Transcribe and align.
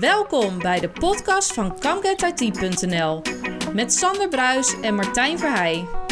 Welkom 0.00 0.58
bij 0.58 0.80
de 0.80 0.88
podcast 0.88 1.52
van 1.52 1.80
ComeGetIT.nl 1.80 3.22
met 3.72 3.92
Sander 3.92 4.28
Bruis 4.28 4.80
en 4.80 4.94
Martijn 4.94 5.38
Verheij. 5.38 6.07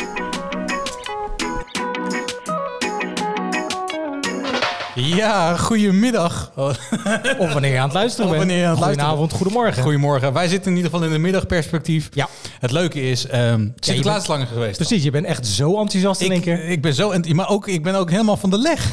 Ja, 4.98 5.56
goedemiddag. 5.56 6.50
Of 7.38 7.52
wanneer 7.52 7.72
je 7.72 7.78
aan 7.78 7.84
het 7.84 7.92
luisteren 7.92 8.26
bent. 8.30 8.38
wanneer 8.38 8.58
je 8.58 8.64
aan 8.64 8.70
het 8.70 8.80
luisteren 8.80 9.08
Goedenavond, 9.08 9.32
goedemorgen. 9.42 9.82
Goedemorgen. 9.82 10.32
Wij 10.32 10.48
zitten 10.48 10.70
in 10.70 10.76
ieder 10.76 10.90
geval 10.90 11.06
in 11.06 11.12
de 11.12 11.18
middagperspectief. 11.18 12.08
Ja. 12.12 12.28
Het 12.60 12.70
leuke 12.70 13.02
is, 13.10 13.26
ehm 13.26 13.68
Sinterklaas 13.80 14.22
is 14.22 14.26
langer 14.28 14.46
geweest. 14.46 14.76
Precies, 14.76 15.02
je 15.02 15.10
bent 15.10 15.26
echt 15.26 15.46
zo 15.46 15.78
enthousiast 15.80 16.20
in 16.20 16.32
één 16.32 16.40
keer. 16.40 16.64
ik 16.64 16.82
ben 16.82 16.94
zo, 16.94 17.10
ent- 17.10 17.32
maar 17.34 17.48
ook, 17.48 17.66
ik 17.68 17.82
ben 17.82 17.94
ook 17.94 18.10
helemaal 18.10 18.36
van 18.36 18.50
de 18.50 18.58
leg. 18.58 18.90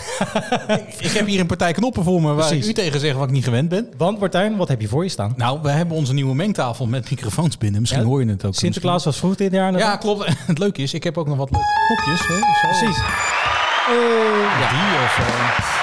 ik 0.99 1.11
heb 1.11 1.27
hier 1.27 1.39
een 1.39 1.45
partij 1.45 1.71
knoppen 1.71 2.03
voor 2.03 2.21
me 2.21 2.33
waar 2.33 2.47
Precies. 2.47 2.63
ik 2.67 2.71
u 2.71 2.73
tegen 2.73 2.99
zeg 2.99 3.13
wat 3.13 3.23
ik 3.27 3.31
niet 3.33 3.43
gewend 3.43 3.69
ben. 3.69 3.87
Want 3.97 4.19
Martijn, 4.19 4.55
wat 4.57 4.67
heb 4.67 4.81
je 4.81 4.87
voor 4.87 5.03
je 5.03 5.09
staan? 5.09 5.33
Nou, 5.37 5.59
we 5.61 5.69
hebben 5.69 5.97
onze 5.97 6.13
nieuwe 6.13 6.35
mengtafel 6.35 6.85
met 6.87 7.09
microfoons 7.09 7.57
binnen. 7.57 7.79
Misschien 7.81 8.01
Ja, 8.01 8.07
hoor 8.07 8.23
je 8.23 8.29
het 8.29 8.45
ook. 8.45 8.55
Sinterklaas 8.55 9.03
was 9.03 9.17
vroeg 9.17 9.35
dit 9.35 9.51
jaar. 9.51 9.77
Ja, 9.77 9.95
klopt. 9.95 10.25
Het 10.47 10.57
leuke 10.57 10.81
is, 10.81 10.93
ik 10.93 11.03
heb 11.03 11.17
ook 11.17 11.27
nog 11.27 11.37
wat 11.37 11.51
leuke 11.51 11.65
knopjes. 11.87 12.27
Hè, 12.27 12.33
zo. 12.35 12.67
precies. 12.67 12.97
Ja. 14.59 14.69
Die 14.69 15.03
of... 15.03 15.17
eh, 15.19 15.82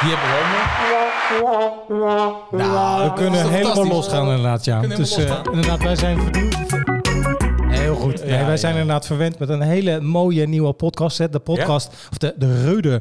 die 0.00 0.10
hebben 0.14 0.28
we 0.28 0.36
ook 0.38 1.88
nog. 1.88 2.36
Nou, 2.50 3.04
we 3.04 3.12
kunnen 3.12 3.50
helemaal 3.50 3.86
losgaan 3.86 4.26
inderdaad, 4.26 4.64
ja. 4.64 4.80
Dus 4.80 5.16
eh, 5.16 5.32
inderdaad, 5.52 5.82
wij 5.82 5.96
zijn 5.96 6.45
goed. 7.96 8.24
Nee, 8.24 8.38
Ja, 8.38 8.46
wij 8.46 8.56
zijn 8.56 8.72
inderdaad 8.72 9.06
verwend 9.06 9.38
met 9.38 9.48
een 9.48 9.60
hele 9.62 10.00
mooie 10.00 10.46
nieuwe 10.48 10.72
podcast. 10.72 11.18
Hè. 11.18 11.28
De 11.28 11.38
podcast, 11.38 11.88
of 12.10 12.18
de, 12.18 12.34
de 12.38 12.62
Reude 12.64 13.00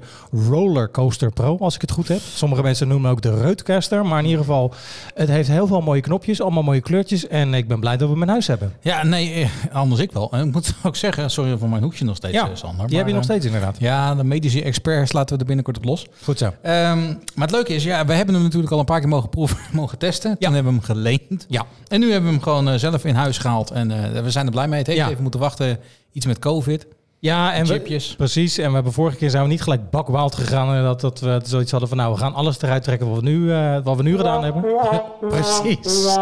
Rollercoaster 0.49 1.31
Pro, 1.31 1.57
als 1.59 1.75
ik 1.75 1.81
het 1.81 1.91
goed 1.91 2.07
heb. 2.07 2.19
Sommige 2.33 2.61
mensen 2.61 2.87
noemen 2.87 3.11
ook 3.11 3.21
de 3.21 3.35
Reutcaster. 3.41 4.05
Maar 4.05 4.19
in 4.19 4.25
ieder 4.25 4.39
geval, 4.39 4.73
het 5.13 5.29
heeft 5.29 5.49
heel 5.49 5.67
veel 5.67 5.81
mooie 5.81 6.01
knopjes, 6.01 6.41
allemaal 6.41 6.63
mooie 6.63 6.81
kleurtjes. 6.81 7.27
En 7.27 7.53
ik 7.53 7.67
ben 7.67 7.79
blij 7.79 7.97
dat 7.97 8.07
we 8.07 8.13
hem 8.13 8.23
in 8.23 8.29
huis 8.29 8.47
hebben. 8.47 8.73
Ja, 8.81 9.03
nee, 9.03 9.33
eh, 9.33 9.49
anders 9.75 10.01
ik 10.01 10.11
wel. 10.11 10.31
En 10.31 10.47
ik 10.47 10.53
moet 10.53 10.73
ook 10.83 10.95
zeggen, 10.95 11.29
sorry 11.31 11.57
voor 11.57 11.69
mijn 11.69 11.83
hoekje 11.83 12.05
nog 12.05 12.15
steeds, 12.15 12.33
Ja, 12.33 12.43
eh, 12.49 12.55
Sander. 12.55 12.87
Die 12.87 12.97
heb 12.97 13.07
je 13.07 13.13
nog 13.13 13.23
steeds 13.23 13.45
inderdaad. 13.45 13.75
eh, 13.75 13.81
Ja, 13.81 14.15
de 14.15 14.23
medische 14.23 14.63
experts 14.63 15.11
laten 15.13 15.33
we 15.33 15.39
er 15.41 15.45
binnenkort 15.47 15.77
op 15.77 15.83
los. 15.85 16.05
Goed 16.23 16.37
zo. 16.37 16.53
Ehm, 16.61 16.97
maar 17.35 17.47
het 17.47 17.51
leuke 17.51 17.73
is, 17.73 17.83
ja, 17.83 18.05
we 18.05 18.13
hebben 18.13 18.33
hem 18.35 18.43
natuurlijk 18.43 18.71
al 18.71 18.79
een 18.79 18.85
paar 18.85 18.99
keer 18.99 19.09
mogen 19.09 19.29
proeven, 19.29 19.57
mogen 19.71 19.97
testen. 19.97 20.29
Toen 20.29 20.49
Ja. 20.49 20.51
hebben 20.55 20.71
we 20.73 20.77
hem 20.77 20.87
geleend. 20.95 21.45
Ja. 21.49 21.65
En 21.87 21.99
nu 21.99 22.11
hebben 22.11 22.29
we 22.29 22.35
hem 22.35 22.43
gewoon 22.43 22.69
eh, 22.69 22.75
zelf 22.75 23.05
in 23.05 23.15
huis 23.15 23.37
gehaald. 23.37 23.71
En 23.71 24.15
eh, 24.15 24.21
we 24.21 24.31
zijn 24.31 24.45
er 24.45 24.51
blij 24.51 24.67
mee. 24.67 24.83
Heeft 24.87 24.99
Ja. 24.99 25.09
even 25.09 25.21
moeten 25.21 25.39
wachten. 25.39 25.79
Iets 26.11 26.25
met 26.25 26.39
COVID. 26.39 26.87
Ja, 27.25 27.53
en 27.53 27.65
we, 27.65 28.13
precies. 28.17 28.57
En 28.57 28.67
we 28.67 28.73
hebben 28.73 28.93
vorige 28.93 29.17
keer 29.17 29.29
zijn 29.29 29.43
we 29.43 29.49
niet 29.49 29.61
gelijk 29.61 29.89
bakwaald 29.89 30.35
gegaan. 30.35 30.75
En 30.75 30.83
dat, 30.83 31.01
dat 31.01 31.19
we 31.19 31.39
zoiets 31.43 31.71
hadden 31.71 31.89
van, 31.89 31.97
nou, 31.97 32.13
we 32.13 32.19
gaan 32.19 32.33
alles 32.33 32.61
eruit 32.61 32.83
trekken 32.83 33.09
wat 33.09 33.19
we 33.19 33.23
nu, 33.29 33.51
eh, 33.53 33.77
wat 33.83 33.97
we 33.97 34.03
nu 34.03 34.17
gedaan 34.17 34.43
hebben. 34.43 34.63
precies. 35.29 36.17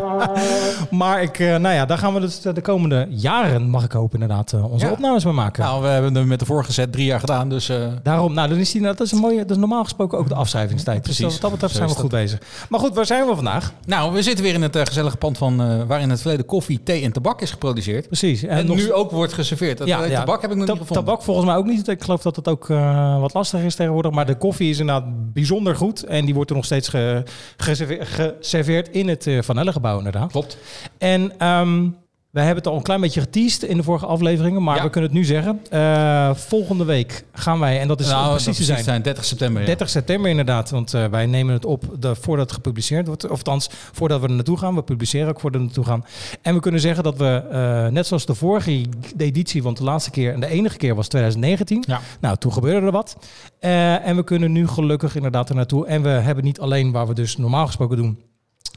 maar 0.90 1.22
ik, 1.22 1.38
eh, 1.38 1.56
nou 1.56 1.74
ja, 1.74 1.84
daar 1.86 1.98
gaan 1.98 2.14
we 2.14 2.20
dus 2.20 2.40
de 2.40 2.60
komende 2.60 3.06
jaren, 3.10 3.68
mag 3.68 3.84
ik 3.84 3.92
hopen, 3.92 4.20
inderdaad, 4.20 4.52
eh, 4.52 4.72
onze 4.72 4.86
Ja. 4.86 4.92
opnames 4.92 5.24
mee 5.24 5.32
maken. 5.34 5.62
Nou, 5.64 5.82
we 5.82 5.88
hebben 5.88 6.14
hem 6.14 6.26
met 6.26 6.38
de 6.38 6.44
vorige 6.44 6.72
set 6.72 6.92
drie 6.92 7.04
jaar 7.06 7.20
gedaan. 7.20 7.48
Dus 7.48 7.68
eh, 7.68 7.76
Daarom, 8.02 8.34
nou, 8.34 8.48
dan 8.48 8.58
is 8.58 8.70
die, 8.70 8.82
dat 8.82 9.00
is 9.00 9.12
een 9.12 9.18
mooie, 9.18 9.38
dat 9.38 9.50
is 9.50 9.56
normaal 9.56 9.82
gesproken 9.82 10.18
ook 10.18 10.28
de 10.28 10.34
afschrijvingstijd. 10.34 11.02
Precies. 11.02 11.24
Dus 11.24 11.32
wat 11.32 11.40
dat 11.40 11.50
betreft 11.50 11.74
zijn 11.74 11.88
we 11.88 11.94
goed 11.94 12.10
bezig. 12.10 12.38
Maar 12.68 12.80
goed, 12.80 12.94
waar 12.94 13.06
zijn 13.06 13.26
we 13.26 13.34
vandaag? 13.34 13.72
nou, 13.86 14.12
we 14.12 14.22
zitten 14.22 14.44
weer 14.44 14.54
in 14.54 14.62
het 14.62 14.76
eh, 14.76 14.82
gezellige 14.84 15.16
pand 15.16 15.38
van 15.38 15.60
eh, 15.62 15.82
waarin 15.86 16.10
het 16.10 16.20
verleden 16.20 16.46
koffie, 16.46 16.82
thee 16.82 17.02
en 17.02 17.12
tabak 17.12 17.40
is 17.40 17.50
geproduceerd. 17.50 18.06
Precies. 18.06 18.42
En, 18.42 18.66
nog- 18.66 18.76
nu 18.76 18.92
ook 18.92 19.10
wordt 19.10 19.32
geserveerd. 19.32 19.78
Dat, 19.78 19.88
eh, 19.88 20.21
tabak 20.24 20.42
heb 20.42 20.50
ik 20.50 20.56
nog 20.56 20.66
niet 20.66 20.76
gevonden. 20.78 21.04
Tabak 21.04 21.22
volgens 21.22 21.46
mij 21.46 21.56
ook 21.56 21.66
niet. 21.66 21.88
Ik 21.88 22.02
geloof 22.02 22.22
dat 22.22 22.36
het 22.36 22.48
ook 22.48 22.70
eh, 22.70 23.20
wat 23.20 23.34
lastig 23.34 23.60
is 23.62 23.74
tegenwoordig. 23.74 24.12
Maar 24.12 24.26
de 24.26 24.36
koffie 24.36 24.70
is 24.70 24.78
inderdaad 24.78 25.32
bijzonder 25.32 25.76
goed. 25.76 26.02
En 26.04 26.24
die 26.24 26.34
wordt 26.34 26.50
er 26.50 26.56
nog 26.56 26.64
steeds 26.64 26.88
ge- 26.88 27.22
geserve- 27.56 28.04
geserveerd 28.40 28.88
in 28.88 29.08
het 29.08 29.26
uh, 29.26 29.42
Van 29.42 29.58
Elle 29.58 29.72
gebouw 29.72 29.96
inderdaad. 29.98 30.30
Klopt. 30.30 30.56
En 30.98 31.38
ehm 31.38 31.88
we 32.32 32.38
hebben 32.40 32.56
het 32.56 32.66
al 32.66 32.76
een 32.76 32.82
klein 32.82 33.00
beetje 33.00 33.20
geteased 33.20 33.62
in 33.62 33.76
de 33.76 33.82
vorige 33.82 34.06
afleveringen. 34.06 34.62
Maar 34.62 34.76
Ja. 34.76 34.82
we 34.82 34.90
kunnen 34.90 35.10
het 35.10 35.18
nu 35.18 35.24
zeggen. 35.24 35.60
Eh, 35.70 36.34
volgende 36.34 36.84
week 36.84 37.24
gaan 37.32 37.58
wij, 37.58 37.80
en 37.80 37.88
dat 37.88 38.00
is 38.00 38.08
nou, 38.08 38.28
precies 38.28 38.44
dat 38.46 38.56
te 38.56 38.62
zijn. 38.64 38.84
zijn 38.84 39.02
30 39.02 39.24
september. 39.24 39.60
ja. 39.60 39.66
30 39.66 39.88
september 39.88 40.30
inderdaad, 40.30 40.70
want 40.70 40.94
eh, 40.94 41.04
wij 41.06 41.26
nemen 41.26 41.54
het 41.54 41.64
op 41.64 41.84
de, 41.98 42.14
voordat 42.14 42.44
het 42.46 42.54
gepubliceerd 42.54 43.06
wordt. 43.06 43.24
Of 43.24 43.30
althans, 43.30 43.68
voordat 43.92 44.20
we 44.20 44.26
er 44.28 44.32
naartoe 44.34 44.58
gaan. 44.58 44.74
We 44.74 44.82
publiceren 44.82 45.28
ook 45.28 45.40
voordat 45.40 45.60
we 45.60 45.66
er 45.66 45.72
naartoe 45.74 45.92
gaan. 45.92 46.04
En 46.42 46.54
we 46.54 46.60
kunnen 46.60 46.80
zeggen 46.80 47.04
dat 47.04 47.16
we, 47.16 47.42
eh, 47.50 47.86
net 47.86 48.06
zoals 48.06 48.26
de 48.26 48.34
vorige 48.34 48.84
editie, 49.18 49.62
want 49.62 49.76
de 49.76 49.84
laatste 49.84 50.10
keer 50.10 50.32
en 50.32 50.40
de 50.40 50.46
enige 50.46 50.76
keer 50.76 50.94
was 50.94 51.08
2019. 51.08 51.84
Ja. 51.86 52.00
Nou, 52.20 52.36
toen 52.36 52.52
gebeurde 52.52 52.86
er 52.86 52.92
wat. 52.92 53.16
En 53.58 54.16
we 54.16 54.24
kunnen 54.24 54.52
nu 54.52 54.66
gelukkig 54.68 55.16
inderdaad 55.16 55.48
er 55.48 55.54
naartoe. 55.54 55.86
En 55.86 56.02
we 56.02 56.08
hebben 56.08 56.44
niet 56.44 56.60
alleen 56.60 56.92
waar 56.92 57.06
we 57.06 57.14
dus 57.14 57.36
normaal 57.36 57.66
gesproken 57.66 57.96
doen. 57.96 58.18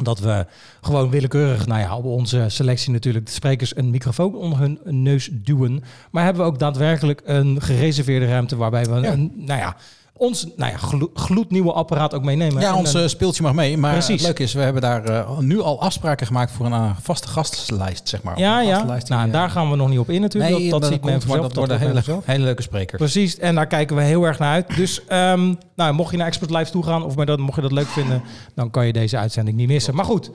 Dat 0.04 0.20
we 0.20 0.46
gewoon 0.82 1.10
willekeurig, 1.10 1.66
nou 1.68 1.82
ja, 1.82 1.98
op 1.98 2.06
onze 2.06 2.46
selectie 2.48 2.92
natuurlijk, 2.92 3.26
de 3.26 3.32
sprekers 3.32 3.76
een 3.76 3.90
microfoon 3.90 4.36
onder 4.36 4.60
hun 4.60 4.80
neus 4.84 5.30
duwen. 5.32 5.84
Maar 6.12 6.24
hebben 6.24 6.44
we 6.44 6.50
ook 6.52 6.60
daadwerkelijk 6.60 7.22
een 7.26 7.62
gereserveerde 7.62 8.26
ruimte 8.28 8.56
waarbij 8.56 8.86
we 8.86 9.00
Ja. 9.00 9.12
een, 9.12 9.32
nou 9.36 9.60
ja, 9.60 9.76
ons 10.18 10.48
nou 10.56 10.72
ja, 10.72 10.78
glo- 10.78 11.10
gloednieuwe 11.14 11.72
apparaat 11.72 12.14
ook 12.14 12.24
meenemen. 12.24 12.62
Ja, 12.62 12.68
En 12.70 12.76
ons 12.76 12.94
eh, 12.94 13.08
speeltje 13.08 13.44
mag 13.44 13.54
mee. 13.54 13.78
Maar 13.78 13.92
Precies. 13.92 14.14
het 14.14 14.22
leuke 14.22 14.44
is, 14.44 14.54
we 14.54 14.62
hebben 14.62 14.82
daar 14.82 15.04
eh, 15.06 15.38
nu 15.40 15.62
al 15.62 15.82
afspraken 15.82 16.28
gemaakt 16.28 16.52
voor 16.52 16.66
een 16.66 16.72
eh, 16.74 16.90
vaste 17.02 17.28
gastlijst, 17.28 18.10
zeg 18.10 18.24
maar. 18.24 18.40
ja, 18.40 18.60
ja. 18.62 18.70
gastenlijst 18.72 19.08
die, 19.08 19.16
Nou, 19.16 19.28
eh, 19.28 19.34
daar 19.34 19.50
gaan 19.50 19.70
we 19.70 19.76
nog 19.76 19.90
niet 19.90 20.00
op 20.00 20.10
in 20.10 20.22
natuurlijk. 20.22 20.58
Nee, 20.58 20.70
dat, 20.70 20.82
dat 20.82 20.92
ziet 20.92 21.04
men 21.04 21.22
vanzelf. 21.22 21.42
dat 21.42 21.56
worden 21.56 21.80
hele, 21.80 22.02
hele 22.24 22.44
leuke 22.44 22.62
sprekers. 22.62 23.02
Precies, 23.02 23.38
en 23.40 23.56
daar 23.56 23.68
kijken 23.68 23.96
we 23.96 24.02
heel 24.02 24.24
erg 24.24 24.40
naar 24.40 24.52
uit. 24.54 24.76
Dus 24.76 25.06
ehm, 25.08 25.54
nou, 25.76 25.94
mocht 25.94 26.12
je 26.12 26.18
naar 26.18 26.28
Expert 26.28 26.52
Live 26.52 26.72
toe 26.72 26.84
gaan 26.84 27.04
of 27.04 27.16
maar 27.16 27.26
dat, 27.26 27.40
mocht 27.40 27.56
je 27.56 27.62
dat 27.62 27.72
leuk 27.72 27.88
vinden, 27.88 28.22
dan 28.56 28.70
kan 28.70 28.86
je 28.86 28.94
deze 28.94 29.18
uitzending 29.18 29.58
niet 29.58 29.68
missen. 29.68 29.96
Maar 29.96 30.06
goed, 30.06 30.32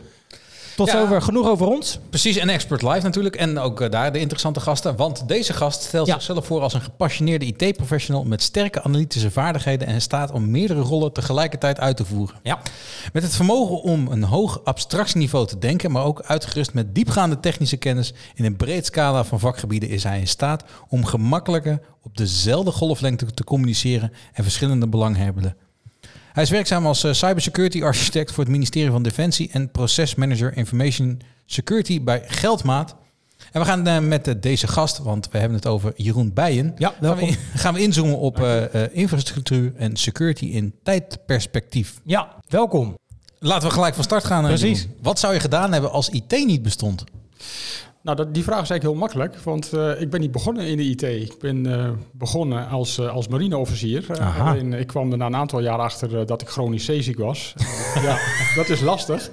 tot 0.77 0.87
Ja. 0.87 0.93
zover 0.93 1.23
genoeg 1.23 1.49
over 1.49 1.67
ons. 1.67 1.99
Precies, 2.11 2.37
en 2.37 2.49
Expert 2.49 2.83
Live 2.83 3.01
natuurlijk. 3.03 3.37
En 3.37 3.59
ook 3.59 3.81
eh, 3.81 3.91
daar 3.91 4.13
de 4.13 4.19
interessante 4.19 4.61
gasten. 4.61 4.97
Want 4.97 5.29
deze 5.29 5.53
gast 5.53 5.83
stelt 5.83 6.07
Ja. 6.07 6.13
zichzelf 6.13 6.47
voor 6.47 6.61
als 6.61 6.75
een 6.75 6.81
gepassioneerde 6.81 7.47
IT-professional... 7.47 8.25
met 8.25 8.43
sterke 8.43 8.83
analytische 8.83 9.31
vaardigheden 9.31 9.87
en 9.87 9.95
in 9.95 10.01
staat 10.01 10.31
om 10.31 10.51
meerdere 10.51 10.81
rollen 10.81 11.13
tegelijkertijd 11.13 11.81
uit 11.81 11.97
te 11.97 12.05
voeren. 12.05 12.37
Ja. 12.43 12.59
Met 13.13 13.23
het 13.23 13.35
vermogen 13.35 13.83
om 13.83 14.09
een 14.11 14.23
hoog 14.23 14.61
abstractieniveau 14.65 15.47
te 15.47 15.59
denken... 15.59 15.91
maar 15.91 16.05
ook 16.05 16.23
uitgerust 16.23 16.75
met 16.75 16.95
diepgaande 16.95 17.41
technische 17.41 17.77
kennis... 17.77 18.13
in 18.35 18.45
een 18.45 18.57
breed 18.57 18.87
scala 18.87 19.25
van 19.25 19.41
vakgebieden 19.41 19.89
is 19.89 20.03
hij 20.05 20.19
in 20.21 20.29
staat... 20.29 20.65
om 20.89 21.05
gemakkelijker 21.05 21.81
op 22.03 22.17
dezelfde 22.17 22.71
golflengte 22.71 23.27
te 23.27 23.45
communiceren... 23.45 24.13
en 24.33 24.43
verschillende 24.43 24.89
belanghebbenden. 24.89 25.57
Hij 26.33 26.43
is 26.43 26.51
werkzaam 26.51 26.87
als 26.87 27.05
eh, 27.05 27.13
cybersecurity 27.13 27.83
architect 27.83 28.33
voor 28.33 28.45
het 28.45 28.53
ministerie 28.53 28.91
van 28.91 29.03
Defensie 29.03 29.49
en 29.53 29.71
procesmanager 29.71 30.57
information 30.57 31.21
security 31.47 32.03
bij 32.03 32.23
Geldmaat. 32.27 32.95
En 33.53 33.61
we 33.61 33.67
gaan 33.67 33.87
eh, 33.87 33.99
met 33.99 34.29
eh, 34.29 34.35
deze 34.41 34.67
gast, 34.67 34.99
want 34.99 35.29
we 35.31 35.39
hebben 35.39 35.57
het 35.57 35.67
over 35.67 35.93
Jeroen 35.97 36.33
Bijen. 36.33 36.75
Ja, 36.79 36.89
gaan 36.89 36.97
we, 37.01 37.07
welkom. 37.07 37.29
in- 37.29 37.37
gaan 37.55 37.75
we 37.75 37.81
inzoomen 37.81 38.19
op 38.19 38.41
eh, 38.41 38.75
eh, 38.85 38.91
infrastructuur 38.93 39.73
en 39.77 39.97
security 39.97 40.45
in 40.45 40.75
tijdperspectief. 40.83 42.01
Ja, 42.05 42.37
welkom. 42.49 42.99
Laten 43.39 43.69
we 43.69 43.75
gelijk 43.75 43.95
van 43.95 44.05
start 44.05 44.25
gaan. 44.25 44.45
Precies. 44.45 44.81
Jeroen. 44.81 44.97
Wat 45.03 45.19
zou 45.19 45.35
je 45.35 45.41
gedaan 45.41 45.73
hebben 45.73 45.91
als 45.91 46.09
IT 46.09 46.31
niet 46.47 46.63
bestond? 46.63 47.05
Nou, 48.03 48.17
dat, 48.17 48.35
die 48.35 48.43
vraag 48.43 48.63
is 48.63 48.71
eigenlijk 48.71 48.83
heel 48.83 49.07
makkelijk, 49.09 49.37
want 49.37 49.73
eh, 49.73 50.01
ik 50.01 50.11
ben 50.11 50.21
niet 50.21 50.33
begonnen 50.33 50.67
in 50.67 50.77
de 50.77 50.83
IT. 50.83 51.03
Ik 51.03 51.39
ben 51.39 51.67
eh, 51.67 51.91
begonnen 52.13 52.69
als, 52.69 52.99
eh, 52.99 53.13
als 53.15 53.29
marineofficier. 53.29 54.05
Ik 54.79 54.87
kwam 54.87 55.13
er 55.13 55.17
na 55.19 55.27
een 55.27 55.37
aantal 55.37 55.61
jaar 55.61 55.79
achter 55.79 56.27
dat 56.27 56.43
ik 56.43 56.49
chronisch 56.49 56.85
zeeziek 56.85 57.19
was. 57.19 57.55
Ja, 58.03 58.19
dat 58.55 58.69
is 58.69 58.81
lastig. 58.81 59.31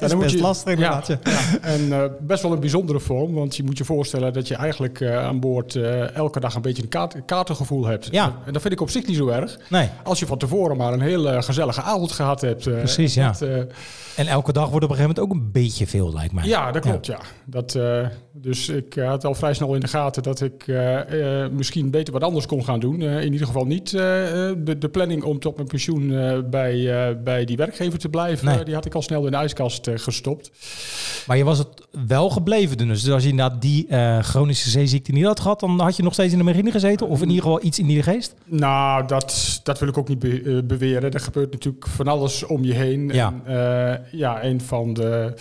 Dat 0.00 0.12
is 0.12 0.18
best 0.18 0.40
lastig 0.40 0.72
inderdaad, 0.72 1.06
ja. 1.06 1.18
En 1.60 1.92
eh, 1.92 2.04
best 2.20 2.42
wel 2.42 2.52
een 2.52 2.60
bijzondere 2.60 3.00
vorm, 3.00 3.34
want 3.34 3.56
je 3.56 3.62
moet 3.62 3.78
je 3.78 3.84
voorstellen 3.84 4.32
dat 4.32 4.48
je 4.48 4.54
eigenlijk 4.54 5.00
eh, 5.00 5.24
aan 5.24 5.40
boord 5.40 5.74
eh, 5.74 6.16
elke 6.16 6.40
dag 6.40 6.54
een 6.54 6.62
beetje 6.62 6.82
een 6.82 6.88
kaart, 6.88 7.16
kaartengevoel 7.26 7.86
hebt. 7.86 8.08
Ja. 8.10 8.24
En 8.46 8.52
dat 8.52 8.62
vind 8.62 8.74
ik 8.74 8.80
op 8.80 8.90
zich 8.90 9.06
niet 9.06 9.16
zo 9.16 9.28
erg. 9.28 9.58
Nee, 9.70 9.88
Als 10.02 10.18
je 10.18 10.26
van 10.26 10.38
tevoren 10.38 10.76
maar 10.76 10.92
een 10.92 11.00
hele 11.00 11.42
gezellige 11.42 11.82
avond 11.82 12.12
gehad 12.12 12.40
hebt. 12.40 12.62
Precies, 12.62 13.14
ja. 13.14 13.34
en 14.16 14.26
elke 14.26 14.52
dag 14.52 14.68
wordt 14.68 14.84
op 14.84 14.90
een 14.90 14.96
gegeven 14.96 15.14
moment 15.16 15.20
ook 15.20 15.44
een 15.44 15.52
beetje 15.52 15.86
veel, 15.86 16.12
lijkt 16.12 16.32
mij. 16.32 16.44
ja, 16.44 16.72
dat 16.72 16.82
klopt, 16.82 17.06
ja. 17.06 17.18
Dat, 17.44 17.78
dus 18.32 18.68
ik 18.68 18.94
had 18.94 19.24
al 19.24 19.34
vrij 19.34 19.54
snel 19.54 19.74
in 19.74 19.80
de 19.80 19.88
gaten 19.88 20.22
dat 20.22 20.40
ik 20.40 20.66
misschien 21.52 21.90
beter 21.90 22.12
wat 22.12 22.22
anders 22.22 22.46
kon 22.46 22.64
gaan 22.64 22.80
doen. 22.80 23.02
In 23.02 23.32
ieder 23.32 23.46
geval 23.46 23.64
niet 23.64 23.90
de, 23.90 24.76
de 24.78 24.88
planning 24.88 25.22
om 25.22 25.38
tot 25.38 25.56
mijn 25.56 25.68
pensioen 25.68 26.08
bij, 26.50 27.16
bij 27.24 27.44
die 27.44 27.56
werkgever 27.56 27.98
te 27.98 28.08
blijven. 28.08 28.46
Nee. 28.46 28.64
die 28.64 28.74
had 28.74 28.84
ik 28.86 28.94
al 28.94 29.02
snel 29.02 29.24
in 29.24 29.30
de 29.30 29.36
ijskast 29.44 29.86
eh, 29.86 29.98
gestopt. 29.98 30.50
Maar 31.26 31.36
je 31.36 31.44
was 31.44 31.58
het 31.58 31.68
wel 32.06 32.30
gebleven 32.30 32.76
dus. 32.78 33.02
Dus 33.02 33.12
als 33.12 33.22
je 33.22 33.28
inderdaad 33.28 33.62
die 33.62 33.86
eh, 33.88 34.18
chronische 34.22 34.70
zeeziekte 34.70 35.12
niet 35.12 35.24
had 35.24 35.40
gehad, 35.40 35.60
dan 35.60 35.80
had 35.80 35.96
je 35.96 36.02
nog 36.02 36.12
steeds 36.12 36.32
in 36.32 36.38
de 36.38 36.44
marine 36.44 36.70
gezeten? 36.70 37.08
Of 37.08 37.22
in 37.22 37.28
ieder 37.28 37.42
geval 37.42 37.64
iets 37.64 37.78
in 37.78 37.86
die 37.86 38.02
geest? 38.02 38.34
Nou, 38.44 39.06
dat, 39.06 39.60
dat 39.62 39.78
wil 39.78 39.88
ik 39.88 39.98
ook 39.98 40.08
niet 40.08 40.18
be- 40.18 40.42
eh, 40.42 40.58
beweren. 40.64 41.10
Er 41.12 41.20
gebeurt 41.20 41.52
natuurlijk 41.52 41.86
van 41.86 42.08
alles 42.08 42.44
om 42.46 42.64
je 42.64 42.72
heen. 42.74 43.08
Ja. 43.08 43.34
En, 43.44 44.06
ja, 44.12 44.44
een 44.44 44.60
van 44.60 44.94
de 44.94 45.34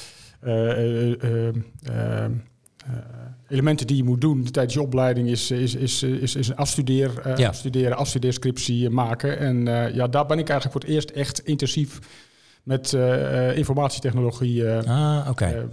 elementen 3.50 3.88
die 3.88 3.98
je 3.98 4.04
moet 4.04 4.22
doen 4.22 4.44
tijdens 4.52 4.74
je 4.74 4.82
opleiding 4.82 5.28
is, 5.30 5.52
is, 5.52 5.76
is, 5.76 6.04
is, 6.04 6.36
is 6.36 6.48
een 6.48 6.56
afstudeer, 6.56 7.20
eh, 7.24 7.38
Ja. 7.38 7.48
afstuderen, 7.48 7.98
afstudeerscriptie 7.98 8.90
maken. 8.90 9.40
En 9.40 9.66
ja, 9.94 10.08
daar 10.08 10.26
ben 10.26 10.40
ik 10.40 10.50
eigenlijk 10.50 10.72
voor 10.72 10.82
het 10.82 10.90
eerst 10.90 11.10
echt 11.10 11.40
intensief 11.46 12.00
met 12.64 12.94
eh, 12.94 13.50
eh, 13.50 13.58
informatietechnologie. 13.58 14.68
eh, 14.68 15.18
Ah, 15.20 15.30
oké. 15.30 15.70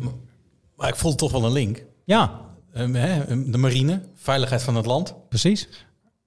Maar 0.76 0.88
ik 0.88 0.96
voel 0.96 1.14
toch 1.14 1.32
wel 1.32 1.44
een 1.44 1.52
link. 1.52 1.84
ja, 2.04 2.40
Ehm, 2.72 2.94
hè, 2.94 3.24
de 3.50 3.58
marine, 3.58 4.00
veiligheid 4.14 4.62
van 4.62 4.76
het 4.76 4.86
land. 4.86 5.14
precies. 5.28 5.68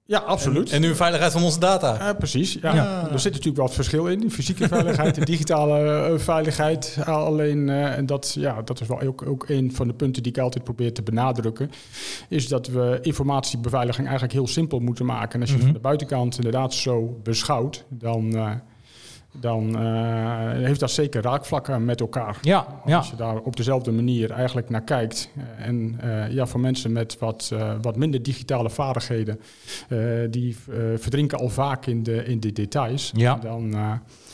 ja, 0.04 0.18
absoluut. 0.18 0.70
En 0.70 0.80
nu 0.80 0.94
veiligheid 0.94 1.32
van 1.32 1.42
onze 1.42 1.58
data. 1.58 1.94
Ja, 1.98 2.12
precies. 2.12 2.52
Ja. 2.60 2.74
Ja. 2.74 3.10
Er 3.12 3.18
zit 3.18 3.30
natuurlijk 3.30 3.56
wel 3.56 3.64
het 3.66 3.74
verschil 3.74 4.06
in. 4.06 4.20
De 4.20 4.30
fysieke 4.30 4.68
veiligheid, 4.68 5.14
de 5.14 5.24
digitale 5.24 6.14
veiligheid. 6.18 6.98
Alleen, 7.04 7.68
eh, 7.68 7.96
en 7.96 8.06
dat, 8.06 8.34
ja, 8.38 8.62
dat 8.62 8.80
is 8.80 8.88
wel 8.88 9.00
ook, 9.00 9.26
ook 9.26 9.48
een 9.48 9.74
van 9.74 9.86
de 9.88 9.94
punten 9.94 10.22
die 10.22 10.32
ik 10.32 10.38
altijd 10.38 10.64
probeer 10.64 10.92
te 10.92 11.02
benadrukken. 11.02 11.70
Is 12.28 12.48
dat 12.48 12.66
we 12.66 12.98
informatiebeveiliging 13.02 14.04
eigenlijk 14.06 14.32
heel 14.36 14.46
simpel 14.46 14.78
moeten 14.78 15.06
maken. 15.06 15.34
En 15.34 15.40
als 15.40 15.48
je 15.50 15.54
het 15.56 15.64
Mhm. 15.64 15.72
van 15.72 15.82
de 15.82 15.88
buitenkant 15.88 16.36
inderdaad 16.36 16.74
zo 16.74 17.20
beschouwt, 17.22 17.84
dan, 17.88 18.36
eh, 18.36 18.50
dan 19.40 19.78
eh, 19.78 20.50
heeft 20.50 20.80
dat 20.80 20.90
zeker 20.90 21.22
raakvlakken 21.22 21.84
met 21.84 22.00
elkaar. 22.00 22.38
Ja, 22.42 22.66
ja. 22.84 22.96
Als 22.96 23.10
je 23.10 23.16
daar 23.16 23.38
op 23.38 23.56
dezelfde 23.56 23.92
manier 23.92 24.30
eigenlijk 24.30 24.70
naar 24.70 24.82
kijkt. 24.82 25.30
eh, 25.36 25.66
En 25.66 25.96
eh, 26.00 26.30
ja, 26.30 26.46
voor 26.46 26.60
mensen 26.60 26.92
met 26.92 27.18
wat, 27.18 27.52
wat 27.82 27.96
minder 27.96 28.22
digitale 28.22 28.70
vaardigheden, 28.70 29.40
die 30.30 30.56
verdrinken 30.96 31.38
al 31.38 31.48
vaak 31.48 31.86
in 31.86 32.02
de, 32.02 32.24
in 32.24 32.40
de 32.40 32.52
details. 32.52 33.12
Ja. 33.14 33.36
Dan, 33.36 33.74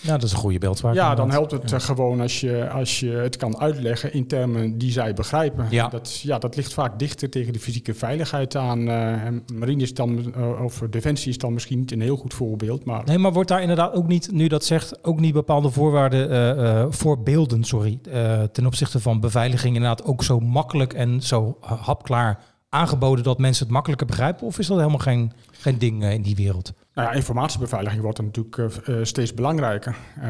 ja, 0.02 0.12
dat 0.12 0.23
is 0.23 0.32
een 0.32 0.38
goede 0.38 0.58
beeldspraak. 0.58 0.94
ja, 0.94 1.14
dan 1.14 1.31
helpt 1.31 1.50
het 1.50 1.73
eh, 1.73 1.81
gewoon 1.81 2.20
als 2.20 2.41
je, 2.41 2.69
als 2.70 3.00
je 3.00 3.11
het 3.11 3.37
kan 3.37 3.58
uitleggen 3.58 4.12
in 4.12 4.26
termen 4.26 4.79
die 4.79 4.93
zij 4.93 5.14
begrijpen. 5.14 5.67
Ja. 5.70 5.88
Dat, 5.88 6.20
ja, 6.20 6.38
dat 6.38 6.56
ligt 6.56 6.73
vaak 6.73 6.99
dichter 6.99 7.31
tegen 7.31 7.52
de 7.52 7.58
fysieke 7.61 7.94
veiligheid 7.94 8.56
aan. 8.56 8.88
eh, 8.88 9.12
Marine 9.55 9.82
is 9.82 9.94
dan, 9.94 10.35
eh, 10.35 10.64
of 10.64 10.82
Defensie 10.91 11.31
is 11.31 11.38
dan 11.38 11.52
misschien 11.52 11.79
niet 11.79 11.93
een 11.93 12.00
heel 12.00 12.17
goed 12.17 12.35
voorbeeld, 12.35 12.85
maar 12.85 13.05
Nee, 13.05 13.19
maar 13.19 13.32
wordt 13.32 13.49
daar 13.49 13.61
inderdaad 13.61 13.93
ook 13.94 14.06
niet, 14.06 14.32
nu 14.32 14.47
dat 14.47 14.64
zegt, 14.64 15.05
ook 15.05 15.20
niet 15.20 15.32
bepaalde 15.32 15.70
voorwaarden, 15.70 16.31
eh, 16.31 16.87
voorbeelden, 16.88 17.64
sorry, 17.64 17.99
ten 18.53 18.67
opzichte 18.67 19.00
van 19.00 19.20
beveiliging 19.20 19.75
inderdaad 19.75 20.05
ook 20.05 20.25
zo 20.25 20.41
makkelijk 20.41 20.93
en 20.93 21.23
zo 21.23 21.56
hapklaar 21.61 22.38
aangeboden 22.69 23.25
dat 23.25 23.38
mensen 23.38 23.64
het 23.64 23.73
makkelijker 23.73 24.06
begrijpen? 24.06 24.46
Of 24.46 24.58
is 24.58 24.67
dat 24.67 24.76
helemaal 24.76 24.99
geen, 24.99 25.32
geen 25.50 25.79
ding 25.79 26.05
in 26.05 26.23
die 26.23 26.37
wereld? 26.37 26.73
Nou 27.00 27.12
ja, 27.12 27.19
informatiebeveiliging 27.19 28.02
wordt 28.02 28.23
natuurlijk 28.23 28.58
eh, 28.58 28.99
eh, 28.99 29.05
steeds 29.05 29.35
belangrijker. 29.35 29.97
Eh, 30.20 30.23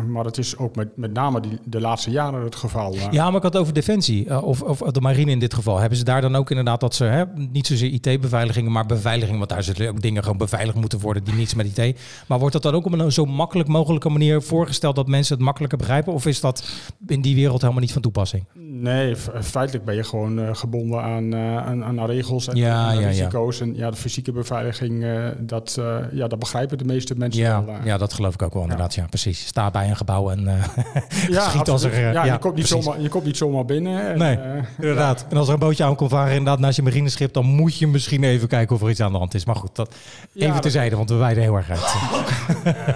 maar 0.00 0.24
het 0.24 0.38
is 0.38 0.56
ook 0.56 0.76
met, 0.76 0.96
met 0.96 1.12
name 1.12 1.40
die, 1.40 1.58
de 1.64 1.80
laatste 1.80 2.10
jaren 2.10 2.44
het 2.44 2.54
geval. 2.54 2.94
Ja, 3.10 3.26
maar 3.26 3.36
ik 3.36 3.42
had 3.42 3.52
het 3.52 3.56
over 3.56 3.74
defensie, 3.74 4.42
of, 4.42 4.62
of 4.62 4.78
de 4.78 5.00
marine 5.00 5.30
in 5.30 5.38
dit 5.38 5.54
geval. 5.54 5.78
Hebben 5.78 5.98
ze 5.98 6.04
daar 6.04 6.20
dan 6.20 6.36
ook 6.36 6.50
inderdaad 6.50 6.80
dat 6.80 6.94
ze, 6.94 7.04
hè, 7.04 7.24
niet 7.34 7.66
zozeer 7.66 7.90
IT-beveiligingen, 7.92 8.72
maar 8.72 8.86
beveiliging, 8.86 9.38
want 9.38 9.50
daar 9.50 9.62
zullen 9.62 9.88
ook 9.88 10.02
dingen 10.02 10.22
gewoon 10.22 10.38
beveiligd 10.38 10.78
moeten 10.78 10.98
worden 10.98 11.24
die 11.24 11.34
niets 11.34 11.54
met 11.54 11.78
IT. 11.78 11.98
Maar 12.26 12.38
wordt 12.38 12.52
dat 12.52 12.62
dan 12.62 12.74
ook 12.74 12.86
op 12.86 12.92
een 12.92 13.12
zo 13.12 13.24
makkelijk 13.24 13.68
mogelijke 13.68 14.08
manier 14.08 14.42
voorgesteld 14.42 14.96
dat 14.96 15.06
mensen 15.06 15.34
het 15.36 15.44
makkelijker 15.44 15.78
begrijpen? 15.78 16.12
Of 16.12 16.26
is 16.26 16.40
dat 16.40 16.70
in 17.06 17.20
die 17.20 17.34
wereld 17.34 17.60
helemaal 17.60 17.82
niet 17.82 17.92
van 17.92 18.02
toepassing? 18.02 18.44
Nee, 18.54 19.16
feitelijk 19.40 19.84
ben 19.84 19.94
je 19.94 20.04
gewoon 20.04 20.56
gebonden 20.56 21.02
aan, 21.02 21.34
aan, 21.36 21.84
aan 21.84 22.06
regels 22.06 22.48
en 22.48 22.56
Ja, 22.56 22.74
aan 22.74 22.94
ja, 22.94 23.00
ja. 23.00 23.08
risico's. 23.08 23.60
En 23.60 23.76
ja, 23.76 23.90
de 23.90 23.96
fysieke 23.96 24.32
beveiliging, 24.32 25.04
dat, 25.40 25.80
ja, 26.12 26.26
dat 26.28 26.38
begrijpen 26.38 26.78
de 26.78 26.84
meeste 26.84 27.14
mensen 27.16 27.42
Ja, 27.42 27.64
wel. 27.64 27.74
eh. 27.74 27.84
ja, 27.84 27.98
dat 27.98 28.12
geloof 28.12 28.34
ik 28.34 28.42
ook 28.42 28.52
wel 28.52 28.62
inderdaad. 28.62 28.94
Ja, 28.94 29.06
precies. 29.06 29.46
Sta 29.46 29.70
bij 29.70 29.88
een 29.88 29.96
gebouw 29.96 30.30
en 30.30 30.48
eh, 30.48 30.64
Ja, 31.28 31.48
schiet 31.48 31.68
als 31.68 31.82
er... 31.82 31.92
eh, 31.92 32.00
ja, 32.00 32.24
ja, 32.24 32.32
je, 32.32 32.38
komt 32.38 32.54
niet 32.54 32.66
precies. 32.68 32.84
zomaar, 32.84 33.00
je 33.00 33.08
komt 33.08 33.24
niet 33.24 33.36
zomaar 33.36 33.64
binnen. 33.64 34.08
En, 34.12 34.18
Nee, 34.18 34.38
Inderdaad. 34.80 35.26
En 35.30 35.36
als 35.36 35.46
er 35.48 35.52
een 35.54 35.58
bootje 35.60 35.84
aan 35.84 35.96
komt 35.96 36.10
varen 36.10 36.30
inderdaad 36.30 36.58
naast 36.58 36.76
je 36.76 36.82
marineschip, 36.82 37.32
dan 37.32 37.44
moet 37.44 37.76
je 37.78 37.86
misschien 37.86 38.24
even 38.24 38.48
kijken 38.48 38.76
of 38.76 38.82
er 38.82 38.90
iets 38.90 39.00
aan 39.00 39.12
de 39.12 39.18
hand 39.18 39.34
is. 39.34 39.44
Maar 39.44 39.56
goed, 39.56 39.76
dat 39.76 39.94
even 40.34 40.60
terzijde, 40.60 40.96
want 40.96 41.08
we 41.10 41.16
wijden 41.16 41.42
heel 41.42 41.54
erg 41.56 41.70
uit. 41.70 41.94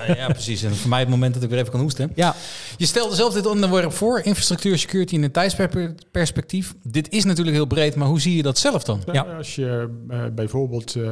Ja, 0.09 0.15
ja, 0.17 0.27
precies. 0.27 0.63
En 0.63 0.75
voor 0.77 0.89
mij 0.91 1.01
het 1.01 1.09
moment 1.09 1.35
dat 1.35 1.43
ik 1.43 1.49
weer 1.49 1.59
even 1.59 1.71
kan 1.71 1.81
hoesten. 1.81 2.13
Ja, 2.15 2.35
Je 2.77 2.87
stelde 2.87 3.15
zelf 3.15 3.35
dit 3.35 3.47
onderwerp 3.47 3.93
voor, 3.93 4.21
infrastructuur, 4.25 4.79
security 4.79 5.15
in 5.15 5.23
een 5.23 5.31
tijdsperspectief. 5.31 6.75
Dit 6.83 7.13
is 7.13 7.25
natuurlijk 7.25 7.57
heel 7.57 7.67
breed, 7.67 7.95
maar 7.95 8.09
hoe 8.09 8.21
zie 8.21 8.37
je 8.37 8.43
dat 8.43 8.59
zelf 8.59 8.85
dan? 8.85 9.01
Ja, 9.07 9.13
Ja. 9.13 9.23
Als 9.37 9.55
je 9.55 9.89
bijvoorbeeld 10.35 10.95
eh, 10.95 11.11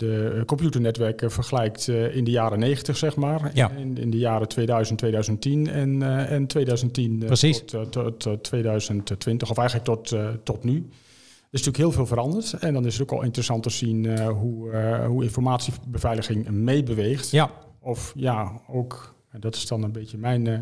de 0.00 0.42
computernetwerken 0.46 1.30
vergelijkt 1.30 1.88
eh, 1.88 2.16
in 2.16 2.24
de 2.24 2.30
jaren 2.30 2.58
90, 2.58 2.96
zeg 2.96 3.16
maar. 3.16 3.50
Ja. 3.54 3.70
In, 3.70 3.96
in 3.98 4.10
de 4.10 4.18
jaren 4.18 4.48
2000, 4.48 4.98
2010 4.98 5.68
en, 5.68 6.02
eh, 6.02 6.32
en 6.32 6.46
2010 6.46 7.20
eh, 7.20 7.26
Precies. 7.26 7.58
tot, 7.64 7.72
eh, 7.74 7.80
tot, 8.02 8.20
tot 8.20 8.44
2020, 8.44 9.50
of 9.50 9.58
eigenlijk 9.58 9.88
tot, 9.88 10.12
eh, 10.12 10.28
tot 10.44 10.64
nu. 10.64 10.74
Er 10.76 11.58
is 11.58 11.64
natuurlijk 11.66 11.76
heel 11.76 11.92
veel 12.04 12.16
veranderd. 12.16 12.52
En 12.52 12.74
dan 12.74 12.86
is 12.86 12.92
het 12.98 13.02
ook 13.02 13.18
al 13.18 13.24
interessant 13.24 13.62
te 13.62 13.70
zien 13.70 14.06
eh, 14.06 14.28
hoe, 14.28 14.70
eh, 14.70 15.06
hoe 15.06 15.22
informatiebeveiliging 15.24 16.50
meebeweegt. 16.50 17.30
ja, 17.30 17.50
Of 17.80 18.12
ja, 18.16 18.60
ook, 18.68 19.14
en 19.30 19.40
dat 19.40 19.54
is 19.54 19.66
dan 19.66 19.82
een 19.82 19.92
beetje 19.92 20.18
mijn, 20.18 20.46
eh, 20.46 20.58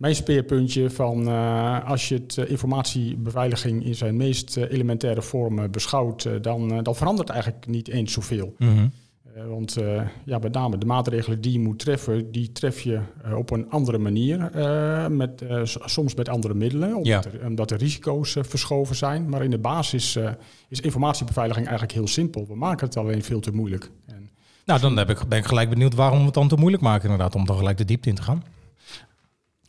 mijn 0.00 0.14
speerpuntje 0.14 0.90
van 0.90 1.28
eh, 1.28 1.88
als 1.88 2.08
je 2.08 2.14
het 2.14 2.38
eh, 2.38 2.50
informatiebeveiliging 2.50 3.84
in 3.84 3.94
zijn 3.94 4.16
meest 4.16 4.56
eh, 4.56 4.70
elementaire 4.72 5.22
vorm 5.22 5.70
beschouwt, 5.70 6.42
dan, 6.42 6.82
dan 6.82 6.96
verandert 6.96 7.28
eigenlijk 7.28 7.66
niet 7.66 7.88
eens 7.88 8.12
zoveel. 8.12 8.54
Eh, 8.58 9.46
want 9.48 9.76
ja, 10.24 10.38
met 10.38 10.52
name 10.52 10.78
de 10.78 10.86
maatregelen 10.86 11.40
die 11.40 11.52
je 11.52 11.58
moet 11.58 11.78
treffen, 11.78 12.32
die 12.32 12.52
tref 12.52 12.80
je 12.80 13.00
op 13.36 13.50
een 13.50 13.70
andere 13.70 13.98
manier, 13.98 14.50
met, 15.10 15.44
soms 15.84 16.14
met 16.14 16.28
andere 16.28 16.54
middelen, 16.54 16.88
omdat, 16.88 17.06
Ja. 17.06 17.22
er, 17.24 17.46
omdat 17.46 17.68
de 17.68 17.76
risico's 17.76 18.36
verschoven 18.40 18.96
zijn. 18.96 19.28
Maar 19.28 19.44
in 19.44 19.50
de 19.50 19.58
basis 19.58 20.18
is 20.68 20.80
informatiebeveiliging 20.80 21.66
eigenlijk 21.66 21.96
heel 21.96 22.08
simpel. 22.08 22.46
We 22.48 22.56
maken 22.56 22.86
het 22.86 22.96
alleen 22.96 23.22
veel 23.22 23.40
te 23.40 23.50
moeilijk. 23.52 23.90
En, 24.06 24.30
Nou, 24.64 24.80
dan 24.80 24.96
heb 24.96 25.10
ik, 25.10 25.18
ben 25.28 25.38
ik 25.38 25.44
gelijk 25.46 25.68
benieuwd 25.70 25.94
waarom 25.94 26.18
we 26.18 26.24
het 26.24 26.34
dan 26.34 26.48
te 26.48 26.56
moeilijk 26.56 26.82
maken 26.82 27.02
inderdaad, 27.10 27.34
om 27.34 27.46
dan 27.46 27.56
gelijk 27.56 27.78
de 27.78 27.84
diepte 27.84 28.08
in 28.08 28.14
te 28.14 28.22
gaan. 28.22 28.42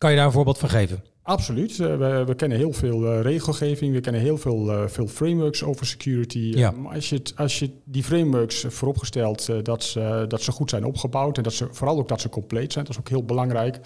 Kan 0.01 0.09
je 0.09 0.15
daar 0.15 0.25
een 0.25 0.31
voorbeeld 0.31 0.57
van 0.57 0.69
geven? 0.69 1.03
Absoluut. 1.24 1.80
Eh, 1.80 1.98
we, 1.98 2.24
we 2.26 2.36
kennen 2.36 2.58
heel 2.58 2.74
veel 2.74 3.06
eh, 3.06 3.22
regelgeving, 3.22 3.94
we 3.94 4.02
kennen 4.02 4.22
heel 4.22 4.38
veel, 4.38 4.72
eh, 4.72 4.88
veel 4.88 5.08
frameworks 5.08 5.64
over 5.64 5.86
security. 5.86 6.40
Ja. 6.40 6.72
Maar 6.72 6.94
als 6.96 7.10
je, 7.10 7.16
het, 7.16 7.34
als 7.36 7.60
je 7.60 7.70
die 7.84 8.04
frameworks 8.04 8.66
vooropgesteld 8.68 9.66
dat, 9.66 9.84
ze, 9.84 10.26
dat 10.28 10.42
ze 10.42 10.52
goed 10.52 10.70
zijn 10.70 10.86
opgebouwd 10.86 11.38
en 11.38 11.44
dat 11.44 11.54
ze, 11.54 11.68
vooral 11.72 11.98
ook 11.98 12.08
dat 12.08 12.22
ze 12.22 12.30
compleet 12.30 12.74
zijn, 12.74 12.86
dat 12.86 12.94
is 12.94 13.00
ook 13.00 13.10
heel 13.10 13.24
belangrijk. 13.24 13.80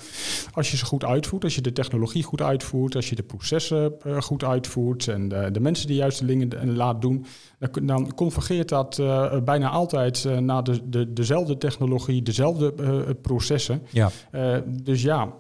Als 0.54 0.72
je 0.72 0.78
ze 0.78 0.86
goed 0.86 1.04
uitvoert, 1.04 1.44
als 1.44 1.56
je 1.56 1.62
de 1.62 1.72
technologie 1.72 2.24
goed 2.24 2.42
uitvoert, 2.42 2.96
als 2.96 3.10
je 3.10 3.16
de 3.16 3.24
processen 3.24 3.94
goed 4.20 4.44
uitvoert 4.44 5.08
en 5.08 5.28
de, 5.28 5.50
de 5.52 5.60
mensen 5.60 5.88
die 5.88 5.96
juiste 5.96 6.26
dingen 6.26 6.76
laat 6.76 7.02
doen, 7.02 7.26
dan, 7.60 7.86
dan 7.86 8.14
convergeert 8.14 8.70
dat 8.70 9.02
bijna 9.44 9.70
altijd 9.70 10.28
naar 10.40 10.64
de, 10.64 10.90
de, 10.90 11.14
dezelfde 11.14 11.58
technologie, 11.58 12.22
dezelfde 12.22 12.74
processen. 13.22 13.82
Ja. 13.92 14.12
dus 14.84 15.02
ja, 15.02 15.34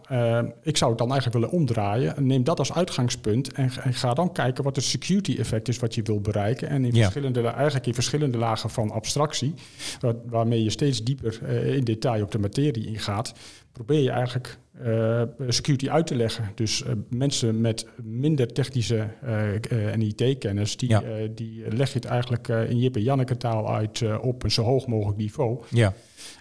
ik 0.62 0.78
zou 0.78 0.90
het 0.90 1.00
dan 1.00 1.12
eigenlijk 1.12 1.34
willen 1.34 1.50
omdraaien. 1.50 1.85
Neem 2.18 2.44
dat 2.44 2.60
als 2.60 2.74
uitgangspunt 2.74 3.52
en, 3.54 3.72
en 3.84 3.94
ga 3.94 4.14
dan 4.14 4.32
kijken 4.32 4.64
wat 4.64 4.76
het 4.76 4.86
security 4.86 5.36
effect 5.40 5.68
is 5.68 5.80
wat 5.80 5.96
je 5.96 6.02
wil 6.02 6.22
bereiken. 6.22 6.68
En 6.70 6.86
in 6.86 6.96
Ja. 6.96 7.02
verschillende, 7.02 7.48
eigenlijk 7.48 7.86
in 7.86 7.94
verschillende 7.94 8.38
lagen 8.38 8.70
van 8.70 8.92
abstractie, 8.92 9.54
waar, 10.00 10.16
waarmee 10.26 10.64
je 10.64 10.70
steeds 10.70 11.04
dieper 11.04 11.44
in 11.76 11.84
detail 11.84 12.24
op 12.24 12.32
de 12.32 12.40
materie 12.40 12.88
ingaat, 12.88 13.34
probeer 13.76 14.02
je 14.02 14.12
eigenlijk 14.12 14.58
uh, 14.86 15.22
security 15.48 15.90
uit 15.90 16.08
te 16.08 16.16
leggen. 16.16 16.52
Dus 16.56 16.84
uh, 16.84 16.92
mensen 17.10 17.62
met 17.62 17.88
minder 18.04 18.54
technische 18.54 19.08
uh, 19.24 19.92
en 19.94 20.02
IT-kennis, 20.02 20.78
die, 20.78 20.90
Ja. 20.90 21.02
die 21.36 21.76
leg 21.76 21.88
je 21.94 22.00
het 22.00 22.06
eigenlijk 22.08 22.48
in 22.48 22.80
Jip 22.80 22.96
en 22.96 23.02
Janneke 23.02 23.38
taal 23.38 23.74
uit 23.74 24.20
op 24.22 24.44
een 24.44 24.52
zo 24.52 24.64
hoog 24.64 24.88
mogelijk 24.88 25.18
niveau. 25.18 25.60
Ja. 25.70 25.94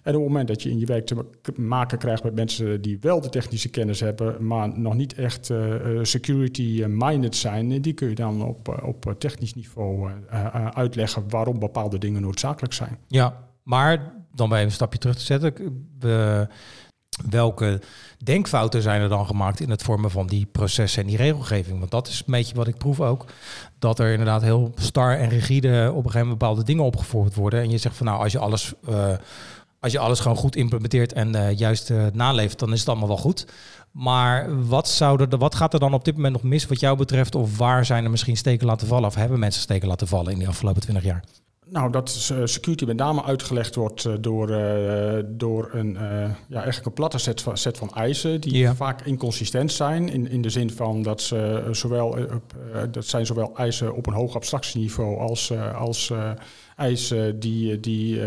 En 0.02 0.14
op 0.14 0.20
het 0.20 0.28
moment 0.28 0.48
dat 0.48 0.62
je 0.62 0.70
in 0.70 0.78
je 0.78 0.86
werk 0.86 1.06
te 1.06 1.24
maken 1.56 1.98
krijgt 1.98 2.22
met 2.22 2.34
mensen 2.34 2.82
die 2.82 2.98
wel 3.00 3.20
de 3.20 3.28
technische 3.28 3.68
kennis 3.68 4.00
hebben, 4.00 4.46
maar 4.46 4.78
nog 4.78 4.94
niet 4.94 5.14
echt 5.14 5.50
security-minded 6.02 7.36
zijn, 7.36 7.80
die 7.82 7.92
kun 7.92 8.08
je 8.08 8.14
dan 8.14 8.44
op, 8.44 8.82
op 8.84 9.14
technisch 9.18 9.54
niveau 9.54 10.10
uitleggen 10.72 11.24
waarom 11.28 11.58
bepaalde 11.58 11.98
dingen 11.98 12.22
noodzakelijk 12.22 12.72
zijn. 12.72 12.98
Ja, 13.08 13.48
maar 13.62 14.12
dan 14.34 14.48
bij 14.48 14.62
een 14.62 14.70
stapje 14.70 14.98
terug 14.98 15.16
te 15.16 15.24
zetten. 15.24 15.54
We, 15.98 16.48
welke 17.30 17.80
denkfouten 18.24 18.82
zijn 18.82 19.00
er 19.00 19.08
dan 19.08 19.26
gemaakt 19.26 19.60
in 19.60 19.70
het 19.70 19.82
vormen 19.82 20.10
van 20.10 20.26
die 20.26 20.46
processen 20.46 21.02
en 21.02 21.08
die 21.08 21.16
regelgeving? 21.16 21.78
Want 21.78 21.90
dat 21.90 22.08
is 22.08 22.18
een 22.18 22.32
beetje 22.32 22.54
wat 22.54 22.66
ik 22.66 22.78
proef 22.78 23.00
ook. 23.00 23.24
Dat 23.78 23.98
er 23.98 24.10
inderdaad 24.10 24.42
heel 24.42 24.72
star 24.76 25.18
en 25.18 25.28
rigide 25.28 25.88
op 25.88 25.96
een 25.96 26.02
gegeven 26.02 26.20
moment 26.20 26.38
bepaalde 26.38 26.64
dingen 26.64 26.84
opgevoerd 26.84 27.34
worden. 27.34 27.60
En 27.60 27.70
je 27.70 27.78
zegt 27.78 27.96
van 27.96 28.06
nou, 28.06 28.22
als 28.22 28.32
je 28.32 28.38
alles, 28.38 28.72
uh, 28.88 29.06
als 29.80 29.92
je 29.92 29.98
alles 29.98 30.20
gewoon 30.20 30.36
goed 30.36 30.56
implementeert 30.56 31.12
en 31.12 31.36
uh, 31.36 31.58
juist 31.58 31.90
uh, 31.90 32.06
naleeft, 32.12 32.58
dan 32.58 32.72
is 32.72 32.78
het 32.78 32.88
allemaal 32.88 33.08
wel 33.08 33.16
goed. 33.16 33.46
Maar 33.90 34.66
wat, 34.66 34.88
zou 34.88 35.22
er, 35.22 35.38
wat 35.38 35.54
gaat 35.54 35.74
er 35.74 35.80
dan 35.80 35.94
op 35.94 36.04
dit 36.04 36.14
moment 36.14 36.32
nog 36.32 36.42
mis 36.42 36.66
wat 36.66 36.80
jou 36.80 36.96
betreft? 36.96 37.34
Of 37.34 37.58
waar 37.58 37.84
zijn 37.84 38.04
er 38.04 38.10
misschien 38.10 38.36
steken 38.36 38.66
laten 38.66 38.86
vallen? 38.86 39.08
Of 39.08 39.14
hebben 39.14 39.38
mensen 39.38 39.62
steken 39.62 39.88
laten 39.88 40.08
vallen 40.08 40.32
in 40.32 40.38
de 40.38 40.46
afgelopen 40.46 40.82
20 40.82 41.04
jaar? 41.04 41.24
Nou, 41.68 41.90
dat 41.92 42.30
uh, 42.32 42.38
security 42.44 42.84
met 42.84 42.96
name 42.96 43.24
uitgelegd 43.24 43.74
wordt 43.74 44.04
uh, 44.04 44.14
door, 44.20 44.50
uh, 44.50 45.18
door 45.26 45.68
een, 45.72 45.92
ja, 46.48 46.62
eigenlijk 46.62 46.86
een 46.86 46.92
platte 46.92 47.18
set 47.18 47.42
van, 47.42 47.56
set 47.56 47.78
van 47.78 47.90
eisen 47.94 48.40
die 48.40 48.68
vaak 48.68 49.02
inconsistent 49.02 49.72
zijn. 49.72 50.08
In, 50.08 50.28
in 50.28 50.42
de 50.42 50.50
zin 50.50 50.70
van 50.70 51.02
dat 51.02 51.20
ze 51.22 51.68
zowel, 51.70 52.16
dat 52.90 53.04
zijn 53.04 53.26
zowel 53.26 53.56
eisen 53.56 53.94
op 53.94 54.06
een 54.06 54.12
hoog 54.12 54.34
abstractieniveau 54.34 55.18
als, 55.18 55.52
als 55.74 56.12
eisen 56.76 57.40
die, 57.40 57.80
die 57.80 58.20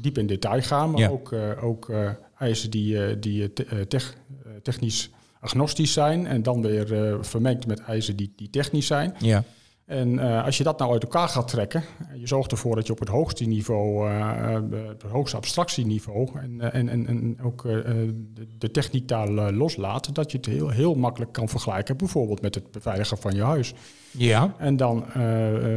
diep 0.00 0.18
in 0.18 0.26
detail 0.26 0.62
gaan. 0.62 0.90
Maar 0.90 1.10
ook, 1.10 1.34
ook 1.62 1.92
eisen 2.38 2.70
die, 2.70 3.18
die 3.18 3.52
te, 3.52 3.86
tech, 3.86 4.14
technisch 4.62 5.10
agnostisch 5.44 5.92
zijn 5.92 6.26
en 6.26 6.42
dan 6.42 6.62
weer 6.62 6.94
eh, 6.94 7.14
vermengd 7.20 7.66
met 7.66 7.80
eisen 7.80 8.16
die, 8.16 8.32
die 8.36 8.50
technisch 8.50 8.86
zijn. 8.86 9.14
Ja. 9.18 9.44
En 9.86 10.12
uh, 10.12 10.44
als 10.44 10.58
je 10.58 10.64
dat 10.64 10.78
nou 10.78 10.92
uit 10.92 11.02
elkaar 11.02 11.28
gaat 11.28 11.48
trekken, 11.48 11.82
je 12.14 12.26
zorgt 12.26 12.50
ervoor 12.50 12.74
dat 12.74 12.86
je 12.86 12.92
op 12.92 12.98
het 12.98 13.08
hoogste 13.08 13.44
niveau, 13.44 14.10
uh, 14.10 14.88
het 14.88 15.02
hoogste 15.02 15.36
abstractieniveau 15.36 16.28
en, 16.40 16.72
en, 16.72 16.88
en, 16.88 17.06
en 17.06 17.38
ook 17.42 17.62
de, 17.62 18.46
de, 18.58 18.70
techniek 18.70 19.08
daar 19.08 19.52
loslaat, 19.52 20.14
dat 20.14 20.30
je 20.30 20.36
het 20.36 20.46
heel, 20.46 20.68
heel 20.68 20.94
makkelijk 20.94 21.32
kan 21.32 21.48
vergelijken, 21.48 21.96
bijvoorbeeld 21.96 22.40
met 22.40 22.54
het 22.54 22.70
beveiligen 22.70 23.18
van 23.18 23.34
je 23.34 23.42
huis. 23.42 23.74
Ja. 24.16 24.54
En 24.58 24.76
dan 24.76 25.04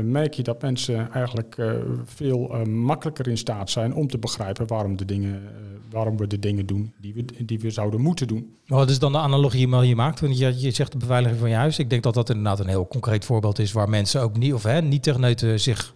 merk 0.04 0.34
je 0.34 0.44
dat 0.44 0.62
mensen 0.62 1.12
eigenlijk 1.12 1.56
veel 2.06 2.66
makkelijker 2.66 3.28
in 3.28 3.38
staat 3.38 3.70
zijn 3.70 3.94
om 3.94 4.08
te 4.08 4.18
begrijpen 4.18 4.68
waarom, 4.68 4.98
de 4.98 5.06
dingen, 5.06 5.42
waarom 5.92 6.18
we 6.18 6.28
de 6.28 6.40
dingen 6.40 6.66
doen 6.66 6.94
die 7.02 7.14
we, 7.14 7.46
die 7.46 7.60
we 7.60 7.70
zouden 7.70 8.02
moeten 8.02 8.28
doen. 8.28 8.56
Wat 8.66 8.90
is 8.90 9.00
dan 9.00 9.12
de 9.12 9.18
analogie 9.18 9.68
die 9.68 9.82
je 9.82 9.96
maakt? 9.96 10.20
Want 10.20 10.38
je, 10.38 10.60
je 10.60 10.72
zegt 10.72 10.92
de 10.92 10.98
beveiliging 10.98 11.40
van 11.40 11.50
je 11.50 11.56
huis. 11.56 11.80
Ik 11.80 11.90
denk 11.90 12.04
dat 12.04 12.14
dat 12.14 12.30
inderdaad 12.30 12.60
een 12.60 12.68
heel 12.68 12.88
concreet 12.88 13.26
voorbeeld 13.26 13.60
is 13.60 13.72
waar 13.72 13.90
mensen 13.90 14.22
ook 14.22 14.38
niet, 14.38 14.54
of 14.54 14.64
hè, 14.64 14.82
niet 14.82 15.04
techneuten 15.04 15.60
zich 15.60 15.96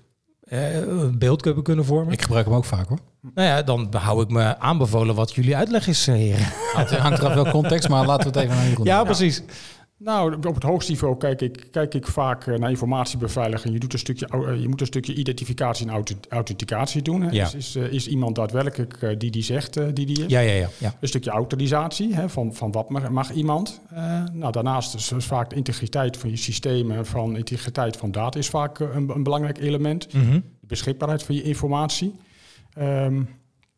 eh, 0.51 0.75
een 0.75 1.17
beeld 1.17 1.45
hebben 1.45 1.63
kunnen 1.63 1.85
vormen. 1.85 2.13
Ik 2.13 2.21
gebruik 2.21 2.45
hem 2.45 2.55
ook 2.55 2.65
vaak 2.65 2.87
hoor. 2.87 2.99
Nou 3.33 3.47
ja, 3.47 3.61
dan 3.61 3.87
hou 3.97 4.23
ik 4.23 4.29
me 4.29 4.59
aanbevolen 4.59 5.15
wat 5.15 5.33
jullie 5.33 5.55
uitleg 5.55 5.87
is, 5.87 6.07
eh, 6.07 6.15
heren. 6.15 6.45
Het 6.75 6.97
hangt 6.97 7.19
er 7.19 7.25
af 7.25 7.33
welk 7.33 7.49
context, 7.49 7.89
maar 7.89 8.05
laten 8.05 8.31
we 8.31 8.39
het 8.39 8.47
even 8.47 8.61
aan 8.61 8.69
Jeroen 8.69 8.85
Ja, 8.85 9.03
precies. 9.03 9.43
Nou, 10.03 10.35
op 10.47 10.53
het 10.53 10.63
hoogste 10.63 10.91
niveau 10.91 11.17
kijk 11.17 11.41
ik, 11.41 11.67
kijk 11.71 11.93
ik 11.93 12.07
vaak 12.07 12.47
eh, 12.47 12.57
naar 12.57 12.69
informatiebeveiliging. 12.69 13.73
Je, 13.73 13.79
doet 13.79 13.93
een 13.93 13.99
stukje, 13.99 14.27
eh, 14.27 14.61
je 14.61 14.67
moet 14.67 14.81
een 14.81 14.87
stukje 14.87 15.13
identificatie 15.13 15.87
en 15.87 15.93
auth- 15.93 16.27
authenticatie 16.29 17.01
doen. 17.01 17.21
Hè. 17.21 17.31
Ja. 17.31 17.45
Is, 17.45 17.53
is, 17.53 17.75
eh, 17.75 17.91
is 17.91 18.07
iemand 18.07 18.35
daadwerkelijk 18.35 19.19
die 19.19 19.31
die 19.31 19.43
zegt 19.43 19.73
die 19.95 20.05
die 20.05 20.25
is? 20.25 20.25
Ja, 20.27 20.39
ja, 20.39 20.53
ja. 20.53 20.69
ja. 20.77 20.95
Een 20.99 21.07
stukje 21.07 21.29
autorisatie 21.29 22.15
hè, 22.15 22.29
van, 22.29 22.53
van 22.53 22.71
wat 22.71 22.89
mag, 22.89 23.09
mag 23.09 23.31
iemand. 23.31 23.81
Eh, 23.89 24.23
nou, 24.33 24.51
daarnaast 24.51 24.95
is, 24.95 25.11
vaak 25.17 25.49
de 25.49 25.55
integriteit 25.55 26.17
van 26.17 26.29
je 26.29 26.35
systemen, 26.35 27.05
van 27.05 27.37
integriteit 27.37 27.97
van 27.97 28.11
data 28.11 28.39
is 28.39 28.49
vaak 28.49 28.79
een, 28.79 29.09
een 29.09 29.23
belangrijk 29.23 29.57
element. 29.57 30.13
Mhm. 30.13 30.33
De 30.33 30.67
beschikbaarheid 30.67 31.23
van 31.23 31.35
je 31.35 31.43
informatie. 31.43 32.15
Ehm, 32.73 33.21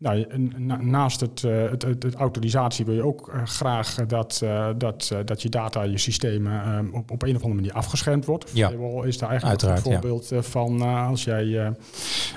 nou, 0.04 0.84
naast 0.86 1.20
het, 1.20 1.44
eh, 1.44 1.70
het, 1.70 1.82
het, 1.82 2.04
het 2.04 2.16
autorisatie 2.16 2.86
wil 2.86 2.94
je 2.94 3.04
ook 3.04 3.30
eh, 3.30 3.46
graag 3.46 3.98
eh, 3.98 4.08
dat, 4.08 4.44
dat, 4.78 5.12
dat 5.26 5.42
je 5.42 5.50
data, 5.50 5.84
je 5.84 5.98
systemen 5.98 6.64
ehm, 6.64 6.88
op, 6.94 7.12
op 7.12 7.22
een 7.22 7.36
of 7.36 7.42
andere 7.42 7.54
manier 7.54 7.74
afgeschermd 7.74 8.26
wordt. 8.26 8.52
Ja. 8.54 8.70
Firewall 8.70 9.08
is 9.08 9.18
daar 9.18 9.30
eigenlijk 9.30 9.62
Uiteraard, 9.62 9.86
een 9.86 10.02
voorbeeld 10.02 10.46
van 10.46 10.82
als 10.82 11.24
jij, 11.24 11.74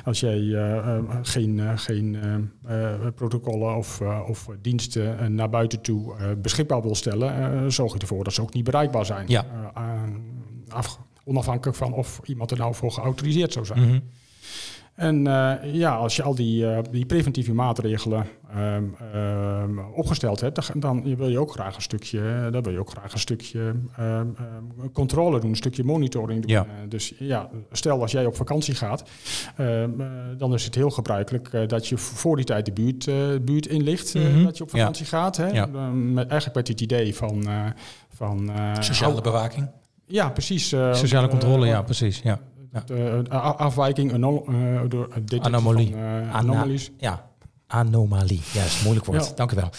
als 0.04 0.20
jij 0.20 0.40
geen, 1.22 1.78
geen 1.78 2.16
protocollen 3.14 3.76
of, 3.76 4.00
of 4.26 4.48
diensten 4.60 5.34
naar 5.34 5.50
buiten 5.50 5.80
toe 5.80 6.14
beschikbaar 6.42 6.82
wil 6.82 6.94
stellen, 6.94 7.72
zorg 7.72 7.92
je 7.92 7.98
ervoor 7.98 8.24
dat 8.24 8.32
ze 8.32 8.42
ook 8.42 8.54
niet 8.54 8.64
bereikbaar 8.64 9.06
zijn. 9.06 9.24
Ja. 9.28 9.44
Af, 10.68 10.98
onafhankelijk 11.24 11.76
van 11.76 11.92
of 11.92 12.20
iemand 12.24 12.50
er 12.50 12.58
nou 12.58 12.74
voor 12.74 12.90
geautoriseerd 12.90 13.52
zou 13.52 13.66
zijn. 13.66 13.80
Mhm. 13.80 13.98
En 14.96 15.26
eh, 15.26 15.74
ja, 15.74 15.94
als 15.94 16.16
je 16.16 16.22
al 16.22 16.34
die, 16.34 16.70
eh, 16.70 16.78
die 16.90 17.06
preventieve 17.06 17.52
maatregelen 17.52 18.26
ehm, 18.54 18.84
ehm, 19.12 19.78
opgesteld 19.78 20.40
hebt, 20.40 20.54
dan, 20.56 20.80
dan 21.02 21.16
wil 21.16 21.28
je 21.28 21.38
ook 21.38 21.50
graag 21.52 21.74
een 21.76 21.82
stukje, 21.82 22.48
dan 22.50 22.62
wil 22.62 22.72
je 22.72 22.78
ook 22.78 22.90
graag 22.90 23.12
een 23.12 23.18
stukje 23.18 23.74
ehm, 23.96 24.26
ehm, 24.36 24.88
controle 24.92 25.40
doen, 25.40 25.50
een 25.50 25.56
stukje 25.56 25.84
monitoring 25.84 26.40
doen. 26.40 26.50
Ja. 26.50 26.64
Eh, 26.64 26.70
dus 26.88 27.12
ja, 27.18 27.48
stel 27.72 28.00
als 28.00 28.12
jij 28.12 28.26
op 28.26 28.36
vakantie 28.36 28.74
gaat, 28.74 29.04
ehm, 29.56 30.00
eh, 30.00 30.06
dan 30.38 30.54
is 30.54 30.64
het 30.64 30.74
heel 30.74 30.90
gebruikelijk 30.90 31.48
eh, 31.48 31.66
dat 31.68 31.86
je 31.88 31.96
voor 31.98 32.36
die 32.36 32.44
tijd 32.44 32.64
de 32.66 32.72
buurt, 32.72 33.06
eh, 33.06 33.14
buurt 33.42 33.66
inlicht, 33.66 34.14
eh, 34.14 34.22
Mhm. 34.22 34.44
dat 34.44 34.56
je 34.56 34.62
op 34.62 34.70
Ja. 34.70 34.78
vakantie 34.78 35.06
gaat. 35.06 35.36
Hè? 35.36 35.46
Ja. 35.46 35.68
Eh, 35.74 35.90
met, 35.92 36.26
eigenlijk 36.28 36.54
met 36.56 36.68
het 36.68 36.80
idee 36.80 37.14
van... 37.14 37.46
eh, 37.48 37.64
van 38.14 38.50
eh, 38.50 38.72
Sociale 38.80 39.20
bewaking. 39.20 39.70
Ja, 40.06 40.30
precies. 40.30 40.72
eh, 40.72 40.94
Sociale 40.94 41.24
eh, 41.26 41.30
controle, 41.30 41.64
eh, 41.64 41.70
ja, 41.70 41.82
precies. 41.82 42.20
Ja. 42.24 42.38
De 42.84 43.24
afwijking, 43.56 44.10
door 44.88 45.08
Anomalie. 45.40 45.90
van, 45.90 45.98
eh, 46.00 46.34
anomalies. 46.34 46.90
ja. 46.98 47.34
Anomalie. 47.68 48.40
Juist, 48.52 48.82
moeilijk 48.82 49.06
woord. 49.06 49.26
Ja. 49.26 49.32
Dank 49.34 49.52
u 49.52 49.56
wel. 49.56 49.70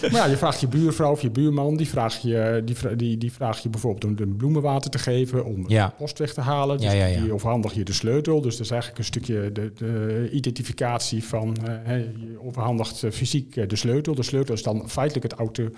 Maar 0.00 0.10
ja, 0.20 0.24
je 0.24 0.36
vraagt 0.36 0.60
je 0.60 0.68
buurvrouw 0.68 1.10
of 1.10 1.20
je 1.22 1.30
buurman, 1.30 1.76
die 1.76 1.88
vraag 1.88 2.18
je, 2.18 2.62
die, 2.64 2.96
die, 2.96 3.18
die 3.18 3.32
vraag 3.32 3.58
je 3.58 3.68
bijvoorbeeld 3.68 4.04
om 4.04 4.16
de 4.16 4.26
bloemenwater 4.26 4.90
te 4.90 4.98
geven, 4.98 5.44
om 5.44 5.64
Ja. 5.68 5.86
de 5.86 5.92
post 5.98 6.18
weg 6.18 6.32
te 6.34 6.40
halen. 6.40 6.78
Dus 6.78 6.92
Ja, 6.92 7.20
die 7.20 7.32
overhandig 7.32 7.74
je 7.74 7.82
de 7.84 7.92
sleutel. 7.92 8.40
Dus 8.40 8.56
dat 8.56 8.64
is 8.64 8.70
eigenlijk 8.70 8.98
een 9.00 9.06
stukje 9.06 9.52
de, 9.52 9.72
de 9.74 10.28
identificatie 10.32 11.24
van, 11.24 11.56
eh, 11.66 11.96
je 11.98 12.38
overhandigt 12.44 13.02
eh, 13.02 13.10
fysiek 13.10 13.68
de 13.68 13.76
sleutel. 13.76 14.14
De 14.14 14.22
sleutel 14.22 14.54
is 14.54 14.62
dan 14.62 14.90
feitelijk 14.90 15.30
het 15.30 15.38
auto, 15.38 15.68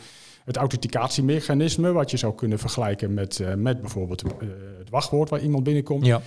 het 0.47 0.57
authenticatiemechanisme, 0.57 1.93
wat 1.93 2.11
je 2.11 2.17
zou 2.17 2.35
kunnen 2.35 2.59
vergelijken 2.59 3.15
met, 3.15 3.41
eh, 3.41 3.55
met 3.55 3.81
bijvoorbeeld 3.81 4.23
eh, 4.23 4.31
het 4.79 4.91
wachtwoord 4.91 5.31
waar 5.31 5.41
iemand 5.41 5.65
binnenkomt. 5.65 6.07
Ja. 6.07 6.21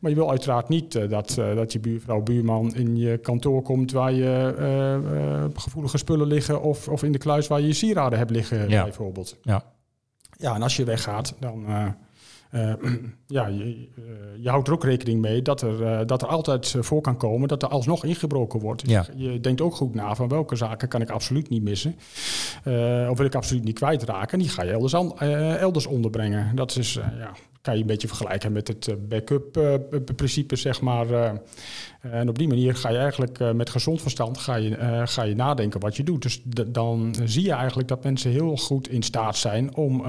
Maar 0.00 0.10
je 0.10 0.16
wil 0.16 0.30
uiteraard 0.30 0.68
niet 0.68 0.94
eh, 0.94 1.08
dat, 1.08 1.34
dat 1.34 1.72
je 1.72 1.80
buurvrouw, 1.80 2.22
buurman 2.22 2.74
in 2.74 2.96
je 2.96 3.18
kantoor 3.18 3.62
komt 3.62 3.92
waar 3.92 4.12
je 4.12 5.50
gevoelige 5.54 5.98
spullen 5.98 6.26
liggen 6.26 6.62
of, 6.62 6.88
of 6.88 7.02
in 7.02 7.12
de 7.12 7.18
kluis 7.18 7.46
waar 7.46 7.60
je 7.60 7.66
je 7.66 7.72
sieraden 7.72 8.18
hebt 8.18 8.30
liggen 8.30 8.68
Ja. 8.68 8.82
bijvoorbeeld. 8.82 9.36
Ja. 9.42 9.62
Ja, 10.36 10.54
en 10.54 10.62
als 10.62 10.76
je 10.76 10.84
weggaat, 10.84 11.34
dan 11.40 11.64
eh, 12.50 12.72
ja, 13.26 13.46
je, 13.46 13.88
eh, 13.96 14.02
je 14.42 14.48
houdt 14.48 14.68
er 14.68 14.74
ook 14.74 14.84
rekening 14.84 15.20
mee 15.20 15.42
dat 15.42 15.62
er, 15.62 15.82
eh, 15.82 16.06
dat 16.06 16.22
er 16.22 16.28
altijd 16.28 16.74
voor 16.78 17.00
kan 17.00 17.16
komen 17.16 17.48
dat 17.48 17.62
er 17.62 17.68
alsnog 17.68 18.04
ingebroken 18.04 18.60
wordt. 18.60 18.82
Ja. 18.86 19.06
Je 19.16 19.40
denkt 19.40 19.60
ook 19.60 19.74
goed 19.74 19.94
na 19.94 20.14
van 20.14 20.28
welke 20.28 20.56
zaken 20.56 20.88
kan 20.88 21.00
ik 21.00 21.10
absoluut 21.10 21.48
niet 21.48 21.62
missen. 21.62 21.94
of 23.10 23.16
wil 23.16 23.26
ik 23.26 23.34
absoluut 23.34 23.64
niet 23.64 23.74
kwijtraken. 23.74 24.32
En 24.32 24.38
die 24.38 24.48
ga 24.48 24.62
je 24.62 24.70
elders, 24.70 24.94
an- 24.94 25.18
elders 25.58 25.86
onderbrengen. 25.86 26.56
Dat 26.56 26.76
is, 26.76 26.92
ja, 27.18 27.30
kan 27.68 27.76
je 27.76 27.82
een 27.82 27.92
beetje 27.92 28.08
vergelijken 28.08 28.52
met 28.52 28.68
het 28.68 28.88
eh, 28.88 28.94
backup 29.08 29.56
eh, 29.56 29.74
principe, 30.16 30.56
zeg 30.56 30.80
maar. 30.80 31.10
eh. 31.10 31.30
en 32.00 32.28
op 32.28 32.38
die 32.38 32.48
manier 32.48 32.74
ga 32.74 32.90
je 32.90 32.98
eigenlijk 32.98 33.54
met 33.54 33.70
gezond 33.70 34.00
verstand 34.00 34.38
ga 34.38 34.54
je, 34.54 35.02
ga 35.04 35.22
je 35.22 35.34
nadenken 35.34 35.80
wat 35.80 35.96
je 35.96 36.02
doet. 36.02 36.22
Dus 36.22 36.42
dan 36.66 37.14
zie 37.24 37.44
je 37.44 37.52
eigenlijk 37.52 37.88
dat 37.88 38.04
mensen 38.04 38.30
heel 38.30 38.56
goed 38.56 38.88
in 38.88 39.02
staat 39.02 39.36
zijn 39.36 39.76
om, 39.76 40.04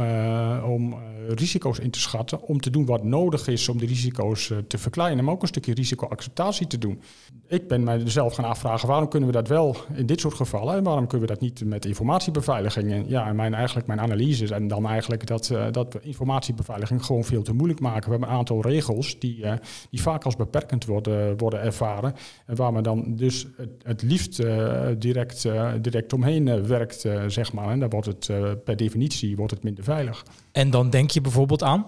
om 0.63 0.97
risico's 1.27 1.79
in 1.79 1.91
te 1.91 1.99
schatten. 1.99 2.41
Om 2.41 2.59
te 2.59 2.69
doen 2.69 2.85
wat 2.85 3.03
nodig 3.03 3.47
is 3.47 3.69
om 3.69 3.77
die 3.77 3.87
risico's 3.87 4.51
te 4.67 4.77
verkleinen. 4.77 5.23
Maar 5.23 5.33
ook 5.33 5.41
een 5.41 5.47
stukje 5.47 5.73
risicoacceptatie 5.73 6.67
te 6.67 6.77
doen. 6.77 7.01
Ik 7.47 7.67
ben 7.67 7.83
mij 7.83 8.01
zelf 8.05 8.33
gaan 8.33 8.45
afvragen 8.45 8.87
waarom 8.87 9.07
kunnen 9.07 9.29
we 9.29 9.35
dat 9.35 9.47
wel 9.47 9.75
in 9.93 10.05
dit 10.05 10.19
soort 10.19 10.33
gevallen. 10.35 10.75
En 10.75 10.83
waarom 10.83 11.07
kunnen 11.07 11.27
we 11.27 11.33
dat 11.33 11.41
niet 11.41 11.65
met 11.65 11.85
informatiebeveiliging. 11.85 12.91
En 12.91 13.09
ja, 13.09 13.33
mijn, 13.33 13.53
eigenlijk 13.53 13.87
mijn 13.87 13.99
analyse 13.99 14.53
en 14.55 14.67
dan 14.67 14.87
eigenlijk 14.87 15.27
dat, 15.27 15.53
dat 15.71 15.97
informatiebeveiliging 16.01 17.05
gewoon 17.05 17.23
veel 17.23 17.41
te 17.41 17.48
moeilijk 17.55 17.79
maken. 17.79 18.03
We 18.03 18.09
hebben 18.11 18.29
een 18.29 18.35
aantal 18.35 18.61
regels 18.61 19.19
die, 19.19 19.43
eh, 19.43 19.53
die 19.89 20.01
vaak 20.01 20.23
als 20.23 20.35
beperkend 20.35 20.85
worden, 20.85 21.37
worden 21.37 21.61
ervaren. 21.61 22.13
En 22.45 22.55
waar 22.55 22.73
men 22.73 22.83
dan 22.83 23.15
dus 23.15 23.47
het, 23.57 23.69
het 23.83 24.01
liefst 24.01 24.39
eh, 24.39 24.87
direct, 24.97 25.45
eh, 25.45 25.71
direct 25.81 26.13
omheen 26.13 26.67
werkt, 26.67 27.05
zeg 27.27 27.53
maar. 27.53 27.69
En 27.69 27.79
dan 27.79 27.89
wordt 27.89 28.07
het 28.07 28.31
per 28.63 28.75
definitie 28.75 29.35
wordt 29.35 29.51
het 29.51 29.63
minder 29.63 29.83
veilig. 29.83 30.25
En 30.51 30.69
dan 30.69 30.89
denk 30.89 31.11
je 31.11 31.21
bijvoorbeeld 31.21 31.63
aan? 31.63 31.85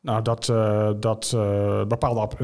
Nou, 0.00 0.22
dat, 0.22 0.44
dat 1.00 1.36
bepaalde, 1.88 2.20
app- 2.20 2.38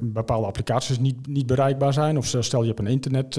bepaalde 0.00 0.46
applicaties 0.46 0.98
niet, 0.98 1.26
niet 1.26 1.46
bereikbaar 1.46 1.92
zijn. 1.92 2.16
Of 2.16 2.26
stel 2.40 2.60
je 2.60 2.66
hebt 2.66 2.78
een 2.80 2.86
internet, 2.86 3.36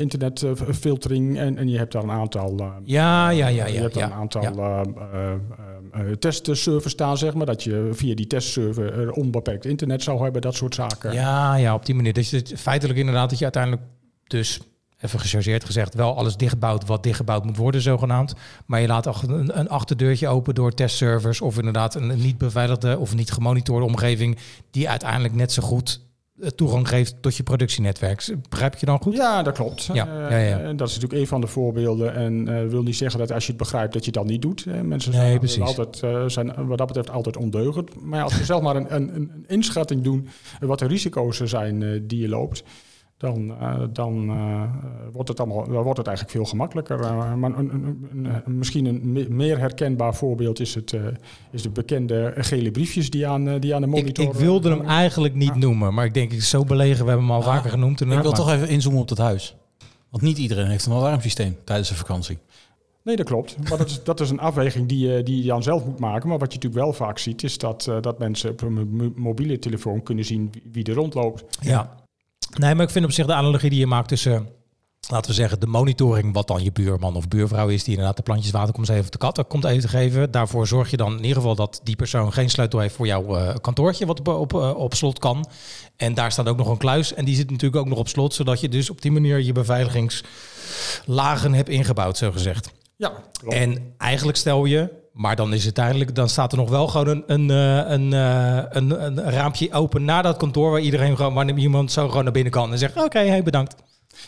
internetfiltering 0.00 1.38
en, 1.38 1.56
en 1.56 1.68
je 1.68 1.78
hebt 1.78 1.92
daar 1.92 2.02
een 2.02 2.10
aantal, 2.10 2.58
eh, 2.58 2.66
Ja, 2.84 3.28
ja, 3.30 3.46
ja, 3.46 3.66
je 3.66 3.72
ja. 3.72 3.80
hebt 3.80 3.94
daar 3.94 4.08
ja, 4.08 4.14
een 4.14 4.20
aantal 4.20 4.42
ja. 4.42 4.84
Eh, 5.92 6.00
eh, 6.00 6.06
eh, 6.06 6.10
eh, 6.10 6.16
testservers 6.16 6.92
staan, 6.92 7.18
zeg 7.18 7.34
maar. 7.34 7.46
Dat 7.46 7.62
je 7.62 7.88
via 7.92 8.14
die 8.14 8.26
testserver 8.26 8.92
er 8.92 9.12
onbeperkt 9.12 9.64
internet 9.64 10.02
zou 10.02 10.22
hebben, 10.22 10.42
dat 10.42 10.54
soort 10.54 10.74
zaken. 10.74 11.12
Ja, 11.12 11.54
ja, 11.54 11.74
op 11.74 11.86
die 11.86 11.94
manier. 11.94 12.12
Dus 12.12 12.30
het, 12.30 12.52
feitelijk 12.56 12.98
inderdaad 12.98 13.30
dat 13.30 13.38
je 13.38 13.44
uiteindelijk 13.44 13.82
dus, 14.26 14.60
even 15.00 15.20
gechargeerd 15.20 15.64
gezegd, 15.64 15.94
wel 15.94 16.16
alles 16.16 16.36
dichtbouwt 16.36 16.86
wat 16.86 17.02
dichtgebouwd 17.02 17.44
moet 17.44 17.56
worden 17.56 17.80
zogenaamd. 17.80 18.34
Maar 18.66 18.80
je 18.80 18.86
laat 18.86 19.22
een, 19.22 19.58
een 19.58 19.68
achterdeurtje 19.68 20.28
open 20.28 20.54
door 20.54 20.74
testservers 20.74 21.40
of 21.40 21.58
inderdaad 21.58 21.94
een 21.94 22.20
niet 22.20 22.38
beveiligde 22.38 22.98
of 22.98 23.14
niet 23.14 23.32
gemonitorde 23.32 23.86
omgeving 23.86 24.38
die 24.70 24.88
uiteindelijk 24.88 25.34
net 25.34 25.52
zo 25.52 25.62
goed 25.62 26.00
eh, 26.00 26.09
toegang 26.54 26.88
geeft 26.88 27.14
tot 27.20 27.36
je 27.36 27.42
productienetwerk. 27.42 28.34
Begrijp 28.48 28.74
je 28.76 28.86
dan 28.86 28.98
goed? 29.02 29.14
Ja, 29.14 29.42
dat 29.42 29.54
klopt. 29.54 29.88
Ja, 29.92 30.06
Eh, 30.06 30.30
ja, 30.30 30.36
ja. 30.38 30.60
en 30.60 30.76
dat 30.76 30.88
is 30.88 30.94
natuurlijk 30.94 31.20
een 31.20 31.28
van 31.28 31.40
de 31.40 31.46
voorbeelden. 31.46 32.14
En 32.14 32.48
eh 32.48 32.68
wil 32.68 32.82
niet 32.82 32.96
zeggen 32.96 33.18
dat 33.18 33.32
als 33.32 33.44
je 33.44 33.52
het 33.52 33.60
begrijpt 33.60 33.92
dat 33.92 34.04
je 34.04 34.10
het 34.10 34.18
dan 34.20 34.26
niet 34.28 34.42
doet. 34.42 34.64
Eh, 34.66 34.80
mensen 34.80 35.12
zijn, 35.12 35.62
altijd, 35.62 36.02
eh, 36.02 36.24
zijn 36.26 36.66
wat 36.66 36.78
dat 36.78 36.86
betreft 36.86 37.10
altijd 37.10 37.36
ondeugend. 37.36 38.02
Maar 38.02 38.22
als 38.22 38.38
we 38.38 38.44
zelf 38.52 38.62
maar 38.62 38.76
een, 38.76 38.94
een, 38.94 39.14
een 39.14 39.44
inschatting 39.46 40.02
doen 40.02 40.28
eh, 40.60 40.68
wat 40.68 40.78
de 40.78 40.86
risico's 40.86 41.40
zijn 41.40 41.82
eh, 41.82 42.00
die 42.02 42.20
je 42.20 42.28
loopt. 42.28 42.62
Dan, 43.20 43.54
eh, 43.60 43.80
dan 43.92 44.28
eh, 44.30 44.62
wordt, 45.12 45.28
het 45.28 45.40
allemaal, 45.40 45.64
dan 45.68 45.82
wordt 45.82 45.98
het 45.98 46.06
eigenlijk 46.06 46.36
veel 46.36 46.44
gemakkelijker. 46.46 47.00
Eh, 47.00 47.34
maar 47.34 47.50
een, 47.58 47.58
een, 47.74 48.08
een- 48.12 48.24
een- 48.44 48.58
misschien 48.58 48.84
een 48.86 49.12
me- 49.12 49.26
meer 49.28 49.58
herkenbaar 49.58 50.14
voorbeeld 50.14 50.60
is, 50.60 50.74
het, 50.74 50.92
eh, 50.92 51.00
is 51.50 51.62
de 51.62 51.70
bekende 51.70 52.32
gele 52.36 52.70
briefjes 52.70 53.10
die 53.10 53.26
aan, 53.26 53.58
die 53.58 53.74
aan 53.74 53.80
de 53.80 53.86
Ik, 53.86 53.92
monitor... 53.94 54.24
ik 54.24 54.32
wilde 54.32 54.70
hem 54.70 54.84
eigenlijk 54.84 55.34
niet 55.34 55.48
Ja. 55.48 55.56
noemen, 55.56 55.94
maar 55.94 56.04
ik 56.04 56.14
denk, 56.14 56.32
ik 56.32 56.38
is 56.38 56.48
zo 56.48 56.64
belegen, 56.64 57.04
we 57.04 57.10
hebben 57.10 57.26
hem 57.26 57.34
al 57.36 57.42
Ah, 57.42 57.54
vaker 57.54 57.70
genoemd. 57.70 58.00
Ik 58.00 58.06
wil 58.06 58.16
maar- 58.16 58.32
toch 58.32 58.50
even 58.52 58.68
inzoomen 58.68 59.00
op 59.00 59.08
dat 59.08 59.18
huis. 59.18 59.56
Want 60.10 60.22
niet 60.22 60.38
iedereen 60.38 60.66
heeft 60.66 60.86
een 60.86 60.92
alarmsysteem 60.92 61.56
tijdens 61.64 61.90
een 61.90 61.96
vakantie. 61.96 62.38
Nee, 63.04 63.16
dat 63.16 63.26
klopt. 63.26 63.56
Maar 63.68 63.78
dat 63.78 63.88
is, 63.88 64.02
dat 64.04 64.20
is 64.20 64.30
een 64.30 64.40
afweging 64.40 64.88
die, 64.88 65.08
je- 65.08 65.22
die 65.22 65.42
je 65.42 65.48
dan 65.48 65.62
zelf 65.62 65.84
moet 65.84 65.98
maken. 66.00 66.28
Maar 66.28 66.38
wat 66.38 66.52
je 66.52 66.58
natuurlijk 66.58 66.84
wel 66.84 66.92
vaak 66.92 67.18
ziet, 67.18 67.42
is 67.42 67.58
dat, 67.58 67.86
eh, 67.86 67.96
dat 68.00 68.18
mensen 68.18 68.50
op 68.50 68.60
hun 68.60 68.88
mo- 68.90 69.12
mobiele 69.16 69.58
telefoon 69.58 70.02
kunnen 70.02 70.24
zien 70.24 70.48
wie- 70.52 70.62
wie 70.72 70.84
er 70.84 70.94
rondloopt. 70.94 71.44
Ja. 71.60 71.98
Nee, 72.58 72.74
maar 72.74 72.84
ik 72.84 72.90
vind 72.90 73.04
op 73.04 73.12
zich 73.12 73.26
de 73.26 73.34
analogie 73.34 73.70
die 73.70 73.78
je 73.78 73.86
maakt 73.86 74.08
tussen, 74.08 74.48
laten 75.08 75.30
we 75.30 75.36
zeggen, 75.36 75.60
de 75.60 75.66
monitoring, 75.66 76.34
wat 76.34 76.48
dan 76.48 76.62
je 76.62 76.72
buurman 76.72 77.16
of 77.16 77.28
buurvrouw 77.28 77.68
is, 77.68 77.84
die 77.84 77.92
inderdaad 77.92 78.16
de 78.16 78.22
plantjes 78.22 78.52
water 78.52 78.74
komt 78.74 78.88
even 78.88 79.10
de 79.10 79.18
kat 79.18 79.44
komt 79.48 79.64
eten 79.64 79.88
geven. 79.88 80.30
Daarvoor 80.30 80.66
zorg 80.66 80.90
je 80.90 80.96
dan 80.96 81.12
in 81.12 81.22
ieder 81.22 81.36
geval 81.36 81.54
dat 81.54 81.80
die 81.82 81.96
persoon 81.96 82.32
geen 82.32 82.50
sleutel 82.50 82.78
heeft 82.78 82.94
voor 82.94 83.06
jouw 83.06 83.36
eh, 83.36 83.54
kantoortje, 83.60 84.06
wat 84.06 84.18
op, 84.18 84.28
op, 84.28 84.54
eh, 84.54 84.76
op 84.76 84.94
slot 84.94 85.18
kan. 85.18 85.48
En 85.96 86.14
daar 86.14 86.32
staat 86.32 86.48
ook 86.48 86.56
nog 86.56 86.68
een 86.68 86.78
kluis 86.78 87.14
en 87.14 87.24
die 87.24 87.36
zit 87.36 87.50
natuurlijk 87.50 87.82
ook 87.82 87.88
nog 87.88 87.98
op 87.98 88.08
slot, 88.08 88.34
zodat 88.34 88.60
je 88.60 88.68
dus 88.68 88.90
op 88.90 89.02
die 89.02 89.12
manier 89.12 89.40
je 89.40 89.52
beveiligingslagen 89.52 91.54
hebt 91.54 91.68
ingebouwd, 91.68 92.16
zo 92.16 92.30
gezegd. 92.30 92.70
Ja, 92.96 93.12
klopt. 93.32 93.54
En 93.54 93.94
eigenlijk 93.98 94.38
stel 94.38 94.64
je, 94.64 94.99
maar 95.12 95.36
dan 95.36 95.52
is 95.52 95.64
het 95.64 95.78
eigenlijk, 95.78 96.14
dan 96.14 96.28
staat 96.28 96.52
er 96.52 96.58
nog 96.58 96.70
wel 96.70 96.88
gewoon 96.88 97.08
een, 97.08 97.24
een, 97.26 97.50
eh, 97.50 97.90
een, 97.92 98.12
eh, 98.12 98.64
een, 98.70 98.90
een 99.06 99.30
raampje 99.30 99.72
open 99.72 100.04
naar 100.04 100.22
dat 100.22 100.36
kantoor 100.36 100.70
waar 100.70 100.80
iedereen 100.80 101.16
gewoon, 101.16 101.34
waar 101.34 101.50
iemand 101.50 101.92
zo 101.92 102.08
gewoon 102.08 102.24
naar 102.24 102.32
binnen 102.32 102.52
kan 102.52 102.72
en 102.72 102.78
zegt: 102.78 103.04
Oké, 103.04 103.18
hey, 103.18 103.42
bedankt. 103.42 103.74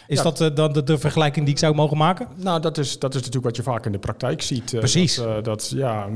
Is 0.06 0.16
Ja. 0.16 0.22
dat 0.22 0.40
eh, 0.40 0.54
dan 0.54 0.72
de, 0.72 0.82
de 0.82 0.98
vergelijking 0.98 1.44
die 1.44 1.54
ik 1.54 1.60
zou 1.60 1.74
mogen 1.74 1.96
maken? 1.96 2.28
Nou, 2.36 2.60
dat 2.60 2.78
is, 2.78 2.98
dat 2.98 3.10
is 3.10 3.16
natuurlijk 3.16 3.46
wat 3.46 3.56
je 3.56 3.62
vaak 3.62 3.86
in 3.86 3.92
de 3.92 3.98
praktijk 3.98 4.42
ziet. 4.42 4.74
Precies. 4.78 5.14
Dat, 5.14 5.44
dat 5.44 5.72
ja, 5.74 6.08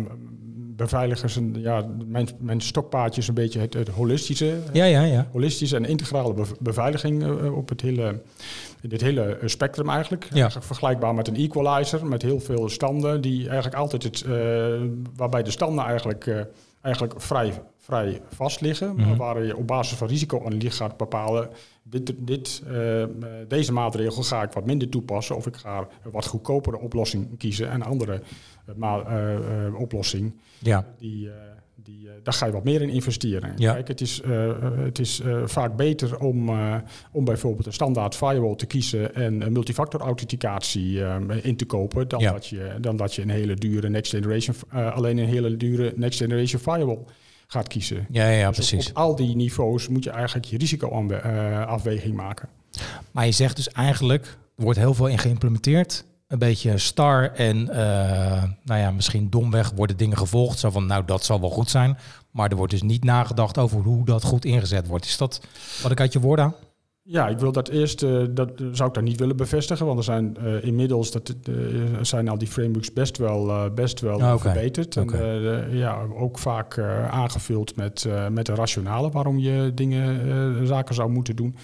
beveiligers, 0.77 1.37
en, 1.37 1.55
ja, 1.59 1.87
mijn, 2.07 2.29
mijn 2.39 2.61
stokpaardje 2.61 3.21
is 3.21 3.29
een 3.29 3.35
beetje 3.35 3.61
het, 3.61 3.75
het 3.75 3.89
holistische. 3.89 4.59
Ja, 4.73 4.85
ja, 4.85 5.03
ja. 5.03 5.27
Holistische 5.33 5.77
en 5.77 5.85
integrale 5.85 6.35
bev- 6.35 6.53
beveiliging 6.61 7.23
eh, 7.23 7.57
op 7.57 7.69
het 7.69 7.81
hele, 7.81 8.21
in 8.81 8.89
dit 8.89 9.01
hele 9.01 9.23
eh, 9.37 9.49
spectrum 9.49 9.89
eigenlijk. 9.91 10.25
Ja. 10.25 10.35
Eigenlijk 10.35 10.67
Vergelijkbaar 10.67 11.15
met 11.15 11.29
een 11.29 11.37
equalizer, 11.37 12.07
met 12.07 12.23
heel 12.23 12.41
veel 12.41 12.69
standen 12.69 13.21
die 13.21 13.45
eigenlijk 13.47 13.77
altijd 13.77 14.03
het, 14.03 14.23
eh, 14.23 14.31
waarbij 15.17 15.43
de 15.43 15.51
standen 15.51 15.85
eigenlijk, 15.85 16.27
eh, 16.27 16.41
eigenlijk 16.81 17.15
vrij, 17.17 17.53
vrij 17.79 18.21
vast 18.35 18.61
liggen. 18.61 18.95
Mhm. 18.95 19.09
maar 19.09 19.17
Waar 19.17 19.45
je 19.45 19.57
op 19.57 19.67
basis 19.67 19.99
van 19.99 20.09
risicoanalyse 20.09 20.77
gaat 20.77 20.97
bepalen, 20.97 21.49
dit, 21.89 22.13
dit, 22.19 22.63
eh, 22.67 23.05
deze 23.49 23.73
maatregel 23.73 24.23
ga 24.23 24.43
ik 24.43 24.53
wat 24.53 24.67
minder 24.67 24.89
toepassen 24.89 25.37
of 25.37 25.47
ik 25.47 25.57
ga 25.57 25.79
een 26.05 26.11
wat 26.11 26.27
goedkopere 26.27 26.79
oplossing 26.79 27.39
kiezen 27.39 27.69
en 27.69 27.75
een 27.75 27.83
andere 27.83 28.21
eh, 28.81 29.81
oplossing 29.81 30.35
Ja, 30.59 30.87
die, 30.99 31.31
die, 31.75 32.09
daar 32.23 32.35
ga 32.35 32.47
je 32.47 32.53
wat 32.53 32.65
meer 32.65 32.83
in 32.83 32.89
investeren. 32.89 33.53
Ja. 33.57 33.73
Kijk, 33.73 33.89
het 33.89 34.01
is, 34.01 34.23
het 34.77 34.99
is 34.99 35.23
vaak 35.45 35.77
beter 35.77 36.19
om, 36.19 36.51
om 37.13 37.25
bijvoorbeeld 37.25 37.67
een 37.67 37.73
standaard 37.73 38.15
firewall 38.15 38.55
te 38.55 38.67
kiezen 38.67 39.15
en 39.15 39.41
een 39.41 39.53
multifactor 39.53 40.01
authenticatie 40.01 41.01
in 41.43 41.57
te 41.57 41.65
kopen, 41.65 42.09
dan, 42.09 42.21
Ja. 42.21 42.33
dat 42.33 42.47
je, 42.47 42.75
dan 42.81 42.97
dat 42.97 43.15
je 43.15 43.23
een 43.23 43.31
hele 43.31 43.55
dure 43.55 43.89
next 43.89 44.11
generation, 44.11 44.57
alleen 44.71 45.19
een 45.19 45.29
hele 45.29 45.57
dure 45.57 45.93
next 45.97 46.19
generation 46.19 46.61
firewall 46.61 47.05
gaat 47.47 47.69
kiezen. 47.69 48.07
ja, 48.11 48.29
ja, 48.29 48.47
Dus 48.47 48.57
precies. 48.57 48.89
Op, 48.89 48.97
al 48.97 49.17
die 49.17 49.37
niveaus 49.37 49.89
moet 49.89 50.05
je 50.05 50.11
eigenlijk 50.11 50.47
je 50.47 50.59
risicoafweging 50.59 52.15
maken. 52.15 52.49
Maar 53.11 53.27
je 53.27 53.33
zegt 53.33 53.57
dus 53.57 53.69
eigenlijk, 53.69 54.25
er 54.57 54.65
wordt 54.65 54.79
heel 54.79 54.95
veel 54.95 55.07
in 55.07 55.19
geïmplementeerd. 55.19 56.05
Een 56.27 56.39
beetje 56.39 56.79
star 56.79 57.33
en 57.33 57.69
eh, 57.69 58.43
nou 58.65 58.81
ja, 58.81 58.91
misschien 58.91 59.31
domweg 59.31 59.71
worden 59.75 59.97
dingen 59.97 60.19
gevolgd. 60.19 60.59
Zo 60.59 60.71
van, 60.71 60.87
nou 60.87 61.05
dat 61.05 61.25
zal 61.25 61.41
wel 61.41 61.51
goed 61.51 61.71
zijn. 61.71 61.99
Maar 62.31 62.51
er 62.51 62.57
wordt 62.57 62.73
dus 62.73 62.83
niet 62.83 63.05
nagedacht 63.05 63.59
over 63.59 63.81
hoe 63.81 64.05
dat 64.05 64.23
goed 64.25 64.45
ingezet 64.45 64.87
wordt. 64.87 65.05
Is 65.05 65.17
dat 65.17 65.41
wat 65.83 65.91
ik 65.91 66.01
uit 66.01 66.13
je 66.13 66.21
woorden? 66.21 66.55
Ja, 67.09 67.29
ik 67.29 67.39
wil 67.39 67.53
dat 67.53 67.69
eerst, 67.69 68.03
eh, 68.03 68.23
dat 68.31 68.51
zou 68.73 68.89
ik 68.89 68.95
daar 68.95 69.03
niet 69.03 69.19
willen 69.19 69.37
bevestigen, 69.37 69.87
want 69.87 69.99
er 69.99 70.05
zijn 70.05 70.37
eh, 70.37 70.65
inmiddels 70.65 71.11
dat, 71.11 71.35
eh, 71.45 71.55
zijn 72.01 72.29
al 72.29 72.39
die 72.39 72.49
frameworks 72.49 72.93
best 72.93 73.19
wel, 73.19 73.71
best 73.75 74.01
wel 74.01 74.23
Ah, 74.23 74.41
verbeterd. 74.41 74.97
En 74.97 75.09
ja, 75.71 76.07
ook 76.19 76.39
vaak 76.39 76.79
aangevuld 77.11 77.77
met, 77.77 78.09
met 78.31 78.47
de 78.47 78.55
rationale 78.55 79.11
waarom 79.11 79.39
je 79.39 79.73
dingen, 79.75 80.67
zaken 80.67 80.95
zou 80.95 81.11
moeten 81.11 81.37
doen. 81.37 81.57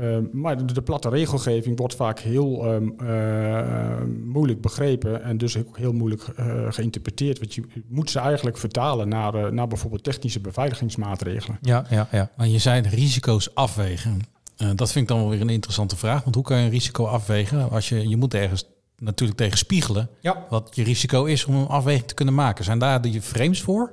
Eh, 0.00 0.16
maar 0.32 0.66
de, 0.66 0.72
de 0.72 0.82
platte 0.82 1.08
regelgeving 1.08 1.78
wordt 1.78 1.94
vaak 1.94 2.18
heel 2.18 2.64
ehm, 2.66 2.88
eh, 3.08 4.02
moeilijk 4.24 4.60
begrepen 4.60 5.22
en 5.22 5.38
dus 5.38 5.58
ook 5.58 5.78
heel 5.78 5.92
moeilijk 5.92 6.24
geïnterpreteerd. 6.68 7.38
Want 7.38 7.54
je 7.54 7.64
moet 7.88 8.10
ze 8.10 8.18
eigenlijk 8.18 8.58
vertalen 8.58 9.08
naar, 9.08 9.52
naar 9.52 9.66
bijvoorbeeld 9.66 10.04
technische 10.04 10.40
beveiligingsmaatregelen. 10.40 11.58
Ja, 11.60 11.86
ja, 11.90 12.08
ja. 12.10 12.30
Maar 12.36 12.48
je 12.48 12.58
zei 12.58 12.80
risico's 12.80 13.54
afwegen. 13.54 14.20
Eh, 14.62 14.70
dat 14.74 14.92
vind 14.92 15.02
ik 15.04 15.08
dan 15.08 15.18
wel 15.20 15.28
weer 15.30 15.40
een 15.40 15.48
interessante 15.48 15.96
vraag. 15.96 16.22
Want 16.22 16.34
hoe 16.34 16.44
kan 16.44 16.58
je 16.58 16.64
een 16.64 16.70
risico 16.70 17.04
afwegen? 17.04 17.70
Als 17.70 17.88
je, 17.88 18.08
je 18.08 18.16
moet 18.16 18.34
ergens 18.34 18.64
natuurlijk 18.98 19.38
tegen 19.38 19.58
spiegelen 19.58 20.08
Ja. 20.20 20.46
wat 20.48 20.70
je 20.74 20.82
risico 20.82 21.24
is 21.24 21.44
om 21.44 21.54
een 21.54 21.66
afweging 21.66 22.06
te 22.06 22.14
kunnen 22.14 22.34
maken. 22.34 22.64
Zijn 22.64 22.78
daar 22.78 23.00
die 23.00 23.22
frames 23.22 23.60
voor? 23.62 23.92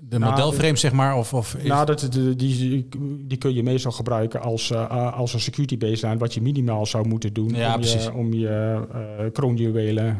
De 0.00 0.18
Nou, 0.18 0.30
modelframes, 0.30 0.80
zeg 0.80 0.92
maar? 0.92 1.16
Of, 1.16 1.34
of 1.34 1.54
is- 1.54 1.68
Nou, 1.68 1.86
dat, 1.86 2.00
de- 2.10 2.36
die, 2.36 2.88
die 3.26 3.38
kun 3.38 3.54
je 3.54 3.62
meestal 3.62 3.92
gebruiken 3.92 4.40
als, 4.42 4.70
eh, 4.70 5.12
als 5.16 5.34
een 5.34 5.40
security 5.40 5.78
baseline, 5.78 6.18
wat 6.18 6.34
je 6.34 6.42
minimaal 6.42 6.86
zou 6.86 7.08
moeten 7.08 7.32
doen 7.32 7.48
Ja, 7.54 7.74
om, 7.74 7.80
precies. 7.80 8.04
je, 8.04 8.12
om 8.12 8.32
je 8.32 8.48
eh, 8.92 9.24
kroonjuwelen 9.32 10.06
eh, 10.06 10.14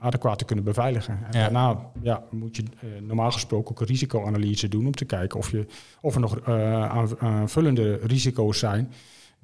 adequaat 0.00 0.38
te 0.38 0.44
kunnen 0.44 0.64
beveiligen. 0.64 1.14
En 1.14 1.38
Ja. 1.38 1.40
daarna 1.40 1.78
ja, 2.02 2.22
moet 2.30 2.56
je 2.56 2.62
normaal 3.02 3.30
gesproken 3.32 3.70
ook 3.70 3.80
een 3.80 3.86
risicoanalyse 3.86 4.68
doen 4.68 4.86
om 4.86 4.94
te 4.94 5.04
kijken 5.04 5.38
of, 5.38 5.50
je, 5.50 5.66
of 6.00 6.14
er 6.14 6.20
nog 6.20 6.42
aan- 6.44 7.18
aanvullende 7.18 7.98
risico's 8.02 8.58
zijn 8.58 8.92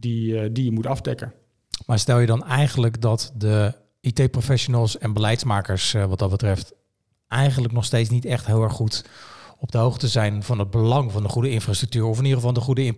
die, 0.02 0.38
eh, 0.38 0.48
die 0.52 0.64
je 0.64 0.72
moet 0.72 0.86
afdekken. 0.86 1.32
Maar 1.86 1.98
stel 1.98 2.18
je 2.18 2.26
dan 2.26 2.44
eigenlijk 2.44 3.00
dat 3.00 3.32
de 3.36 3.74
IT-professionals 4.00 4.98
en 4.98 5.12
beleidsmakers 5.12 5.94
eh, 5.94 6.04
wat 6.04 6.18
dat 6.18 6.30
betreft 6.30 6.72
eigenlijk 7.28 7.72
nog 7.72 7.84
steeds 7.84 8.10
niet 8.10 8.24
echt 8.24 8.46
heel 8.46 8.62
erg 8.62 8.72
goed 8.72 9.04
op 9.58 9.72
de 9.72 9.78
hoogte 9.78 10.08
zijn 10.08 10.42
van 10.42 10.58
het 10.58 10.70
belang 10.70 11.12
van 11.12 11.22
de 11.22 11.28
goede 11.28 11.50
infrastructuur 11.50 12.04
of 12.04 12.18
in 12.18 12.24
ieder 12.24 12.38
geval 12.38 12.52
de 12.52 12.60
goede 12.60 12.94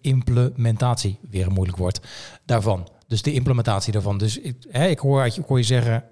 implementatie, 0.00 1.18
weer 1.30 1.50
moeilijk 1.50 1.78
woord, 1.78 2.00
daarvan. 2.44 2.88
Dus 3.06 3.22
de 3.22 3.32
implementatie 3.32 3.92
daarvan. 3.92 4.18
Dus 4.18 4.38
ik, 4.38 4.56
hè, 4.68 4.86
ik, 4.86 4.98
hoor, 4.98 5.24
ik 5.24 5.44
hoor 5.46 5.58
je 5.58 5.64
zeggen, 5.64 6.04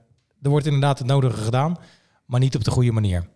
er 0.43 0.51
wordt 0.51 0.67
inderdaad 0.67 0.99
het 0.99 1.07
nodige 1.07 1.43
gedaan, 1.43 1.77
maar 2.27 2.41
niet 2.41 2.57
op 2.57 2.65
de 2.65 2.71
goede 2.71 2.93
manier. 2.93 3.29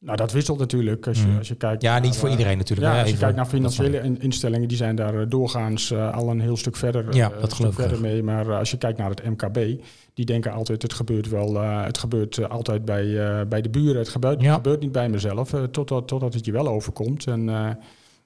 Nou, 0.00 0.16
dat 0.16 0.32
wisselt 0.32 0.58
natuurlijk 0.58 1.06
als 1.06 1.20
je, 1.20 1.26
Mhm. 1.26 1.38
als 1.38 1.48
je 1.48 1.54
kijkt. 1.54 1.82
Ja, 1.82 1.92
naar, 1.92 2.00
niet 2.00 2.16
voor 2.16 2.26
eh, 2.28 2.32
iedereen 2.34 2.58
natuurlijk. 2.58 2.88
Ja, 2.88 2.92
als 2.92 3.00
je 3.02 3.06
even- 3.08 3.18
kijkt 3.20 3.36
naar 3.36 3.46
financiële 3.46 3.98
in- 3.98 4.20
instellingen, 4.20 4.68
die 4.68 4.76
zijn 4.76 4.96
daar 4.96 5.20
eh, 5.20 5.26
doorgaans 5.28 5.90
eh, 5.90 6.14
al 6.14 6.30
een 6.30 6.40
heel 6.40 6.56
stuk 6.56 6.76
verder, 6.76 7.14
Ja, 7.14 7.28
dat 7.28 7.38
stuk 7.38 7.52
geloof 7.52 7.72
ik 7.72 7.78
verder 7.78 8.00
mee. 8.00 8.22
Maar 8.22 8.54
als 8.54 8.70
je 8.70 8.78
kijkt 8.78 8.98
naar 8.98 9.10
het 9.10 9.24
MKB, 9.24 9.80
die 10.14 10.24
denken 10.24 10.52
altijd, 10.52 10.82
het 10.82 10.92
gebeurt 10.92 11.28
wel, 11.28 11.60
het 11.60 11.98
gebeurt 11.98 12.48
altijd 12.48 12.84
bij, 12.84 13.46
bij 13.48 13.60
de 13.60 13.68
buren. 13.70 13.96
Het 13.98 14.08
gebeurt, 14.08 14.40
Ja. 14.42 14.54
gebeurt 14.54 14.80
niet 14.80 14.92
bij 14.92 15.08
mezelf, 15.08 15.50
totdat, 15.70 16.08
totdat 16.08 16.34
het 16.34 16.44
je 16.44 16.52
wel 16.52 16.68
overkomt. 16.68 17.26
En 17.26 17.76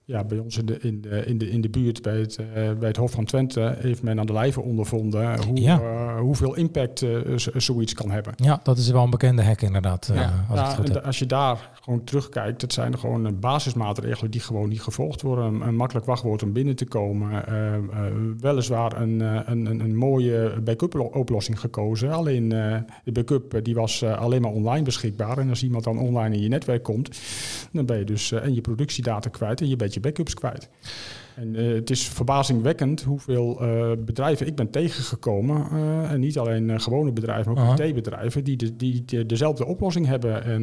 ja, 0.05 0.25
bij 0.25 0.39
ons 0.39 0.59
in 0.59 0.67
de, 0.67 0.79
in 0.81 1.01
de, 1.01 1.25
in 1.27 1.39
de, 1.39 1.51
in 1.51 1.61
de 1.61 1.69
buurt, 1.69 2.03
bij 2.03 2.19
het, 2.19 2.39
bij 2.55 2.89
het 2.89 2.97
Hof 2.97 3.11
van 3.11 3.25
Twente, 3.25 3.75
heeft 3.79 4.03
men 4.03 4.19
aan 4.21 4.27
de 4.27 4.33
lijve 4.33 4.61
ondervonden 4.61 5.45
hoe, 5.47 5.61
Ja. 5.61 5.81
Hoeveel 6.23 6.55
impact 6.55 7.03
eh, 7.03 7.11
zoiets 7.57 7.95
kan 7.95 8.11
hebben. 8.11 8.33
Ja, 8.37 8.61
dat 8.63 8.79
is 8.79 8.91
wel 8.91 9.05
een 9.05 9.11
bekende 9.11 9.45
hack 9.45 9.63
inderdaad, 9.63 10.09
eh, 10.09 10.17
Ja. 10.17 10.45
als 10.49 10.79
het 10.79 11.19
je 11.19 11.27
daar 11.27 11.71
gewoon 11.83 12.05
terugkijkt, 12.05 12.61
dat 12.61 12.73
zijn 12.73 12.99
gewoon 12.99 13.27
eh, 13.27 13.33
basismaatregelen 13.33 14.31
die 14.31 14.41
gewoon 14.41 14.69
niet 14.69 14.83
gevolgd 14.83 15.23
worden. 15.23 15.45
Een, 15.45 15.61
een 15.61 15.77
makkelijk 15.77 16.07
wachtwoord 16.07 16.43
om 16.43 16.53
binnen 16.53 16.77
te 16.77 16.85
komen. 16.85 17.45
weliswaar 18.41 19.01
een, 19.01 19.21
een, 19.21 19.67
een, 19.67 19.81
een 19.81 19.97
mooie 19.97 20.61
backup 20.65 21.01
oplossing 21.15 21.61
gekozen. 21.61 22.13
Alleen 22.13 22.49
de 23.05 23.13
backup 23.13 23.61
die 23.63 23.75
was 23.75 24.03
alleen 24.03 24.43
maar 24.43 24.51
online 24.51 24.85
beschikbaar. 24.85 25.39
En 25.39 25.49
als 25.49 25.63
iemand 25.63 25.85
dan 25.85 25.99
online 25.99 26.35
in 26.35 26.43
je 26.43 26.49
netwerk 26.49 26.83
komt, 26.83 27.21
dan 27.73 27.87
ben 27.87 27.99
je 27.99 28.05
dus 28.05 28.33
en 28.33 28.55
je 28.55 28.61
productiedata 28.61 29.29
kwijt 29.31 29.61
en 29.61 29.69
je 29.69 29.77
bent 29.77 29.95
je 29.95 30.01
backups 30.01 30.35
kwijt. 30.35 30.69
En 31.35 31.57
eh, 31.57 31.75
het 31.75 31.91
is 31.91 32.09
verbazingwekkend 32.09 33.03
hoeveel 33.03 33.61
eh, 33.61 33.91
bedrijven 33.99 34.47
ik 34.47 34.55
ben 34.57 34.71
tegengekomen. 34.71 35.67
eh, 35.71 36.11
en 36.11 36.21
niet 36.21 36.39
alleen 36.39 36.81
gewone 36.81 37.13
bedrijven, 37.13 37.53
maar 37.55 37.71
ook. 37.71 37.79
IT-bedrijven 37.79 38.45
die, 38.45 38.57
de, 38.57 38.77
die 38.77 39.05
de- 39.05 39.27
dezelfde 39.27 39.67
oplossing 39.67 40.07
hebben. 40.07 40.45
En 40.45 40.63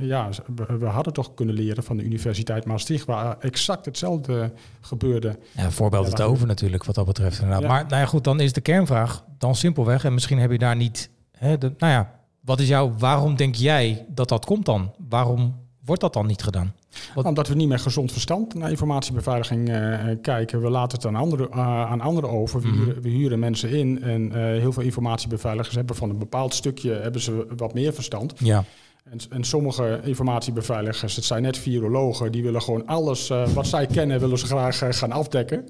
ja, 0.00 0.28
we, 0.56 0.76
we 0.78 0.86
hadden 0.86 1.12
toch 1.12 1.34
kunnen 1.34 1.54
leren 1.54 1.82
van 1.82 1.96
de 1.96 2.02
Universiteit 2.04 2.64
Maastricht, 2.64 3.04
waar 3.06 3.36
exact 3.38 3.84
hetzelfde 3.84 4.52
gebeurde. 4.80 5.38
Ja, 5.52 5.70
te 5.70 6.22
dat- 6.22 6.30
over 6.30 6.46
natuurlijk 6.46 6.84
wat 6.84 6.94
dat 6.94 7.06
betreft 7.06 7.38
inderdaad. 7.38 7.62
Ja. 7.62 7.68
Maar 7.68 7.84
nou 7.86 8.00
ja, 8.00 8.06
goed, 8.06 8.24
dan 8.24 8.40
is 8.40 8.52
de 8.52 8.60
kernvraag 8.60 9.24
dan 9.38 9.54
simpelweg. 9.54 10.04
En 10.04 10.14
misschien 10.14 10.38
heb 10.38 10.50
je 10.50 10.58
daar 10.58 10.76
niet... 10.76 11.10
Hè, 11.30 11.58
de, 11.58 11.72
nou 11.78 11.92
ja, 11.92 12.20
wat 12.40 12.60
is 12.60 12.68
jouw... 12.68 12.94
Waarom 12.98 13.36
denk 13.36 13.54
jij 13.54 14.06
dat 14.08 14.28
dat 14.28 14.44
komt 14.44 14.64
dan? 14.66 14.92
Waarom 15.08 15.54
wordt 15.84 16.00
dat 16.00 16.12
dan 16.12 16.26
niet 16.26 16.42
gedaan? 16.42 16.72
Wat- 17.14 17.24
Omdat 17.24 17.48
we 17.48 17.54
niet 17.54 17.68
met 17.68 17.80
gezond 17.80 18.12
verstand 18.12 18.54
naar 18.54 18.70
informatiebeveiliging 18.70 19.68
eh, 19.68 20.04
kijken. 20.22 20.60
We 20.62 20.70
laten 20.70 20.98
het 20.98 21.06
aan 21.06 21.14
anderen, 21.16 21.50
eh, 21.50 21.58
aan 21.90 22.00
anderen 22.00 22.30
over. 22.30 22.60
We, 22.60 22.68
Mhm. 22.68 22.76
huren, 22.78 23.02
we 23.02 23.08
huren 23.08 23.38
mensen 23.38 23.70
in. 23.70 24.02
En 24.02 24.32
eh, 24.32 24.40
heel 24.60 24.72
veel 24.72 24.82
informatiebeveiligers 24.82 25.74
hebben 25.76 25.96
van 25.96 26.10
een 26.10 26.18
bepaald 26.18 26.54
stukje 26.54 26.92
hebben 26.92 27.20
ze 27.20 27.46
wat 27.56 27.74
meer 27.74 27.92
verstand. 27.92 28.32
Ja, 28.38 28.64
En, 29.10 29.18
en 29.30 29.44
sommige 29.44 30.00
informatiebeveiligers, 30.04 31.16
het 31.16 31.24
zijn 31.24 31.42
net 31.42 31.58
virologen, 31.58 32.32
die 32.32 32.42
willen 32.42 32.62
gewoon 32.62 32.86
alles 32.86 33.32
wat 33.54 33.66
zij 33.66 33.86
kennen, 33.86 34.20
willen 34.20 34.38
ze 34.38 34.46
graag 34.46 34.78
gaan 34.98 35.12
afdekken. 35.12 35.64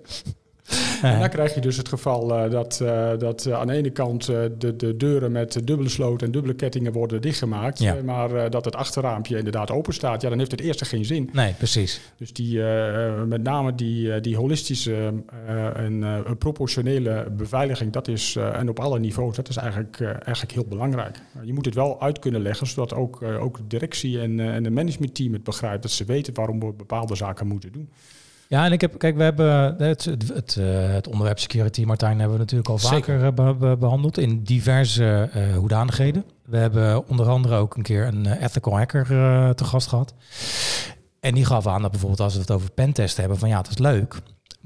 En 1.02 1.20
dan 1.20 1.28
krijg 1.28 1.54
je 1.54 1.60
dus 1.60 1.76
het 1.76 1.88
geval 1.88 2.34
eh, 2.34 2.50
dat, 2.50 2.80
eh, 2.80 3.10
dat 3.18 3.46
eh, 3.46 3.52
aan 3.52 3.66
de 3.66 3.72
ene 3.72 3.90
kant 3.90 4.26
de, 4.26 4.76
de 4.76 4.96
deuren 4.96 5.32
met 5.32 5.66
dubbele 5.66 5.88
sloot 5.88 6.22
en 6.22 6.30
dubbele 6.30 6.54
kettingen 6.54 6.92
worden 6.92 7.22
dichtgemaakt. 7.22 7.78
Ja. 7.78 7.96
maar 8.04 8.50
dat 8.50 8.64
het 8.64 8.76
achterraampje 8.76 9.36
inderdaad 9.36 9.70
open 9.70 9.94
staat. 9.94 10.22
Ja, 10.22 10.28
dan 10.28 10.38
heeft 10.38 10.50
het 10.50 10.60
eerste 10.60 10.84
geen 10.84 11.04
zin. 11.04 11.30
Nee, 11.32 11.52
precies. 11.52 12.00
Dus 12.16 12.32
die, 12.32 12.60
met 13.26 13.42
name 13.42 13.74
die, 13.74 14.20
die 14.20 14.36
holistische 14.36 15.12
en 15.74 16.24
proportionele 16.38 17.26
beveiliging, 17.36 17.92
dat 17.92 18.08
is, 18.08 18.36
en 18.36 18.68
op 18.68 18.80
alle 18.80 18.98
niveaus, 18.98 19.36
dat 19.36 19.48
is 19.48 19.56
eigenlijk, 19.56 20.00
eigenlijk 20.00 20.52
heel 20.52 20.66
belangrijk. 20.68 21.18
je 21.42 21.52
moet 21.52 21.64
het 21.64 21.74
wel 21.74 22.00
uit 22.00 22.18
kunnen 22.18 22.42
leggen, 22.42 22.66
zodat 22.66 22.94
ook, 22.94 23.22
ook 23.22 23.56
de 23.56 23.66
directie 23.66 24.20
en, 24.20 24.40
en 24.40 24.62
de 24.62 24.70
managementteam 24.70 25.32
het 25.32 25.44
begrijpt, 25.44 25.82
dat 25.82 25.90
ze 25.90 26.04
weten 26.04 26.34
waarom 26.34 26.60
we 26.60 26.72
bepaalde 26.72 27.14
zaken 27.14 27.46
moeten 27.46 27.72
doen. 27.72 27.88
Ja, 28.48 28.64
en 28.64 28.72
ik 28.72 28.80
heb, 28.80 28.98
kijk, 28.98 29.16
we 29.16 29.22
hebben 29.22 29.76
het, 29.78 30.04
het, 30.04 30.28
het, 30.34 30.56
eh, 30.56 30.66
het 30.92 31.08
onderwerp 31.08 31.38
security, 31.38 31.84
Martijn, 31.84 32.18
hebben 32.18 32.32
we 32.36 32.42
natuurlijk 32.42 32.68
al 32.70 32.78
vaker 32.78 33.24
eh, 33.24 33.32
be- 33.32 33.54
be- 33.54 33.76
behandeld 33.76 34.18
in 34.18 34.42
diverse 34.42 35.28
eh, 35.32 35.56
hoedanigheden. 35.56 36.24
We 36.44 36.56
hebben 36.56 37.08
onder 37.08 37.28
andere 37.28 37.56
ook 37.56 37.76
een 37.76 37.82
keer 37.82 38.06
een 38.06 38.26
eh, 38.26 38.42
ethical 38.42 38.76
hacker 38.76 39.06
eh, 39.10 39.50
te 39.50 39.64
gast 39.64 39.88
gehad. 39.88 40.14
En 41.20 41.34
die 41.34 41.44
gaf 41.44 41.66
aan 41.66 41.82
dat 41.82 41.90
bijvoorbeeld 41.90 42.20
als 42.20 42.34
we 42.34 42.40
het 42.40 42.50
over 42.50 42.70
pentesten 42.70 43.20
hebben, 43.20 43.38
van 43.38 43.48
ja, 43.48 43.56
dat 43.56 43.70
is 43.70 43.78
leuk. 43.78 44.14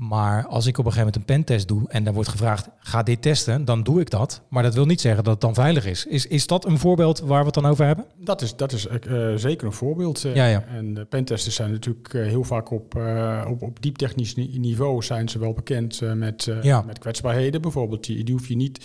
Maar 0.08 0.46
als 0.46 0.66
ik 0.66 0.78
op 0.78 0.84
een 0.84 0.92
gegeven 0.92 1.12
moment 1.12 1.16
een 1.16 1.36
pentest 1.36 1.68
doe 1.68 1.82
en 1.88 2.04
dan 2.04 2.14
wordt 2.14 2.28
gevraagd, 2.28 2.68
ga 2.78 3.02
dit 3.02 3.22
testen, 3.22 3.64
dan 3.64 3.82
doe 3.82 4.00
ik 4.00 4.10
dat. 4.10 4.42
Maar 4.48 4.62
dat 4.62 4.74
wil 4.74 4.86
niet 4.86 5.00
zeggen 5.00 5.24
dat 5.24 5.32
het 5.32 5.42
dan 5.42 5.54
veilig 5.54 5.86
is. 5.86 6.06
Is, 6.06 6.26
is 6.26 6.46
dat 6.46 6.64
een 6.66 6.78
voorbeeld 6.78 7.20
waar 7.20 7.38
we 7.40 7.44
het 7.44 7.54
dan 7.54 7.66
over 7.66 7.86
hebben? 7.86 8.04
Dat 8.18 8.42
is, 8.42 8.56
dat 8.56 8.72
is 8.72 8.86
eh, 8.86 9.32
zeker 9.34 9.66
een 9.66 9.72
voorbeeld. 9.72 10.24
eh. 10.24 10.34
Ja, 10.34 10.46
ja. 10.46 10.64
En 10.76 10.94
de 10.94 11.04
pentesters 11.04 11.54
zijn 11.54 11.70
natuurlijk 11.70 12.14
eh, 12.14 12.22
heel 12.26 12.44
vaak 12.44 12.70
op, 12.70 12.94
eh, 12.94 13.44
op, 13.50 13.62
op 13.62 13.82
diep 13.82 13.96
technisch 13.96 14.34
ni- 14.34 14.58
niveau 14.58 15.02
zijn 15.02 15.28
ze 15.28 15.38
wel 15.38 15.52
bekend 15.52 16.00
met, 16.14 16.50
Ja. 16.62 16.82
met 16.82 16.98
kwetsbaarheden. 16.98 17.60
Bijvoorbeeld, 17.60 18.04
die, 18.06 18.24
die, 18.24 18.34
hoef 18.34 18.48
je 18.48 18.56
niet, 18.56 18.84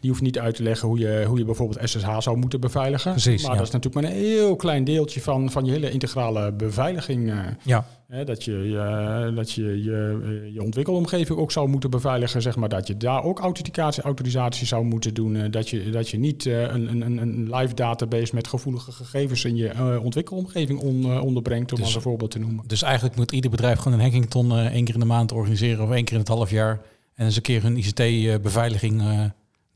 die 0.00 0.10
hoef 0.10 0.18
je 0.18 0.24
niet 0.24 0.38
uit 0.38 0.54
te 0.54 0.62
leggen 0.62 0.88
hoe 0.88 0.98
je, 0.98 1.24
hoe 1.26 1.38
je 1.38 1.44
bijvoorbeeld 1.44 1.88
SSH 1.90 2.16
zou 2.18 2.36
moeten 2.36 2.60
beveiligen. 2.60 3.10
Precies, 3.10 3.46
maar 3.46 3.56
dat 3.56 3.66
is 3.66 3.72
natuurlijk 3.72 4.04
maar 4.06 4.12
een 4.14 4.18
heel 4.24 4.56
klein 4.56 4.84
deeltje 4.84 5.20
van, 5.20 5.50
van 5.50 5.64
je 5.64 5.70
hele 5.70 5.90
integrale 5.90 6.52
beveiliging. 6.52 7.32
Ja, 7.62 7.86
Hè, 8.12 8.24
dat 8.24 8.44
je, 8.44 8.52
je, 8.52 9.32
dat 9.34 9.52
je, 9.52 9.82
je 9.82 10.20
eh, 10.24 10.54
je 10.54 10.62
ontwikkelomgeving 10.62 11.38
ook 11.38 11.52
zou 11.52 11.68
moeten 11.68 11.90
beveiligen, 11.90 12.42
zeg 12.42 12.56
maar. 12.56 12.68
Dat 12.68 12.86
je 12.86 12.96
daar 12.96 13.22
ook 13.24 13.38
authenticatie, 13.38 14.02
autorisatie 14.02 14.66
zou 14.66 14.84
moeten 14.84 15.14
doen. 15.14 15.36
eh, 15.36 15.50
dat, 15.50 15.68
je, 15.68 15.90
dat 15.90 16.08
je 16.08 16.18
niet 16.18 16.46
eh, 16.46 16.60
een, 16.62 17.02
een, 17.02 17.18
een- 17.18 17.54
live 17.56 17.74
database 17.74 18.34
met 18.34 18.48
gevoelige 18.48 18.92
gegevens 18.92 19.44
in 19.44 19.56
je 19.56 20.00
ontwikkelomgeving 20.02 20.78
on, 20.80 21.20
onderbrengt, 21.20 21.70
om 21.72 21.76
Dus- 21.76 21.86
als 21.86 21.94
een 21.94 22.00
voorbeeld 22.02 22.30
te 22.30 22.38
noemen. 22.38 22.64
Dus 22.66 22.82
eigenlijk 22.82 23.16
moet 23.16 23.32
ieder 23.32 23.50
bedrijf 23.50 23.78
gewoon 23.78 23.98
een 23.98 24.04
hackington 24.04 24.58
één 24.58 24.84
keer 24.84 24.94
in 24.94 25.00
de 25.00 25.06
maand 25.06 25.32
organiseren 25.32 25.84
of 25.84 25.90
één 25.90 26.04
keer 26.04 26.14
in 26.14 26.20
het 26.20 26.28
half 26.28 26.50
jaar. 26.50 26.80
En 27.14 27.24
eens 27.24 27.36
een 27.36 27.42
keer 27.42 27.62
hun 27.62 27.76
ICT-beveiliging 27.76 29.02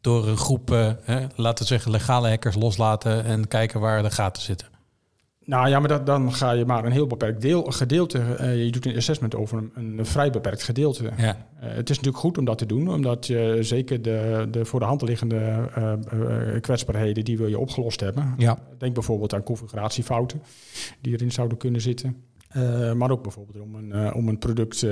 door 0.00 0.28
een 0.28 0.36
groep, 0.36 0.70
eh, 0.70 0.90
laten 1.36 1.62
we 1.62 1.68
zeggen, 1.70 1.90
legale 1.90 2.28
hackers 2.28 2.56
loslaten 2.56 3.24
en 3.24 3.48
kijken 3.48 3.80
waar 3.80 4.02
de 4.02 4.10
gaten 4.10 4.42
zitten. 4.42 4.68
Nou 5.46 5.68
ja, 5.68 5.78
maar 5.78 5.88
dat, 5.88 6.06
dan 6.06 6.32
ga 6.32 6.50
je 6.50 6.64
maar 6.64 6.84
een 6.84 6.92
heel 6.92 7.06
beperkt 7.06 7.40
deel, 7.40 7.62
gedeelte. 7.62 8.18
eh, 8.18 8.64
je 8.64 8.70
doet 8.70 8.86
een 8.86 8.96
assessment 8.96 9.34
over 9.34 9.58
een, 9.58 9.98
een 9.98 10.06
vrij 10.06 10.30
beperkt 10.30 10.62
gedeelte. 10.62 11.10
Ja. 11.16 11.46
Eh, 11.60 11.68
het 11.68 11.90
is 11.90 11.96
natuurlijk 11.96 12.24
goed 12.24 12.38
om 12.38 12.44
dat 12.44 12.58
te 12.58 12.66
doen, 12.66 12.88
omdat 12.88 13.26
je 13.26 13.58
zeker 13.60 14.02
de, 14.02 14.48
de 14.50 14.64
voor 14.64 14.80
de 14.80 14.86
hand 14.86 15.02
liggende 15.02 15.36
eh, 15.74 16.60
kwetsbaarheden 16.60 17.24
die 17.24 17.38
wil 17.38 17.46
je 17.46 17.58
opgelost 17.58 18.00
hebben. 18.00 18.34
ja. 18.36 18.58
Denk 18.78 18.94
bijvoorbeeld 18.94 19.34
aan 19.34 19.42
configuratiefouten 19.42 20.42
die 21.00 21.12
erin 21.12 21.32
zouden 21.32 21.58
kunnen 21.58 21.80
zitten. 21.80 22.16
Maar 22.94 23.10
ook 23.10 23.22
bijvoorbeeld 23.22 23.60
om 23.60 23.74
een, 23.74 24.14
om 24.14 24.28
een 24.28 24.38
product 24.38 24.86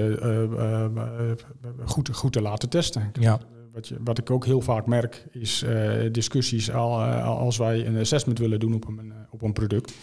goed, 1.85 2.09
goed 2.13 2.33
te 2.33 2.43
laten 2.43 2.69
testen. 2.69 3.11
ja. 3.21 3.39
Wat, 3.73 3.89
je, 3.89 3.97
wat 4.05 4.19
ik 4.19 4.31
ook 4.31 4.45
heel 4.45 4.61
vaak 4.61 4.87
merk 4.87 5.27
is 5.31 5.65
discussies 6.13 6.71
al, 6.71 7.03
als 7.23 7.57
wij 7.57 7.87
een 7.87 7.99
assessment 7.99 8.39
willen 8.39 8.61
doen 8.61 8.75
op 8.75 8.89
een, 8.89 9.13
op 9.31 9.43
een 9.43 9.53
product. 9.53 9.95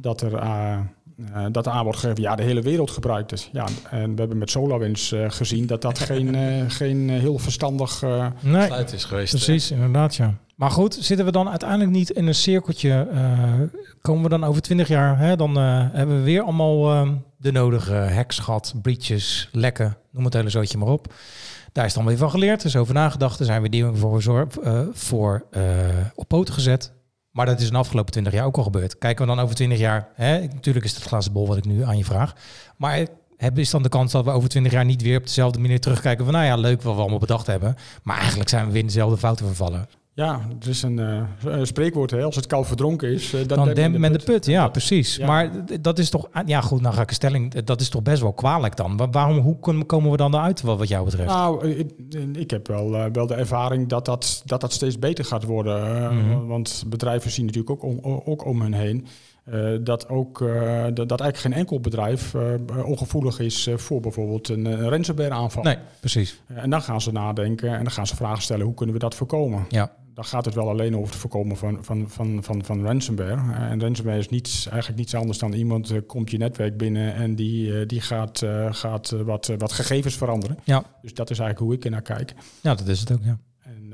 Dat 0.00 0.20
er, 0.20 0.34
eh, 0.34 0.72
eh, 1.34 1.46
dat 1.52 1.66
aan 1.68 1.84
wordt 1.84 1.98
gegeven, 1.98 2.22
ja, 2.22 2.36
de 2.36 2.42
hele 2.42 2.62
wereld 2.62 2.90
gebruikt 2.90 3.30
het. 3.30 3.48
Ja, 3.52 3.66
en 3.90 4.12
we 4.14 4.20
hebben 4.20 4.38
met 4.38 4.50
SolarWinds 4.50 5.12
eh, 5.12 5.24
gezien 5.30 5.66
dat 5.66 5.82
dat 5.82 5.98
geen, 5.98 6.34
eh, 6.44 6.64
geen 6.68 7.08
heel 7.10 7.38
verstandig... 7.38 8.02
eh, 8.02 8.26
Nee. 8.40 8.66
Sluit 8.66 8.92
is 8.92 9.04
geweest. 9.04 9.30
Precies, 9.34 9.70
inderdaad, 9.70 10.14
ja. 10.16 10.34
Maar 10.56 10.70
goed, 10.70 10.94
zitten 11.00 11.26
we 11.26 11.32
dan 11.32 11.48
uiteindelijk 11.48 11.90
niet 11.90 12.10
in 12.10 12.26
een 12.26 12.34
cirkeltje? 12.34 13.08
eh, 13.12 13.52
komen 14.00 14.22
we 14.22 14.28
dan 14.28 14.44
over 14.44 14.62
twintig 14.62 14.88
jaar? 14.88 15.18
Hè, 15.18 15.36
dan 15.36 15.56
eh, 15.58 15.86
hebben 15.92 16.16
we 16.16 16.22
weer 16.22 16.42
allemaal 16.42 17.06
de 17.36 17.52
nodige 17.52 17.94
hacks 17.94 18.38
gehad, 18.38 18.74
breaches, 18.82 19.48
lekken, 19.52 19.96
noem 20.12 20.24
het 20.24 20.34
hele 20.34 20.50
zootje 20.50 20.78
maar 20.78 20.88
op. 20.88 21.12
Daar 21.72 21.84
is 21.84 21.94
dan 21.94 22.04
weer 22.04 22.16
van 22.16 22.30
geleerd, 22.30 22.60
er 22.60 22.66
is 22.66 22.76
over 22.76 22.94
nagedacht, 22.94 23.38
er 23.40 23.44
zijn 23.44 23.60
weer 23.60 23.70
dingen 23.70 23.96
voor, 23.96 24.46
eh, 24.62 24.80
voor 24.92 25.46
eh, 25.50 25.62
op 26.14 26.28
poten 26.28 26.54
gezet. 26.54 26.92
Maar 27.30 27.46
dat 27.46 27.60
is 27.60 27.66
in 27.66 27.72
de 27.72 27.78
afgelopen 27.78 28.12
twintig 28.12 28.32
jaar 28.32 28.44
ook 28.44 28.56
al 28.56 28.62
gebeurd. 28.62 28.98
Kijken 28.98 29.26
we 29.26 29.34
dan 29.34 29.44
over 29.44 29.54
twintig 29.54 29.78
jaar, 29.78 30.08
hè, 30.14 30.40
natuurlijk 30.40 30.84
is 30.84 30.94
het 30.94 31.02
glazen 31.02 31.32
bol 31.32 31.46
wat 31.46 31.56
ik 31.56 31.64
nu 31.64 31.84
aan 31.84 31.98
je 31.98 32.04
vraag. 32.04 32.34
Maar 32.76 33.06
is 33.54 33.70
dan 33.70 33.82
de 33.82 33.88
kans 33.88 34.12
dat 34.12 34.24
we 34.24 34.30
over 34.30 34.48
twintig 34.48 34.72
jaar 34.72 34.84
niet 34.84 35.02
weer 35.02 35.18
op 35.18 35.24
dezelfde 35.24 35.58
manier 35.58 35.80
terugkijken 35.80 36.24
van 36.24 36.34
nou 36.34 36.46
ja, 36.46 36.56
leuk 36.56 36.82
wat 36.82 36.94
we 36.94 37.00
allemaal 37.00 37.18
bedacht 37.18 37.46
hebben. 37.46 37.76
Maar 38.02 38.18
eigenlijk 38.18 38.48
zijn 38.48 38.66
we 38.66 38.72
weer 38.72 38.80
in 38.80 38.86
dezelfde 38.86 39.16
fouten 39.16 39.46
vervallen. 39.46 39.88
Ja, 40.14 40.40
er 40.60 40.68
is 40.68 40.82
een, 40.82 40.98
eh, 40.98 41.22
een 41.44 41.66
spreekwoord, 41.66 42.10
hè, 42.10 42.22
als 42.22 42.36
het 42.36 42.46
koud 42.46 42.66
verdronken 42.66 43.12
is... 43.12 43.32
eh, 43.34 43.40
Dan 43.46 43.74
dempt 43.74 43.98
men 43.98 44.12
de 44.12 44.18
put. 44.24 44.46
Ja, 44.46 44.68
precies. 44.68 45.16
ja. 45.16 45.26
Maar 45.26 45.50
dat 45.80 45.98
is 45.98 46.10
toch... 46.10 46.28
Ja, 46.46 46.60
goed, 46.60 46.80
nou 46.80 46.94
ga 46.94 47.02
ik 47.02 47.08
een 47.08 47.14
stelling... 47.14 47.54
Dat 47.64 47.80
is 47.80 47.88
toch 47.88 48.02
best 48.02 48.22
wel 48.22 48.32
kwalijk 48.32 48.76
dan. 48.76 48.96
Wa- 48.96 49.10
Waarom, 49.10 49.38
hoe 49.38 49.58
kom- 49.58 49.86
komen 49.86 50.10
we 50.10 50.16
dan 50.16 50.34
eruit 50.34 50.60
wat, 50.60 50.78
wat 50.78 50.88
jou 50.88 51.04
betreft? 51.04 51.28
Nou, 51.28 51.64
eh, 51.70 51.78
ik, 51.78 51.90
ik 52.32 52.50
heb 52.50 52.66
wel, 52.66 52.94
eh, 52.96 53.04
wel 53.12 53.26
de 53.26 53.34
ervaring 53.34 53.88
dat 53.88 54.04
dat, 54.04 54.42
dat 54.44 54.60
dat 54.60 54.72
steeds 54.72 54.98
beter 54.98 55.24
gaat 55.24 55.44
worden. 55.44 55.96
eh, 55.96 56.10
Mhm. 56.10 56.46
Want 56.46 56.84
bedrijven 56.86 57.30
zien 57.30 57.44
natuurlijk 57.46 57.70
ook 57.72 57.82
om, 58.04 58.20
ook 58.24 58.44
om 58.46 58.60
hun 58.62 58.72
heen. 58.74 59.06
Eh, 59.44 59.70
dat, 59.80 60.08
ook, 60.08 60.40
eh, 60.40 60.82
dat, 60.82 61.08
dat 61.08 61.20
eigenlijk 61.20 61.36
geen 61.36 61.52
enkel 61.52 61.80
bedrijf 61.80 62.34
eh, 62.34 62.54
ongevoelig 62.84 63.38
is 63.38 63.68
voor 63.76 64.00
bijvoorbeeld 64.00 64.48
een, 64.48 64.88
ransomware 64.88 65.30
aanval. 65.30 65.62
nee, 65.62 65.76
precies. 66.00 66.40
En 66.46 66.70
dan 66.70 66.82
gaan 66.82 67.00
ze 67.00 67.12
nadenken 67.12 67.68
en 67.68 67.82
dan 67.82 67.92
gaan 67.92 68.06
ze 68.06 68.16
vragen 68.16 68.42
stellen, 68.42 68.64
hoe 68.66 68.74
kunnen 68.74 68.94
we 68.94 69.00
dat 69.00 69.14
voorkomen? 69.14 69.66
Ja. 69.68 69.92
Dan 70.14 70.24
gaat 70.24 70.44
het 70.44 70.54
wel 70.54 70.68
alleen 70.68 70.96
over 70.96 71.08
het 71.08 71.16
voorkomen 71.20 71.56
van, 71.56 71.78
van, 71.84 72.04
van, 72.08 72.38
van, 72.42 72.64
van 72.64 72.84
ransomware. 72.84 73.52
En 73.52 73.80
ransomware 73.80 74.18
is 74.18 74.28
niets, 74.28 74.66
eigenlijk 74.66 74.98
niets 74.98 75.14
anders 75.14 75.38
dan 75.38 75.52
iemand 75.52 76.06
komt 76.06 76.30
je 76.30 76.38
netwerk 76.38 76.76
binnen 76.76 77.14
en 77.14 77.34
die, 77.34 77.86
die 77.86 78.00
gaat, 78.00 78.46
gaat 78.70 79.10
wat, 79.10 79.52
wat 79.58 79.72
gegevens 79.72 80.16
veranderen. 80.16 80.58
Ja. 80.64 80.84
Dus 81.02 81.14
dat 81.14 81.30
is 81.30 81.38
eigenlijk 81.38 81.70
hoe 81.70 81.78
ik 81.78 81.84
er 81.84 81.90
naar 81.90 82.16
kijk. 82.16 82.34
Ja, 82.60 82.74
dat 82.74 82.86
is 82.86 83.00
het 83.00 83.12
ook, 83.12 83.22
ja. 83.22 83.38
En 83.60 83.92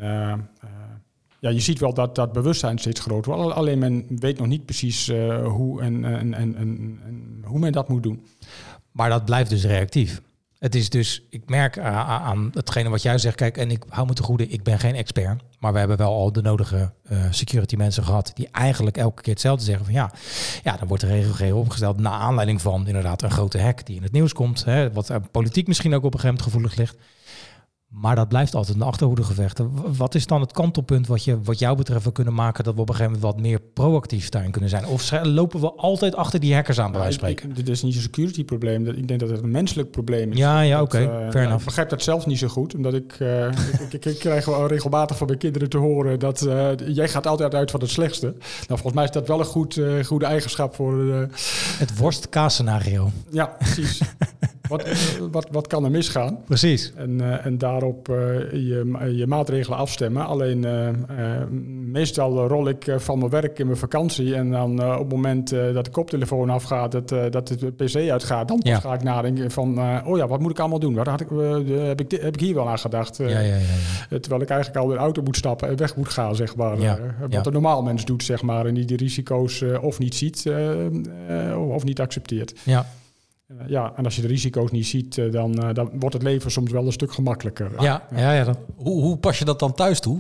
ja, 1.46 1.52
je 1.52 1.60
ziet 1.60 1.78
wel 1.78 1.94
dat 1.94 2.14
dat 2.14 2.32
bewustzijn 2.32 2.78
steeds 2.78 3.00
groter 3.00 3.34
wordt. 3.34 3.54
Alleen 3.54 3.78
men 3.78 4.06
weet 4.08 4.38
nog 4.38 4.46
niet 4.46 4.64
precies 4.64 5.08
eh, 5.08 5.46
hoe 5.46 5.82
en, 5.82 6.04
en, 6.04 6.34
en, 6.34 6.56
en, 6.56 7.00
hoe 7.44 7.58
men 7.58 7.72
dat 7.72 7.88
moet 7.88 8.02
doen. 8.02 8.26
Maar 8.90 9.08
dat 9.08 9.24
blijft 9.24 9.50
dus 9.50 9.64
reactief. 9.64 10.20
Het 10.58 10.74
is 10.74 10.90
dus, 10.90 11.22
ik 11.30 11.48
merk 11.48 11.78
aan 11.78 12.50
hetgene 12.54 12.88
wat 12.88 13.02
jij 13.02 13.18
zegt, 13.18 13.36
kijk, 13.36 13.56
en 13.56 13.70
ik 13.70 13.84
hou 13.88 14.06
me 14.06 14.12
te 14.12 14.22
goede, 14.22 14.48
ik 14.48 14.62
ben 14.62 14.78
geen 14.78 14.94
expert, 14.94 15.42
maar 15.58 15.72
we 15.72 15.78
hebben 15.78 15.96
wel 15.96 16.12
al 16.12 16.32
de 16.32 16.42
nodige 16.42 16.92
eh, 17.02 17.18
security 17.30 17.76
mensen 17.76 18.04
gehad 18.04 18.30
die 18.34 18.48
eigenlijk 18.52 18.96
elke 18.96 19.22
keer 19.22 19.32
hetzelfde 19.32 19.64
zeggen 19.64 19.84
van 19.84 19.94
ja, 19.94 20.12
ja, 20.62 20.76
dan 20.76 20.88
wordt 20.88 21.02
de 21.02 21.08
regelgeving 21.08 21.56
opgesteld 21.56 21.98
naar 21.98 22.12
aanleiding 22.12 22.60
van 22.60 22.86
inderdaad 22.86 23.22
een 23.22 23.30
grote 23.30 23.60
hack 23.60 23.86
die 23.86 23.96
in 23.96 24.02
het 24.02 24.12
nieuws 24.12 24.32
komt, 24.32 24.64
hè, 24.64 24.92
wat 24.92 25.30
politiek 25.30 25.66
misschien 25.66 25.94
ook 25.94 26.04
op 26.04 26.14
een 26.14 26.20
gegeven 26.20 26.44
moment 26.44 26.52
gevoelig 26.52 26.76
ligt. 26.76 26.96
Maar 28.00 28.14
dat 28.16 28.28
blijft 28.28 28.54
altijd 28.54 28.76
een 28.76 28.82
achterhoedegevecht. 28.82 29.60
Wat 29.96 30.14
is 30.14 30.26
dan 30.26 30.40
het 30.40 30.52
kantelpunt 30.52 31.06
wat, 31.06 31.24
je, 31.24 31.40
wat 31.42 31.58
jou 31.58 31.76
betreft 31.76 32.04
we 32.04 32.12
kunnen 32.12 32.34
maken 32.34 32.64
dat 32.64 32.74
we 32.74 32.80
op 32.80 32.88
een 32.88 32.94
gegeven 32.94 33.18
moment 33.18 33.32
wat 33.34 33.42
meer 33.44 33.60
proactief 33.60 34.28
daarin 34.28 34.50
kunnen 34.50 34.70
zijn? 34.70 34.86
Of 34.86 35.10
lopen 35.22 35.60
we 35.60 35.72
altijd 35.72 36.14
achter 36.14 36.40
die 36.40 36.54
hackers 36.54 36.80
aan, 36.80 36.90
bij 36.90 37.00
wijze 37.00 37.18
van 37.18 37.28
spreken? 37.28 37.54
Dit 37.56 37.68
is 37.68 37.82
niet 37.82 37.94
een 37.94 38.00
security 38.00 38.44
probleem. 38.44 38.86
Ik 38.86 39.08
denk 39.08 39.20
dat 39.20 39.28
het 39.30 39.42
een 39.42 39.50
menselijk 39.50 39.90
probleem 39.90 40.32
is. 40.32 40.38
Ja, 40.38 40.60
ja, 40.60 40.82
oké, 40.82 40.98
eh, 40.98 41.04
fair 41.04 41.32
ja, 41.32 41.40
enough. 41.42 41.58
Ik 41.58 41.64
begrijp 41.64 41.88
dat 41.88 42.02
zelf 42.02 42.26
niet 42.26 42.38
zo 42.38 42.48
goed. 42.48 42.74
Omdat 42.74 42.94
ik, 42.94 43.12
eh, 43.18 43.46
ik, 43.84 43.92
ik, 43.92 44.04
ik 44.04 44.18
krijg 44.18 44.44
wel 44.44 44.66
regelmatig 44.66 45.16
van 45.16 45.26
mijn 45.26 45.38
kinderen 45.38 45.68
te 45.68 45.78
horen 45.78 46.18
dat 46.18 46.42
eh, 46.42 46.68
jij 46.86 47.08
gaat 47.08 47.26
altijd 47.26 47.54
uit 47.54 47.70
van 47.70 47.80
het 47.80 47.90
slechtste. 47.90 48.26
Nou, 48.26 48.36
volgens 48.66 48.92
mij 48.94 49.04
is 49.04 49.10
dat 49.10 49.28
wel 49.28 49.38
een 49.38 49.44
goed, 49.44 49.76
eh, 49.76 50.04
goede 50.04 50.26
eigenschap 50.26 50.74
voor... 50.74 51.10
eh, 51.12 51.20
Het 51.78 51.98
worst-kaas-scenario. 51.98 53.10
ja, 53.30 53.46
precies. 53.58 54.00
wat, 54.68 54.84
wat, 55.30 55.46
wat 55.50 55.66
kan 55.66 55.84
er 55.84 55.90
misgaan? 55.90 56.38
Precies. 56.44 56.92
En, 56.96 57.20
eh, 57.20 57.46
en 57.46 57.58
daarop 57.58 58.08
eh, 58.08 58.16
je, 58.52 59.10
je 59.16 59.26
maatregelen 59.26 59.78
afstemmen. 59.78 60.26
Alleen 60.26 60.64
eh, 60.64 60.88
meestal 61.92 62.46
rol 62.48 62.68
ik 62.68 62.94
van 62.96 63.18
mijn 63.18 63.30
werk 63.30 63.58
in 63.58 63.66
mijn 63.66 63.78
vakantie. 63.78 64.34
En 64.34 64.50
dan 64.50 64.82
op 64.92 64.98
het 64.98 65.08
moment 65.08 65.50
dat 65.50 65.84
de 65.84 65.90
koptelefoon 65.90 66.50
afgaat, 66.50 66.92
dat, 66.92 67.08
dat 67.32 67.48
de 67.48 67.72
PC 67.76 68.10
uitgaat, 68.10 68.48
dan 68.48 68.60
Ja. 68.62 68.80
ga 68.80 68.94
ik 68.94 69.02
nadenken 69.02 69.50
van, 69.50 69.78
oh 70.06 70.16
ja, 70.16 70.26
wat 70.26 70.40
moet 70.40 70.50
ik 70.50 70.58
allemaal 70.58 70.78
doen? 70.78 70.94
Waar 70.94 71.08
had 71.08 71.20
ik, 71.20 71.28
heb, 71.68 72.00
ik, 72.00 72.10
heb 72.10 72.34
ik 72.34 72.40
hier 72.40 72.54
wel 72.54 72.68
aan 72.68 72.78
gedacht? 72.78 73.16
Ja, 73.16 73.28
ja, 73.28 73.40
ja. 73.40 73.56
ja. 74.10 74.18
Terwijl 74.18 74.42
ik 74.42 74.48
eigenlijk 74.48 74.80
al 74.84 74.90
in 74.90 74.96
de 74.96 75.02
auto 75.02 75.22
moet 75.22 75.36
stappen 75.36 75.68
en 75.68 75.76
weg 75.76 75.96
moet 75.96 76.08
gaan, 76.08 76.36
zeg 76.36 76.56
maar. 76.56 76.76
Wat 77.30 77.46
een 77.46 77.52
normaal 77.52 77.82
mens 77.82 78.04
doet, 78.04 78.22
zeg 78.22 78.42
maar. 78.42 78.66
En 78.66 78.74
die 78.74 78.84
de 78.84 78.96
risico's 78.96 79.64
of 79.80 79.98
niet 79.98 80.14
ziet 80.14 80.44
of 81.68 81.84
niet 81.84 82.00
accepteert. 82.00 82.54
ja. 82.64 82.86
Eh, 83.46 83.56
ja, 83.68 83.92
en 83.96 84.04
als 84.04 84.16
je 84.16 84.22
de 84.22 84.28
risico's 84.28 84.70
niet 84.70 84.86
ziet, 84.86 85.18
eh, 85.18 85.32
dan, 85.32 85.62
eh, 85.62 85.74
dan 85.74 85.90
wordt 85.98 86.14
het 86.14 86.22
leven 86.22 86.50
soms 86.50 86.70
wel 86.70 86.86
een 86.86 86.92
stuk 86.92 87.12
gemakkelijker. 87.12 87.82
Ja, 87.82 88.06
ja, 88.14 88.32
ja. 88.32 88.44
Dat, 88.44 88.58
Hoe, 88.76 89.02
hoe 89.02 89.16
pas 89.16 89.38
je 89.38 89.44
dat 89.44 89.58
dan 89.58 89.74
thuis 89.74 90.00
toe? 90.00 90.18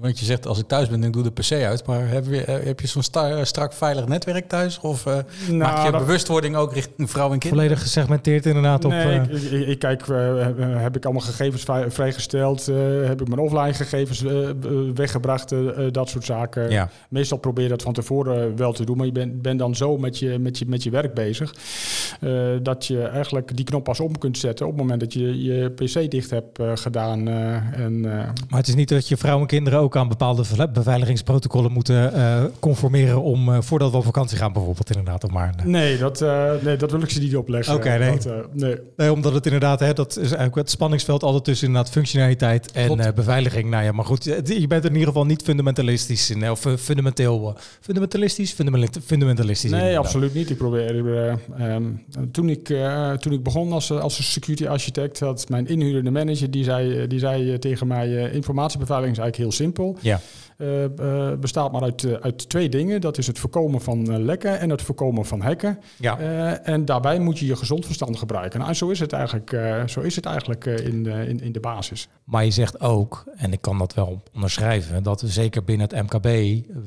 Want 0.00 0.18
je 0.18 0.24
zegt, 0.24 0.46
als 0.46 0.58
ik 0.58 0.66
thuis 0.66 0.88
ben, 0.88 1.00
dan 1.00 1.10
doe 1.10 1.22
de 1.22 1.30
PC 1.30 1.52
uit. 1.52 1.86
Maar 1.86 2.08
heb 2.08 2.24
je, 2.26 2.44
eh, 2.44 2.64
heb 2.64 2.80
je 2.80 2.86
zo'n 2.86 3.02
sta- 3.02 3.44
strak 3.44 3.72
veilig 3.72 4.06
netwerk 4.06 4.48
thuis? 4.48 4.80
Of 4.80 5.06
eh, 5.06 5.14
Nou, 5.46 5.56
maak 5.58 5.84
je 5.84 5.90
dat- 5.90 6.00
bewustwording 6.00 6.56
ook 6.56 6.72
richting 6.72 7.10
vrouw 7.10 7.32
en 7.32 7.38
kind? 7.38 7.54
volledig 7.54 7.80
gesegmenteerd 7.80 8.46
inderdaad 8.46 8.84
op... 8.84 8.90
Nee, 8.90 9.18
eh, 9.18 9.22
ik, 9.22 9.42
ik, 9.42 9.66
ik 9.68 9.78
kijk, 9.78 10.08
eh, 10.08 10.46
heb- 10.58 10.96
ik 10.96 11.04
allemaal 11.04 11.22
gegevens 11.22 11.62
vrij- 11.62 11.90
vrijgesteld? 11.90 12.68
eh, 12.68 12.76
heb 13.04 13.20
ik 13.20 13.28
mijn 13.28 13.40
offline 13.40 13.72
gegevens 13.74 14.24
eh, 14.24 14.48
eh, 14.48 14.54
weggebracht? 14.94 15.52
eh, 15.52 15.68
eh, 15.86 15.92
dat 15.92 16.08
soort 16.08 16.24
zaken. 16.24 16.70
ja. 16.70 16.90
Meestal 17.08 17.38
probeer 17.38 17.64
je 17.64 17.70
dat 17.70 17.82
van 17.82 17.92
tevoren 17.92 18.56
wel 18.56 18.72
te 18.72 18.84
doen, 18.84 18.96
maar 18.96 19.06
je 19.06 19.12
bent 19.12 19.42
bent 19.42 19.58
dan 19.58 19.74
zo 19.74 19.96
met 19.98 20.18
je, 20.18 20.38
met 20.38 20.58
je, 20.58 20.66
met 20.68 20.82
je 20.82 20.90
werk 20.90 21.14
bezig. 21.14 21.54
eh, 22.20 22.30
dat 22.62 22.86
je 22.86 23.02
eigenlijk 23.02 23.56
die 23.56 23.64
knop 23.64 23.84
pas 23.84 24.00
om 24.00 24.18
kunt 24.18 24.38
zetten 24.38 24.66
op 24.66 24.72
het 24.72 24.80
moment 24.80 25.00
dat 25.00 25.12
je 25.12 25.42
je 25.42 25.70
PC 25.70 26.10
dicht 26.10 26.30
hebt 26.30 26.58
eh, 26.58 26.70
gedaan. 26.74 27.28
eh, 27.28 27.54
en, 27.80 28.04
eh, 28.04 28.12
Maar 28.48 28.58
het 28.58 28.68
is 28.68 28.74
niet 28.74 28.88
dat 28.88 29.08
je 29.08 29.16
vrouwen 29.16 29.42
en 29.42 29.48
kinderen 29.48 29.78
ook 29.78 29.85
aan 29.94 30.08
bepaalde 30.08 30.44
ve- 30.44 30.68
beveiligingsprotocollen 30.68 31.72
moeten 31.72 32.12
eh, 32.12 32.44
conformeren 32.60 33.22
om 33.22 33.52
eh, 33.52 33.60
voordat 33.60 33.90
we 33.90 33.96
op 33.96 34.04
vakantie 34.04 34.36
gaan 34.38 34.52
bijvoorbeeld 34.52 34.88
inderdaad. 34.90 35.24
Of 35.24 35.30
maar, 35.30 35.54
nee, 35.64 35.98
dat, 35.98 36.20
eh, 36.20 36.50
nee, 36.62 36.76
dat 36.76 36.90
wil 36.90 37.00
ik 37.02 37.10
ze 37.10 37.20
niet 37.20 37.36
opleggen. 37.36 37.74
Oké, 37.74 37.98
nee. 37.98 38.18
Eh, 38.18 38.32
nee. 38.52 38.76
Nee, 38.96 39.12
omdat 39.12 39.34
het 39.34 39.44
inderdaad, 39.44 39.80
hè, 39.80 39.92
dat 39.92 40.10
is 40.10 40.16
eigenlijk 40.26 40.54
het 40.54 40.70
spanningsveld 40.70 41.22
altijd 41.22 41.44
tussen 41.44 41.66
inderdaad 41.66 41.92
functionaliteit 41.92 42.72
en 42.72 43.00
eh, 43.00 43.12
beveiliging. 43.14 43.70
Nou 43.70 43.84
ja, 43.84 43.92
maar 43.92 44.04
goed, 44.04 44.24
je 44.44 44.66
bent 44.68 44.84
in 44.84 44.92
ieder 44.92 45.06
geval 45.08 45.24
niet 45.26 45.42
fundamentalistisch, 45.42 46.30
in, 46.30 46.50
of 46.50 46.66
eh, 46.66 46.72
fundamenteel, 46.76 47.48
eh, 47.48 47.62
fundamentalistisch, 47.80 48.52
Fundamenta- 48.52 49.00
fundamentalistisch. 49.04 49.70
Nee, 49.70 49.98
absoluut 49.98 50.34
niet. 50.34 50.50
Ik 50.50 50.56
probeer. 50.56 51.14
eh, 51.16 51.74
ehm, 51.74 51.84
toen, 52.32 52.48
ik, 52.48 52.68
eh, 52.70 53.12
toen 53.12 53.32
ik 53.32 53.42
begon 53.42 53.72
als, 53.72 53.90
als 53.90 54.32
security 54.32 54.66
architect, 54.66 55.20
had 55.20 55.48
mijn 55.48 55.66
inhurende 55.66 56.10
manager 56.10 56.50
die 56.50 56.64
zei, 56.64 57.06
die 57.06 57.18
zei 57.18 57.52
eh, 57.52 57.58
tegen 57.58 57.86
mij: 57.86 58.16
eh, 58.24 58.34
informatiebeveiliging 58.34 59.16
is 59.16 59.22
eigenlijk 59.22 59.36
heel 59.50 59.66
simpel. 59.66 59.75
Ja, 60.00 60.20
Eh, 60.56 60.84
eh, 60.84 61.38
bestaat 61.38 61.72
maar 61.72 61.82
uit, 61.82 62.04
eh, 62.04 62.12
uit 62.12 62.48
twee 62.48 62.68
dingen. 62.68 63.00
Dat 63.00 63.18
is 63.18 63.26
het 63.26 63.38
voorkomen 63.38 63.80
van 63.80 64.22
lekken 64.24 64.58
en 64.58 64.70
het 64.70 64.82
voorkomen 64.82 65.26
van 65.26 65.40
hacken. 65.40 65.78
ja. 65.96 66.18
En 66.62 66.84
daarbij 66.84 67.18
moet 67.18 67.38
je 67.38 67.46
je 67.46 67.56
gezond 67.56 67.86
verstand 67.86 68.16
gebruiken. 68.18 68.58
Nou, 68.58 68.70
en 68.70 68.76
zo 68.76 68.88
is 68.88 69.00
het 69.00 69.12
eigenlijk, 69.12 69.56
zo 69.86 70.00
is 70.00 70.16
het 70.16 70.26
eigenlijk 70.26 70.64
in, 70.64 71.02
de, 71.02 71.26
in, 71.28 71.40
in 71.40 71.52
de 71.52 71.60
basis. 71.60 72.08
Maar 72.24 72.44
je 72.44 72.50
zegt 72.50 72.80
ook, 72.80 73.24
en 73.36 73.52
ik 73.52 73.60
kan 73.60 73.78
dat 73.78 73.94
wel 73.94 74.22
onderschrijven, 74.34 75.02
dat 75.02 75.20
er 75.20 75.28
zeker 75.28 75.64
binnen 75.64 75.88
het 75.90 76.02
MKB 76.12 76.28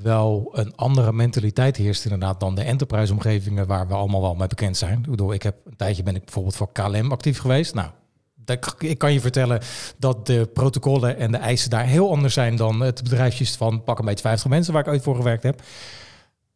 wel 0.04 0.50
een 0.54 0.76
andere 0.76 1.14
mentaliteit 1.14 1.78
heerst 1.78 2.04
inderdaad 2.04 2.40
dan 2.40 2.56
de 2.56 2.64
enterprise-omgevingen 2.64 3.68
waar 3.68 3.88
we 3.88 3.94
allemaal 3.94 4.22
wel 4.22 4.36
mee 4.36 4.48
bekend 4.48 4.78
zijn. 4.78 5.00
Ik 5.00 5.10
bedoel, 5.10 5.34
ik 5.34 5.44
heb 5.44 5.56
een 5.66 5.76
tijdje 5.76 6.04
ben 6.04 6.16
ik 6.16 6.24
bijvoorbeeld 6.24 6.56
voor 6.56 6.72
KLM 6.72 7.12
actief 7.12 7.40
geweest. 7.40 7.74
Nou, 7.74 7.90
ik 8.80 8.98
kan 8.98 9.14
je 9.14 9.22
vertellen 9.22 9.62
dat 9.98 10.26
de 10.26 10.50
protocollen 10.54 11.18
en 11.18 11.32
de 11.32 11.38
eisen 11.38 11.70
daar 11.70 11.86
heel 11.86 12.12
anders 12.12 12.34
zijn 12.34 12.56
dan 12.56 12.80
het 12.80 13.04
bedrijfjes 13.04 13.56
van 13.56 13.84
pak 13.84 14.00
een 14.00 14.06
beetje 14.06 14.24
50 14.24 14.50
mensen 14.50 14.74
waar 14.74 14.82
ik 14.82 14.88
ooit 14.88 15.04
voor 15.04 15.16
gewerkt 15.16 15.44
heb. 15.44 15.62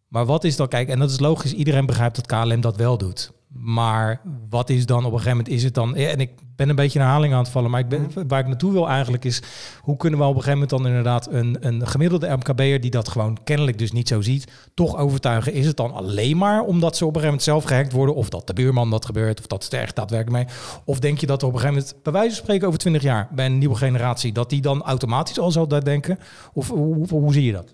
Maar 0.08 0.26
wat 0.26 0.44
is 0.44 0.56
dan, 0.56 0.68
kijk, 0.68 0.90
en 0.90 1.00
dat 1.00 1.10
is 1.10 1.20
logisch, 1.20 1.54
iedereen 1.54 1.86
begrijpt 1.86 2.16
dat 2.16 2.26
KLM 2.26 2.62
dat 2.62 2.76
wel 2.76 2.98
doet. 2.98 3.32
Maar 3.54 4.22
wat 4.50 4.70
is 4.70 4.86
dan 4.86 5.06
op 5.06 5.12
een 5.12 5.18
gegeven 5.18 5.38
moment, 5.38 5.56
is 5.56 5.64
het 5.64 5.74
dan, 5.74 5.96
en 5.96 6.20
ik 6.20 6.30
ben 6.56 6.70
een 6.70 6.76
beetje 6.76 7.00
een 7.00 7.06
herhaling 7.06 7.34
aan 7.34 7.40
het 7.40 7.50
vallen, 7.50 7.72
maar 7.72 7.80
ik 7.80 7.88
ben, 7.88 8.28
waar 8.28 8.40
ik 8.40 8.48
naartoe 8.48 8.72
wil 8.72 8.90
eigenlijk 8.90 9.26
is, 9.26 9.42
hoe 9.82 9.98
kunnen 9.98 10.20
we 10.20 10.26
op 10.26 10.36
een 10.36 10.42
gegeven 10.42 10.60
moment 10.60 10.78
dan 10.80 10.88
inderdaad 10.88 11.28
een, 11.32 11.58
een 11.60 11.88
gemiddelde 11.88 12.36
MKB'er 12.36 12.82
die 12.82 12.92
dat 12.92 13.08
gewoon 13.08 13.38
kennelijk 13.44 13.78
dus 13.78 13.92
niet 13.92 14.08
zo 14.08 14.22
ziet, 14.22 14.52
toch 14.74 14.98
overtuigen? 14.98 15.54
Is 15.54 15.66
het 15.66 15.78
dan 15.78 15.94
alleen 15.94 16.38
maar 16.38 16.62
omdat 16.62 16.98
ze 16.98 17.06
op 17.06 17.16
een 17.16 17.22
gegeven 17.22 17.26
moment 17.26 17.44
zelf 17.44 17.64
gehackt 17.64 17.92
worden, 17.92 18.16
of 18.16 18.30
dat 18.30 18.48
de 18.48 18.54
buurman 18.54 18.90
dat 18.90 19.06
gebeurt, 19.06 19.40
of 19.40 19.48
dat 19.48 19.64
het 19.64 19.74
er 19.74 19.82
echt 19.82 19.96
daadwerkelijk 19.96 20.46
mee? 20.46 20.56
Of 20.86 21.00
denk 21.00 21.18
je 21.18 21.26
dat 21.26 21.42
er 21.42 21.48
op 21.48 21.54
een 21.54 21.60
gegeven 21.60 21.82
moment, 21.82 22.04
bij 22.04 22.14
wijze 22.14 22.36
van 22.36 22.44
spreken 22.44 22.68
over 22.68 22.80
20 22.80 23.02
jaar, 23.02 23.28
bij 23.32 23.46
een 23.46 23.58
nieuwe 23.58 23.76
generatie, 23.76 24.32
dat 24.32 24.50
die 24.50 24.62
dan 24.62 24.84
automatisch 24.84 25.40
al 25.40 25.52
zal 25.52 25.68
dat 25.68 25.86
denken? 25.86 26.20
Of 26.54 26.70
hoe, 26.70 26.96
hoe, 26.96 27.08
hoe 27.08 27.34
zie 27.34 27.44
je 27.44 27.52
dat? 27.52 27.74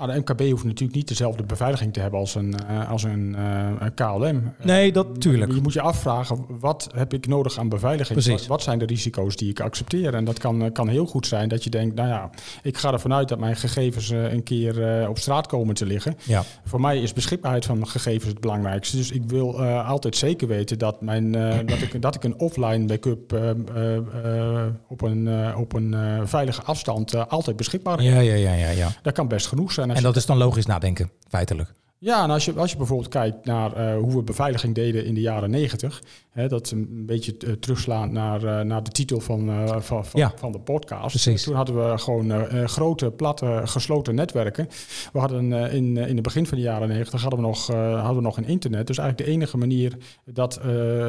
Nou, 0.00 0.12
de 0.12 0.18
MKB 0.18 0.50
hoeft 0.50 0.64
natuurlijk 0.64 0.94
niet 0.94 1.08
dezelfde 1.08 1.42
beveiliging 1.42 1.92
te 1.92 2.00
hebben 2.00 2.20
als 2.20 2.34
een, 2.34 2.54
eh, 2.68 2.90
als 2.90 3.02
een 3.02 3.34
eh, 3.34 3.86
KLM. 3.94 4.52
Nee, 4.62 4.92
dat 4.92 5.20
tuurlijk. 5.20 5.52
Je 5.52 5.60
moet 5.60 5.72
je 5.72 5.80
afvragen, 5.80 6.44
wat 6.60 6.88
heb 6.94 7.12
ik 7.14 7.26
nodig 7.26 7.58
aan 7.58 7.68
beveiliging? 7.68 8.22
Precies. 8.22 8.46
Wat, 8.46 8.62
zijn 8.62 8.78
de 8.78 8.84
risico's 8.84 9.36
die 9.36 9.50
ik 9.50 9.60
accepteer? 9.60 10.14
En 10.14 10.24
dat 10.24 10.38
kan, 10.38 10.62
eh, 10.64 10.72
kan 10.72 10.88
heel 10.88 11.06
goed 11.06 11.26
zijn 11.26 11.48
dat 11.48 11.64
je 11.64 11.70
denkt, 11.70 11.94
nou 11.94 12.08
ja, 12.08 12.30
ik 12.62 12.76
ga 12.76 12.92
ervan 12.92 13.12
uit 13.12 13.28
dat 13.28 13.38
mijn 13.38 13.56
gegevens 13.56 14.10
eh, 14.10 14.32
een 14.32 14.42
keer 14.42 15.00
eh, 15.02 15.08
op 15.08 15.18
straat 15.18 15.46
komen 15.46 15.74
te 15.74 15.86
liggen. 15.86 16.16
Ja, 16.24 16.42
Voor 16.64 16.80
mij 16.80 17.00
is 17.02 17.12
beschikbaarheid 17.12 17.64
van 17.64 17.88
gegevens 17.88 18.24
het 18.30 18.40
belangrijkste. 18.40 18.96
Dus 18.96 19.10
ik 19.10 19.22
wil 19.26 19.60
eh, 19.62 19.88
altijd 19.88 20.16
zeker 20.16 20.48
weten 20.48 20.78
dat, 20.78 21.00
mijn, 21.00 21.34
eh, 21.34 21.58
dat, 21.66 21.80
ik, 21.80 22.02
dat 22.02 22.14
ik 22.14 22.24
een 22.24 22.38
offline 22.38 22.84
backup 22.86 23.32
eh, 23.32 23.50
eh, 23.50 23.96
eh, 23.96 24.66
op 24.88 25.02
een, 25.02 25.28
eh, 25.28 25.58
op 25.60 25.72
een 25.72 25.94
eh, 25.94 26.20
veilige 26.24 26.62
afstand 26.62 27.14
eh, 27.14 27.26
altijd 27.26 27.56
beschikbaar 27.56 27.98
heb. 27.98 28.12
ja, 28.12 28.20
ja, 28.20 28.34
ja, 28.34 28.52
ja. 28.54 28.70
ja. 28.70 28.88
Dat 29.02 29.12
kan 29.12 29.28
best 29.28 29.46
genoeg 29.46 29.72
zijn. 29.72 29.89
En 29.90 29.96
je- 29.96 30.02
dat 30.06 30.16
is 30.16 30.26
dan 30.26 30.36
logisch 30.36 30.66
nadenken, 30.66 31.10
feitelijk. 31.28 31.72
ja, 31.98 32.22
en 32.24 32.30
als 32.30 32.44
je, 32.44 32.52
als 32.52 32.70
je 32.70 32.76
bijvoorbeeld 32.76 33.08
kijkt 33.08 33.44
naar 33.44 33.72
eh, 33.72 33.98
hoe 33.98 34.14
we 34.14 34.22
beveiliging 34.22 34.74
deden 34.74 35.04
in 35.04 35.14
de 35.14 35.20
jaren 35.20 35.50
negentig, 35.50 36.02
dat 36.48 36.70
een 36.70 37.06
beetje 37.06 37.58
terugslaand 37.58 38.12
naar, 38.12 38.44
eh, 38.44 38.64
naar 38.64 38.82
de 38.82 38.90
titel 38.90 39.20
van, 39.20 39.68
van, 39.82 40.04
van, 40.06 40.20
Ja. 40.20 40.32
van 40.36 40.52
de 40.52 40.58
podcast. 40.60 41.06
Precies. 41.08 41.42
Toen 41.42 41.54
hadden 41.54 41.90
we 41.90 41.98
gewoon 41.98 42.32
grote, 42.68 43.10
platte, 43.10 43.60
gesloten 43.64 44.14
netwerken. 44.14 44.68
We 45.12 45.18
hadden 45.18 45.52
in, 45.52 45.96
in 45.96 46.14
het 46.14 46.22
begin 46.22 46.46
van 46.46 46.58
de 46.58 46.64
jaren 46.64 46.88
negentig 46.88 47.20
hadden 47.20 47.40
we 47.40 47.46
nog, 47.46 47.66
hadden 47.66 48.14
we 48.16 48.20
nog 48.22 48.36
een 48.36 48.46
internet. 48.46 48.86
Dus 48.86 48.98
eigenlijk 48.98 49.28
de 49.28 49.34
enige 49.36 49.56
manier 49.56 49.96
dat 50.24 50.60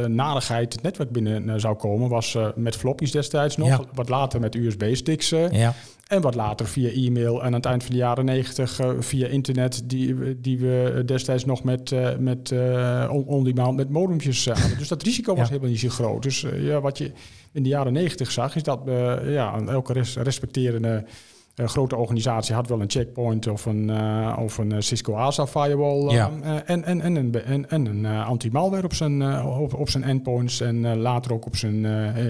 narigheid 0.08 0.74
het 0.74 0.82
netwerk 0.82 1.12
binnen 1.12 1.60
zou 1.60 1.76
komen 1.76 2.10
was 2.10 2.38
met 2.56 2.76
floppies 2.76 3.12
destijds 3.12 3.58
nog. 3.58 3.68
Ja. 3.68 3.80
Wat 3.94 4.10
later 4.10 4.40
met 4.40 4.56
USB-sticks. 4.56 5.30
Ja, 5.30 5.74
en 6.12 6.22
wat 6.22 6.36
later 6.36 6.68
via 6.68 6.90
e-mail 6.90 7.40
en 7.40 7.46
aan 7.46 7.54
het 7.54 7.66
eind 7.66 7.84
van 7.84 7.92
de 7.92 7.98
jaren 7.98 8.26
negentig 8.26 8.80
eh, 8.80 8.90
via 9.00 9.28
internet, 9.28 9.82
die, 9.90 10.16
we- 10.16 10.42
die 10.42 10.58
we 10.60 11.04
destijds 11.06 11.46
nog 11.46 11.64
met, 11.64 11.92
eh, 11.92 12.18
met 12.18 12.52
eh, 12.52 13.10
on- 13.12 13.26
on-demand 13.26 13.76
met 13.78 13.90
modempjes 13.90 14.48
eh, 14.48 14.56
hadden. 14.58 14.78
Dus 14.78 14.88
dat 14.88 15.04
risico 15.04 15.32
was 15.36 15.44
Ja. 15.44 15.48
helemaal 15.50 15.70
niet 15.70 15.80
zo 15.80 15.90
groot. 15.90 16.24
Dus 16.24 16.44
eh, 16.44 16.66
ja, 16.66 16.82
wat 16.82 16.98
je 16.98 17.12
in 17.52 17.64
de 17.64 17.70
jaren 17.70 17.94
negentig 17.94 18.32
zag, 18.32 18.56
is 18.56 18.64
dat 18.64 18.82
eh, 18.88 19.34
ja, 19.34 19.62
elke 19.68 19.94
res- 19.94 20.16
respecterende 20.16 21.04
eh, 21.56 21.68
grote 21.68 21.96
organisatie 21.96 22.56
had 22.56 22.68
wel 22.68 22.82
een 22.82 22.90
checkpoint 22.90 23.48
of 23.48 23.66
een, 23.66 23.90
eh, 23.90 24.38
of 24.40 24.58
een 24.58 24.72
eh, 24.72 24.80
Cisco 24.80 25.14
ASA 25.16 25.48
firewall 25.48 26.12
Ja. 26.14 26.32
en, 26.66 26.84
en, 26.84 27.02
en 27.02 27.16
een, 27.16 27.32
be- 27.32 27.40
en, 27.40 27.70
en 27.70 27.86
een 27.86 28.06
eh, 28.06 28.28
anti-malware 28.28 28.84
op 28.84 28.94
zijn, 28.94 29.44
op, 29.46 29.74
op 29.74 29.90
zijn 29.90 30.04
endpoints 30.04 30.62
en 30.62 30.98
later 30.98 31.34
ook 31.34 31.46
op 31.46 31.56
zijn 31.56 31.86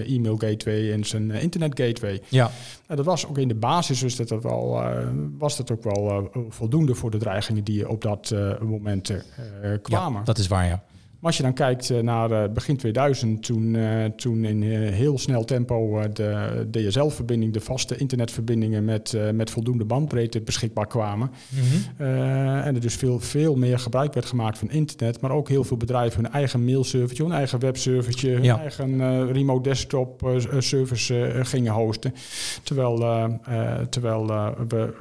e-mail 0.06 0.36
gateway 0.36 0.92
en 0.92 1.04
zijn 1.04 1.30
internet 1.30 1.80
gateway. 1.80 2.20
ja. 2.28 2.50
Dat 2.86 3.04
was 3.04 3.26
ook 3.26 3.38
in 3.38 3.48
de 3.48 3.54
basis 3.54 4.00
dus 4.00 4.16
dat 4.16 4.28
dat 4.28 4.42
wel, 4.42 4.82
was 5.38 5.56
dat 5.56 5.70
ook 5.70 5.82
wel 5.84 6.30
voldoende 6.48 6.94
voor 6.94 7.10
de 7.10 7.18
dreigingen 7.18 7.64
die 7.64 7.88
op 7.88 8.02
dat 8.02 8.34
moment 8.62 9.12
kwamen. 9.82 10.18
ja 10.18 10.24
dat 10.24 10.38
is 10.38 10.46
waar, 10.46 10.66
ja. 10.66 10.82
Maar 11.22 11.30
als 11.30 11.40
je 11.40 11.46
dan 11.46 11.54
kijkt 11.54 11.90
eh, 11.90 11.98
naar 12.00 12.30
eh, 12.30 12.52
begin 12.52 12.76
2000, 12.76 13.42
toen, 13.42 13.74
eh, 13.76 14.04
toen 14.04 14.44
in 14.44 14.62
heel 14.62 15.18
snel 15.18 15.44
tempo 15.44 16.02
de 16.12 16.66
DSL-verbinding, 16.70 17.52
de 17.52 17.60
vaste 17.60 17.96
internetverbindingen 17.96 18.84
met, 18.84 19.16
met 19.32 19.50
voldoende 19.50 19.84
bandbreedte 19.84 20.40
beschikbaar 20.40 20.86
kwamen. 20.86 21.30
Eh, 21.96 22.66
en 22.66 22.74
er 22.74 22.80
dus 22.80 22.94
veel, 22.94 23.20
veel 23.20 23.54
meer 23.56 23.78
gebruik 23.78 24.14
werd 24.14 24.26
gemaakt 24.26 24.58
van 24.58 24.70
internet, 24.70 25.20
maar 25.20 25.30
ook 25.30 25.48
heel 25.48 25.64
veel 25.64 25.76
bedrijven 25.76 26.22
hun 26.22 26.32
eigen 26.32 26.64
mailservertje, 26.64 27.22
hun 27.22 27.32
eigen 27.32 27.58
webservertje, 27.60 28.30
hun 28.30 28.42
Ja. 28.42 28.58
eigen 28.60 29.32
remote 29.32 29.68
desktop 29.68 30.22
eh, 30.26 30.34
service 30.58 31.30
gingen 31.42 31.72
hosten. 31.72 32.14
Terwijl, 32.62 32.98
terwijl 33.90 34.26
we 34.68 34.92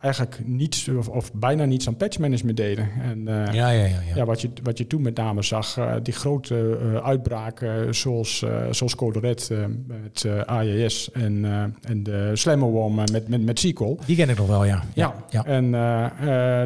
eigenlijk 0.00 0.40
niets 0.44 0.88
of, 0.88 1.08
of 1.08 1.32
bijna 1.32 1.64
niets 1.64 1.86
aan 1.88 1.96
patch 1.96 2.18
management 2.18 2.56
deden. 2.56 2.88
En, 3.02 3.22
Ja, 3.26 3.50
ja, 3.52 3.70
ja. 3.70 3.84
ja, 3.84 4.00
ja. 4.14 4.24
wat, 4.24 4.40
je, 4.40 4.50
wat 4.62 4.78
je 4.78 4.86
toen 4.86 5.02
met 5.02 5.16
name 5.16 5.42
zag, 5.42 5.63
eh, 5.72 5.94
die 6.02 6.14
grote 6.14 6.78
eh, 6.80 7.04
uitbraken 7.04 7.94
zoals, 7.94 8.42
eh 8.42 8.62
zoals 8.70 8.94
Code 8.94 9.18
Red 9.18 9.50
met 9.86 10.26
AES 10.46 11.10
en, 11.12 11.44
en 11.82 12.02
de 12.02 12.30
Slammerworm 12.34 12.94
met, 12.94 13.28
met, 13.28 13.44
met 13.44 13.58
SQL. 13.58 13.98
Die 14.06 14.16
ken 14.16 14.28
ik 14.28 14.36
nog 14.36 14.46
wel, 14.46 14.64
ja. 14.64 14.82
Ja, 14.94 15.14
ja. 15.28 15.44
en 15.44 15.70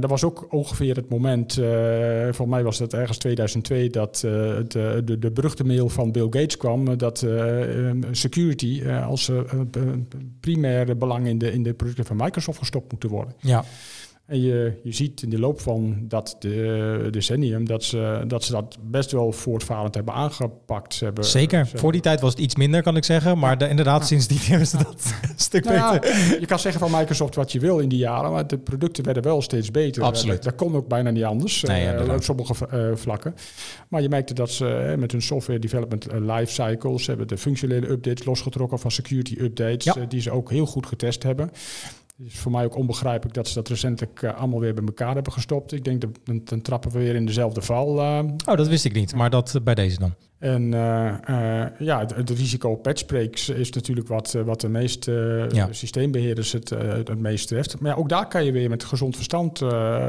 dat 0.00 0.10
was 0.10 0.24
ook 0.24 0.46
ongeveer 0.50 0.96
het 0.96 1.08
moment, 1.08 1.54
volgens 2.24 2.48
mij 2.48 2.62
was 2.62 2.78
dat 2.78 2.92
ergens 2.92 3.18
2002, 3.18 3.90
dat 3.90 4.16
de, 4.16 5.02
de, 5.04 5.18
de 5.18 5.30
beruchte 5.30 5.64
mail 5.64 5.88
van 5.88 6.12
Bill 6.12 6.26
Gates 6.30 6.56
kwam, 6.56 6.98
dat 6.98 7.26
security 8.10 8.82
als 8.88 9.30
primair 10.40 10.96
belang 10.96 11.26
in 11.26 11.38
de, 11.38 11.52
in 11.52 11.62
de 11.62 11.74
producten 11.74 12.04
van 12.04 12.16
Microsoft 12.16 12.58
gestopt 12.58 12.90
moeten 12.90 13.08
worden. 13.08 13.34
ja. 13.40 13.64
En 14.28 14.40
je, 14.40 14.72
je 14.82 14.92
ziet 14.92 15.22
in 15.22 15.30
de 15.30 15.38
loop 15.38 15.60
van 15.60 15.96
dat 16.08 16.36
de, 16.38 17.08
decennium 17.10 17.66
dat 17.66 17.84
ze, 17.84 18.24
dat 18.26 18.44
ze 18.44 18.52
dat 18.52 18.78
best 18.82 19.10
wel 19.12 19.32
voortvarend 19.32 19.94
hebben 19.94 20.14
aangepakt. 20.14 20.94
Ze 20.94 21.04
hebben, 21.04 21.24
Zeker. 21.24 21.66
ze- 21.66 21.78
Voor 21.78 21.92
die 21.92 22.00
tijd 22.00 22.20
was 22.20 22.30
het 22.30 22.40
iets 22.40 22.56
minder, 22.56 22.82
kan 22.82 22.96
ik 22.96 23.04
zeggen. 23.04 23.38
Maar 23.38 23.58
de, 23.58 23.68
inderdaad, 23.68 24.00
Ja. 24.00 24.06
sindsdien 24.06 24.38
hebben 24.38 24.66
ze 24.66 24.76
dat 24.76 24.94
een 25.22 25.28
stuk 25.36 25.64
Nou 25.64 25.76
ja, 25.76 25.92
beter. 25.98 26.40
je 26.40 26.46
kan 26.46 26.58
zeggen 26.58 26.80
van 26.88 26.98
Microsoft 27.00 27.34
wat 27.34 27.52
je 27.52 27.60
wil 27.60 27.78
in 27.78 27.88
die 27.88 27.98
jaren, 27.98 28.30
maar 28.32 28.46
de 28.46 28.58
producten 28.58 29.04
werden 29.04 29.22
wel 29.22 29.42
steeds 29.42 29.70
beter. 29.70 30.02
Absoluut. 30.02 30.42
Dat, 30.42 30.54
kon 30.54 30.76
ook 30.76 30.88
bijna 30.88 31.10
niet 31.10 31.24
anders 31.24 31.62
Nee, 31.62 31.86
eh, 31.88 32.14
op 32.14 32.22
sommige 32.22 32.66
eh, 32.66 32.86
vlakken. 32.94 33.34
Maar 33.88 34.02
je 34.02 34.08
merkte 34.08 34.34
dat 34.34 34.50
ze 34.50 34.68
eh, 34.74 34.96
met 34.98 35.12
hun 35.12 35.22
software 35.22 35.58
development 35.58 36.06
eh, 36.06 36.18
life 36.20 36.52
cycles 36.52 37.06
hebben 37.06 37.28
de 37.28 37.38
functionele 37.38 37.88
updates 37.88 38.24
losgetrokken 38.26 38.78
van 38.78 38.90
security 38.90 39.36
updates, 39.40 39.84
Ja. 39.84 39.96
eh, 39.96 40.02
die 40.08 40.20
ze 40.20 40.30
ook 40.30 40.50
heel 40.50 40.66
goed 40.66 40.86
getest 40.86 41.22
hebben. 41.22 41.50
Het 42.18 42.26
is 42.26 42.38
voor 42.38 42.52
mij 42.52 42.64
ook 42.64 42.76
onbegrijpelijk 42.76 43.34
dat 43.34 43.48
ze 43.48 43.54
dat 43.54 43.68
recentelijk 43.68 44.22
eh, 44.22 44.34
allemaal 44.38 44.60
weer 44.60 44.74
bij 44.74 44.84
elkaar 44.84 45.14
hebben 45.14 45.32
gestopt. 45.32 45.72
Ik 45.72 45.84
denk 45.84 46.00
dat 46.00 46.10
dan, 46.24 46.40
dan 46.44 46.60
trappen 46.62 46.90
we 46.90 46.98
weer 46.98 47.14
in 47.14 47.26
dezelfde 47.26 47.62
val. 47.62 48.00
eh, 48.00 48.18
Oh, 48.46 48.56
dat 48.56 48.68
wist 48.68 48.84
ik 48.84 48.92
niet. 48.94 49.14
Maar 49.14 49.30
dat 49.30 49.54
eh, 49.54 49.62
bij 49.62 49.74
deze 49.74 49.98
dan. 49.98 50.14
en 50.38 50.70
ja, 51.78 51.98
het, 51.98 52.14
het 52.14 52.30
risico 52.30 52.76
patchbreaks 52.76 53.48
is 53.48 53.70
natuurlijk 53.70 54.08
wat, 54.08 54.32
wat 54.44 54.60
de 54.60 54.68
meeste 54.68 55.46
eh, 55.50 55.56
Ja. 55.56 55.68
systeembeheerders 55.72 56.52
het, 56.52 56.70
het, 56.70 57.18
meest 57.18 57.48
treft. 57.48 57.80
Maar 57.80 57.90
ja, 57.92 57.96
ook 57.98 58.08
daar 58.08 58.28
kan 58.28 58.44
je 58.44 58.52
weer 58.52 58.68
met 58.68 58.84
gezond 58.84 59.14
verstand 59.16 59.60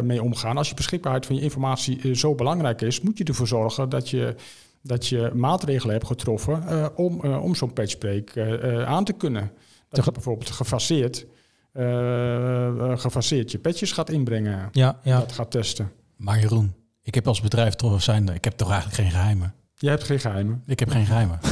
mee 0.03 0.23
omgaan. 0.23 0.57
Als 0.57 0.69
je 0.69 0.75
beschikbaarheid 0.75 1.25
van 1.25 1.35
je 1.35 1.41
informatie 1.41 2.15
zo 2.15 2.35
belangrijk 2.35 2.81
is, 2.81 3.01
moet 3.01 3.17
je 3.17 3.23
ervoor 3.23 3.47
zorgen 3.47 3.89
dat 3.89 4.09
je, 4.09 4.35
dat 4.81 5.07
je 5.07 5.31
maatregelen 5.33 5.93
hebt 5.93 6.07
getroffen 6.07 6.63
om, 6.97 7.19
om 7.21 7.55
zo'n 7.55 7.73
patchbreak 7.73 8.37
aan 8.85 9.03
te 9.03 9.13
kunnen. 9.13 9.41
Dat 9.41 9.51
je 9.89 9.95
Tege- 9.95 10.11
bijvoorbeeld 10.11 10.49
gefaseerd, 10.49 11.25
eh, 11.71 12.97
gefaseerd 12.97 13.51
je 13.51 13.59
patches 13.59 13.91
gaat 13.91 14.09
inbrengen, 14.09 14.69
Ja, 14.71 14.99
ja. 15.03 15.19
dat 15.19 15.31
gaat 15.31 15.51
testen. 15.51 15.91
Maar 16.15 16.39
Jeroen, 16.39 16.73
ik 17.01 17.15
heb 17.15 17.27
als 17.27 17.41
bedrijf 17.41 17.73
toch 17.75 18.01
zijn, 18.03 18.27
ik 18.27 18.43
heb 18.43 18.53
toch 18.53 18.71
eigenlijk 18.71 19.01
geen 19.01 19.11
geheimen. 19.11 19.53
Je 19.75 19.89
hebt 19.89 20.03
geen 20.03 20.19
geheimen. 20.19 20.63
Ik 20.65 20.79
heb 20.79 20.89
geen 20.89 21.05
geheimen. 21.05 21.39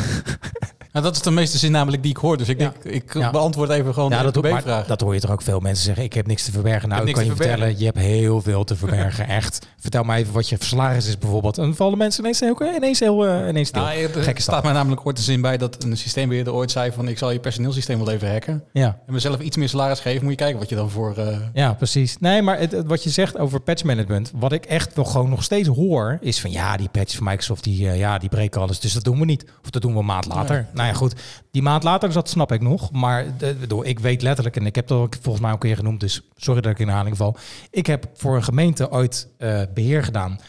nou, 0.92 1.06
dat 1.06 1.16
is 1.16 1.22
de 1.22 1.32
meeste 1.32 1.58
zin 1.58 1.72
namelijk 1.72 2.02
die 2.04 2.12
ik 2.12 2.18
hoor. 2.18 2.38
Dus 2.38 2.50
ik 2.50 2.58
denk, 2.60 2.76
ik 2.84 3.14
beantwoord 3.32 3.70
even 3.70 3.94
gewoon 3.94 4.10
Ja, 4.10 4.24
de 4.24 4.32
dat, 4.32 4.44
maar 4.52 4.62
vraag. 4.62 4.86
dat 4.86 5.02
hoor 5.02 5.14
je 5.14 5.20
toch 5.20 5.32
ook 5.32 5.42
veel 5.42 5.60
mensen 5.60 5.84
zeggen. 5.86 6.04
Ik 6.04 6.14
heb 6.14 6.28
niks 6.28 6.44
te 6.46 6.52
verbergen. 6.52 6.90
Nou, 6.90 7.08
ik 7.08 7.14
kan 7.14 7.26
je 7.26 7.36
vertellen, 7.36 7.80
je 7.80 7.86
hebt 7.86 7.98
heel 7.98 8.42
veel 8.42 8.64
te 8.64 8.76
verbergen. 8.76 9.28
Echt. 9.38 9.68
Vertel 9.80 10.04
mij 10.04 10.20
even 10.20 10.34
wat 10.34 10.50
je 10.50 10.56
salaris 10.60 11.08
is 11.08 11.18
bijvoorbeeld. 11.18 11.58
En 11.58 11.76
vallen 11.76 11.98
mensen 11.98 12.22
ineens, 12.24 12.40
heel, 12.40 12.76
ineens, 12.76 13.00
heel, 13.00 13.26
eh, 13.28 13.48
ineens 13.48 13.68
stil. 13.68 13.82
Nou, 13.82 13.98
er 13.98 14.24
Gekke 14.24 14.42
staat 14.42 14.64
mij 14.64 14.74
namelijk 14.74 15.06
ooit 15.06 15.18
een 15.18 15.24
zin 15.24 15.42
bij 15.42 15.58
dat 15.58 15.84
een 15.84 15.98
systeembeheerder 15.98 16.54
ooit 16.54 16.72
zei 16.72 16.92
van 16.92 17.08
ik 17.08 17.18
zal 17.18 17.32
je 17.32 17.40
personeelsysteem 17.40 17.98
wel 18.06 18.10
even 18.14 18.32
hacken. 18.32 18.64
Ja. 18.74 19.00
En 19.08 19.14
mezelf 19.14 19.40
iets 19.40 19.58
meer 19.58 19.70
salaris 19.70 20.00
geven, 20.00 20.22
moet 20.22 20.32
je 20.32 20.38
kijken 20.38 20.60
wat 20.60 20.70
je 20.70 20.76
dan 20.76 20.90
voor... 20.90 21.18
eh, 21.18 21.38
Ja, 21.54 21.74
precies. 21.74 22.18
Nee, 22.20 22.42
maar 22.42 22.60
het, 22.60 22.76
wat 22.86 23.04
je 23.04 23.10
zegt 23.10 23.38
over 23.38 23.60
patch 23.60 23.84
management, 23.84 24.32
wat 24.36 24.52
ik 24.52 24.66
echt 24.66 24.96
wel 24.96 25.06
gewoon 25.06 25.30
nog 25.30 25.44
steeds 25.44 25.68
hoor, 25.68 26.18
is 26.22 26.40
van 26.40 26.52
ja, 26.52 26.78
die 26.78 26.90
patch 26.90 27.16
van 27.16 27.26
Microsoft, 27.26 27.64
die, 27.64 27.90
eh, 27.90 27.98
ja, 28.00 28.18
die 28.18 28.30
breken 28.30 28.62
alles, 28.62 28.80
dus 28.80 28.94
dat 28.94 29.04
doen 29.04 29.20
we 29.20 29.26
niet. 29.26 29.46
Of 29.64 29.70
dat 29.70 29.82
doen 29.82 29.94
we 29.94 30.00
een 30.00 30.06
maand 30.06 30.26
later. 30.26 30.68
Nou 30.74 30.87
ja, 30.88 30.94
goed. 30.94 31.16
Die 31.52 31.62
maand 31.62 31.84
later, 31.84 32.14
dat 32.14 32.30
snap 32.30 32.52
ik 32.52 32.62
nog. 32.62 32.92
Maar 32.92 33.38
de, 33.38 33.56
bedoel, 33.60 33.86
ik 33.86 34.00
weet 34.00 34.22
letterlijk, 34.22 34.56
en 34.56 34.66
ik 34.66 34.76
heb 34.76 34.88
dat 34.88 34.98
ook 34.98 35.16
volgens 35.22 35.44
mij 35.44 35.54
ook 35.54 35.64
een 35.64 35.70
keer 35.70 35.78
genoemd, 35.78 36.00
dus 36.00 36.22
sorry 36.36 36.62
dat 36.62 36.72
ik 36.72 36.80
in 36.80 36.88
herhaling 36.88 37.18
val. 37.18 37.38
Ik 37.70 37.86
heb 37.86 38.10
voor 38.14 38.36
een 38.36 38.44
gemeente 38.44 38.92
ooit 38.92 39.28
eh, 39.38 39.62
beheer 39.74 40.04
gedaan 40.04 40.40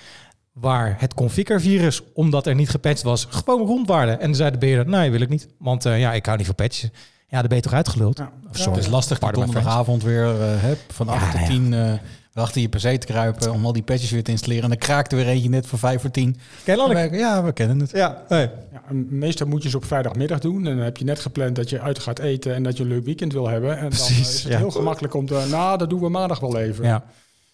waar 0.53 0.97
het 0.99 1.15
configure-virus, 1.15 2.03
omdat 2.15 2.47
er 2.47 2.55
niet 2.55 2.71
gepatcht 2.71 3.03
was, 3.03 3.27
gewoon 3.31 3.67
rondwaarde. 3.67 4.13
En 4.13 4.27
dan 4.27 4.35
zei 4.35 4.51
de 4.51 4.59
beheerder, 4.59 4.89
nee, 4.89 5.11
wil 5.11 5.21
ik 5.21 5.29
niet. 5.29 5.49
Want 5.59 5.87
eh, 5.87 5.99
ja, 5.99 6.13
ik 6.13 6.27
hou 6.27 6.37
niet 6.37 6.47
van 6.47 6.55
patches. 6.55 6.91
Ja, 7.29 7.39
dan 7.39 7.49
ben 7.49 7.57
je 7.57 7.63
toch 7.63 7.73
uitgeluld? 7.73 8.19
Ja. 8.19 8.33
Het 8.53 8.77
is 8.77 8.89
lastig 8.89 9.19
dat 9.19 9.35
donderdagavond 9.35 10.03
weer 10.03 10.41
eh, 10.41 10.63
heb, 10.63 10.79
van 10.89 11.07
Ja, 11.07 11.13
8 11.13 11.31
tot 11.31 11.41
ja. 11.41 11.47
10 11.47 12.01
eh 12.39 12.45
achter 12.45 12.61
je 12.61 12.69
PC 12.69 13.01
te 13.01 13.07
kruipen 13.07 13.53
om 13.53 13.65
al 13.65 13.73
die 13.73 13.83
patches 13.83 14.11
weer 14.11 14.25
te 14.25 14.31
installeren. 14.31 14.63
En 14.63 14.69
dan 14.69 14.79
kraakt 14.79 15.13
er 15.13 15.19
weer 15.19 15.29
eentje 15.29 15.49
net 15.49 15.67
voor 15.67 15.79
5 15.79 16.01
voor 16.01 16.11
10. 16.11 16.37
Ken 16.65 16.75
je 16.75 16.81
Lanneke? 16.81 17.17
Ja, 17.17 17.45
we 17.45 17.53
kennen 17.53 17.81
het. 17.81 17.91
Ja, 17.91 18.25
nee. 18.29 18.49
Ja, 18.73 18.83
meestal 19.09 19.47
moet 19.47 19.63
je 19.63 19.69
ze 19.69 19.77
op 19.77 19.85
vrijdagmiddag 19.85 20.39
doen. 20.39 20.67
En 20.67 20.77
dan 20.77 20.85
heb 20.85 20.97
je 20.97 21.05
net 21.05 21.21
gepland 21.21 21.57
dat 21.57 21.71
je 21.71 21.81
uit 21.81 21.99
gaat 21.99 22.19
eten 22.19 22.55
en 22.55 22.63
dat 22.63 22.77
je 22.77 22.83
een 22.83 22.89
leuk 22.89 23.05
weekend 23.05 23.33
wil 23.33 23.49
hebben. 23.49 23.75
En 23.75 23.81
dan 23.81 23.89
Precies, 23.89 24.17
eh, 24.17 24.35
is 24.35 24.43
het 24.43 24.53
ja. 24.53 24.59
heel 24.59 24.71
gemakkelijk 24.71 25.15
om 25.15 25.27
te, 25.27 25.47
nou, 25.51 25.79
dat 25.79 25.91
doen 25.91 26.01
we 26.01 26.09
maandag 26.09 26.41
wel 26.41 26.59
even. 26.59 26.85
Ja, 26.85 27.05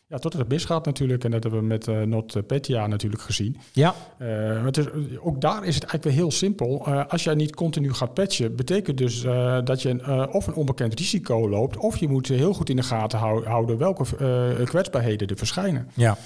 Ja. 0.06 0.18
totdat 0.18 0.40
het 0.40 0.48
misgaat 0.50 0.84
natuurlijk. 0.84 1.24
En 1.24 1.30
dat 1.30 1.42
hebben 1.42 1.60
we 1.60 1.66
met 1.66 1.88
eh 1.88 2.00
NotPetya 2.00 2.86
natuurlijk 2.86 3.22
gezien. 3.22 3.56
Ja, 3.72 3.94
maar 4.18 4.64
het 4.64 4.76
is, 4.76 4.86
ook 5.20 5.40
daar 5.40 5.64
is 5.64 5.74
het 5.74 5.84
eigenlijk 5.84 6.04
weer 6.04 6.12
heel 6.12 6.30
simpel. 6.30 6.86
Eh, 6.86 7.06
als 7.08 7.24
jij 7.24 7.34
niet 7.34 7.54
continu 7.54 7.92
gaat 7.92 8.14
patchen, 8.14 8.56
betekent 8.56 8.98
dus 8.98 9.22
dat 9.64 9.82
je 9.82 10.28
of 10.32 10.46
een 10.46 10.54
onbekend 10.54 10.98
risico 10.98 11.48
loopt, 11.48 11.76
of 11.76 11.96
je 11.96 12.08
moet 12.08 12.28
heel 12.28 12.54
goed 12.54 12.70
in 12.70 12.76
de 12.76 12.82
gaten 12.82 13.18
hou- 13.18 13.44
houden 13.46 13.78
welke 13.78 14.04
kwetsbaarheden 14.64 15.28
er 15.28 15.36
verschijnen. 15.36 15.88
ja. 15.94 16.16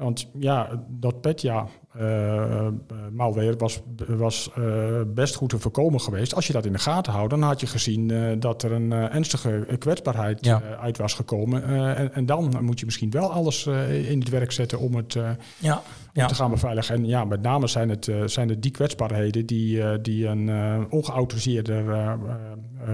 Want 0.00 0.28
ja, 0.38 0.84
dat 0.88 1.20
Petya 1.20 1.56
eh, 1.56 1.64
eh, 1.98 2.66
malware 3.12 3.56
was, 3.56 3.80
was 4.08 4.50
eh, 4.54 5.00
best 5.06 5.34
goed 5.34 5.48
te 5.48 5.58
voorkomen 5.58 6.00
geweest. 6.00 6.34
Als 6.34 6.46
je 6.46 6.52
dat 6.52 6.64
in 6.66 6.72
de 6.72 6.78
gaten 6.78 7.12
houdt, 7.12 7.30
dan 7.30 7.42
had 7.42 7.60
je 7.60 7.66
gezien 7.66 8.36
dat 8.40 8.62
er 8.62 8.72
een 8.72 8.92
ernstige 8.92 9.66
kwetsbaarheid 9.78 10.44
Ja. 10.44 10.62
uit 10.80 10.98
was 10.98 11.14
gekomen. 11.14 11.64
En, 11.96 12.14
en 12.14 12.26
dan 12.26 12.56
moet 12.60 12.78
je 12.80 12.84
misschien 12.84 13.10
wel 13.10 13.32
alles 13.32 13.66
in 14.02 14.18
het 14.18 14.28
werk 14.28 14.52
zetten 14.52 14.78
om 14.78 14.94
het 14.94 15.12
Ja, 15.58 15.76
om 15.76 15.82
ja. 16.12 16.26
te 16.26 16.34
gaan 16.34 16.50
beveiligen. 16.50 16.94
En 16.94 17.06
ja, 17.06 17.24
met 17.24 17.42
name 17.42 17.66
zijn 17.66 17.88
het, 17.88 18.10
zijn 18.24 18.48
het 18.48 18.62
die 18.62 18.70
kwetsbaarheden 18.70 19.46
die, 19.46 20.00
die 20.00 20.26
een 20.26 20.50
ongeautoriseerde 20.90 21.84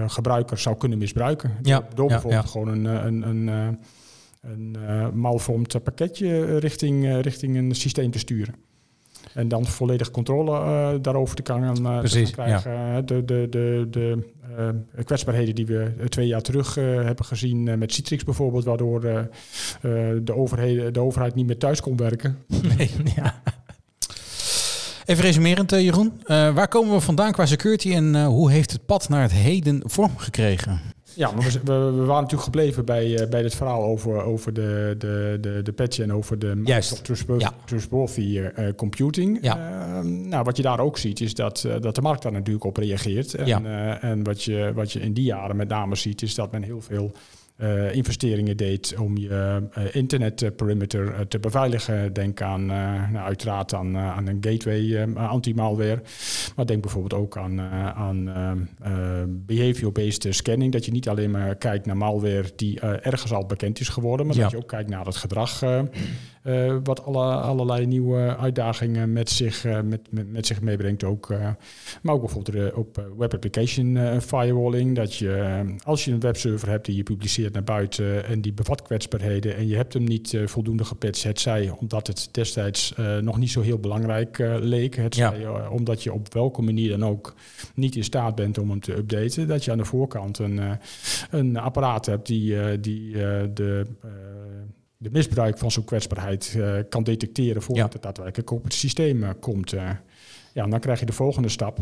gebruiker 0.07 0.57
zou 0.57 0.77
kunnen 0.77 0.97
misbruiken. 0.97 1.51
Ja, 1.61 1.87
Door, 1.95 2.07
bijvoorbeeld 2.07 2.49
gewoon 2.49 2.67
een, 2.67 2.85
een, 2.85 3.27
een, 3.27 3.77
een 4.41 4.77
malvormd 5.19 5.83
pakketje 5.83 6.57
richting, 6.57 7.21
richting 7.21 7.57
een 7.57 7.75
systeem 7.75 8.11
te 8.11 8.19
sturen. 8.19 8.53
En 9.33 9.47
dan 9.47 9.65
volledig 9.65 10.11
controle 10.11 10.51
eh, 10.51 10.89
daarover 11.01 11.35
te 11.35 11.41
kan, 11.41 11.61
gaan, 11.61 11.85
eh, 11.85 11.99
te 11.99 12.09
gaan 12.09 12.31
krijgen. 12.31 13.05
De, 13.05 13.25
de, 13.25 13.47
de, 13.49 13.87
de 13.89 14.23
eh, 14.57 15.05
kwetsbaarheden 15.05 15.55
die 15.55 15.65
we 15.65 15.93
eh, 15.99 16.05
twee 16.05 16.27
jaar 16.27 16.41
terug 16.41 16.75
hebben 16.75 17.25
gezien 17.25 17.77
met 17.79 17.93
Citrix 17.93 18.23
bijvoorbeeld, 18.23 18.63
waardoor 18.63 19.01
de, 19.01 20.33
overheden, 20.33 20.93
de 20.93 20.99
overheid 20.99 21.35
niet 21.35 21.45
meer 21.45 21.57
thuis 21.57 21.81
kon 21.81 21.97
werken. 21.97 22.37
Nee, 22.77 22.91
ja. 23.15 23.41
Even 25.05 25.23
resumerend, 25.23 25.71
Jeroen. 25.71 26.21
Waar 26.27 26.67
komen 26.67 26.93
we 26.93 26.99
vandaan 26.99 27.31
qua 27.31 27.45
security 27.45 27.93
en 27.93 28.25
hoe 28.25 28.51
heeft 28.51 28.71
het 28.71 28.85
pad 28.85 29.09
naar 29.09 29.21
het 29.21 29.31
heden 29.31 29.81
vorm 29.85 30.17
gekregen? 30.17 30.81
Ja, 31.17 31.31
maar 31.31 31.43
we, 31.43 31.59
we, 31.63 31.73
we 31.73 32.05
waren 32.05 32.13
natuurlijk 32.21 32.43
gebleven 32.43 32.85
bij, 32.85 33.15
eh, 33.17 33.29
bij 33.29 33.41
dit 33.41 33.55
verhaal 33.55 33.83
over, 33.83 34.23
over 34.23 34.53
de, 34.53 34.95
de, 34.97 35.37
de, 35.41 35.61
de 35.63 35.71
patch 35.73 35.99
en 35.99 36.13
over 36.13 36.39
de 36.39 36.55
Microsoft 36.55 37.09
Trustworthy, 37.65 38.39
eh, 38.39 38.67
Computing. 38.75 39.37
Ja. 39.41 39.57
Eh, 39.57 40.03
nou, 40.03 40.43
wat 40.43 40.57
je 40.57 40.63
daar 40.63 40.79
ook 40.79 40.97
ziet, 40.97 41.19
is 41.21 41.33
dat, 41.33 41.63
eh, 41.63 41.75
dat 41.81 41.95
de 41.95 42.01
markt 42.01 42.21
daar 42.23 42.31
natuurlijk 42.31 42.65
op 42.65 42.77
reageert. 42.77 43.33
En, 43.33 43.45
Ja. 43.45 43.61
eh, 43.63 44.09
en 44.09 44.23
wat, 44.23 44.43
je, 44.43 44.71
wat 44.75 44.91
je 44.91 44.99
in 44.99 45.13
die 45.13 45.23
jaren 45.23 45.55
met 45.55 45.67
name 45.67 45.95
ziet, 45.95 46.21
is 46.21 46.35
dat 46.35 46.51
men 46.51 46.61
heel 46.63 46.81
veel 46.81 47.11
eh, 47.57 47.95
investeringen 47.95 48.57
deed 48.57 48.95
om 48.99 49.17
je 49.17 49.61
eh, 49.73 49.83
internetperimeter 49.95 51.13
eh, 51.13 51.19
te 51.19 51.39
beveiligen. 51.39 52.13
Denk 52.13 52.41
aan, 52.41 52.65
nou, 52.65 53.15
uiteraard 53.17 53.73
aan, 53.73 53.97
aan 53.97 54.27
een 54.27 54.37
gateway 54.41 55.07
anti-malware. 55.15 56.01
Maar 56.55 56.65
denk 56.65 56.81
bijvoorbeeld 56.81 57.21
ook 57.21 57.37
aan, 57.37 57.59
aan 57.95 58.29
eh, 58.29 58.51
eh, 58.81 59.23
behavior-based 59.27 60.27
scanning. 60.35 60.71
Dat 60.71 60.85
je 60.85 60.91
niet 60.91 61.09
alleen 61.09 61.31
maar 61.31 61.55
kijkt 61.55 61.85
naar 61.85 61.97
malware 61.97 62.45
die 62.55 62.79
ergens 62.79 63.33
al 63.33 63.45
bekend 63.45 63.79
is 63.79 63.89
geworden, 63.89 64.25
maar 64.27 64.35
Ja. 64.35 64.41
dat 64.41 64.51
je 64.51 64.57
ook 64.57 64.67
kijkt 64.67 64.89
naar 64.89 65.05
het 65.05 65.15
gedrag. 65.15 65.59
Eh, 66.47 66.75
wat 66.83 67.03
alle, 67.05 67.23
allerlei 67.23 67.85
nieuwe 67.85 68.37
uitdagingen 68.37 69.13
met 69.13 69.29
zich, 69.29 69.65
eh, 69.65 69.81
met, 69.81 69.99
met, 70.09 70.31
met 70.31 70.45
zich 70.45 70.61
meebrengt 70.61 71.03
ook. 71.03 71.29
eh. 71.29 71.49
maar 72.01 72.13
ook 72.13 72.19
bijvoorbeeld 72.21 72.73
op 72.73 73.07
web 73.17 73.33
application 73.33 74.21
firewalling. 74.21 74.95
Dat 74.95 75.15
je, 75.15 75.63
als 75.83 76.05
je 76.05 76.11
een 76.11 76.19
webserver 76.19 76.69
hebt 76.69 76.85
die 76.85 76.95
je 76.95 77.03
publiceert 77.03 77.53
naar 77.53 77.63
buiten 77.63 78.25
en 78.25 78.41
die 78.41 78.53
bevat 78.53 78.81
kwetsbaarheden 78.81 79.55
en 79.55 79.67
je 79.67 79.75
hebt 79.75 79.93
hem 79.93 80.03
niet 80.03 80.37
voldoende 80.45 80.83
gepatcht, 80.83 81.23
het 81.23 81.39
zij 81.39 81.69
omdat 81.79 82.07
het 82.07 82.29
destijds 82.31 82.93
nog 83.21 83.37
niet 83.37 83.51
zo 83.51 83.61
heel 83.61 83.79
belangrijk 83.79 84.37
leek. 84.59 84.95
Het 84.95 85.15
Ja. 85.15 85.69
omdat 85.69 86.03
je 86.03 86.13
op 86.13 86.33
welke 86.33 86.61
manier 86.61 86.89
dan 86.89 87.05
ook 87.09 87.33
niet 87.75 87.95
in 87.95 88.03
staat 88.03 88.35
bent 88.35 88.57
om 88.57 88.69
hem 88.69 88.79
te 88.79 88.97
updaten. 88.97 89.47
Dat 89.47 89.65
je 89.65 89.71
aan 89.71 89.77
de 89.77 89.85
voorkant 89.85 90.39
een, 90.39 90.59
een 91.29 91.57
apparaat 91.57 92.05
hebt 92.05 92.27
die, 92.27 92.79
die 92.79 93.11
de, 93.53 93.85
de 94.97 95.09
misbruik 95.11 95.57
van 95.57 95.71
zo'n 95.71 95.83
kwetsbaarheid 95.83 96.53
eh, 96.57 96.73
kan 96.89 97.03
detecteren 97.03 97.61
voordat 97.61 97.85
Ja. 97.85 97.93
het 97.93 98.01
daadwerkelijk 98.01 98.51
op 98.51 98.63
het 98.63 98.73
systeem 98.73 99.23
eh, 99.23 99.29
komt. 99.39 99.73
eh. 99.73 99.89
ja, 100.53 100.67
dan 100.67 100.79
krijg 100.79 100.99
je 100.99 101.05
de 101.05 101.11
volgende 101.13 101.49
stap. 101.49 101.77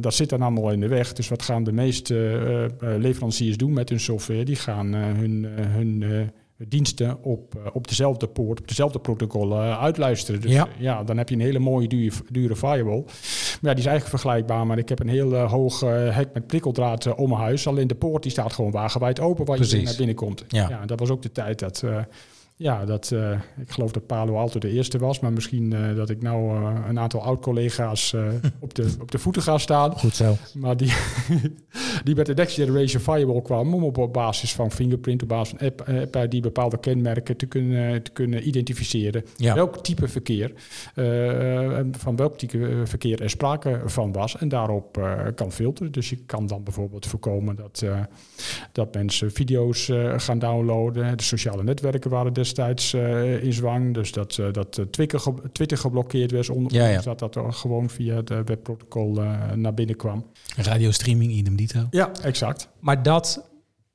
Dat 0.00 0.14
zit 0.14 0.28
dan 0.28 0.42
allemaal 0.42 0.70
in 0.72 0.80
de 0.80 0.88
weg. 0.88 1.12
Dus 1.12 1.28
wat 1.28 1.42
gaan 1.42 1.64
de 1.64 1.72
meeste 1.72 2.70
leveranciers 2.80 3.56
doen 3.56 3.72
met 3.72 3.88
hun 3.88 4.00
software? 4.00 4.44
Die 4.44 4.56
gaan 4.56 4.92
hun, 4.94 5.44
hun, 5.58 6.30
diensten 6.68 7.22
op, 7.22 7.54
eh, 7.54 7.70
op 7.72 7.88
dezelfde 7.88 8.26
poort, 8.28 8.60
op 8.60 8.68
dezelfde 8.68 8.98
protocol 8.98 9.52
eh, 9.52 9.82
uitluisteren. 9.82 10.40
Dus 10.40 10.52
Ja. 10.52 10.68
ja. 10.78 11.04
dan 11.04 11.18
heb 11.18 11.28
je 11.28 11.34
een 11.34 11.40
hele 11.40 11.58
mooie 11.58 11.88
dure, 11.88 12.16
dure 12.30 12.56
firewall. 12.56 13.02
Maar 13.60 13.70
ja, 13.70 13.76
die 13.76 13.84
is 13.84 13.90
eigenlijk 13.90 14.08
vergelijkbaar, 14.08 14.66
maar 14.66 14.78
ik 14.78 14.88
heb 14.88 15.00
een 15.00 15.08
heel 15.08 15.34
eh, 15.34 15.50
hoog 15.50 15.82
eh, 15.82 16.16
hek 16.16 16.28
met 16.34 16.46
prikkeldraad 16.46 17.06
eh, 17.06 17.18
om 17.18 17.28
mijn 17.28 17.40
huis. 17.40 17.66
Alleen 17.66 17.86
de 17.86 17.94
poort 17.94 18.22
die 18.22 18.32
staat 18.32 18.52
gewoon 18.52 18.70
wagenwijd 18.70 19.20
open 19.20 19.44
waar 19.44 19.56
je 19.56 19.62
Precies. 19.62 19.84
naar 19.84 19.96
binnen 19.96 20.14
komt. 20.14 20.44
Ja. 20.48 20.86
dat 20.86 20.98
was 21.00 21.10
ook 21.10 21.22
de 21.22 21.32
tijd 21.32 21.58
dat... 21.58 21.84
ja, 22.60 22.84
dat, 22.84 23.10
eh, 23.10 23.30
ik 23.60 23.70
geloof 23.70 23.92
dat 23.92 24.06
Palo 24.06 24.36
Alto 24.36 24.58
de 24.58 24.70
eerste 24.70 24.98
was, 24.98 25.20
maar 25.20 25.32
misschien 25.32 25.72
eh, 25.72 25.96
dat 25.96 26.10
ik 26.10 26.22
nou 26.22 26.56
eh, 26.56 26.74
een 26.88 26.98
aantal 26.98 27.22
oud-collega's 27.22 28.14
op, 28.58 28.74
de, 28.74 28.94
op 29.00 29.10
de 29.10 29.18
voeten 29.18 29.42
ga 29.42 29.58
staan. 29.58 29.98
Goed 29.98 30.14
zo. 30.14 30.36
Maar 30.54 30.76
die, 30.76 30.92
die 32.04 32.14
met 32.14 32.26
de 32.26 32.34
Next 32.34 32.54
Generation 32.54 33.02
Firewall 33.02 33.42
kwam 33.42 33.74
om 33.74 33.84
op, 33.84 33.98
op 33.98 34.12
basis 34.12 34.52
van 34.52 34.70
fingerprint, 34.70 35.22
op 35.22 35.28
basis 35.28 35.58
van 35.58 35.66
app, 35.66 35.88
app 35.88 36.32
ID 36.32 36.42
bepaalde 36.42 36.78
kenmerken 36.78 37.36
te 37.36 37.46
kunnen, 37.46 38.02
te 38.02 38.10
kunnen 38.10 38.48
identificeren. 38.48 39.24
Ja. 39.36 39.54
Welk 39.54 39.82
type 39.84 40.08
verkeer, 40.08 40.52
van 41.90 42.16
welk 42.16 42.38
type 42.38 42.82
verkeer 42.84 43.22
er 43.22 43.30
sprake 43.30 43.80
van 43.84 44.12
was. 44.12 44.36
En 44.36 44.48
daarop 44.48 45.00
kan 45.34 45.52
filteren. 45.52 45.92
Dus 45.92 46.10
je 46.10 46.16
kan 46.16 46.46
dan 46.46 46.62
bijvoorbeeld 46.62 47.06
voorkomen 47.06 47.56
dat, 47.56 47.84
dat 48.72 48.94
mensen 48.94 49.32
video's 49.32 49.90
gaan 50.16 50.38
downloaden. 50.38 51.16
De 51.16 51.22
sociale 51.22 51.62
netwerken 51.62 52.10
waren 52.10 52.32
destijds 52.32 52.49
eh, 52.58 53.42
in 53.44 53.52
zwang. 53.52 53.94
Dus 53.94 54.12
dat, 54.12 54.38
eh, 54.38 54.52
dat 54.52 54.78
eh, 54.78 54.84
Twitter, 54.84 55.20
ge- 55.20 55.50
Twitter 55.52 55.78
geblokkeerd 55.78 56.30
werd. 56.30 56.50
Ondanks 56.50 56.74
Ja, 56.74 56.86
ja. 56.86 57.00
dat 57.00 57.18
dat 57.18 57.36
er 57.36 57.52
gewoon 57.52 57.90
via 57.90 58.14
het 58.16 58.28
webprotocol 58.28 59.12
naar 59.54 59.74
binnen 59.74 59.96
kwam. 59.96 60.26
Radiostreaming, 60.56 61.32
idem 61.32 61.56
dito. 61.56 61.86
Ja, 61.90 62.10
exact. 62.22 62.68
Maar 62.80 63.02
dat 63.02 63.48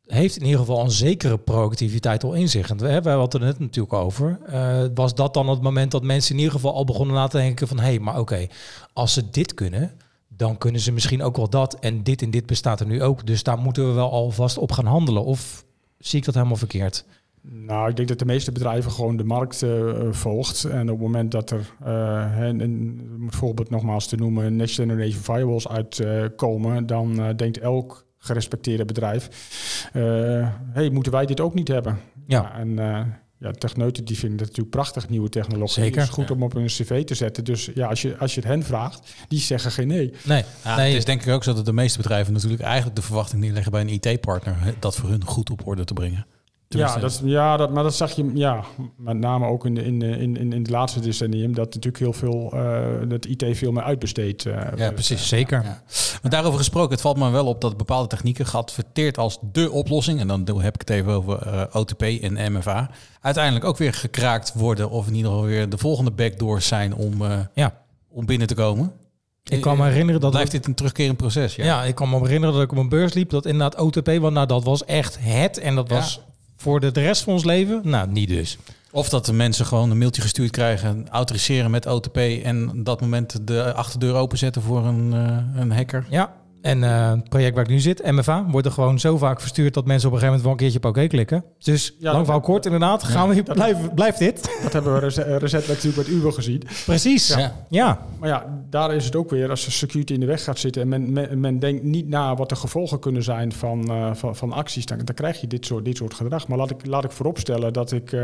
heeft 0.06 0.38
in 0.38 0.44
ieder 0.46 0.60
geval 0.60 0.84
een 0.84 0.92
zekere 0.92 1.38
proactiviteit 1.38 2.24
al 2.24 2.34
in 2.34 2.50
zich. 2.50 2.70
En 2.70 2.78
we 2.78 2.88
hebben 2.88 3.20
het 3.20 3.34
er 3.34 3.40
net 3.40 3.60
natuurlijk 3.60 3.94
over. 3.94 4.40
Was 4.94 5.16
dat 5.16 5.34
dan 5.34 5.50
het 5.50 5.62
moment 5.62 5.92
dat 5.92 6.04
mensen 6.04 6.32
in 6.32 6.38
ieder 6.38 6.54
geval 6.54 6.74
al 6.74 6.86
begonnen 6.86 7.16
na 7.16 7.28
te 7.28 7.38
denken 7.38 7.68
van... 7.68 7.78
hé, 7.80 7.84
hey, 7.86 8.00
maar 8.00 8.20
oké, 8.20 8.48
als 8.94 9.14
ze 9.14 9.30
dit 9.30 9.54
kunnen, 9.54 9.92
dan 10.28 10.58
kunnen 10.58 10.82
ze 10.82 10.92
misschien 10.92 11.24
ook 11.24 11.36
wel 11.38 11.50
dat. 11.50 11.74
En 11.80 12.04
dit 12.04 12.22
en 12.22 12.32
dit 12.32 12.46
bestaat 12.46 12.80
er 12.80 12.86
nu 12.88 13.04
ook. 13.04 13.26
Dus 13.26 13.44
daar 13.44 13.58
moeten 13.58 13.88
we 13.88 13.94
wel 13.94 14.12
alvast 14.12 14.58
op 14.58 14.72
gaan 14.72 14.86
handelen. 14.86 15.24
Of 15.26 15.66
zie 15.98 16.20
ik 16.20 16.26
dat 16.26 16.34
helemaal 16.34 16.56
verkeerd? 16.58 17.06
Nou, 17.50 17.90
ik 17.90 17.96
denk 17.96 18.08
dat 18.08 18.20
de 18.20 18.26
meeste 18.26 18.52
bedrijven 18.52 18.92
gewoon 18.92 19.18
de 19.18 19.24
markt 19.24 19.64
eh, 19.64 19.94
volgt. 20.12 20.64
En 20.64 20.82
op 20.82 20.88
het 20.88 21.00
moment 21.00 21.32
dat 21.32 21.52
er, 21.52 21.74
eh, 21.84 22.36
hè, 22.36 22.48
en, 22.48 22.62
om 23.16 23.26
het 23.26 23.36
voorbeeld 23.36 23.70
nogmaals 23.70 24.08
te 24.08 24.16
noemen, 24.16 24.56
next 24.56 24.76
generation 24.76 25.22
firewalls 25.22 25.68
uitkomen, 25.68 26.86
dan 26.86 27.20
eh, 27.20 27.36
denkt 27.36 27.58
elk 27.58 28.06
gerespecteerde 28.18 28.86
bedrijf, 28.86 29.30
eh 29.94 30.50
hey, 30.72 30.90
moeten 30.90 31.12
wij 31.12 31.26
dit 31.26 31.40
ook 31.40 31.54
niet 31.54 31.68
hebben? 31.68 32.00
Ja. 32.28 32.54
en 32.54 32.80
eh, 32.80 33.02
ja, 33.40 33.52
techneuten 33.52 34.06
die 34.06 34.18
vinden 34.18 34.38
het 34.38 34.48
natuurlijk 34.48 34.76
prachtig, 34.76 35.10
nieuwe 35.10 35.30
technologie. 35.30 35.84
Zeker. 35.84 36.02
is 36.02 36.10
goed 36.10 36.32
om 36.32 36.44
op 36.44 36.54
hun 36.54 36.66
cv 36.66 37.04
te 37.04 37.16
zetten. 37.16 37.44
Dus 37.44 37.70
ja, 37.74 37.88
als 37.88 38.02
je, 38.02 38.18
als 38.18 38.34
je 38.34 38.40
het 38.40 38.50
hen 38.50 38.64
vraagt, 38.64 39.14
die 39.28 39.40
zeggen 39.40 39.72
geen 39.72 39.88
nee. 39.88 40.14
Nee, 40.24 40.44
Ja, 40.64 40.76
nee. 40.76 40.88
Het 40.88 40.98
is 40.98 41.06
denk 41.06 41.22
ik 41.22 41.34
ook 41.34 41.44
zo 41.44 41.54
dat 41.54 41.66
de 41.66 41.74
meeste 41.74 41.98
bedrijven 41.98 42.34
natuurlijk 42.34 42.62
eigenlijk 42.62 42.96
de 42.96 43.02
verwachting 43.02 43.42
neerleggen 43.42 43.72
bij 43.72 43.82
een 43.82 44.00
IT-partner. 44.02 44.56
Dat 44.80 44.96
voor 44.96 45.10
hun 45.10 45.26
goed 45.26 45.50
op 45.50 45.68
orde 45.68 45.84
te 45.84 45.94
brengen. 45.94 46.26
Ja, 46.68 46.98
dat, 46.98 47.22
ja 47.24 47.58
dat, 47.58 47.72
maar 47.74 47.84
dat 47.84 47.96
zag 47.96 48.12
je 48.12 48.32
ja, 48.34 48.64
met 48.98 49.18
name 49.18 49.48
ook 49.48 49.66
in, 49.66 49.76
de- 49.76 49.84
in, 49.86 50.00
de- 50.00 50.06
in, 50.18 50.38
in, 50.38 50.54
in 50.54 50.62
het 50.62 50.70
laatste 50.70 51.00
decennium, 51.00 51.54
dat 51.56 51.66
natuurlijk 51.66 51.98
heel 52.04 52.14
veel, 52.14 52.52
eh 52.54 53.10
dat 53.10 53.26
IT 53.26 53.46
veel 53.58 53.72
meer 53.72 53.84
uitbesteed. 53.84 54.46
eh, 54.46 54.62
Ja, 54.76 54.92
precies. 54.92 55.28
Zeker. 55.28 55.64
Ja. 55.64 55.82
Maar 56.22 56.32
daarover 56.32 56.58
gesproken, 56.60 56.92
het 56.92 57.02
valt 57.02 57.18
me 57.18 57.30
wel 57.30 57.46
op 57.46 57.62
dat 57.62 57.78
bepaalde 57.78 58.08
technieken 58.08 58.46
geadverteerd 58.46 59.18
als 59.18 59.38
de 59.52 59.72
oplossing, 59.72 60.20
en 60.20 60.28
dan 60.28 60.62
heb 60.62 60.74
ik 60.74 60.80
het 60.80 60.90
even 60.90 61.12
over 61.12 61.42
eh, 61.48 61.62
OTP 61.76 62.02
en 62.02 62.54
MFA, 62.54 62.90
uiteindelijk 63.22 63.66
ook 63.66 63.78
weer 63.78 63.94
gekraakt 63.94 64.54
worden 64.56 64.90
of 64.90 65.08
in 65.08 65.16
ieder 65.16 65.32
geval 65.32 65.46
weer 65.46 65.70
de 65.70 65.78
volgende 65.78 66.12
backdoors 66.12 66.68
zijn 66.68 66.96
om, 66.96 67.22
eh, 67.22 67.40
Ja. 67.54 67.74
om 68.10 68.26
binnen 68.26 68.48
te 68.48 68.56
komen. 68.56 68.92
Ik 69.44 69.62
kan 69.62 69.78
me 69.78 69.84
herinneren 69.88 70.22
dat... 70.22 70.32
Blijft 70.32 70.52
dit 70.52 70.66
een 70.68 70.76
terugkerend 70.76 71.18
proces? 71.18 71.56
Ja. 71.56 71.64
Ja. 71.66 71.84
ik 71.84 71.96
kan 71.96 72.10
me 72.10 72.20
herinneren 72.20 72.54
dat 72.56 72.64
ik 72.64 72.72
op 72.72 72.78
een 72.78 72.90
beurs 72.90 73.14
liep. 73.14 73.30
Dat 73.30 73.46
inderdaad 73.46 73.80
OTP, 73.82 74.08
want 74.20 74.34
nou, 74.34 74.48
dat 74.48 74.64
was 74.64 74.86
echt 74.86 75.18
het. 75.20 75.58
En 75.60 75.76
dat 75.76 75.90
Ja. 75.90 76.04
Voor 76.56 76.80
de, 76.80 76.92
de 76.92 77.02
rest 77.02 77.24
van 77.24 77.34
ons 77.34 77.44
leven, 77.44 77.82
nou, 77.84 78.10
niet 78.12 78.30
dus. 78.30 78.58
Of 78.92 79.10
dat 79.10 79.26
de 79.26 79.34
mensen 79.34 79.66
gewoon 79.66 79.92
een 79.92 79.98
mailtje 79.98 80.22
gestuurd 80.22 80.52
krijgen, 80.52 81.10
autoriseren 81.10 81.72
met 81.72 81.86
OTP 81.86 82.18
en 82.18 82.70
op 82.70 82.86
dat 82.86 83.02
moment 83.02 83.48
de 83.48 83.74
achterdeur 83.74 84.14
openzetten 84.14 84.62
voor 84.62 84.86
een, 84.86 85.14
eh, 85.14 85.62
een 85.62 85.72
hacker. 85.72 86.06
Ja, 86.10 86.34
en 86.66 86.84
eh, 86.84 87.12
het 87.12 87.30
project 87.30 87.56
waar 87.56 87.64
ik 87.64 87.70
nu 87.70 87.80
zit, 87.80 88.12
MFA, 88.12 88.46
wordt 88.50 88.68
er 88.68 88.74
gewoon 88.74 89.00
zo 89.00 89.18
vaak 89.18 89.42
verstuurd 89.42 89.74
dat 89.74 89.86
mensen 89.86 90.08
op 90.10 90.14
een 90.14 90.20
gegeven 90.20 90.42
moment 90.42 90.42
wel 90.44 90.52
een 90.52 90.58
keertje 90.58 90.90
op 90.90 90.98
oké 90.98 91.08
klikken. 91.08 91.44
Dus 91.60 91.96
Ja, 92.00 92.12
lang 92.12 92.24
verhaal 92.24 92.42
kort 92.42 92.66
inderdaad, 92.66 93.04
gaan 93.04 93.30
we, 93.30 93.44
blijf, 93.44 93.94
blijft 93.94 94.20
dit. 94.20 94.60
Dat 94.64 94.74
hebben 94.74 94.94
we 94.94 95.00
rece- 95.00 95.22
eh, 95.22 95.68
natuurlijk 95.68 95.96
met 95.96 96.08
Uber 96.08 96.34
gezien. 96.34 96.62
Precies. 96.86 97.28
Ja. 97.28 97.54
Ja. 97.70 98.06
Maar 98.20 98.30
ja, 98.30 98.64
daar 98.70 98.94
is 98.96 99.06
het 99.06 99.16
ook 99.16 99.30
weer 99.30 99.50
als 99.50 99.66
de 99.66 99.72
security 99.72 100.14
in 100.14 100.20
de 100.20 100.26
weg 100.26 100.44
gaat 100.44 100.60
zitten 100.60 100.82
en 100.82 100.88
men, 100.88 101.14
men, 101.14 101.40
men 101.40 101.60
denkt 101.60 101.84
niet 101.84 102.08
na 102.08 102.36
wat 102.36 102.50
de 102.50 102.56
gevolgen 102.56 103.00
kunnen 103.00 103.24
zijn 103.24 103.52
van, 103.54 103.90
eh, 103.92 104.14
van, 104.14 104.36
van 104.36 104.52
acties, 104.52 104.86
dan, 104.86 104.98
dan 105.04 105.16
krijg 105.16 105.42
je 105.42 105.48
dit 105.48 105.66
soort, 105.66 105.86
dit 105.86 105.98
soort 105.98 106.14
gedrag. 106.14 106.48
Maar 106.48 106.58
laat 106.58 106.72
ik, 106.72 106.86
laat 106.86 107.04
ik 107.04 107.12
vooropstellen 107.12 107.74
dat 107.74 107.92
ik, 107.92 108.16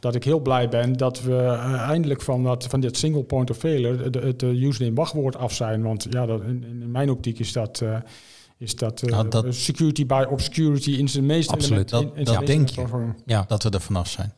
dat 0.00 0.14
ik 0.14 0.24
heel 0.24 0.40
blij 0.40 0.68
ben 0.68 0.92
dat 0.96 1.22
we 1.22 1.46
eindelijk 1.88 2.22
van, 2.22 2.42
dat, 2.44 2.66
van 2.68 2.80
dit 2.80 2.96
single 2.96 3.22
point 3.22 3.50
of 3.50 3.56
failure 3.56 4.20
het 4.26 4.42
eh, 4.42 4.48
username 4.62 4.94
wachtwoord 4.96 5.36
af 5.36 5.52
zijn. 5.52 5.82
Want 5.82 6.06
ja, 6.10 6.26
dat, 6.26 6.42
in, 6.42 6.64
in 6.80 6.90
mijn 6.90 7.10
optiek 7.10 7.38
is 7.38 7.52
dat. 7.52 7.61
Is 8.58 8.74
dat, 8.74 9.02
eh, 9.02 9.10
Nou, 9.10 9.28
dat- 9.28 9.54
security 9.54 10.06
by 10.06 10.24
obscurity 10.28 10.90
in 10.90 11.08
zijn 11.08 11.26
meest 11.26 11.50
Absoluut, 11.50 11.92
element- 11.92 12.12
in- 12.12 12.18
in 12.18 12.24
dat 12.24 12.46
denk 12.46 12.68
je. 12.68 13.12
ja. 13.26 13.44
Dat 13.48 13.62
we 13.62 13.70
er 13.70 13.80
vanaf 13.80 14.08
zijn. 14.08 14.32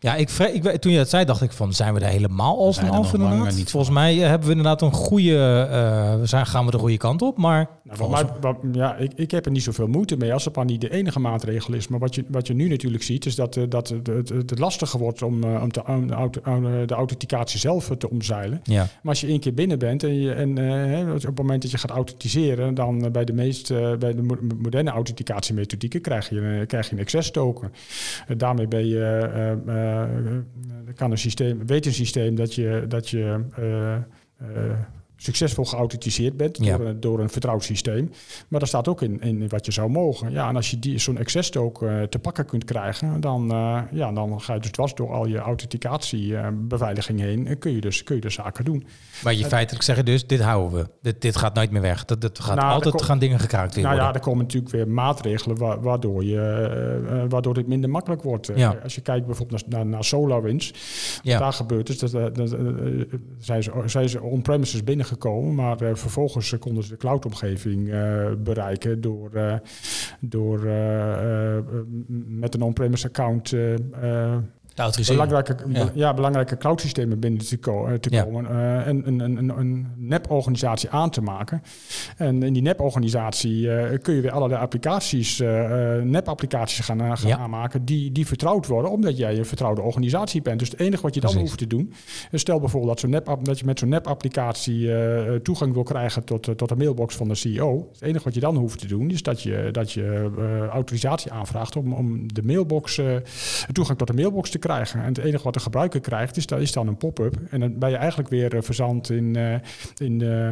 Ja, 0.00 0.14
ik, 0.14 0.30
ik, 0.30 0.62
toen 0.76 0.92
je 0.92 0.98
het 0.98 1.08
zei, 1.08 1.24
dacht 1.24 1.42
ik 1.42 1.52
van, 1.52 1.72
zijn 1.72 1.94
we 1.94 2.00
er 2.00 2.06
helemaal 2.06 2.58
al 2.58 2.72
zijn 2.72 2.86
vanaf 2.86 3.02
nog 3.12 3.20
lang 3.20 3.32
inderdaad? 3.32 3.56
niet 3.56 3.70
Volgens 3.70 3.92
mij 3.94 4.22
eh, 4.22 4.28
hebben 4.28 4.48
we 4.48 4.54
inderdaad 4.54 4.82
een 4.82 4.92
goede, 4.92 5.36
eh, 5.70 6.20
we 6.20 6.26
zijn, 6.26 6.46
gaan 6.46 6.64
we 6.64 6.70
de 6.70 6.78
goede 6.78 6.96
kant 6.96 7.22
op, 7.22 7.36
maar 7.38 7.68
Nou, 7.82 7.98
voor 7.98 8.10
mij, 8.10 8.24
wat- 8.40 8.56
ja, 8.72 8.96
ik, 8.96 9.12
ik 9.16 9.30
heb 9.30 9.44
er 9.44 9.50
niet 9.50 9.62
zoveel 9.62 9.86
moeite 9.86 10.16
mee 10.16 10.32
als 10.32 10.44
het 10.44 10.56
maar 10.56 10.64
niet 10.64 10.80
de 10.80 10.90
enige 10.90 11.20
maatregel 11.20 11.74
is. 11.74 11.88
Maar 11.88 11.98
wat 11.98 12.14
je, 12.14 12.24
wat 12.28 12.46
je 12.46 12.54
nu 12.54 12.68
natuurlijk 12.68 13.02
ziet, 13.02 13.26
is 13.26 13.34
dat, 13.34 13.56
eh, 13.56 13.64
dat 13.68 13.88
het, 13.88 14.06
het, 14.06 14.28
het 14.28 14.58
lastiger 14.58 14.98
wordt 14.98 15.22
om, 15.22 15.44
om, 15.44 15.72
te, 15.72 15.86
om 15.86 16.06
de, 16.06 16.14
auto, 16.14 16.40
om 16.50 16.86
de 16.86 16.94
authenticatie 16.94 17.58
zelf 17.58 17.90
te 17.98 18.10
omzeilen. 18.10 18.60
ja. 18.64 18.80
Maar 18.82 18.88
als 19.12 19.20
je 19.20 19.26
één 19.26 19.40
keer 19.40 19.54
binnen 19.54 19.78
bent 19.78 20.02
en, 20.02 20.20
je, 20.20 20.32
en 20.32 20.56
hè, 20.56 21.12
op 21.12 21.22
het 21.22 21.38
moment 21.38 21.62
dat 21.62 21.70
je 21.70 21.78
gaat 21.78 21.90
authenticeren, 21.90 22.74
dan 22.74 23.08
bij 23.12 23.24
de 23.24 23.32
meest 23.32 23.70
eh, 23.70 23.94
bij 23.96 24.14
de 24.14 24.22
mo- 24.22 24.38
moderne 24.62 24.90
authenticatiemethodieken 24.90 26.00
krijg 26.00 26.28
je, 26.28 26.40
een- 26.40 26.66
krijg 26.66 26.88
je 26.88 26.94
een 26.94 27.00
access 27.00 27.30
token. 27.30 27.72
Daarmee 28.36 28.68
ben 28.68 28.86
je, 28.86 29.00
eh, 29.00 29.50
eh, 29.52 29.52
eh, 29.52 29.85
kan 30.96 31.10
een 31.10 31.18
systeem, 31.18 31.66
weet 31.66 31.86
een 31.86 31.92
systeem 31.92 32.34
dat 32.34 32.54
je, 32.54 32.84
dat 32.88 33.08
je 33.08 33.44
eh, 33.56 33.94
eh, 33.94 34.78
succesvol 35.16 35.64
geauthenticeerd 35.64 36.36
bent 36.36 36.58
Ja. 36.64 36.76
door, 36.76 36.86
een, 36.86 37.00
door 37.00 37.20
een 37.20 37.28
vertrouwd 37.30 37.64
systeem. 37.64 38.10
Maar 38.48 38.58
daar 38.60 38.68
staat 38.68 38.88
ook 38.88 39.02
in, 39.02 39.20
in 39.20 39.48
wat 39.48 39.66
je 39.66 39.72
zou 39.72 39.90
mogen. 39.90 40.30
Ja, 40.32 40.48
en 40.48 40.56
als 40.56 40.70
je 40.70 40.78
die, 40.78 40.98
zo'n 40.98 41.18
access 41.18 41.50
token 41.50 42.00
eh, 42.00 42.02
te 42.06 42.18
pakken 42.18 42.46
kunt 42.46 42.64
krijgen, 42.64 43.20
dan, 43.20 43.50
eh, 43.52 43.80
ja, 43.92 44.12
dan 44.12 44.40
ga 44.40 44.54
je 44.54 44.60
dus 44.60 44.70
dwars 44.70 44.94
door 44.94 45.12
al 45.12 45.26
je 45.26 45.38
authenticatiebeveiliging 45.38 47.20
heen. 47.20 47.46
En 47.46 47.58
kun 47.58 47.72
je, 47.72 47.80
dus, 47.80 48.02
kun 48.02 48.14
je 48.14 48.20
dus 48.20 48.34
zaken 48.34 48.64
doen. 48.64 48.86
Maar 49.24 49.34
je 49.34 49.44
feitelijk 49.44 49.84
zeggen 49.84 50.04
dus, 50.04 50.26
dit 50.26 50.40
houden 50.40 50.78
we. 50.78 50.88
Dit, 51.02 51.20
dit 51.22 51.36
gaat 51.36 51.54
nooit 51.54 51.70
meer 51.70 51.82
weg. 51.82 52.04
Dat, 52.04 52.20
dat 52.20 52.38
gaat 52.38 52.56
Nou, 52.56 52.72
altijd 52.72 52.94
kom- 52.94 53.04
gaan 53.04 53.18
dingen 53.18 53.38
gekraakt 53.40 53.74
weer 53.74 53.84
Nou 53.84 53.96
ja, 53.96 54.02
worden. 54.02 54.20
er 54.20 54.26
komen 54.28 54.42
natuurlijk 54.44 54.72
weer 54.72 54.88
maatregelen 54.88 55.56
wa- 55.58 55.80
waardoor, 55.80 56.24
je, 56.24 56.40
eh, 56.40 57.22
eh, 57.22 57.24
waardoor 57.28 57.54
dit 57.54 57.66
minder 57.66 57.90
makkelijk 57.90 58.22
wordt. 58.22 58.48
Eh, 58.48 58.56
Ja. 58.56 58.78
Als 58.82 58.94
je 58.94 59.00
kijkt 59.00 59.26
bijvoorbeeld 59.26 59.68
naar, 59.68 59.78
naar, 59.78 59.86
naar 59.86 60.04
SolarWinds, 60.04 60.72
Ja. 61.22 61.32
wat 61.32 61.40
daar 61.42 61.52
gebeurt 61.52 61.88
is, 61.88 61.98
dat, 61.98 62.14
eh, 62.14 62.24
dat, 62.32 62.52
eh, 62.52 62.60
eh, 62.60 63.06
zijn 63.38 63.62
ze, 63.62 63.70
zijn 63.86 64.08
ze 64.08 64.22
on-premises 64.22 64.84
binnengekomen, 65.08 65.54
maar 65.54 65.80
eh, 65.80 65.94
vervolgens 65.94 66.58
konden 66.58 66.84
ze 66.84 66.90
de 66.90 66.96
cloudomgeving 66.96 67.90
eh 67.90 68.32
bereiken 68.38 69.00
door, 69.00 69.30
eh, 69.34 69.54
door 70.20 70.60
met 72.26 72.54
een 72.54 72.62
on-premise 72.62 73.06
account 73.06 73.54
belangrijke, 75.06 75.56
Ja. 75.94 76.14
belangrijke 76.14 76.56
cloud-systemen 76.56 77.18
binnen 77.20 77.46
te, 77.46 77.56
ko- 77.58 77.86
eh, 77.86 77.94
te 77.94 78.10
Ja. 78.10 78.22
komen 78.22 78.46
eh, 78.50 78.86
en 78.86 79.02
een, 79.06 79.20
een, 79.20 79.58
een, 79.58 79.86
nep-organisatie 79.96 80.90
aan 80.90 81.10
te 81.10 81.20
maken. 81.20 81.62
En 82.16 82.42
in 82.42 82.52
die 82.52 82.62
nep-organisatie 82.62 83.70
eh, 83.72 83.98
kun 84.02 84.14
je 84.14 84.20
weer 84.20 84.30
allerlei 84.30 84.60
applicaties, 84.60 85.40
eh, 85.40 86.00
nep-applicaties 86.02 86.84
gaan, 86.84 87.16
gaan 87.18 87.28
Ja. 87.28 87.36
aanmaken 87.38 87.84
die, 87.84 88.12
die 88.12 88.26
vertrouwd 88.26 88.66
worden, 88.66 88.90
omdat 88.90 89.16
jij 89.16 89.38
een 89.38 89.46
vertrouwde 89.46 89.80
organisatie 89.82 90.42
bent. 90.42 90.58
Dus 90.58 90.70
het 90.70 90.80
enige 90.80 91.02
wat 91.02 91.14
je 91.14 91.20
dan 91.20 91.30
Precies. 91.30 91.48
hoeft 91.48 91.60
te 91.62 91.66
doen, 91.76 91.92
stel 92.32 92.60
bijvoorbeeld 92.60 92.92
dat, 92.92 93.00
zo'n 93.00 93.10
nep, 93.10 93.36
dat 93.42 93.58
je 93.58 93.64
met 93.64 93.78
zo'n 93.78 93.88
nep-applicatie 93.88 94.90
toegang 95.42 95.72
wil 95.74 95.82
krijgen 95.82 96.24
tot, 96.24 96.42
tot 96.58 96.68
de 96.68 96.76
mailbox 96.76 97.14
van 97.16 97.28
de 97.28 97.34
CEO. 97.34 97.88
Het 97.92 98.02
enige 98.02 98.24
wat 98.24 98.34
je 98.34 98.40
dan 98.40 98.56
hoeft 98.56 98.78
te 98.78 98.86
doen, 98.86 99.10
is 99.10 99.22
dat 99.22 99.42
je, 99.42 99.68
dat 99.72 99.92
je 99.92 100.30
autorisatie 100.72 101.32
aanvraagt 101.32 101.76
om, 101.76 101.92
om 101.92 102.32
de 102.34 102.42
mailbox, 102.42 103.00
toegang 103.72 103.98
tot 103.98 104.06
de 104.06 104.14
mailbox 104.14 104.50
te 104.50 104.58
krijgen. 104.58 104.64
En 104.68 105.14
het 105.14 105.18
enige 105.18 105.44
wat 105.44 105.54
de 105.54 105.60
gebruiker 105.60 106.00
krijgt, 106.00 106.36
is, 106.36 106.44
is 106.46 106.72
dan 106.72 106.88
een 106.88 106.96
pop-up. 106.96 107.36
En 107.50 107.60
dan 107.60 107.78
ben 107.78 107.90
je 107.90 107.96
eigenlijk 107.96 108.28
weer 108.28 108.56
eh, 108.56 108.62
verzand 108.62 109.10
in, 109.10 109.36
eh, 109.36 109.54
in, 109.96 110.22
eh, 110.22 110.50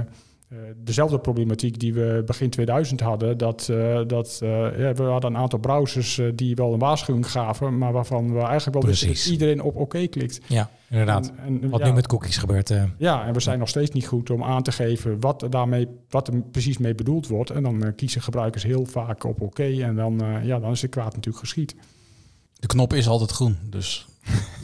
dezelfde 0.77 1.19
problematiek 1.19 1.79
die 1.79 1.95
we 1.95 2.23
begin 2.27 2.51
2000 2.51 3.01
hadden. 3.01 3.39
Dat, 3.39 3.67
dat 4.07 4.37
ja, 4.77 4.93
we 4.95 5.03
hadden 5.03 5.31
een 5.31 5.41
aantal 5.41 5.59
browsers 5.59 6.21
die 6.35 6.55
wel 6.55 6.73
een 6.73 6.79
waarschuwing 6.79 7.31
gaven, 7.31 7.79
maar 7.79 7.93
waarvan 7.93 8.33
we 8.33 8.41
eigenlijk 8.41 8.79
wel 8.79 8.91
wisten 8.91 9.07
dat 9.07 9.17
Precies. 9.17 9.33
iedereen 9.33 9.63
op 9.63 9.77
oké 9.77 10.07
klikt. 10.07 10.41
Ja, 10.47 10.71
inderdaad. 10.91 11.33
En, 11.37 11.63
en, 11.63 11.71
Wat 11.71 11.81
ja, 11.81 11.87
nu 11.87 11.93
met 11.93 12.07
cookies 12.07 12.37
gebeurt. 12.37 12.75
ja, 12.99 13.27
en 13.27 13.33
we 13.33 13.41
zijn 13.41 13.59
nog 13.59 13.69
steeds 13.69 13.91
niet 13.91 14.07
goed 14.07 14.31
om 14.31 14.45
aan 14.45 14.63
te 14.63 14.73
geven 14.73 15.21
wat 15.21 15.47
daarmee, 15.51 15.89
wat 16.09 16.29
er 16.29 16.43
precies 16.43 16.79
mee 16.79 16.95
bedoeld 16.95 17.29
wordt. 17.29 17.51
En 17.51 17.63
dan 17.63 17.93
kiezen 17.97 18.23
gebruikers 18.23 18.63
heel 18.63 18.87
vaak 18.87 19.25
op 19.25 19.41
oké 19.41 19.83
en 19.83 19.97
dan, 19.97 20.23
ja, 20.43 20.59
dan 20.59 20.71
is 20.71 20.81
de 20.81 20.89
kwaad 20.89 21.15
natuurlijk 21.15 21.39
geschied. 21.39 21.75
De 22.61 22.67
knop 22.67 22.93
is 22.93 23.09
altijd 23.09 23.31
groen, 23.31 23.59
dus 23.71 24.07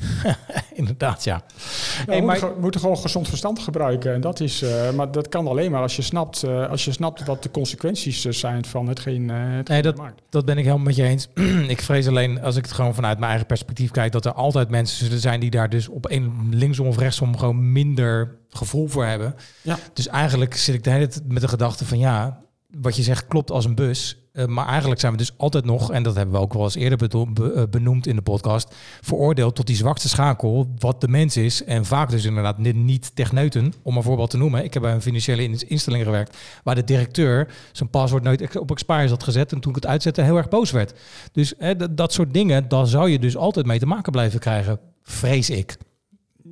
inderdaad, 0.74 1.24
ja. 1.24 1.42
Hey, 1.56 2.04
we, 2.06 2.10
moeten, 2.12 2.24
maar- 2.24 2.36
ge- 2.36 2.54
we 2.54 2.60
moeten 2.60 2.80
gewoon 2.80 2.98
gezond 2.98 3.28
verstand 3.28 3.58
gebruiken. 3.58 4.14
En 4.14 4.20
dat 4.20 4.40
is, 4.40 4.62
eh, 4.62 4.90
maar 4.92 5.12
dat 5.12 5.28
kan 5.28 5.46
alleen 5.48 5.70
maar 5.70 5.82
als 5.82 5.96
je 5.96 6.02
snapt, 6.02 6.42
eh, 6.42 6.68
als 6.70 6.84
je 6.84 6.92
snapt 6.92 7.24
wat 7.24 7.42
de 7.42 7.50
consequenties 7.50 8.24
eh, 8.24 8.32
zijn 8.32 8.64
van 8.64 8.88
hetgeen, 8.88 9.30
eh 9.30 9.36
hetgeen 9.38 9.62
Nee, 9.66 9.82
dat, 9.82 9.96
je 9.96 10.02
maakt. 10.02 10.20
dat 10.30 10.44
ben 10.44 10.58
ik 10.58 10.64
helemaal 10.64 10.84
met 10.86 10.96
je 10.96 11.02
eens. 11.02 11.28
ik 11.68 11.82
vrees 11.82 12.06
alleen, 12.06 12.42
als 12.42 12.56
ik 12.56 12.64
het 12.64 12.72
gewoon 12.72 12.94
vanuit 12.94 13.16
mijn 13.18 13.28
eigen 13.30 13.46
perspectief 13.46 13.90
kijk, 13.90 14.12
dat 14.12 14.24
er 14.24 14.32
altijd 14.32 14.68
mensen 14.70 15.04
zullen 15.04 15.20
zijn 15.20 15.40
die 15.40 15.50
daar 15.50 15.68
dus 15.68 15.88
op 15.88 16.10
een 16.10 16.48
linksom 16.50 16.86
of 16.86 16.98
rechtsom 16.98 17.36
gewoon 17.38 17.72
minder 17.72 18.36
gevoel 18.50 18.88
voor 18.88 19.04
hebben. 19.06 19.34
Ja. 19.62 19.78
Dus 19.92 20.06
eigenlijk 20.08 20.54
zit 20.56 20.74
ik 20.74 20.84
de 20.84 20.90
hele 20.90 21.06
tijd 21.06 21.28
met 21.32 21.42
de 21.42 21.48
gedachte 21.48 21.84
van 21.86 21.98
ja, 21.98 22.40
wat 22.80 22.96
je 22.96 23.02
zegt 23.02 23.26
klopt 23.26 23.50
als 23.50 23.64
een 23.64 23.74
bus. 23.74 24.16
Eh, 24.40 24.46
maar 24.46 24.66
eigenlijk 24.66 25.00
zijn 25.00 25.12
we 25.12 25.18
dus 25.18 25.32
altijd 25.36 25.64
nog, 25.64 25.92
en 25.92 26.02
dat 26.02 26.14
hebben 26.14 26.34
we 26.34 26.40
ook 26.40 26.52
wel 26.52 26.62
eens 26.62 26.74
eerder 26.74 27.08
eh, 27.14 27.62
benoemd 27.70 28.06
in 28.06 28.16
de 28.16 28.22
podcast, 28.22 28.74
veroordeeld 29.00 29.54
tot 29.54 29.66
die 29.66 29.76
zwakste 29.76 30.08
schakel, 30.08 30.68
wat 30.78 31.00
de 31.00 31.08
mens 31.08 31.36
is. 31.36 31.64
En 31.64 31.84
vaak 31.84 32.10
dus 32.10 32.24
inderdaad 32.24 32.58
ni- 32.58 32.72
niet 32.72 33.10
techneuten, 33.14 33.72
om 33.82 33.96
een 33.96 34.02
voorbeeld 34.02 34.30
te 34.30 34.36
noemen. 34.36 34.64
Ik 34.64 34.74
heb 34.74 34.82
bij 34.82 34.92
een 34.92 35.02
financiële 35.02 35.42
in- 35.42 35.68
instelling 35.68 36.04
gewerkt, 36.04 36.36
waar 36.64 36.74
de 36.74 36.84
directeur 36.84 37.48
zijn 37.72 37.90
paswoord 37.90 38.22
nooit 38.22 38.58
op 38.58 38.70
expires 38.70 39.10
had 39.10 39.22
gezet. 39.22 39.52
En 39.52 39.60
toen 39.60 39.70
ik 39.70 39.76
het 39.82 39.86
uitzette, 39.86 40.22
heel 40.22 40.36
erg 40.36 40.48
boos 40.48 40.70
werd. 40.70 40.94
Dus 41.32 41.54
hè, 41.58 41.94
dat 41.94 42.12
soort 42.12 42.34
dingen, 42.34 42.68
daar 42.68 42.86
zou 42.86 43.10
je 43.10 43.18
dus 43.18 43.36
altijd 43.36 43.66
mee 43.66 43.78
te 43.78 43.86
maken 43.86 44.12
blijven 44.12 44.40
krijgen, 44.40 44.78
vrees 45.02 45.50
ik. 45.50 45.76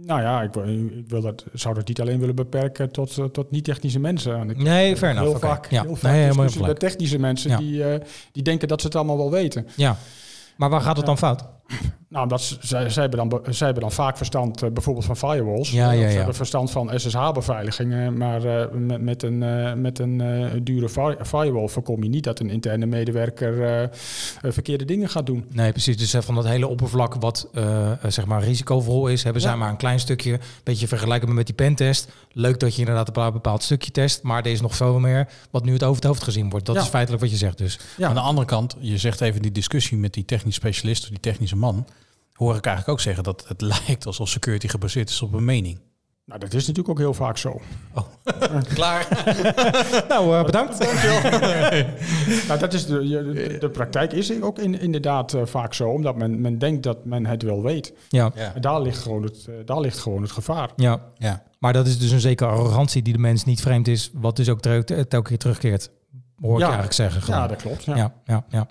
Nou 0.09 0.21
ja, 0.21 0.43
ik, 0.43 0.53
wil- 0.53 0.69
ik 0.69 1.05
wil 1.09 1.21
dat, 1.21 1.45
zou 1.53 1.75
dat 1.75 1.89
niet 1.89 2.01
alleen 2.01 2.19
willen 2.19 2.35
beperken 2.35 2.91
tot, 2.93 3.19
eh, 3.19 3.25
tot 3.25 3.51
niet-technische 3.51 3.99
mensen. 4.01 4.51
Ik, 4.51 4.57
Nee, 4.57 4.95
enough. 5.11 5.19
Heel 5.31 5.39
vaak, 5.39 5.67
heel 5.67 5.97
vaak 5.97 6.13
Nee, 6.13 6.61
met 6.67 6.79
technische 6.79 7.19
mensen 7.19 7.51
Ja. 7.51 7.57
die, 7.57 7.85
eh, 7.85 8.01
die 8.33 8.43
denken 8.43 8.69
dat 8.69 8.81
ze 8.81 8.87
het 8.87 8.97
allemaal 8.97 9.17
wel 9.17 9.31
weten. 9.31 9.67
Ja. 9.77 9.97
Maar 10.57 10.71
waar 10.71 10.81
gaat 10.81 10.97
het 10.97 11.07
dan 11.07 11.19
fout? 11.19 11.45
Nou, 12.11 12.23
omdat 12.23 12.43
ze, 12.43 12.57
zij, 12.61 12.91
zij, 12.91 13.03
hebben 13.03 13.29
dan, 13.29 13.41
zij 13.55 13.67
hebben 13.67 13.85
dan 13.85 13.93
vaak 13.93 14.17
verstand 14.17 14.63
eh, 14.63 14.71
bijvoorbeeld 14.71 15.05
van 15.05 15.17
firewalls. 15.17 15.71
Ja, 15.71 15.91
Ze 15.91 15.97
ja. 15.99 16.07
hebben 16.09 16.35
verstand 16.35 16.71
van 16.71 16.91
SSH-beveiliging. 16.95 17.93
eh, 17.93 18.09
maar 18.09 18.45
eh, 18.45 18.67
met, 18.73 19.01
met 19.03 19.23
een, 19.23 19.43
eh, 19.43 19.73
met 19.75 19.99
een 19.99 20.21
eh, 20.21 20.51
dure 20.63 20.89
fi- 20.89 21.25
firewall 21.25 21.69
voorkom 21.69 22.03
je 22.03 22.09
niet 22.09 22.25
dat 22.25 22.41
een 22.41 22.51
interne 22.51 22.87
medewerker 22.87 23.91
verkeerde 24.43 24.85
dingen 24.85 25.09
gaat 25.09 25.27
doen. 25.27 25.45
Nee, 25.53 25.71
precies. 25.73 25.97
Dus 25.97 26.25
van 26.25 26.35
dat 26.35 26.47
hele 26.47 26.67
oppervlak 26.67 27.15
wat 27.15 27.49
zeg 28.09 28.27
maar 28.27 28.43
risicovol 28.43 29.09
is, 29.09 29.23
hebben 29.23 29.43
zij 29.43 29.51
Ja. 29.51 29.57
maar 29.57 29.71
een 29.71 29.77
klein 29.77 30.01
stukje. 30.01 30.39
Beetje 30.65 30.89
vergelijkbaar 30.89 31.35
met 31.35 31.47
die 31.47 31.55
pentest. 31.55 32.09
Leuk 32.33 32.61
dat 32.61 32.75
je 32.75 32.79
inderdaad 32.81 33.07
een 33.07 33.13
bepaald- 33.13 33.33
bepaald 33.33 33.63
stukje 33.63 33.91
test, 33.91 34.23
maar 34.23 34.45
er 34.45 34.51
is 34.53 34.61
nog 34.61 34.77
veel 34.77 34.99
meer 34.99 35.29
wat 35.51 35.65
nu 35.65 35.73
het 35.73 35.83
over 35.83 35.97
het 35.97 36.05
hoofd 36.05 36.23
gezien 36.23 36.51
wordt. 36.51 36.67
Dat 36.67 36.75
Ja. 36.77 36.83
is 36.83 36.89
feitelijk 36.89 37.23
wat 37.23 37.31
je 37.33 37.37
zegt 37.39 37.59
dus. 37.59 37.79
Ja. 37.97 38.09
Aan 38.09 38.15
de 38.15 38.21
andere 38.21 38.47
kant, 38.47 38.77
je 38.81 38.99
zegt 38.99 39.21
even 39.21 39.43
die 39.43 39.53
discussie 39.53 39.97
met 39.99 40.13
die 40.15 40.25
technisch 40.25 40.55
specialist 40.55 41.03
of 41.03 41.09
die 41.09 41.21
technische 41.21 41.57
man. 41.59 41.87
Hoor 42.33 42.57
ik 42.57 42.67
eigenlijk 42.67 42.99
ook 42.99 43.05
zeggen 43.05 43.25
dat 43.25 43.45
het 43.49 43.61
lijkt 43.87 44.07
alsof 44.07 44.29
security 44.29 44.69
gebaseerd 44.69 45.11
is 45.11 45.23
op 45.23 45.33
een 45.33 45.45
mening. 45.45 45.81
Nou, 46.29 46.41
dat 46.41 46.55
is 46.55 46.67
natuurlijk 46.67 46.89
ook 46.89 46.99
heel 46.99 47.15
vaak 47.15 47.39
zo. 47.39 47.61
Klaar. 48.75 49.07
Nou, 50.09 50.37
eh, 50.37 50.45
bedankt. 50.45 50.79
Nou, 52.49 52.59
dat 52.59 52.73
is 52.73 52.87
de, 52.87 53.09
de, 53.09 53.57
de 53.61 53.71
praktijk 53.71 54.13
is 54.13 54.43
ook 54.43 54.59
in, 54.59 54.81
inderdaad 54.81 55.35
eh, 55.35 55.47
vaak 55.47 55.75
zo, 55.75 55.89
omdat 55.89 56.17
men, 56.17 56.41
men 56.41 56.59
denkt 56.59 56.83
dat 56.83 57.05
men 57.05 57.27
het 57.27 57.43
wel 57.43 57.63
weet. 57.63 57.93
Ja, 58.09 58.33
Ja. 58.35 58.55
En 58.55 58.61
daar 58.61 58.83
ligt 58.83 58.99
gewoon 58.99 59.23
het, 59.23 59.47
eh, 59.49 59.55
daar 59.65 59.81
ligt 59.81 59.99
gewoon 59.99 60.23
het 60.23 60.33
gevaar. 60.33 60.71
ja. 60.77 61.01
ja. 61.15 61.47
Maar 61.59 61.73
dat 61.73 61.87
is 61.87 61.99
dus 61.99 62.11
een 62.11 62.21
zekere 62.21 62.51
arrogantie 62.51 63.03
die 63.03 63.13
de 63.13 63.19
mens 63.19 63.45
niet 63.45 63.61
vreemd 63.61 63.89
is, 63.89 64.11
wat 64.15 64.37
dus 64.37 64.49
ook 64.49 64.61
telkens 64.61 65.23
keer 65.23 65.39
terugkeert. 65.39 65.91
Hoor 66.41 66.53
ik 66.53 66.59
Ja. 66.59 66.65
eigenlijk 66.65 66.95
zeggen. 66.95 67.23
Gewoon. 67.23 67.41
Ja, 67.41 67.47
dat 67.47 67.63
klopt. 67.63 67.85
Ja. 67.85 67.97
Ja, 67.97 68.13
ja, 68.25 68.45
ja. 68.49 68.67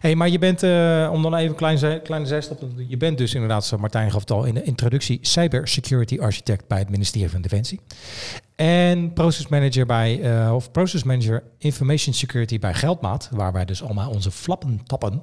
Hey, 0.00 0.14
maar 0.14 0.28
je 0.28 0.38
bent, 0.38 0.62
eh, 0.62 1.10
om 1.12 1.22
dan 1.22 1.34
even 1.34 1.48
een 1.50 1.54
klein, 1.56 2.02
kleine 2.02 2.26
zijstap 2.26 2.58
te 2.58 2.74
doen. 2.74 2.86
Je 2.88 2.96
bent 2.96 3.18
dus 3.18 3.34
inderdaad, 3.34 3.64
zoals 3.64 3.82
Martijn 3.82 4.10
gaf 4.10 4.20
het 4.20 4.30
al 4.30 4.44
in 4.44 4.54
de 4.54 4.62
introductie, 4.62 5.18
cybersecurity 5.22 6.18
architect 6.18 6.66
bij 6.68 6.78
het 6.78 6.90
ministerie 6.90 7.30
van 7.30 7.40
Defensie. 7.42 7.80
En 8.56 9.12
process 9.12 9.48
manager 9.48 9.86
bij, 9.86 10.20
eh, 10.22 10.54
of 10.54 10.70
process 10.70 11.02
manager 11.04 11.42
information 11.58 12.14
security 12.14 12.58
bij 12.58 12.74
Geldmaat, 12.74 13.28
waar 13.32 13.52
wij 13.52 13.64
dus 13.64 13.82
allemaal 13.82 14.10
onze 14.10 14.30
flappen 14.30 14.80
tappen. 14.86 15.22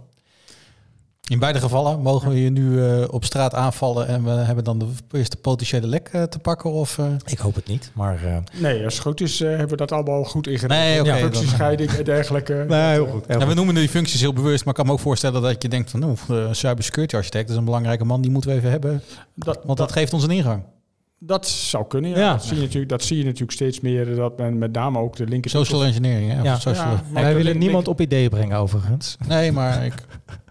In 1.31 1.39
beide 1.39 1.59
gevallen 1.59 2.01
mogen 2.01 2.29
we 2.29 2.41
je 2.41 2.49
nu 2.49 2.83
eh, 2.83 3.03
op 3.09 3.23
straat 3.25 3.53
aanvallen 3.53 4.07
en 4.07 4.23
we 4.23 4.29
hebben 4.29 4.63
dan 4.63 4.79
de 4.79 4.85
eerste 5.11 5.37
potentiële 5.37 5.87
lek 5.87 6.09
eh, 6.11 6.23
te 6.23 6.39
pakken? 6.39 6.71
Of, 6.71 6.97
eh? 6.97 7.05
Ik 7.25 7.37
hoop 7.37 7.55
het 7.55 7.67
niet, 7.67 7.91
maar 7.93 8.23
eh, 8.25 8.37
Nee, 8.61 8.83
als 8.83 8.93
het 8.93 9.01
goed 9.03 9.21
is, 9.21 9.41
eh, 9.41 9.49
hebben 9.49 9.69
we 9.69 9.75
dat 9.75 9.91
allemaal 9.91 10.23
goed 10.23 10.47
ingeregeld. 10.47 10.79
Nee, 10.81 10.95
ja, 10.95 11.03
dan- 11.03 11.17
functiescheiding 11.31 11.89
en 11.91 12.03
dergelijke. 12.03 12.65
nee, 12.67 12.91
heel 12.91 13.05
goed. 13.07 13.23
Heel 13.27 13.35
Ja, 13.35 13.37
we 13.41 13.45
goed. 13.45 13.55
noemen 13.55 13.75
die 13.75 13.89
functies 13.89 14.21
heel 14.21 14.33
bewust, 14.33 14.59
maar 14.65 14.73
ik 14.73 14.79
kan 14.79 14.85
me 14.85 14.91
ook 14.91 14.99
voorstellen 14.99 15.41
dat 15.41 15.61
je 15.61 15.69
denkt 15.69 15.89
van, 15.91 15.99
nou, 15.99 16.15
eh, 16.29 16.47
cybersecurity 16.51 17.15
architect 17.15 17.49
is 17.49 17.55
een 17.55 17.65
belangrijke 17.65 18.05
man, 18.05 18.21
die 18.21 18.31
moeten 18.31 18.49
we 18.49 18.55
even 18.55 18.69
hebben, 18.69 19.01
Dat, 19.35 19.59
want 19.63 19.77
dat 19.77 19.91
geeft 19.91 20.13
ons 20.13 20.23
een 20.23 20.31
ingang. 20.31 20.63
dat 21.19 21.47
zou 21.47 21.85
kunnen, 21.87 22.09
ja. 22.11 22.17
Ja. 22.17 22.31
Dat, 22.33 22.43
zie 22.43 22.55
je 22.55 22.61
natuurlijk, 22.61 22.89
dat 22.89 23.03
zie 23.03 23.17
je 23.17 23.23
natuurlijk 23.23 23.51
steeds 23.51 23.79
meer, 23.79 24.15
dat 24.15 24.37
men 24.37 24.57
met 24.57 24.71
name 24.73 24.99
ook 24.99 25.15
de 25.15 25.25
linker... 25.27 25.51
Social 25.51 25.83
engineering, 25.83 26.31
hè? 26.31 26.37
Of 26.39 26.45
Ja. 26.45 26.59
social- 26.59 26.91
Ja. 26.91 27.03
Wij 27.13 27.23
willen 27.23 27.43
link- 27.43 27.59
niemand 27.59 27.87
op 27.87 28.01
ideeën 28.01 28.29
brengen 28.29 28.57
overigens. 28.57 29.17
Nee, 29.27 29.51
maar 29.51 29.85
ik, 29.85 29.93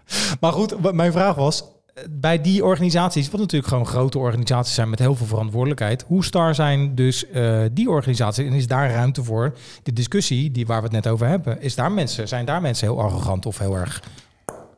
Maar 0.41 0.51
goed, 0.51 0.93
mijn 0.93 1.11
vraag 1.11 1.35
was, 1.35 1.63
bij 2.09 2.41
die 2.41 2.65
organisaties, 2.65 3.29
wat 3.29 3.39
natuurlijk 3.39 3.71
gewoon 3.71 3.87
grote 3.87 4.17
organisaties 4.17 4.73
zijn 4.75 4.89
met 4.89 4.99
heel 4.99 5.15
veel 5.15 5.25
verantwoordelijkheid, 5.25 6.03
hoe 6.07 6.23
star 6.23 6.55
zijn 6.55 6.95
dus 6.95 7.29
eh, 7.29 7.61
die 7.71 7.89
organisaties 7.89 8.45
en 8.45 8.53
is 8.53 8.67
daar 8.67 8.91
ruimte 8.91 9.23
voor 9.23 9.53
de 9.83 9.93
discussie 9.93 10.51
die 10.51 10.65
waar 10.65 10.77
we 10.77 10.83
het 10.83 10.93
net 11.03 11.07
over 11.07 11.27
hebben? 11.27 11.61
Is 11.61 11.75
daar 11.75 11.91
mensen, 11.91 12.27
zijn 12.27 12.45
daar 12.45 12.61
mensen 12.61 12.87
heel 12.87 12.99
arrogant 13.01 13.45
of 13.45 13.57
heel 13.57 13.75
erg 13.75 14.01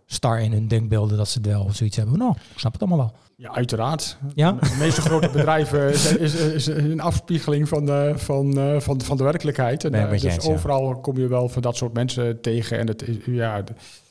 star 0.05 0.41
in 0.41 0.51
hun 0.51 0.67
denkbeelden 0.67 1.17
dat 1.17 1.29
ze 1.29 1.39
wel 1.41 1.69
zoiets 1.71 1.97
hebben? 1.97 2.17
Nou, 2.17 2.31
ik 2.31 2.59
snap 2.59 2.71
het 2.73 2.81
allemaal 2.81 2.99
wel. 2.99 3.13
Ja, 3.35 3.53
uiteraard. 3.55 4.17
Ja? 4.33 4.51
De 4.51 4.75
meeste 4.79 5.01
grote 5.01 5.29
bedrijven 5.29 5.89
is, 5.89 6.15
is, 6.15 6.35
is 6.35 6.67
een 6.67 7.01
afspiegeling 7.01 7.67
van 7.67 7.85
de, 7.85 8.13
van, 8.15 8.57
eh, 8.59 8.79
van, 8.79 9.01
van 9.01 9.17
de 9.17 9.23
werkelijkheid. 9.23 9.83
En, 9.83 9.93
eh, 9.93 10.09
dus 10.09 10.23
eens, 10.23 10.45
ja. 10.45 10.51
overal 10.51 10.99
kom 10.99 11.17
je 11.17 11.27
wel 11.27 11.49
van 11.49 11.61
dat 11.61 11.75
soort 11.75 11.93
mensen 11.93 12.41
tegen. 12.41 12.79
En 12.79 12.87
het, 12.87 13.07
is- 13.07 13.17
ja, 13.25 13.63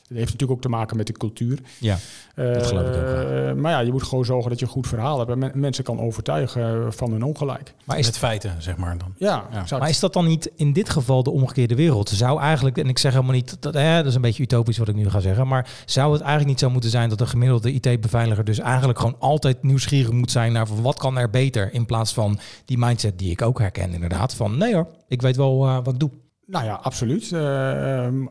het 0.07 0.17
heeft 0.17 0.31
natuurlijk 0.31 0.51
ook 0.51 0.61
te 0.61 0.69
maken 0.69 0.97
met 0.97 1.07
de 1.07 1.13
cultuur. 1.13 1.59
Ja, 1.79 1.97
dat 2.35 2.65
geloof 2.67 2.87
ik 2.87 2.95
ook 2.95 3.05
Eh, 3.07 3.53
maar 3.53 3.71
ja, 3.71 3.79
je 3.79 3.91
moet 3.91 4.03
gewoon 4.03 4.25
zorgen 4.25 4.49
dat 4.49 4.59
je 4.59 4.65
een 4.65 4.71
goed 4.71 4.87
verhaal 4.87 5.17
hebt. 5.19 5.31
En 5.31 5.37
men- 5.39 5.51
mensen 5.59 5.83
kan 5.83 5.99
overtuigen 5.99 6.93
van 6.93 7.11
hun 7.11 7.23
ongelijk. 7.23 7.73
maar 7.83 7.99
is, 7.99 8.05
met 8.05 8.17
feiten, 8.17 8.55
zeg 8.61 8.77
maar 8.77 8.97
dan. 8.97 9.13
Ja, 9.17 9.45
Ja. 9.51 9.59
exact. 9.61 9.81
maar 9.81 9.89
is 9.89 9.99
dat 9.99 10.13
dan 10.13 10.25
niet 10.27 10.51
in 10.55 10.73
dit 10.73 10.89
geval 10.89 11.23
de 11.23 11.31
omgekeerde 11.31 11.75
wereld? 11.75 12.09
Zou 12.09 12.39
eigenlijk, 12.41 12.77
en 12.77 12.87
ik 12.89 12.97
zeg 12.97 13.11
helemaal 13.13 13.33
niet, 13.33 13.57
dat, 13.61 13.73
hè, 13.73 13.97
dat 13.97 14.05
is 14.05 14.15
een 14.15 14.21
beetje 14.21 14.43
utopisch 14.43 14.77
wat 14.77 14.87
ik 14.87 14.95
nu 14.95 15.09
ga 15.09 15.19
zeggen, 15.19 15.47
maar 15.47 15.69
zou 15.85 16.11
het 16.11 16.21
eigenlijk 16.21 16.49
niet 16.49 16.59
zo 16.59 16.69
moeten 16.69 16.89
zijn 16.89 17.09
dat 17.09 17.17
de 17.17 17.27
gemiddelde 17.27 17.71
IT-beveiliger 17.73 18.43
dus 18.43 18.59
eigenlijk 18.59 18.99
gewoon 18.99 19.15
altijd 19.19 19.63
nieuwsgierig 19.63 20.11
moet 20.11 20.31
zijn 20.31 20.51
naar 20.51 20.67
van 20.67 20.81
wat 20.81 20.97
kan 20.97 21.17
er 21.17 21.29
beter, 21.29 21.73
in 21.73 21.85
plaats 21.85 22.13
van 22.13 22.39
die 22.65 22.77
mindset 22.77 23.19
die 23.19 23.31
ik 23.31 23.41
ook 23.41 23.59
herken 23.59 23.93
inderdaad, 23.93 24.33
van 24.33 24.57
nee 24.57 24.73
hoor, 24.73 24.87
ik 25.07 25.21
weet 25.21 25.35
wel 25.35 25.65
eh, 25.65 25.75
wat 25.83 25.93
ik 25.93 25.99
doe. 25.99 26.09
Nou 26.47 26.65
ja, 26.65 26.73
absoluut. 26.73 27.31
Eh, 27.31 28.05
ehm, 28.05 28.25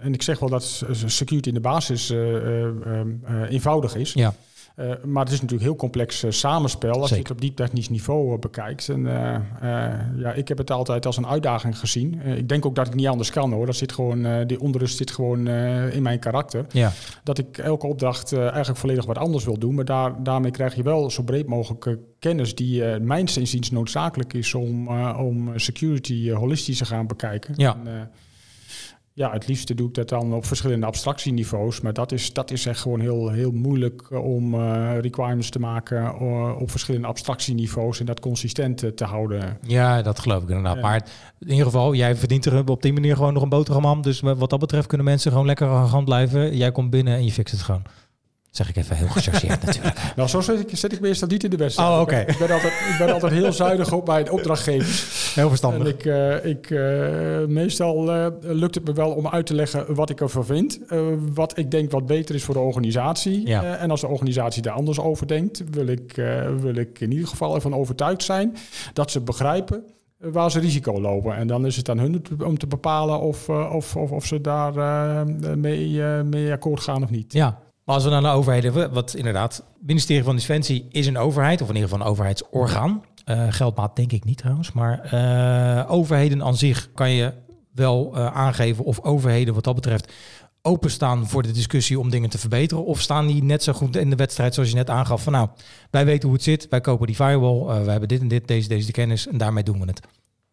en 0.00 0.14
ik 0.14 0.22
zeg 0.22 0.38
wel 0.38 0.48
dat 0.48 0.84
security 1.06 1.48
in 1.48 1.54
de 1.54 1.60
basis 1.60 2.10
eh, 2.10 2.36
eh, 2.36 2.64
ehm, 2.64 3.08
eh, 3.24 3.50
eenvoudig 3.50 3.94
is. 3.94 4.12
Ja, 4.12 4.34
Eh, 4.76 4.90
maar 5.04 5.24
het 5.24 5.32
is 5.32 5.40
natuurlijk 5.40 5.68
heel 5.68 5.76
complex 5.76 6.22
eh, 6.22 6.30
samenspel 6.30 7.00
als 7.00 7.10
je 7.10 7.16
het 7.16 7.30
op 7.30 7.40
diep 7.40 7.56
technisch 7.56 7.88
niveau 7.88 8.32
eh, 8.32 8.38
bekijkt. 8.38 8.88
En 8.88 9.02
ja, 10.16 10.32
ik 10.32 10.48
heb 10.48 10.58
het 10.58 10.70
altijd 10.70 11.06
als 11.06 11.16
een 11.16 11.26
uitdaging 11.26 11.78
gezien. 11.78 12.20
Ik 12.20 12.48
denk 12.48 12.66
ook 12.66 12.74
dat 12.74 12.86
ik 12.86 12.94
niet 12.94 13.06
anders 13.06 13.30
kan 13.30 13.52
hoor. 13.52 13.66
Dat 13.66 13.76
zit 13.76 13.92
gewoon, 13.92 14.46
die 14.46 14.60
onrust 14.60 14.96
zit 14.96 15.10
gewoon 15.10 15.48
in 15.90 16.02
mijn 16.02 16.18
karakter. 16.18 16.66
ja, 16.68 16.92
Dat 17.22 17.38
ik 17.38 17.58
elke 17.58 17.86
opdracht 17.86 18.32
eigenlijk 18.32 18.78
volledig 18.78 19.04
wat 19.04 19.18
anders 19.18 19.44
wil 19.44 19.58
doen. 19.58 19.74
Maar 19.74 19.84
daar, 19.84 20.22
daarmee 20.22 20.50
krijg 20.50 20.74
je 20.74 20.82
wel 20.82 21.10
zo 21.10 21.22
breed 21.22 21.46
mogelijke 21.46 21.98
kennis 22.18 22.54
die 22.54 22.84
eh 22.84 23.00
mijns 23.00 23.36
inziens 23.36 23.70
noodzakelijk 23.70 24.32
is 24.32 24.54
om, 24.54 24.88
om 25.18 25.58
security 25.58 26.30
holistisch 26.30 26.78
te 26.78 26.84
gaan 26.84 27.06
bekijken. 27.06 27.54
Ja. 27.56 27.76
En, 27.84 28.10
ja, 29.16 29.32
het 29.32 29.46
liefste 29.46 29.74
doe 29.74 29.88
ik 29.88 29.94
dat 29.94 30.08
dan 30.08 30.34
op 30.34 30.44
verschillende 30.44 30.86
abstractieniveaus. 30.86 31.80
Maar 31.80 31.92
dat 31.92 32.12
is, 32.12 32.32
dat 32.32 32.50
is 32.50 32.66
echt 32.66 32.80
gewoon 32.80 33.00
heel, 33.00 33.30
heel 33.30 33.50
moeilijk 33.50 34.02
eh, 34.10 34.24
om 34.24 34.54
eh, 34.54 34.98
requirements 35.00 35.50
te 35.50 35.58
maken 35.58 36.04
eh, 36.04 36.60
op 36.60 36.70
verschillende 36.70 37.06
abstractieniveaus 37.06 38.00
en 38.00 38.06
dat 38.06 38.20
consistent 38.20 38.96
te 38.96 39.04
houden. 39.04 39.58
ja, 39.62 40.02
dat 40.02 40.18
geloof 40.18 40.42
ik 40.42 40.48
inderdaad. 40.48 40.74
Ja. 40.74 40.80
Maar 40.80 41.06
in 41.38 41.50
ieder 41.50 41.64
geval, 41.64 41.94
jij 41.94 42.16
verdient 42.16 42.44
er 42.44 42.68
op 42.70 42.82
die 42.82 42.92
manier 42.92 43.16
gewoon 43.16 43.32
nog 43.32 43.42
een 43.42 43.48
boterham 43.48 43.86
aan, 43.86 44.02
dus 44.02 44.20
wat 44.20 44.50
dat 44.50 44.60
betreft 44.60 44.86
kunnen 44.86 45.06
mensen 45.06 45.30
gewoon 45.30 45.46
lekker 45.46 45.68
arrogant 45.68 46.04
blijven. 46.04 46.56
Jij 46.56 46.72
komt 46.72 46.90
binnen 46.90 47.14
en 47.14 47.24
je 47.24 47.32
fixt 47.32 47.52
het 47.52 47.62
gewoon. 47.62 47.82
Zeg 48.56 48.68
ik 48.68 48.76
even 48.76 48.96
heel 48.96 49.08
gechargeerd 49.08 49.64
natuurlijk. 49.64 49.94
Nou, 50.16 50.28
zo 50.28 50.40
zet 50.40 50.60
ik, 50.60 50.76
zet 50.76 50.92
ik 50.92 51.00
meestal 51.00 51.28
niet 51.28 51.44
in 51.44 51.50
de 51.50 51.56
wedstrijd. 51.56 51.90
Oh, 51.90 52.00
oké. 52.00 52.16
Ik, 52.16 52.26
ben, 52.26 52.34
ik, 52.34 52.38
ben 52.38 52.50
altijd, 52.50 52.72
ik 52.72 52.96
ben 52.98 53.12
altijd 53.12 53.32
heel 53.32 53.52
zuinig 53.52 53.92
op 53.92 54.06
mijn 54.06 54.30
opdrachtgevers. 54.30 55.34
Heel 55.34 55.44
En 55.44 55.48
verstandig. 55.48 55.88
ik, 55.88 56.04
eh, 56.04 56.44
ik, 56.44 56.70
eh, 56.70 57.46
meestal 57.46 58.12
eh, 58.12 58.26
lukt 58.40 58.74
het 58.74 58.84
me 58.84 58.92
wel 58.92 59.10
om 59.10 59.28
uit 59.28 59.46
te 59.46 59.54
leggen 59.54 59.94
wat 59.94 60.10
ik 60.10 60.20
ervan 60.20 60.44
vind. 60.44 60.78
wat 61.34 61.58
ik 61.58 61.70
denk 61.70 61.90
wat 61.90 62.06
beter 62.06 62.34
is 62.34 62.44
voor 62.44 62.54
de 62.54 62.60
organisatie. 62.60 63.46
Ja. 63.46 63.76
En 63.76 63.90
als 63.90 64.00
de 64.00 64.08
organisatie 64.08 64.62
daar 64.62 64.74
anders 64.74 65.00
over 65.00 65.26
denkt, 65.26 65.62
wil 65.70 65.86
ik, 65.86 66.12
wil 66.60 66.74
ik 66.74 67.00
in 67.00 67.12
ieder 67.12 67.28
geval 67.28 67.54
ervan 67.54 67.74
overtuigd 67.74 68.22
zijn 68.22 68.56
dat 68.92 69.10
ze 69.10 69.20
begrijpen 69.20 69.84
waar 70.18 70.50
ze 70.50 70.60
risico 70.60 71.00
lopen. 71.00 71.36
En 71.36 71.46
dan 71.46 71.66
is 71.66 71.76
het 71.76 71.88
aan 71.88 71.98
hun 71.98 72.24
om 72.44 72.58
te 72.58 72.66
bepalen 72.66 73.20
of, 73.20 73.48
of, 73.48 73.96
of, 73.96 74.10
of 74.10 74.26
ze 74.26 74.40
daar 74.40 74.74
mee, 75.58 76.02
mee 76.24 76.52
akkoord 76.52 76.80
gaan 76.80 77.02
of 77.02 77.10
niet. 77.10 77.32
Ja, 77.32 77.64
maar 77.86 77.94
als 77.94 78.04
we 78.04 78.10
naar 78.10 78.34
overheden, 78.34 78.92
wat 78.92 79.14
inderdaad, 79.14 79.56
het 79.56 79.86
ministerie 79.86 80.24
van 80.24 80.36
Defensie 80.36 80.86
is 80.90 81.06
een 81.06 81.18
overheid, 81.18 81.62
of 81.62 81.68
in 81.68 81.74
ieder 81.74 81.88
geval 81.88 82.04
een 82.04 82.12
overheidsorgaan. 82.12 83.02
Eh 83.24 83.46
geldmaat 83.48 83.96
denk 83.96 84.12
ik 84.12 84.24
niet 84.24 84.38
trouwens, 84.38 84.72
maar 84.72 85.00
eh, 85.00 85.90
overheden 85.90 86.42
aan 86.44 86.56
zich 86.56 86.88
kan 86.94 87.10
je 87.10 87.32
wel 87.74 88.12
eh, 88.14 88.26
aangeven 88.26 88.84
of 88.84 89.00
overheden 89.00 89.54
wat 89.54 89.64
dat 89.64 89.74
betreft 89.74 90.12
openstaan 90.62 91.28
voor 91.28 91.42
de 91.42 91.50
discussie 91.50 91.98
om 91.98 92.10
dingen 92.10 92.30
te 92.30 92.38
verbeteren? 92.38 92.84
Of 92.84 93.00
staan 93.00 93.26
die 93.26 93.42
net 93.42 93.62
zo 93.62 93.72
goed 93.72 93.96
in 93.96 94.10
de 94.10 94.16
wedstrijd 94.16 94.54
zoals 94.54 94.68
je 94.68 94.74
net 94.74 94.90
aangaf 94.90 95.22
van 95.22 95.32
nou, 95.32 95.48
wij 95.90 96.04
weten 96.04 96.28
hoe 96.28 96.36
het 96.36 96.46
zit, 96.46 96.68
wij 96.68 96.80
kopen 96.80 97.06
die 97.06 97.16
firewall, 97.16 97.84
we 97.84 97.90
hebben 97.90 98.08
dit 98.08 98.20
en 98.20 98.28
dit, 98.28 98.48
deze, 98.48 98.68
deze 98.68 98.92
kennis 98.92 99.26
en 99.26 99.38
daarmee 99.38 99.62
doen 99.62 99.80
we 99.80 99.86
het. 99.86 100.00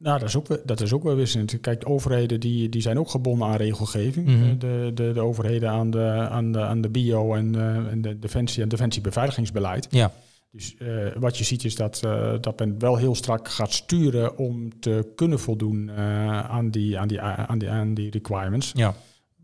Nou, 0.04 0.20
dat 0.20 0.28
is 0.28 0.36
ook, 0.36 0.68
dat 0.68 0.82
is 0.82 0.94
ook 0.94 1.04
wel 1.04 1.16
wisselend. 1.16 1.60
Kijk, 1.62 1.80
de 1.80 1.86
overheden 1.86 2.40
die, 2.40 2.70
die 2.70 2.82
zijn 2.82 3.00
ook 3.00 3.10
gebonden 3.10 3.48
aan 3.48 3.56
regelgeving. 3.56 4.28
Mhm. 4.28 4.44
Eh, 4.44 4.50
de, 4.58 4.92
de, 4.94 5.12
de 5.14 5.22
overheden 5.22 5.70
aan 5.70 5.92
de, 5.92 6.28
aan 6.30 6.52
de, 6.52 6.62
aan 6.62 6.82
de 6.82 6.90
bio 6.90 7.34
en, 7.34 7.56
eh, 7.56 7.92
en 7.92 8.02
de 8.02 8.20
defensie 8.20 8.64
en 8.64 8.70
defensiebeveiligingsbeleid. 8.70 9.88
Ja, 9.90 10.12
Dus 10.52 10.76
eh, 10.78 10.88
wat 11.16 11.38
je 11.38 11.44
ziet 11.44 11.64
is 11.64 11.76
dat, 11.76 12.00
dat 12.42 12.60
men 12.60 12.80
wel 12.80 12.96
heel 12.96 13.16
strak 13.16 13.50
gaat 13.50 13.74
sturen 13.74 14.38
om 14.38 14.80
te 14.80 15.12
kunnen 15.16 15.40
voldoen 15.40 15.92
aan, 15.92 16.70
die, 16.70 17.00
aan, 17.00 17.08
die, 17.08 17.22
aan, 17.22 17.58
die, 17.58 17.70
aan 17.70 17.94
die 17.94 18.12
requirements. 18.12 18.72
ja. 18.76 18.96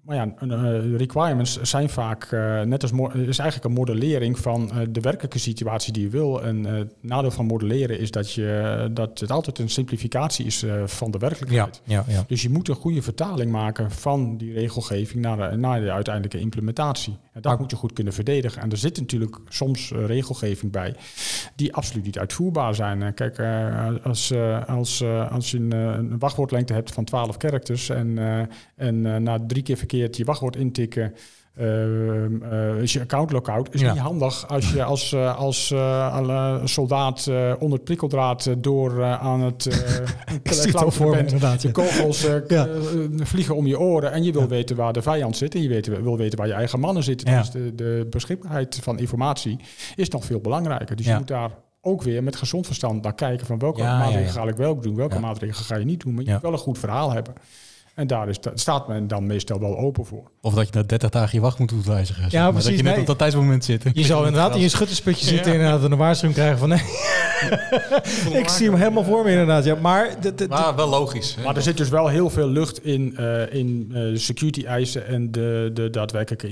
Maar 0.09 0.17
ja, 0.17 0.33
eh, 0.39 0.95
requirements 0.97 1.61
zijn 1.61 1.89
vaak 1.89 2.23
eh, 2.23 2.61
net 2.61 2.81
als 2.81 2.91
is 3.13 3.39
eigenlijk 3.39 3.63
een 3.63 3.71
modellering 3.71 4.39
van 4.39 4.71
eh, 4.71 4.77
de 4.89 4.99
werkelijke 4.99 5.39
situatie 5.39 5.93
die 5.93 6.03
je 6.03 6.09
wil. 6.09 6.43
En 6.43 6.63
het 6.63 6.93
nadeel 7.01 7.31
van 7.31 7.45
modelleren 7.45 7.99
is 7.99 8.11
dat, 8.11 8.33
je, 8.33 8.89
dat 8.93 9.19
het 9.19 9.31
altijd 9.31 9.59
een 9.59 9.69
simplificatie 9.69 10.45
is 10.45 10.65
van 10.85 11.11
de 11.11 11.17
werkelijkheid. 11.17 11.81
ja, 11.83 12.03
ja. 12.07 12.23
Dus 12.27 12.41
je 12.41 12.49
moet 12.49 12.67
een 12.67 12.75
goede 12.75 13.01
vertaling 13.01 13.51
maken 13.51 13.91
van 13.91 14.37
die 14.37 14.53
regelgeving 14.53 15.21
naar 15.21 15.51
de, 15.51 15.57
naar 15.57 15.81
de 15.81 15.91
uiteindelijke 15.91 16.39
implementatie. 16.39 17.17
En 17.33 17.41
dat 17.41 17.59
moet 17.59 17.71
je 17.71 17.77
goed 17.77 17.93
kunnen 17.93 18.13
verdedigen. 18.13 18.61
En 18.61 18.71
er 18.71 18.77
zit 18.77 18.99
natuurlijk 18.99 19.37
soms 19.47 19.91
regelgeving 19.91 20.71
bij 20.71 20.95
die 21.55 21.73
absoluut 21.73 22.05
niet 22.05 22.19
uitvoerbaar 22.19 22.75
zijn. 22.75 23.13
Kijk, 23.13 23.39
als, 24.03 24.33
als, 24.67 25.03
als 25.29 25.51
je 25.51 25.57
een, 25.57 25.71
een 25.71 26.19
wachtwoordlengte 26.19 26.73
hebt 26.73 26.91
van 26.91 27.03
12 27.03 27.35
characters 27.37 27.89
en, 27.89 28.17
en 28.75 29.23
na 29.23 29.39
drie 29.47 29.63
keer 29.63 29.77
verkeerd 29.99 30.17
je 30.17 30.25
wachtwoord 30.25 30.55
intikken. 30.55 31.13
eh, 31.55 32.81
is 32.81 32.93
je 32.93 32.99
account 33.01 33.31
lockout. 33.31 33.73
Is 33.73 33.81
Ja. 33.81 33.91
niet 33.91 34.01
handig 34.01 34.47
als 34.47 34.71
je 34.71 34.83
als, 34.83 35.11
eh, 35.11 35.37
als 35.37 35.71
eh, 35.71 36.61
soldaat 36.63 37.27
eh, 37.27 37.53
onder 37.59 37.75
het 37.77 37.83
prikkeldraad 37.83 38.49
door 38.57 39.03
aan 39.03 39.41
het 39.41 39.65
me 40.99 41.11
bent. 41.39 41.61
De 41.61 41.67
ja. 41.67 41.71
kogels 41.71 42.27
Ja. 42.47 42.67
vliegen 43.15 43.55
om 43.55 43.67
je 43.67 43.79
oren 43.79 44.11
en 44.11 44.23
je 44.23 44.31
wil 44.31 44.41
Ja. 44.41 44.47
weten 44.47 44.75
waar 44.75 44.93
de 44.93 45.01
vijand 45.01 45.37
zit 45.37 45.55
en 45.55 45.61
je 45.61 45.67
weet, 45.69 45.87
wil 46.01 46.17
weten 46.17 46.37
waar 46.37 46.47
je 46.47 46.53
eigen 46.53 46.79
mannen 46.79 47.03
zitten. 47.03 47.37
Dus 47.37 47.49
de, 47.51 47.75
de 47.75 48.07
beschikbaarheid 48.09 48.79
van 48.81 48.99
informatie 48.99 49.59
is 49.95 50.09
nog 50.09 50.25
veel 50.25 50.39
belangrijker. 50.39 50.95
Dus 50.95 51.05
je 51.05 51.15
moet 51.15 51.27
daar 51.27 51.51
ook 51.81 52.01
weer 52.03 52.23
met 52.23 52.35
gezond 52.35 52.65
verstand 52.65 53.03
naar 53.03 53.15
kijken 53.15 53.45
van 53.45 53.59
welke 53.59 53.81
maatregelen 53.81 54.29
ga 54.31 54.43
ik 54.43 54.55
wel 54.55 54.79
doen, 54.81 54.95
welke 54.95 55.19
maatregelen 55.19 55.65
ga 55.65 55.75
je 55.75 55.85
niet 55.85 55.99
doen. 56.01 56.13
Maar 56.13 56.23
je 56.23 56.31
moet 56.31 56.41
wel 56.41 56.51
een 56.51 56.57
goed 56.57 56.77
verhaal 56.79 57.11
hebben. 57.11 57.33
En 57.99 58.07
daar 58.07 58.29
is, 58.29 58.37
staat 58.53 58.87
men 58.87 59.07
dan 59.07 59.25
meestal 59.27 59.59
wel 59.59 59.77
open 59.77 60.05
voor. 60.05 60.31
Of 60.41 60.53
dat 60.53 60.65
je 60.65 60.71
na 60.73 60.83
30 60.83 61.09
dagen 61.09 61.29
je 61.35 61.41
wacht 61.41 61.59
moet 61.59 61.85
wijzigen. 61.85 62.25
Ja, 62.29 62.41
maar. 62.43 62.51
precies, 62.51 62.67
Dat 62.69 62.77
je 62.77 62.83
net 62.83 62.91
nee. 62.91 63.01
op 63.01 63.07
dat 63.07 63.17
tijdsmoment 63.17 63.65
zit. 63.65 63.83
Je 63.93 64.03
zou 64.03 64.25
inderdaad 64.27 64.55
in 64.55 64.61
je 64.61 64.69
schuttersputje 64.69 65.25
zitten 65.25 65.51
en 65.53 65.59
inderdaad 65.59 65.91
een 65.91 65.97
waarschuwing 65.97 66.37
krijgen 66.37 66.57
van 66.57 66.69
nee. 66.69 66.81
ik 68.41 68.49
zie 68.49 68.69
hem 68.69 68.75
helemaal 68.79 69.03
voor 69.03 69.23
me 69.23 69.29
inderdaad. 69.31 69.63
Ja, 69.65 69.75
maar 69.75 70.09
de, 70.21 70.35
de- 70.35 70.35
de- 70.35 70.47
Maar 70.47 70.75
wel 70.75 70.89
logisch. 70.89 71.35
hè. 71.35 71.43
Maar 71.43 71.55
er 71.55 71.61
zit 71.61 71.77
dus 71.77 71.89
wel 71.89 72.07
heel 72.07 72.29
veel 72.29 72.47
lucht 72.47 72.85
in, 72.85 73.17
eh, 73.17 73.53
in 73.53 73.91
eh, 73.93 74.01
security 74.13 74.63
eisen 74.65 75.07
en 75.07 75.31
de, 75.31 75.71
de 75.73 75.89
daadwerkelijke 75.89 76.47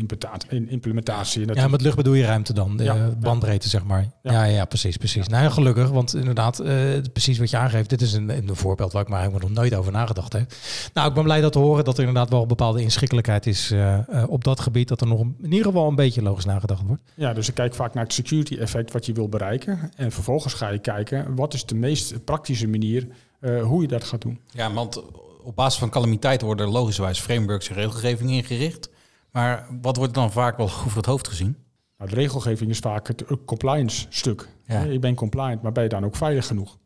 implementatie. 0.68 1.54
Ja, 1.54 1.68
met 1.68 1.82
lucht 1.82 1.96
bedoel 1.96 2.14
je 2.14 2.26
ruimte 2.26 2.54
dan, 2.54 2.78
de 2.78 2.84
Ja, 2.84 2.94
ja. 2.96 3.10
bandbreedte 3.20 3.70
zeg 3.70 3.84
maar. 3.84 4.06
Ja, 4.24 4.32
Ja. 4.32 4.44
ja, 4.44 4.66
precies, 4.66 4.98
precies. 4.98 5.28
Nou 5.28 5.44
ja, 5.44 5.50
gelukkig, 5.50 5.90
want 5.90 6.16
inderdaad, 6.16 6.60
eh, 6.60 6.74
precies 7.14 7.38
wat 7.38 7.50
je 7.50 7.58
aangeeft, 7.58 7.90
dit 7.90 8.02
is 8.02 8.14
een, 8.14 8.30
een 8.30 8.50
voorbeeld 8.56 8.92
waar 8.92 9.02
ik 9.02 9.08
maar 9.08 9.20
helemaal 9.20 9.40
nog 9.42 9.52
nooit 9.52 9.76
over 9.76 9.92
nagedacht 9.92 10.34
heb. 10.34 10.52
Nou, 10.94 11.08
ik 11.08 11.14
ben 11.14 11.24
blij 11.24 11.37
dat 11.42 11.52
te 11.52 11.60
horen 11.60 11.84
dat 11.84 11.98
er 11.98 12.04
inderdaad 12.04 12.30
wel 12.30 12.42
een 12.42 12.48
bepaalde 12.48 12.82
inschikkelijkheid 12.82 13.46
is 13.46 13.72
eh, 13.72 13.98
eh, 13.98 14.30
op 14.30 14.44
dat 14.44 14.60
gebied, 14.60 14.88
dat 14.88 15.02
er 15.02 15.08
nog 15.08 15.20
in 15.20 15.36
ieder 15.42 15.66
geval 15.66 15.88
een 15.88 15.96
beetje 15.96 16.22
logisch 16.22 16.46
nagedacht 16.46 16.82
wordt. 16.82 17.02
Ja, 17.14 17.34
dus 17.34 17.48
ik 17.48 17.54
kijk 17.54 17.76
vaak 17.76 17.94
naar 17.94 18.04
het 18.04 18.14
security 18.14 18.58
effect 18.58 18.92
wat 18.92 19.06
je 19.06 19.14
wil 19.14 19.30
bereiken. 19.30 19.92
En 19.96 20.12
vervolgens 20.12 20.54
ga 20.54 20.70
je 20.70 20.80
kijken 20.80 21.36
wat 21.36 21.54
is 21.54 21.66
de 21.66 21.76
meest 21.76 22.24
praktische 22.24 22.68
manier 22.68 23.08
eh, 23.40 23.64
hoe 23.64 23.82
je 23.82 23.88
dat 23.88 24.04
gaat 24.04 24.22
doen. 24.22 24.40
Ja, 24.52 24.74
want 24.74 25.04
op 25.44 25.56
basis 25.56 25.80
van 25.80 25.90
calamiteiten 25.90 26.48
worden 26.48 26.66
er 26.66 26.72
logischerwijs 26.72 27.20
frameworks 27.20 27.70
en 27.70 27.76
regelgeving 27.76 28.30
ingericht. 28.30 28.90
Maar 29.32 29.68
wat 29.82 29.98
wordt 29.98 30.14
dan 30.14 30.32
vaak 30.32 30.58
wel 30.58 30.66
over 30.86 30.98
het 30.98 31.06
hoofd 31.06 31.28
gezien? 31.28 31.58
Nou, 31.98 32.10
de 32.10 32.16
regelgeving 32.16 32.70
is 32.70 32.80
vaak 32.80 33.08
het 33.08 33.24
compliance 33.46 34.06
stuk. 34.10 34.48
Ja. 34.66 34.84
Je 34.84 35.00
bent 35.00 35.18
compliant, 35.18 35.62
maar 35.62 35.72
ben 35.72 35.84
je 35.84 35.90
dan 35.90 36.06
ook 36.06 36.16
veilig 36.16 36.48
genoeg? 36.48 36.78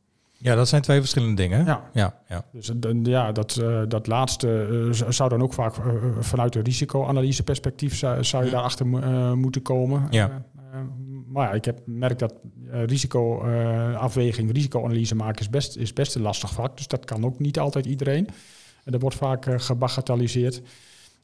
Ja, 0.43 0.55
dat 0.55 0.67
zijn 0.67 0.81
twee 0.81 0.99
verschillende 0.99 1.35
dingen. 1.35 1.65
Ja. 1.65 1.89
ja, 1.93 2.19
ja. 2.27 2.45
Dus 2.51 2.69
eh, 2.69 2.91
ja, 3.03 3.31
dat, 3.31 3.55
eh, 3.57 3.81
dat 3.87 4.07
laatste 4.07 4.67
eh, 5.01 5.09
zou 5.09 5.29
dan 5.29 5.41
ook 5.41 5.53
vaak 5.53 5.75
vanuit 6.19 6.55
een 6.55 6.61
risicoanalyse 6.61 7.43
perspectief 7.43 7.95
zou, 7.95 8.23
zou 8.23 8.45
je 8.45 8.51
daarachter 8.51 8.87
mo- 8.87 9.35
moeten 9.35 9.61
komen. 9.61 10.07
Ja. 10.09 10.45
Maar 11.27 11.47
ja, 11.47 11.53
ik 11.53 11.65
heb 11.65 11.79
merk 11.85 12.19
dat 12.19 12.33
risicoafweging, 12.71 14.51
risicoanalyse 14.51 15.15
maken 15.15 15.41
is 15.41 15.49
best, 15.49 15.77
is 15.77 15.93
best 15.93 16.15
een 16.15 16.21
lastig 16.21 16.53
vak. 16.53 16.77
Dus 16.77 16.87
dat 16.87 17.05
kan 17.05 17.25
ook 17.25 17.39
niet 17.39 17.59
altijd 17.59 17.85
iedereen. 17.85 18.27
En 18.83 18.91
dat 18.91 19.01
wordt 19.01 19.15
vaak 19.15 19.45
gebagatelliseerd. 19.61 20.61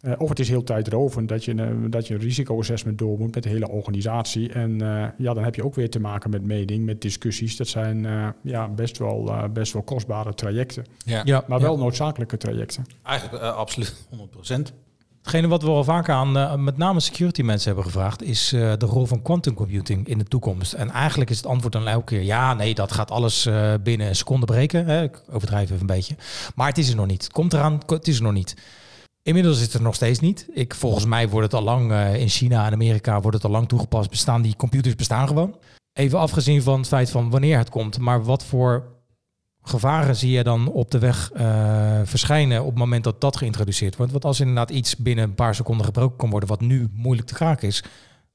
Eh, 0.02 0.12
of 0.18 0.30
het 0.30 0.40
is 0.40 0.50
heel 0.50 0.64
tijdrovend 0.64 1.30
dat 1.30 1.46
je, 1.46 1.52
een- 1.52 1.90
dat 1.90 2.08
je 2.08 2.14
een 2.14 2.20
risicoassessment 2.20 2.98
door 2.98 3.18
moet 3.20 3.34
met 3.34 3.44
de 3.44 3.50
hele 3.50 3.70
organisatie. 3.70 4.52
En 4.54 4.82
eh, 4.82 5.08
ja, 5.18 5.34
dan 5.34 5.44
heb 5.44 5.56
je 5.56 5.64
ook 5.66 5.76
weer 5.76 5.90
te 5.90 6.00
maken 6.00 6.30
met 6.30 6.44
mening, 6.44 6.86
met 6.86 7.02
discussies. 7.02 7.58
Dat 7.58 7.68
zijn 7.68 8.06
eh, 8.06 8.28
ja, 8.44 8.68
best, 8.70 8.98
wel, 8.98 9.28
eh, 9.28 9.44
best 9.54 9.74
wel 9.74 9.82
kostbare 9.82 10.34
trajecten. 10.34 10.86
Ja, 11.06 11.22
ja 11.26 11.44
Maar 11.48 11.60
ja. 11.60 11.66
wel 11.66 11.78
noodzakelijke 11.78 12.38
trajecten. 12.38 12.86
eigenlijk 13.04 13.44
absoluut 13.44 14.08
100%. 14.10 14.74
Hetgene 15.22 15.48
wat 15.48 15.62
we 15.64 15.70
al 15.70 15.84
vaker 15.84 16.14
aan 16.14 16.38
eh, 16.38 16.56
met 16.56 16.78
name 16.78 17.00
security 17.00 17.42
mensen 17.42 17.68
hebben 17.68 17.86
gevraagd, 17.92 18.24
is 18.24 18.54
eh, 18.54 18.74
de 18.78 18.86
rol 18.86 19.06
van 19.06 19.22
quantum 19.22 19.54
computing 19.54 20.08
in 20.08 20.18
de 20.18 20.24
toekomst. 20.24 20.74
En 20.74 20.90
eigenlijk 20.90 21.30
is 21.30 21.38
het 21.38 21.46
antwoord 21.46 21.74
dan 21.74 21.88
elke 21.88 22.06
keer 22.06 22.24
ja, 22.24 22.54
nee, 22.54 22.74
dat 22.76 22.92
gaat 22.92 23.12
alles 23.12 23.46
eh, 23.46 23.74
binnen 23.84 24.08
een 24.08 24.16
seconde 24.16 24.46
breken. 24.46 24.86
Hè? 24.86 25.04
Ik 25.04 25.22
overdrijf 25.32 25.64
even 25.70 25.80
een 25.82 25.86
beetje. 25.96 26.16
Maar 26.56 26.68
het 26.68 26.78
is 26.78 26.90
er 26.90 26.96
nog 26.96 27.08
niet. 27.08 27.24
Het 27.24 27.32
komt 27.32 27.54
eraan, 27.54 27.80
het 27.88 28.08
is 28.08 28.18
er 28.18 28.24
nog 28.24 28.34
niet. 28.34 28.56
Inmiddels 29.28 29.58
is 29.58 29.64
het 29.64 29.74
er 29.74 29.82
nog 29.82 29.96
steeds 29.96 30.20
niet. 30.20 30.48
Ik, 30.54 30.74
volgens 30.74 31.06
mij 31.06 31.30
wordt 31.30 31.52
het 31.52 31.62
al 31.62 31.66
lang 31.66 31.92
eh, 31.92 32.16
in 32.16 32.30
China 32.30 32.66
en 32.66 32.74
Amerika 32.74 33.22
wordt 33.22 33.38
het 33.38 33.46
al 33.46 33.52
lang 33.52 33.68
toegepast. 33.68 34.10
Bestaan 34.10 34.42
die 34.42 34.56
computers 34.56 34.96
bestaan 34.96 35.28
gewoon. 35.28 35.56
Even 35.94 36.20
afgezien 36.20 36.62
van 36.62 36.78
het 36.78 36.88
feit 36.88 37.10
van 37.10 37.30
wanneer 37.30 37.58
het 37.58 37.70
komt, 37.70 38.00
maar 38.00 38.24
wat 38.24 38.46
voor 38.46 38.84
gevaren 39.62 40.16
zie 40.16 40.32
je 40.32 40.44
dan 40.44 40.68
op 40.68 40.92
de 40.92 41.00
weg 41.00 41.32
eh, 41.32 42.00
verschijnen 42.04 42.62
op 42.62 42.68
het 42.68 42.78
moment 42.78 43.04
dat 43.04 43.22
dat 43.22 43.38
geïntroduceerd 43.38 43.96
wordt? 43.96 44.12
Want 44.12 44.26
als 44.26 44.40
inderdaad 44.40 44.70
iets 44.70 44.96
binnen 44.96 45.24
een 45.24 45.36
paar 45.36 45.56
seconden 45.56 45.86
gebroken 45.86 46.18
kan 46.18 46.30
worden, 46.30 46.50
wat 46.50 46.62
nu 46.62 46.90
moeilijk 46.94 47.28
te 47.28 47.34
kraken 47.34 47.68
is, 47.68 47.84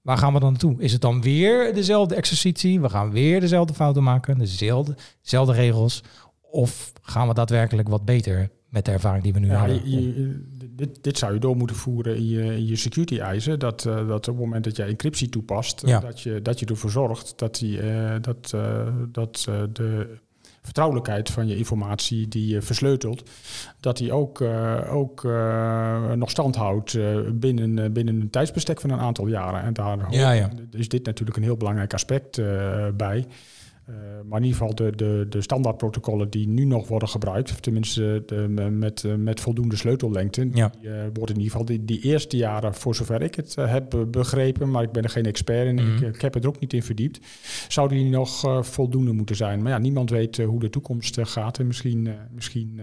waar 0.03 0.18
gaan 0.18 0.32
we 0.32 0.40
dan 0.40 0.51
naartoe? 0.51 0.74
Is 0.78 0.93
het 0.93 1.01
dan 1.01 1.22
weer 1.22 1.74
dezelfde 1.74 2.14
exercitie? 2.14 2.80
We 2.80 2.88
gaan 2.88 3.11
weer 3.11 3.40
dezelfde 3.40 3.74
fouten 3.74 4.03
maken, 4.03 4.38
dezelfde, 4.38 4.97
dezelfde 5.22 5.53
regels? 5.53 6.03
Of 6.40 6.93
gaan 7.03 7.28
we 7.28 7.34
daadwerkelijk 7.34 7.88
wat 7.88 8.05
beter 8.05 8.51
met 8.72 8.84
de 8.84 8.90
ervaring 8.90 9.22
die 9.22 9.32
we 9.32 9.38
nu 9.38 9.46
Ja, 9.50 9.58
hebben? 9.66 9.90
je- 9.90 10.00
je- 10.20 10.44
dit, 10.76 10.98
dit 11.02 11.18
zou 11.18 11.34
je 11.34 11.40
door 11.40 11.56
moeten 11.56 11.76
voeren 11.76 12.16
in 12.16 12.28
je, 12.28 12.42
in 12.44 12.66
je 12.66 12.76
security 12.76 13.18
eisen. 13.18 13.58
Dat, 13.58 13.84
eh, 13.86 13.94
dat 14.08 14.28
op 14.28 14.34
het 14.34 14.44
moment 14.44 14.64
dat 14.64 14.76
jij 14.76 14.88
encryptie 14.88 15.28
toepast, 15.28 15.82
eh, 15.82 15.88
Ja. 15.90 15.98
dat, 16.00 16.20
je, 16.20 16.42
dat 16.42 16.60
je 16.60 16.66
ervoor 16.66 16.90
zorgt 16.90 17.32
dat, 17.36 17.54
die, 17.58 17.80
eh, 17.80 18.14
dat, 18.20 18.54
dat 19.12 19.48
de 19.72 20.16
vertrouwelijkheid 20.62 21.30
van 21.30 21.48
je 21.48 21.56
informatie 21.56 22.28
die 22.28 22.46
je 22.46 22.62
versleutelt, 22.62 23.30
dat 23.80 23.96
die 23.96 24.12
ook, 24.12 24.40
ook 24.90 25.22
nog 26.16 26.30
stand 26.30 26.56
houdt 26.56 26.98
binnen, 27.40 27.92
binnen 27.92 28.20
een 28.20 28.30
tijdsbestek 28.30 28.80
van 28.80 28.90
een 28.90 28.98
aantal 28.98 29.26
jaren. 29.26 29.62
En 29.62 29.72
daar 29.72 30.06
Ja, 30.10 30.30
ja. 30.32 30.50
is 30.70 30.88
dit 30.88 31.04
natuurlijk 31.04 31.36
een 31.36 31.42
heel 31.42 31.56
belangrijk 31.56 31.94
aspect 31.94 32.40
bij. 32.96 33.26
Uh, 33.88 33.94
maar 34.28 34.38
in 34.38 34.44
ieder 34.46 34.58
geval 34.60 34.74
de, 34.74 34.92
de, 34.96 35.26
de 35.28 35.40
standaardprotocollen 35.42 36.30
die 36.30 36.48
nu 36.48 36.64
nog 36.64 36.88
worden 36.88 37.08
gebruikt, 37.08 37.50
of 37.50 37.60
tenminste 37.60 38.22
de, 38.26 38.34
met, 38.70 39.04
met 39.18 39.40
voldoende 39.40 39.76
sleutellengte, 39.76 40.48
Ja. 40.52 40.72
die 40.80 40.90
worden 40.90 41.34
in 41.36 41.40
ieder 41.42 41.50
geval 41.50 41.64
die, 41.64 41.84
die 41.84 42.00
eerste 42.00 42.36
jaren, 42.36 42.74
voor 42.74 42.94
zover 42.94 43.22
ik 43.22 43.34
het 43.34 43.54
heb 43.54 44.06
begrepen, 44.10 44.70
maar 44.70 44.82
ik 44.82 44.92
ben 44.92 45.02
er 45.02 45.08
geen 45.10 45.26
expert 45.26 45.66
in, 45.66 45.74
Mhm. 45.74 46.04
ik, 46.04 46.14
ik 46.14 46.20
heb 46.20 46.34
het 46.34 46.42
er 46.44 46.48
ook 46.48 46.60
niet 46.60 46.72
in 46.72 46.82
verdiept, 46.82 47.20
zouden 47.68 47.98
die 47.98 48.10
nog 48.10 48.64
voldoende 48.66 49.12
moeten 49.12 49.36
zijn. 49.36 49.62
Maar 49.62 49.72
ja, 49.72 49.78
niemand 49.78 50.10
weet 50.10 50.36
hoe 50.36 50.60
de 50.60 50.70
toekomst 50.70 51.18
gaat 51.22 51.58
en 51.58 51.66
misschien, 51.66 52.08
misschien 52.34 52.80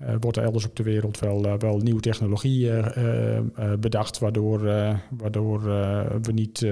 uh, 0.00 0.14
wordt 0.20 0.36
er 0.36 0.42
elders 0.42 0.66
op 0.66 0.76
de 0.76 0.82
wereld 0.82 1.18
wel, 1.18 1.46
uh, 1.46 1.54
wel 1.58 1.78
nieuwe 1.78 2.00
technologie 2.00 2.66
uh, 2.66 3.40
bedacht, 3.80 4.18
waardoor, 4.18 4.60
waardoor 5.10 5.62
we 6.22 6.32
niet. 6.32 6.66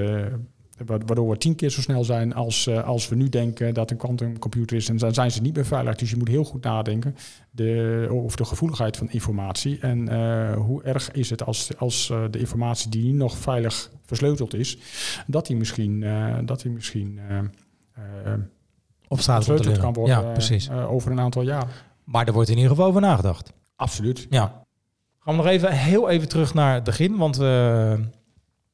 Waardoor 0.86 1.28
we 1.28 1.36
tien 1.36 1.54
keer 1.54 1.70
zo 1.70 1.80
snel 1.80 2.04
zijn 2.04 2.34
als, 2.34 2.68
als 2.68 3.08
we 3.08 3.14
nu 3.14 3.28
denken 3.28 3.74
dat 3.74 3.90
een 3.90 3.96
quantumcomputer 3.96 4.76
is. 4.76 4.88
En 4.88 4.96
dan 4.96 5.14
zijn 5.14 5.30
ze 5.30 5.40
niet 5.40 5.52
beveiligd. 5.52 5.98
Dus 5.98 6.10
je 6.10 6.16
moet 6.16 6.28
heel 6.28 6.44
goed 6.44 6.64
nadenken 6.64 7.16
de, 7.50 8.06
over 8.10 8.36
de 8.36 8.44
gevoeligheid 8.44 8.96
van 8.96 9.10
informatie. 9.10 9.78
En 9.78 10.14
hoe 10.54 10.82
erg 10.82 11.10
is 11.10 11.30
het 11.30 11.44
als, 11.44 11.78
als 11.78 12.12
de 12.30 12.38
informatie 12.38 12.90
die 12.90 13.04
nu 13.04 13.12
nog 13.12 13.36
veilig 13.36 13.90
versleuteld 14.04 14.54
is, 14.54 14.78
dat 15.26 15.46
die 15.46 15.56
misschien, 15.56 16.04
dat 16.44 16.62
die 16.62 16.70
misschien 16.70 17.20
op 19.08 19.20
straat 19.20 19.44
versleuteld 19.44 19.78
kan 19.78 19.92
worden 19.92 20.16
ja, 20.16 20.32
precies. 20.32 20.70
over 20.70 21.10
een 21.10 21.20
aantal 21.20 21.42
jaar. 21.42 21.66
Maar 22.04 22.26
er 22.26 22.32
wordt 22.32 22.48
in 22.48 22.56
ieder 22.56 22.70
geval 22.70 22.86
over 22.86 23.00
nagedacht. 23.00 23.52
Absoluut. 23.76 24.26
Ja. 24.30 24.64
Gaan 25.18 25.36
we 25.36 25.42
nog 25.42 25.50
even 25.50 25.72
heel 25.72 26.08
even 26.08 26.28
terug 26.28 26.54
naar 26.54 26.74
het 26.74 26.84
begin. 26.84 27.16
Want 27.16 27.36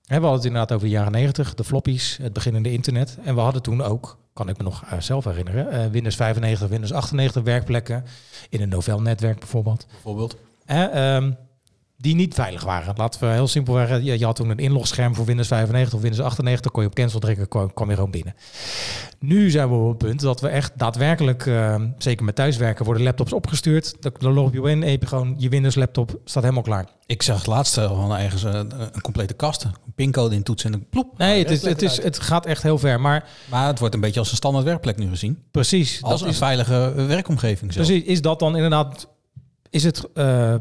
we, 0.09 0.15
hadden 0.15 0.33
het 0.33 0.45
inderdaad 0.45 0.73
over 0.73 0.87
de 0.87 0.93
jaren 0.93 1.13
90, 1.13 1.55
de 1.55 1.65
floppies, 1.65 2.19
het 2.23 2.33
beginnende 2.33 2.73
internet. 2.73 3.19
En 3.25 3.35
we 3.35 3.41
hadden 3.41 3.63
toen 3.63 3.83
ook, 3.83 4.19
kan 4.33 4.49
ik 4.49 4.59
me 4.59 4.65
nog 4.65 4.85
uh, 4.85 5.01
zelf 5.01 5.25
herinneren, 5.25 5.75
uh, 5.75 5.91
Windows 5.91 6.17
95, 6.17 6.69
Windows 6.69 6.93
98 6.93 7.43
werkplekken. 7.43 8.05
In 8.49 8.61
een 8.61 8.69
Novell-netwerk 8.69 9.39
bijvoorbeeld. 9.39 9.87
Bijvoorbeeld. 9.91 10.37
Um, 10.71 11.37
die 12.01 12.15
niet 12.15 12.35
veilig 12.35 12.65
waren. 12.65 12.95
Laten 12.97 13.21
we 13.21 13.27
heel 13.27 13.49
simpel 13.49 13.75
zeggen. 13.75 14.05
Je, 14.05 14.19
je 14.19 14.25
had 14.25 14.37
toen 14.37 14.51
een 14.51 14.59
inlogscherm 14.59 15.15
voor 15.15 15.25
Windows 15.25 15.49
95 15.49 15.95
of 15.95 16.01
Windows 16.01 16.23
98. 16.23 16.71
kon 16.71 16.83
je 16.83 16.89
op 16.89 16.95
cancel 16.95 17.21
drukken, 17.21 17.49
kwam, 17.49 17.75
kwam 17.75 17.89
je 17.89 17.95
gewoon 17.95 18.11
binnen. 18.11 18.35
Nu 19.19 19.51
zijn 19.51 19.69
we 19.69 19.75
op 19.75 19.89
het 19.89 19.99
punt 19.99 20.21
dat 20.21 20.41
we 20.41 20.49
echt 20.49 20.73
daadwerkelijk, 20.77 21.47
uh, 21.47 21.83
zeker 21.99 22.25
met 22.25 22.35
thuiswerken, 22.35 22.85
worden 22.85 23.03
laptops 23.03 23.33
opgestuurd. 23.33 23.95
Dan 24.19 24.33
log 24.33 24.53
je 24.53 24.61
in, 24.61 24.83
heb 24.83 25.01
je 25.01 25.07
gewoon 25.07 25.35
je 25.39 25.49
Windows 25.49 25.75
laptop, 25.75 26.21
staat 26.25 26.43
helemaal 26.43 26.63
klaar. 26.63 26.87
Ik 27.07 27.23
zag 27.23 27.47
laatst 27.47 27.75
van 27.75 28.17
ergens 28.17 28.43
een, 28.43 28.81
een 28.95 29.01
complete 29.01 29.35
kast, 29.35 29.65
een 29.65 29.73
pincode 29.95 30.35
in 30.35 30.43
toetsen 30.43 30.73
en 30.73 30.79
een 30.79 30.89
plop. 30.89 31.19
Nee, 31.19 31.39
het, 31.39 31.51
is, 31.51 31.63
het, 31.63 31.83
is, 31.83 32.03
het 32.03 32.19
gaat 32.19 32.47
echt 32.47 32.63
heel 32.63 32.79
ver. 32.79 33.01
Maar, 33.01 33.29
maar 33.51 33.67
het 33.67 33.79
wordt 33.79 33.95
een 33.95 34.01
beetje 34.01 34.21
als 34.21 34.31
een 34.31 34.37
standaard 34.37 34.65
werkplek 34.65 34.97
nu 34.97 35.09
gezien. 35.09 35.43
Precies. 35.51 36.03
Als 36.03 36.21
een 36.21 36.29
is, 36.29 36.39
veilige 36.39 36.93
werkomgeving. 37.07 37.73
Zelf. 37.73 37.87
Precies. 37.87 38.05
Is 38.05 38.21
dat 38.21 38.39
dan 38.39 38.55
inderdaad, 38.55 39.09
is 39.71 39.85
het... 39.85 40.09
Uh, 40.15 40.55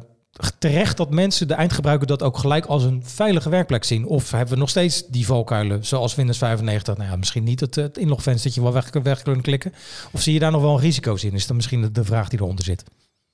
terecht 0.59 0.97
dat 0.97 1.09
mensen, 1.09 1.47
de 1.47 1.53
eindgebruiker, 1.53 2.07
dat 2.07 2.23
ook 2.23 2.37
gelijk 2.37 2.65
als 2.65 2.83
een 2.83 3.01
veilige 3.05 3.49
werkplek 3.49 3.83
zien? 3.83 4.05
Of 4.05 4.31
hebben 4.31 4.53
we 4.53 4.59
nog 4.59 4.69
steeds 4.69 5.07
die 5.07 5.25
valkuilen, 5.25 5.85
zoals 5.85 6.15
Windows 6.15 6.37
95? 6.37 6.97
Nou 6.97 7.09
ja, 7.09 7.15
misschien 7.15 7.43
niet 7.43 7.59
het, 7.59 7.75
het 7.75 7.97
inlogvenstertje 7.97 8.61
wel 8.61 8.73
weg, 8.73 8.89
weg 9.03 9.21
kunnen 9.21 9.41
klikken. 9.41 9.73
Of 10.11 10.21
zie 10.21 10.33
je 10.33 10.39
daar 10.39 10.51
nog 10.51 10.61
wel 10.61 10.79
risico's 10.79 11.23
in? 11.23 11.33
Is 11.33 11.47
dat 11.47 11.55
misschien 11.55 11.81
de, 11.81 11.91
de 11.91 12.03
vraag 12.03 12.29
die 12.29 12.39
eronder 12.39 12.65
zit? 12.65 12.83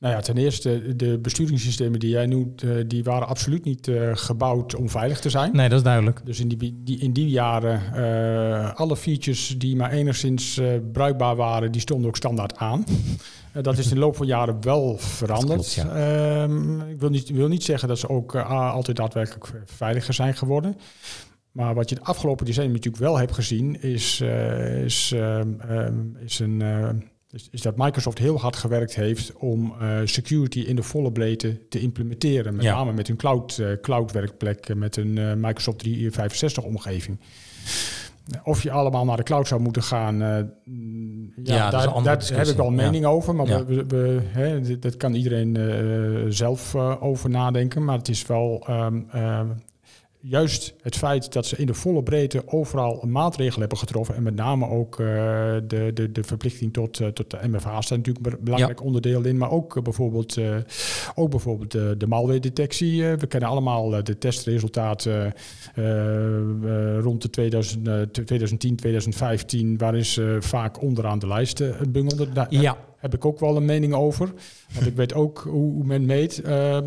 Nou 0.03 0.15
ja, 0.15 0.21
ten 0.21 0.37
eerste, 0.37 0.95
de 0.95 1.19
besturingssystemen 1.19 1.99
die 1.99 2.09
jij 2.09 2.25
noemt, 2.25 2.63
uh, 2.63 2.83
die 2.87 3.03
waren 3.03 3.27
absoluut 3.27 3.65
niet 3.65 3.87
uh, 3.87 4.09
gebouwd 4.13 4.75
om 4.75 4.89
veilig 4.89 5.19
te 5.19 5.29
zijn. 5.29 5.55
Nee, 5.55 5.69
dat 5.69 5.77
is 5.77 5.83
duidelijk. 5.83 6.21
Dus 6.23 6.39
in 6.39 6.47
die, 6.47 6.81
die 6.83 6.99
in 6.99 7.13
die 7.13 7.29
jaren, 7.29 7.81
uh, 7.95 8.73
alle 8.73 8.95
features 8.95 9.55
die 9.57 9.75
maar 9.75 9.91
enigszins 9.91 10.61
bruikbaar 10.91 11.35
waren, 11.35 11.71
die 11.71 11.81
stonden 11.81 12.07
ook 12.07 12.15
standaard 12.15 12.57
aan. 12.57 12.83
Dat 13.61 13.77
is 13.77 13.87
in 13.87 13.93
de 13.93 13.99
loop 13.99 14.15
van 14.15 14.25
jaren 14.25 14.61
wel 14.61 14.97
veranderd. 14.97 15.73
Klopt, 15.73 15.73
ja. 15.73 16.43
Ehm, 16.43 16.81
ik 16.81 16.99
wil 16.99 17.09
niet, 17.09 17.29
wil 17.29 17.47
niet 17.47 17.63
zeggen 17.63 17.87
dat 17.87 17.99
ze 17.99 18.09
ook 18.09 18.35
altijd 18.35 18.97
daadwerkelijk 18.97 19.51
veiliger 19.65 20.13
zijn 20.13 20.35
geworden. 20.35 20.77
Maar 21.51 21.73
wat 21.73 21.89
je 21.89 21.95
de 21.95 22.03
afgelopen 22.03 22.45
decennia 22.45 22.71
natuurlijk 22.71 23.03
wel 23.03 23.17
hebt 23.17 23.33
gezien, 23.33 23.81
is, 23.81 24.21
is, 24.83 25.11
um, 25.15 26.17
is 26.19 26.39
een 26.39 26.61
is, 27.31 27.47
is, 27.51 27.61
dat 27.61 27.77
Microsoft 27.77 28.17
heel 28.17 28.39
hard 28.39 28.55
gewerkt 28.55 28.95
heeft 28.95 29.33
om 29.33 29.73
security 30.03 30.59
in 30.59 30.75
de 30.75 30.83
volle 30.83 31.11
breedte 31.11 31.67
te 31.69 31.79
implementeren. 31.79 32.55
Met 32.55 32.63
Ja. 32.63 32.75
name 32.75 32.93
met 32.93 33.07
hun 33.07 33.17
cloud, 33.17 33.61
cloud 33.81 34.11
werkplek, 34.11 34.75
met 34.75 34.97
een 34.97 35.39
Microsoft 35.39 35.79
365 35.79 36.63
omgeving. 36.63 37.19
Of 38.43 38.63
je 38.63 38.71
allemaal 38.71 39.05
naar 39.05 39.17
de 39.17 39.23
cloud 39.23 39.47
zou 39.47 39.61
moeten 39.61 39.83
gaan, 39.83 40.13
uh, 40.21 40.27
ja, 40.27 41.55
Ja, 41.55 41.69
daar, 41.69 41.81
heb 42.03 42.47
ik 42.47 42.55
wel 42.57 42.67
een 42.67 42.75
Ja. 42.75 42.81
mening 42.83 43.05
over. 43.05 43.35
Maar 43.35 43.47
Ja. 43.47 43.65
we, 43.65 43.85
we, 43.87 44.19
hè, 44.23 44.61
dit- 44.61 44.81
dat 44.81 44.97
kan 44.97 45.13
iedereen 45.13 45.55
uh, 45.55 46.25
zelf 46.29 46.73
uh, 46.73 47.03
over 47.03 47.29
nadenken. 47.29 47.83
Maar 47.83 47.97
het 47.97 48.09
is 48.09 48.25
wel 48.25 48.67
um, 48.69 49.07
um, 49.15 49.61
juist 50.25 50.73
het 50.81 50.95
feit 50.95 51.33
dat 51.33 51.45
ze 51.45 51.55
in 51.55 51.65
de 51.65 51.73
volle 51.73 52.03
breedte 52.03 52.43
overal 52.45 53.05
maatregelen 53.07 53.59
hebben 53.59 53.77
getroffen. 53.77 54.15
En 54.15 54.23
met 54.23 54.35
name 54.35 54.67
ook 54.67 54.99
uh, 54.99 55.07
de, 55.67 55.91
de, 55.93 56.11
de 56.11 56.23
verplichting 56.23 56.73
tot, 56.73 56.99
uh, 56.99 57.07
tot 57.07 57.31
de 57.31 57.39
MFA 57.47 57.81
staat 57.81 57.97
natuurlijk 57.97 58.25
een 58.25 58.43
belangrijk 58.43 58.83
onderdeel 58.83 59.23
in. 59.23 59.37
Maar 59.37 59.51
ook 59.51 59.75
uh, 59.75 59.83
bijvoorbeeld, 59.83 60.37
ook 61.15 61.29
bijvoorbeeld 61.29 61.71
de, 61.71 61.95
de 61.97 62.07
malware-detectie. 62.07 63.05
We 63.05 63.27
kennen 63.27 63.49
allemaal 63.49 64.03
de 64.03 64.17
testresultaten 64.17 65.33
rond 66.99 67.21
de 67.21 67.29
2000, 67.29 67.87
uh, 67.87 68.01
2010, 68.01 68.75
2015, 68.75 69.77
waarin 69.77 70.05
ze 70.05 70.37
vaak 70.39 70.81
onderaan 70.81 71.19
de 71.19 71.27
lijst 71.27 71.91
bungelde. 71.91 72.31
Daar 72.31 72.47
Ja. 72.49 72.77
Heb 73.03 73.13
ik 73.13 73.25
ook 73.25 73.39
wel 73.39 73.55
een 73.55 73.65
mening 73.65 73.93
over. 73.93 74.33
Want 74.73 74.87
ik 74.87 74.95
weet 74.95 75.13
ook 75.13 75.47
hoe, 75.49 75.71
hoe 75.73 75.85
men 75.85 76.05
meet. 76.05 76.41
Uh, 76.45 76.51
uh, 76.51 76.77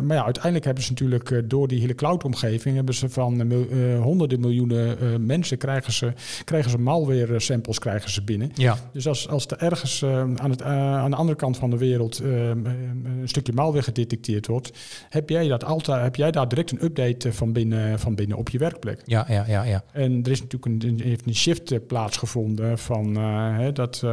maar 0.00 0.16
ja, 0.16 0.24
uiteindelijk 0.24 0.64
hebben 0.64 0.84
ze 0.84 0.90
natuurlijk 0.90 1.30
uh, 1.30 1.42
door 1.44 1.68
die 1.68 1.80
hele 1.80 1.94
cloud-omgeving... 1.94 2.76
hebben 2.76 2.94
ze 2.94 3.08
van 3.08 3.52
uh, 3.52 4.02
honderden 4.02 4.40
miljoenen 4.40 5.26
mensen... 5.26 5.58
krijgen 5.58 5.92
ze, 5.92 6.12
krijgen 6.44 6.70
ze 6.70 6.78
malware-samples 6.78 7.78
krijgen 7.78 8.10
ze 8.10 8.24
binnen. 8.24 8.50
Ja. 8.54 8.76
Dus 8.92 9.08
als, 9.08 9.28
als 9.28 9.46
er 9.46 9.58
ergens 9.58 10.04
aan, 10.04 10.50
het, 10.50 10.62
aan 10.62 11.10
de 11.10 11.16
andere 11.16 11.38
kant 11.38 11.56
van 11.56 11.70
de 11.70 11.78
wereld... 11.78 12.18
een 12.18 13.20
stukje 13.24 13.52
malware 13.52 13.82
gedetecteerd 13.82 14.46
wordt... 14.46 14.70
heb 15.08 15.28
jij, 15.28 15.48
dat 15.48 15.64
altijd, 15.64 16.02
heb 16.02 16.16
jij 16.16 16.30
daar 16.30 16.48
direct 16.48 16.70
een 16.70 16.84
update 16.84 17.32
van 17.32 17.52
binnen, 17.52 17.98
van 17.98 18.14
binnen 18.14 18.36
op 18.36 18.48
je 18.48 18.58
werkplek. 18.58 19.02
Ja, 19.04 19.24
ja, 19.28 19.44
ja, 19.46 19.62
ja. 19.62 19.84
En 19.92 20.22
er 20.22 20.30
is 20.30 20.42
natuurlijk 20.42 20.82
een, 20.82 21.00
heeft 21.02 21.26
een 21.26 21.34
shift 21.34 21.86
plaatsgevonden 21.86 22.78
van 22.78 23.14
hè, 23.16 23.72
dat, 23.72 24.04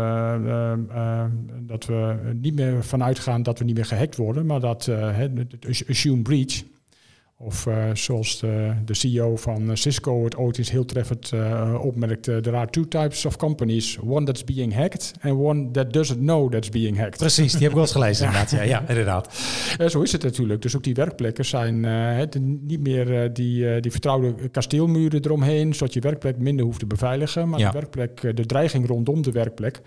dat 1.61 1.85
we 1.85 2.15
niet 2.41 2.55
meer 2.55 2.83
vanuit 2.83 3.19
gaan 3.19 3.43
dat 3.43 3.59
we 3.59 3.65
niet 3.65 3.75
meer 3.75 3.85
gehackt 3.85 4.15
worden, 4.15 4.45
maar 4.45 4.59
dat 4.59 4.85
het 4.85 5.85
assume 5.89 6.21
breach. 6.21 6.63
Of 7.37 7.65
uh, 7.65 7.89
zoals 7.93 8.39
de, 8.39 8.73
de, 8.85 8.93
CEO 8.93 9.35
van 9.35 9.77
Cisco 9.77 10.23
het 10.23 10.35
ooit 10.35 10.57
eens 10.57 10.71
heel 10.71 10.85
treffend 10.85 11.31
opmerkte: 11.81 12.39
there 12.41 12.55
are 12.55 12.69
two 12.69 12.87
types 12.87 13.25
of 13.25 13.35
companies. 13.37 13.97
One 13.99 14.25
that's 14.25 14.43
being 14.43 14.73
hacked 14.73 15.13
and 15.21 15.39
one 15.39 15.71
that 15.71 15.93
doesn't 15.93 16.19
know 16.19 16.51
that's 16.51 16.69
being 16.69 16.97
hacked. 16.97 17.17
Precies, 17.17 17.51
die 17.51 17.61
heb 17.61 17.69
ik 17.69 17.75
wel 17.75 17.83
eens 17.83 17.91
gelezen 17.91 18.25
inderdaad. 18.27 18.51
Ja, 18.51 18.61
ja 18.61 18.87
inderdaad. 18.87 19.33
Zo 19.87 20.01
is 20.01 20.11
het 20.11 20.23
natuurlijk. 20.23 20.61
Dus 20.61 20.75
ook 20.75 20.83
die 20.83 20.93
werkplekken 20.93 21.45
zijn 21.45 21.83
het, 21.83 22.39
niet 22.61 22.79
meer 22.79 23.33
die, 23.33 23.79
die 23.79 23.91
vertrouwde 23.91 24.49
kasteelmuren 24.49 25.25
eromheen, 25.25 25.73
zodat 25.73 25.93
je 25.93 25.99
werkplek 25.99 26.37
minder 26.37 26.65
hoeft 26.65 26.79
te 26.79 26.85
beveiligen. 26.85 27.49
Maar 27.49 27.59
Ja. 27.59 27.71
de 27.71 27.77
werkplek, 27.79 28.37
de 28.37 28.45
dreiging 28.45 28.87
rondom 28.87 29.21
de 29.21 29.31
werkplek. 29.31 29.81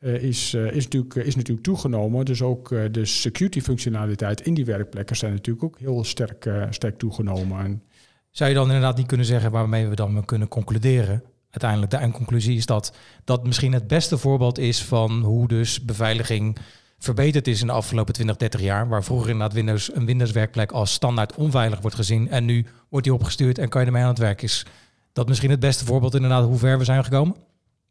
Uh, 0.00 0.22
is, 0.22 0.54
uh, 0.54 0.72
is, 0.72 0.84
natuurlijk, 0.84 1.14
uh, 1.14 1.26
is 1.26 1.36
natuurlijk 1.36 1.66
toegenomen. 1.66 2.24
Dus 2.24 2.42
ook 2.42 2.68
de 2.68 3.04
security 3.04 3.60
functionaliteit 3.60 4.40
in 4.40 4.54
die 4.54 4.64
werkplekken 4.64 5.16
zijn 5.16 5.32
natuurlijk 5.32 5.64
ook 5.64 5.78
heel 5.78 6.04
sterk, 6.04 6.50
sterk 6.70 6.98
toegenomen. 6.98 7.64
En 7.64 7.82
Zou 8.30 8.50
je 8.50 8.56
dan 8.56 8.66
inderdaad 8.66 8.96
niet 8.96 9.06
kunnen 9.06 9.26
zeggen 9.26 9.50
waarmee 9.50 9.86
we 9.86 9.94
dan 9.94 10.24
kunnen 10.24 10.48
concluderen? 10.48 11.22
Uiteindelijk, 11.50 11.90
de 11.90 11.96
eindconclusie 11.96 12.56
is 12.56 12.66
dat 12.66 12.96
dat 13.24 13.46
misschien 13.46 13.72
het 13.72 13.86
beste 13.86 14.18
voorbeeld 14.18 14.58
is 14.58 14.82
van 14.82 15.22
hoe 15.22 15.48
dus 15.48 15.84
beveiliging 15.84 16.58
verbeterd 16.98 17.48
is 17.48 17.60
in 17.60 17.66
de 17.66 17.72
afgelopen 17.72 18.14
20, 18.14 18.36
30 18.36 18.60
jaar. 18.60 18.88
Waar 18.88 19.04
vroeger 19.04 19.30
inderdaad 19.30 19.54
Windows, 19.54 19.94
een 19.94 20.06
Windows-werkplek 20.06 20.72
als 20.72 20.92
standaard 20.92 21.34
onveilig 21.34 21.80
wordt 21.80 21.96
gezien. 21.96 22.30
En 22.30 22.44
nu 22.44 22.66
wordt 22.88 23.04
die 23.04 23.14
opgestuurd 23.14 23.58
en 23.58 23.68
kan 23.68 23.80
je 23.80 23.86
ermee 23.86 24.02
aan 24.02 24.08
het 24.08 24.18
werk. 24.18 24.42
Is 24.42 24.66
dat 25.12 25.28
misschien 25.28 25.50
het 25.50 25.60
beste 25.60 25.84
voorbeeld 25.84 26.14
inderdaad 26.14 26.44
hoe 26.44 26.58
ver 26.58 26.78
we 26.78 26.84
zijn 26.84 27.04
gekomen? 27.04 27.36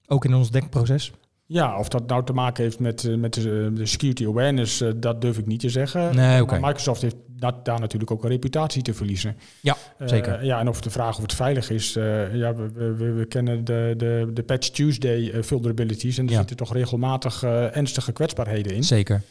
Ook 0.08 0.26
in 0.26 0.34
ons 0.34 0.52
denkproces? 0.52 1.12
Ja, 1.48 1.78
of 1.80 1.88
dat 1.88 2.08
nou 2.08 2.26
te 2.26 2.34
maken 2.34 2.64
heeft 2.64 2.80
met, 2.80 3.18
met 3.18 3.34
de, 3.34 3.72
de 3.74 3.86
security 3.86 4.26
awareness, 4.26 4.82
uh, 4.82 4.92
dat 4.96 5.22
durf 5.22 5.38
ik 5.38 5.46
niet 5.46 5.60
te 5.60 5.70
zeggen. 5.70 6.16
Nee, 6.16 6.42
okay. 6.42 6.60
Maar 6.60 6.70
Microsoft 6.70 7.02
heeft 7.02 7.16
dat, 7.28 7.66
daar 7.66 7.80
natuurlijk 7.80 8.12
ook 8.12 8.24
een 8.24 8.30
reputatie 8.30 8.82
te 8.82 8.94
verliezen. 8.94 9.38
Ja, 9.62 9.78
zeker. 10.00 10.46
Ja, 10.46 10.60
en 10.60 10.68
of 10.68 10.82
de 10.82 10.90
vraag 10.90 11.16
of 11.16 11.22
het 11.22 11.34
veilig 11.34 11.70
is. 11.70 11.96
Uh, 11.96 12.36
ja, 12.36 12.56
we, 12.56 12.94
we, 12.94 13.12
we, 13.12 13.26
kennen 13.26 13.66
de, 13.66 13.94
de, 13.98 14.30
de 14.34 14.44
Patch 14.44 14.70
Tuesday 14.70 15.44
vulnerabilities 15.44 16.18
en 16.18 16.26
er 16.26 16.32
ja. 16.32 16.38
zitten 16.38 16.56
toch 16.56 16.74
regelmatig 16.74 17.44
ernstige 17.44 18.12
kwetsbaarheden 18.12 18.76
in. 18.76 18.84
Zeker. 18.84 19.22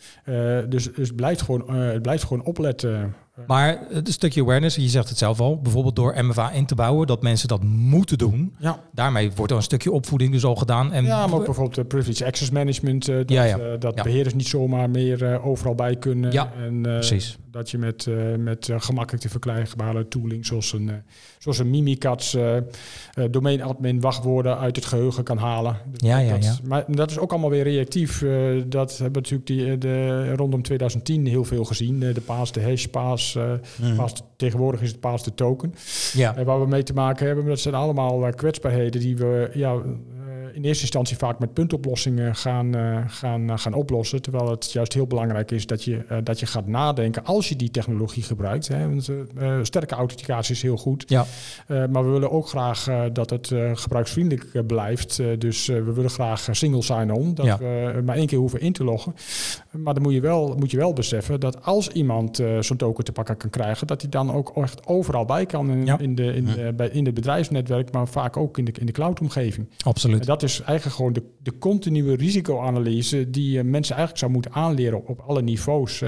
dus, 0.69 0.93
dus 0.93 1.13
blijft 1.13 1.43
gewoon, 1.43 1.75
het 1.77 2.03
blijft 2.03 2.25
gewoon 2.25 2.45
opletten 2.45 3.15
Maar 3.47 3.79
het 3.91 4.13
stukje 4.13 4.41
awareness, 4.43 4.77
je 4.77 4.89
zegt 4.89 5.09
het 5.09 5.19
zelf 5.19 5.41
al, 5.41 5.61
bijvoorbeeld 5.61 5.97
door 5.97 6.25
MFA 6.25 6.51
in 6.51 6.67
te 6.67 6.75
bouwen, 6.75 7.07
dat 7.07 7.23
mensen 7.23 7.49
dat 7.49 7.63
moeten 7.65 8.19
doen. 8.19 8.57
Ja. 8.59 8.81
Daarmee 8.93 9.31
wordt 9.37 9.51
er 9.51 9.57
een 9.59 9.63
stukje 9.65 9.93
opvoeding 9.93 10.33
dus 10.33 10.45
al 10.45 10.55
gedaan. 10.57 10.93
En 10.93 11.05
Ja, 11.05 11.27
maar 11.27 11.39
ook 11.39 11.45
bijvoorbeeld 11.45 11.79
uh, 11.79 11.85
privilege 11.85 12.25
access 12.25 12.51
management. 12.51 13.09
eh, 13.09 13.17
dat, 13.17 13.31
Ja, 13.31 13.43
ja. 13.45 13.59
eh, 13.59 13.65
dat 13.79 13.95
Ja. 13.97 14.03
beheerders 14.03 14.35
niet 14.35 14.47
zomaar 14.47 14.91
meer 14.91 15.43
overal 15.43 15.75
bij 15.75 15.97
kunnen. 15.97 16.33
Ja, 16.33 16.53
en, 16.63 16.81
precies. 16.83 17.39
Dat 17.51 17.71
je 17.71 17.79
met, 17.79 18.09
met 18.39 18.71
gemakkelijk 18.77 19.23
te 19.23 19.29
verkrijgbare 19.29 20.09
tooling 20.09 20.47
zoals 20.47 20.73
een, 20.73 20.91
zoals 21.39 21.59
een 21.59 21.71
Mimikatz 21.71 22.37
domeinadmin 23.31 24.01
wachtwoorden 24.01 24.59
uit 24.59 24.77
het 24.77 24.85
geheugen 24.85 25.25
kan 25.25 25.39
halen. 25.39 25.77
Ja, 25.97 26.19
ja, 26.19 26.33
dat, 26.33 26.45
ja. 26.45 26.55
Maar 26.65 26.85
dat 26.89 27.11
is 27.11 27.19
ook 27.19 27.31
allemaal 27.31 27.51
weer 27.51 27.63
reactief. 27.63 28.19
dat 28.67 28.99
hebben 28.99 29.23
we 29.23 29.29
natuurlijk 29.31 29.47
die, 29.47 29.79
de, 29.79 30.35
rondom 30.35 30.63
2010 30.63 31.27
heel 31.27 31.45
veel 31.45 31.65
gezien. 31.65 31.99
De 31.99 32.21
paas, 32.25 32.53
de 32.53 32.63
hash, 32.63 32.87
paas, 33.33 33.37
eh, 33.37 33.87
Mhm. 33.87 33.97
paas. 33.97 34.13
Tegenwoordig 34.37 34.81
is 34.83 34.91
het 34.91 35.01
paas 35.01 35.25
de 35.25 35.35
token. 35.35 35.75
ja, 36.13 36.37
En 36.37 36.45
waar 36.45 36.61
we 36.61 36.67
mee 36.67 36.83
te 36.83 36.93
maken 36.93 37.27
hebben, 37.27 37.45
dat 37.47 37.59
zijn 37.61 37.75
allemaal 37.75 38.27
eh, 38.27 38.33
kwetsbaarheden 38.33 39.01
die 39.01 39.17
we 39.17 39.51
ja, 39.55 39.75
in 40.55 40.65
eerste 40.65 40.83
instantie 40.83 41.17
vaak 41.17 41.39
met 41.39 41.53
puntoplossingen 41.53 42.37
gaan, 42.37 42.75
eh, 42.75 42.99
gaan, 43.07 43.51
eh, 43.51 43.59
gaan 43.59 43.73
oplossen. 43.73 44.23
Terwijl 44.23 44.51
het 44.51 44.73
juist 44.73 44.93
heel 44.93 45.07
belangrijk 45.07 45.51
is 45.51 45.67
dat 45.67 45.85
je, 45.85 46.05
eh, 46.09 46.19
dat 46.25 46.41
je 46.41 46.47
gaat 46.47 46.67
nadenken 46.67 47.25
als 47.25 47.49
je 47.49 47.57
die 47.57 47.71
technologie 47.71 48.23
gebruikt. 48.23 48.69
Hè, 48.69 48.89
want, 48.89 49.09
eh, 49.09 49.59
eh, 49.59 49.65
sterke 49.65 49.95
authenticatie 49.95 50.55
is 50.55 50.63
heel 50.63 50.77
goed. 50.77 51.05
ja, 51.07 51.25
Eh, 51.67 51.85
maar 51.87 52.05
we 52.05 52.11
willen 52.11 52.31
ook 52.31 52.49
graag 52.49 52.89
eh, 52.89 53.03
dat 53.13 53.31
het 53.31 53.51
eh, 53.51 53.71
gebruiksvriendelijk 53.75 54.55
eh, 54.55 54.63
blijft. 54.67 55.19
Eh, 55.19 55.27
dus 55.39 55.69
eh, 55.69 55.77
we 55.77 55.93
willen 55.93 56.11
graag 56.11 56.49
eh, 56.49 56.55
single 56.55 56.83
sign-on, 56.83 57.35
dat 57.35 57.47
Ja. 57.47 57.59
we 57.59 58.01
maar 58.05 58.17
één 58.17 58.27
keer 58.27 58.39
hoeven 58.39 58.61
in 58.61 58.73
te 58.73 58.85
loggen. 58.85 59.15
Maar 59.71 59.95
dan 59.95 60.03
moet 60.03 60.13
je 60.13 60.21
wel, 60.21 60.55
moet 60.59 60.71
je 60.71 60.77
wel 60.77 60.93
beseffen 60.93 61.41
dat 61.41 61.65
als 61.65 61.89
iemand 61.89 62.39
eh, 62.39 62.59
zo'n 62.61 62.77
token 62.77 63.05
te 63.05 63.13
pakken 63.13 63.37
kan 63.37 63.51
krijgen, 63.51 63.87
dat 63.87 64.01
hij 64.01 64.11
dan 64.11 64.33
ook 64.33 64.53
echt 64.57 64.87
overal 64.87 65.25
bij 65.25 65.47
kan 65.47 65.71
in, 65.71 65.87
Ja. 65.87 65.99
in, 65.99 66.15
de, 66.15 66.35
in, 66.35 66.45
de, 66.45 66.73
bij, 66.77 66.89
in 66.89 67.05
het 67.05 67.15
bedrijfsnetwerk, 67.15 67.93
maar 67.93 68.09
vaak 68.09 68.37
ook 68.37 68.59
in 68.59 68.65
de, 68.65 68.73
in 68.81 68.87
de 68.87 68.93
cloud-omgeving. 68.93 69.69
Absoluut. 69.85 70.25
dat 70.27 70.43
is 70.45 70.61
eigenlijk 70.61 70.97
gewoon 70.97 71.13
de, 71.13 71.23
de 71.43 71.59
continue 71.59 72.17
risicoanalyse 72.17 73.31
die 73.31 73.59
eh, 73.59 73.65
mensen 73.65 73.97
eigenlijk 73.97 74.19
zou 74.19 74.33
moeten 74.33 74.53
aanleren 74.53 74.99
op, 74.99 75.09
op 75.09 75.21
alle 75.21 75.43
niveaus. 75.43 76.03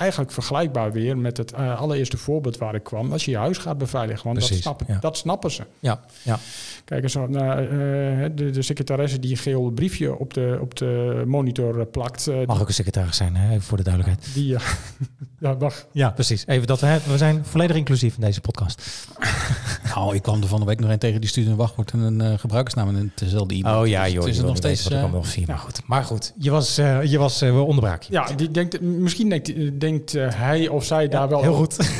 Eigenlijk 0.00 0.32
vergelijkbaar 0.32 0.92
weer 0.92 1.18
met 1.18 1.36
het 1.36 1.52
eh, 1.52 1.80
allereerste 1.80 2.16
voorbeeld 2.16 2.58
waar 2.58 2.74
ik 2.74 2.82
kwam. 2.82 3.12
Als 3.12 3.24
je 3.24 3.30
je 3.30 3.36
huis 3.36 3.58
gaat 3.58 3.78
beveiligen, 3.78 4.24
want 4.24 4.40
dat 4.40 4.58
snappen, 4.58 4.86
ja. 4.88 4.98
dat 4.98 5.16
snappen 5.16 5.50
ze. 5.50 5.62
Ja, 5.78 6.00
ja, 6.22 6.38
Kijk 6.84 7.02
eens, 7.02 7.14
naar, 7.14 7.62
eh, 7.62 8.30
de, 8.34 8.50
de 8.50 8.62
secretaresse 8.62 9.18
die 9.18 9.30
een 9.30 9.36
geel 9.36 9.70
briefje 9.70 10.18
op 10.18 10.34
de, 10.34 10.58
op 10.60 10.76
de 10.76 11.22
monitor 11.26 11.80
eh, 11.80 11.86
plakt. 11.90 12.26
mag 12.46 12.60
ook 12.60 12.68
een 12.68 12.74
secretaris 12.74 13.16
zijn, 13.16 13.36
hè? 13.36 13.50
even 13.50 13.62
voor 13.62 13.76
de 13.76 13.82
duidelijkheid. 13.82 14.34
die, 14.34 14.56
ja, 15.40 15.54
mag. 15.58 15.86
Ja, 15.92 16.10
precies. 16.10 16.46
Even 16.46 16.66
dat 16.66 16.80
we, 16.80 16.98
we 17.06 17.16
zijn 17.16 17.44
volledig 17.44 17.76
inclusief 17.76 18.14
in 18.14 18.20
deze 18.20 18.40
podcast. 18.40 19.08
Nou, 19.94 20.14
ik 20.14 20.22
kwam 20.22 20.42
er 20.42 20.48
van 20.48 20.60
de 20.60 20.66
week 20.66 20.80
nog 20.80 20.90
een 20.90 20.98
tegen 20.98 21.20
die 21.20 21.28
stuurde 21.28 21.50
een 21.50 21.56
wachtwoord 21.56 21.90
en 21.90 21.98
een 21.98 22.20
eh, 22.20 22.38
gebruikersnaam 22.38 22.96
en 22.96 23.12
dezelfde 23.14 23.54
e-mail. 23.54 23.80
Oh 23.80 23.86
ja, 23.86 24.04
Dus 24.04 24.12
joh. 24.12 24.24
Het 24.24 24.32
is 24.32 24.38
er 24.38 24.44
nog 24.44 24.56
steeds... 24.56 24.86
ik 24.86 24.92
eh, 24.92 25.00
allemaal 25.00 25.24
zie. 25.24 25.46
Maar 25.46 25.58
goed, 25.58 25.80
maar 25.86 26.04
goed. 26.04 26.32
Je 26.38 26.50
was, 26.50 26.78
eh, 26.78 27.02
je 27.04 27.18
was 27.18 27.40
we 27.40 27.52
onderbraak 27.52 28.02
je. 28.02 28.12
Ja, 28.12 28.26
die 28.36 28.50
denkt, 28.50 28.80
misschien 28.80 29.28
denkt, 29.28 29.80
denkt 29.80 29.89
eh, 29.98 30.28
hij 30.34 30.68
of 30.68 30.84
zij 30.84 31.08
daar, 31.08 31.28
wel 31.28 31.42
Heel 31.42 31.54
over, 31.54 31.64
goed. 31.74 31.90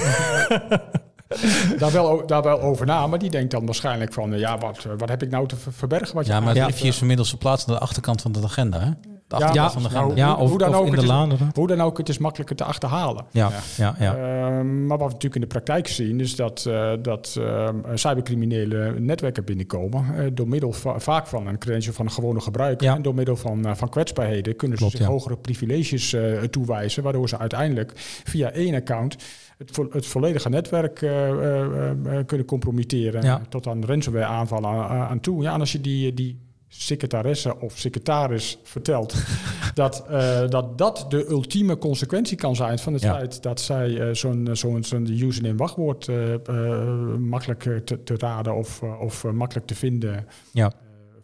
daar, 1.80 1.92
wel, 1.92 2.26
daar 2.26 2.42
wel 2.42 2.60
over 2.60 2.86
na. 2.86 3.06
Maar 3.06 3.18
die 3.18 3.30
denkt 3.30 3.50
dan 3.50 3.66
waarschijnlijk 3.66 4.12
van, 4.12 4.32
eh, 4.32 4.38
ja, 4.38 4.58
wat, 4.58 4.86
wat 4.98 5.08
heb 5.08 5.22
ik 5.22 5.30
nou 5.30 5.46
te 5.46 5.56
ver- 5.56 5.72
verbergen? 5.72 6.14
Wat 6.14 6.26
je 6.26 6.32
ja, 6.32 6.40
maar 6.40 6.48
het 6.48 6.58
aangeeft? 6.58 6.74
briefje 6.76 6.94
is 6.94 7.00
inmiddels 7.00 7.28
verplaatst 7.28 7.68
aan 7.68 7.74
de 7.74 7.80
achterkant 7.80 8.22
van 8.22 8.32
de 8.32 8.40
agenda, 8.44 8.80
hè? 8.80 8.90
De 9.30 9.36
Ja, 9.38 9.52
ja, 9.52 9.70
van 9.70 9.82
de 9.82 9.88
nou. 9.92 10.14
Ja, 10.16 10.34
hoe- 10.34 10.42
of, 10.42 10.48
hoe 10.50 10.58
dan 10.58 10.68
of 10.68 10.74
ook, 10.76 10.86
in 10.86 10.94
de 10.94 11.06
laan. 11.06 11.30
Hoe 11.54 11.66
dan 11.66 11.80
ook, 11.80 11.98
het 11.98 12.08
is 12.08 12.18
makkelijker 12.18 12.56
te 12.56 12.64
achterhalen. 12.64 13.24
Ja, 13.30 13.50
ja, 13.76 13.94
ja. 13.98 14.16
Ehm, 14.16 14.86
maar 14.86 14.98
wat 14.98 15.06
we 15.06 15.12
natuurlijk 15.12 15.34
in 15.34 15.40
de 15.40 15.46
praktijk 15.46 15.88
zien, 15.88 16.20
is 16.20 16.36
dat, 16.36 16.64
eh, 16.68 16.92
dat 17.02 17.36
ehm, 17.40 17.74
cybercriminelen 17.94 19.04
netwerken 19.04 19.44
binnenkomen. 19.44 20.04
eh, 20.16 20.26
door 20.32 20.48
middel 20.48 20.72
va- 20.72 20.98
vaak 21.00 21.26
van 21.26 21.46
een 21.46 21.58
credential 21.58 21.94
van 21.94 22.04
een 22.06 22.12
gewone 22.12 22.40
gebruiker. 22.40 22.86
Ja. 22.86 22.94
En 22.94 23.02
door 23.02 23.14
middel 23.14 23.36
van, 23.36 23.64
eh, 23.66 23.74
van 23.74 23.88
kwetsbaarheden 23.88 24.56
kunnen 24.56 24.76
Klopt, 24.78 24.92
ze 24.92 24.98
zich 24.98 25.06
ja. 25.06 25.12
hogere 25.12 25.36
privileges 25.36 26.12
eh, 26.12 26.38
toewijzen. 26.42 27.02
Waardoor 27.02 27.28
ze 27.28 27.38
uiteindelijk 27.38 27.92
via 28.24 28.50
één 28.50 28.74
account 28.74 29.16
het, 29.58 29.70
vo- 29.70 29.88
het 29.90 30.06
volledige 30.06 30.48
netwerk 30.48 31.02
eh, 31.02 31.28
eh, 31.30 31.60
eh, 31.64 31.90
eh, 32.18 32.26
kunnen 32.26 32.46
compromitteren. 32.46 33.22
Ja. 33.22 33.40
Tot 33.48 33.66
aan 33.66 33.84
ransomware 33.84 34.24
aanvallen 34.24 34.70
aan, 34.70 35.08
aan 35.08 35.20
toe. 35.20 35.42
Ja, 35.42 35.54
en 35.54 35.60
als 35.60 35.72
je 35.72 35.80
die, 35.80 36.14
die 36.14 36.38
secretaresse 36.72 37.60
of 37.60 37.78
secretaris 37.78 38.58
vertelt 38.62 39.14
dat, 39.74 40.04
eh, 40.08 40.48
dat 40.48 40.78
dat 40.78 41.06
de 41.08 41.26
ultieme 41.28 41.78
consequentie 41.78 42.36
kan 42.36 42.56
zijn 42.56 42.78
van 42.78 42.92
het 42.92 43.02
Ja. 43.02 43.14
feit 43.14 43.42
dat 43.42 43.60
zij 43.60 44.00
eh, 44.00 44.14
zo'n 44.14 44.48
zo'n 44.52 44.84
zo'n 44.84 45.06
username 45.22 45.56
wachtwoord 45.56 46.08
eh, 46.08 46.34
eh, 46.34 47.16
makkelijk 47.18 47.66
eh, 47.66 47.76
te, 47.76 48.02
te 48.02 48.14
raden 48.18 48.54
of, 48.56 48.82
eh, 48.82 49.00
of 49.00 49.24
eh, 49.24 49.30
makkelijk 49.30 49.66
te 49.66 49.74
vinden 49.74 50.26
Ja. 50.52 50.66
eh, 50.66 50.72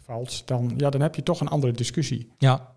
valt, 0.04 0.42
dan, 0.46 0.72
ja, 0.76 0.90
dan 0.90 1.00
heb 1.00 1.14
je 1.14 1.22
toch 1.22 1.40
een 1.40 1.48
andere 1.48 1.72
discussie. 1.72 2.28
Ja, 2.38 2.74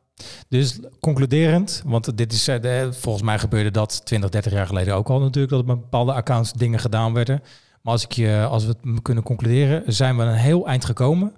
dus 0.48 0.80
concluderend, 1.00 1.84
want 1.86 2.18
dit 2.18 2.34
is 2.34 2.48
eh, 2.48 2.62
de, 2.62 2.88
volgens 2.92 3.24
mij 3.24 3.40
gebeurde 3.40 3.72
dat 3.72 4.06
20, 4.06 4.30
30 4.30 4.52
jaar 4.52 4.68
geleden 4.68 4.96
ook 4.96 5.10
al 5.10 5.20
natuurlijk, 5.20 5.54
dat 5.54 5.66
met 5.66 5.80
bepaalde 5.82 6.14
accounts 6.14 6.54
dingen 6.54 6.80
gedaan 6.80 7.14
werden. 7.14 7.42
Maar 7.82 7.94
als, 7.94 8.04
ik 8.04 8.12
je, 8.12 8.46
als 8.50 8.66
we 8.66 8.76
het 8.82 9.02
kunnen 9.02 9.24
concluderen, 9.24 9.94
zijn 9.94 10.18
we 10.18 10.24
een 10.24 10.34
heel 10.34 10.68
eind 10.68 10.86
gekomen, 10.86 11.34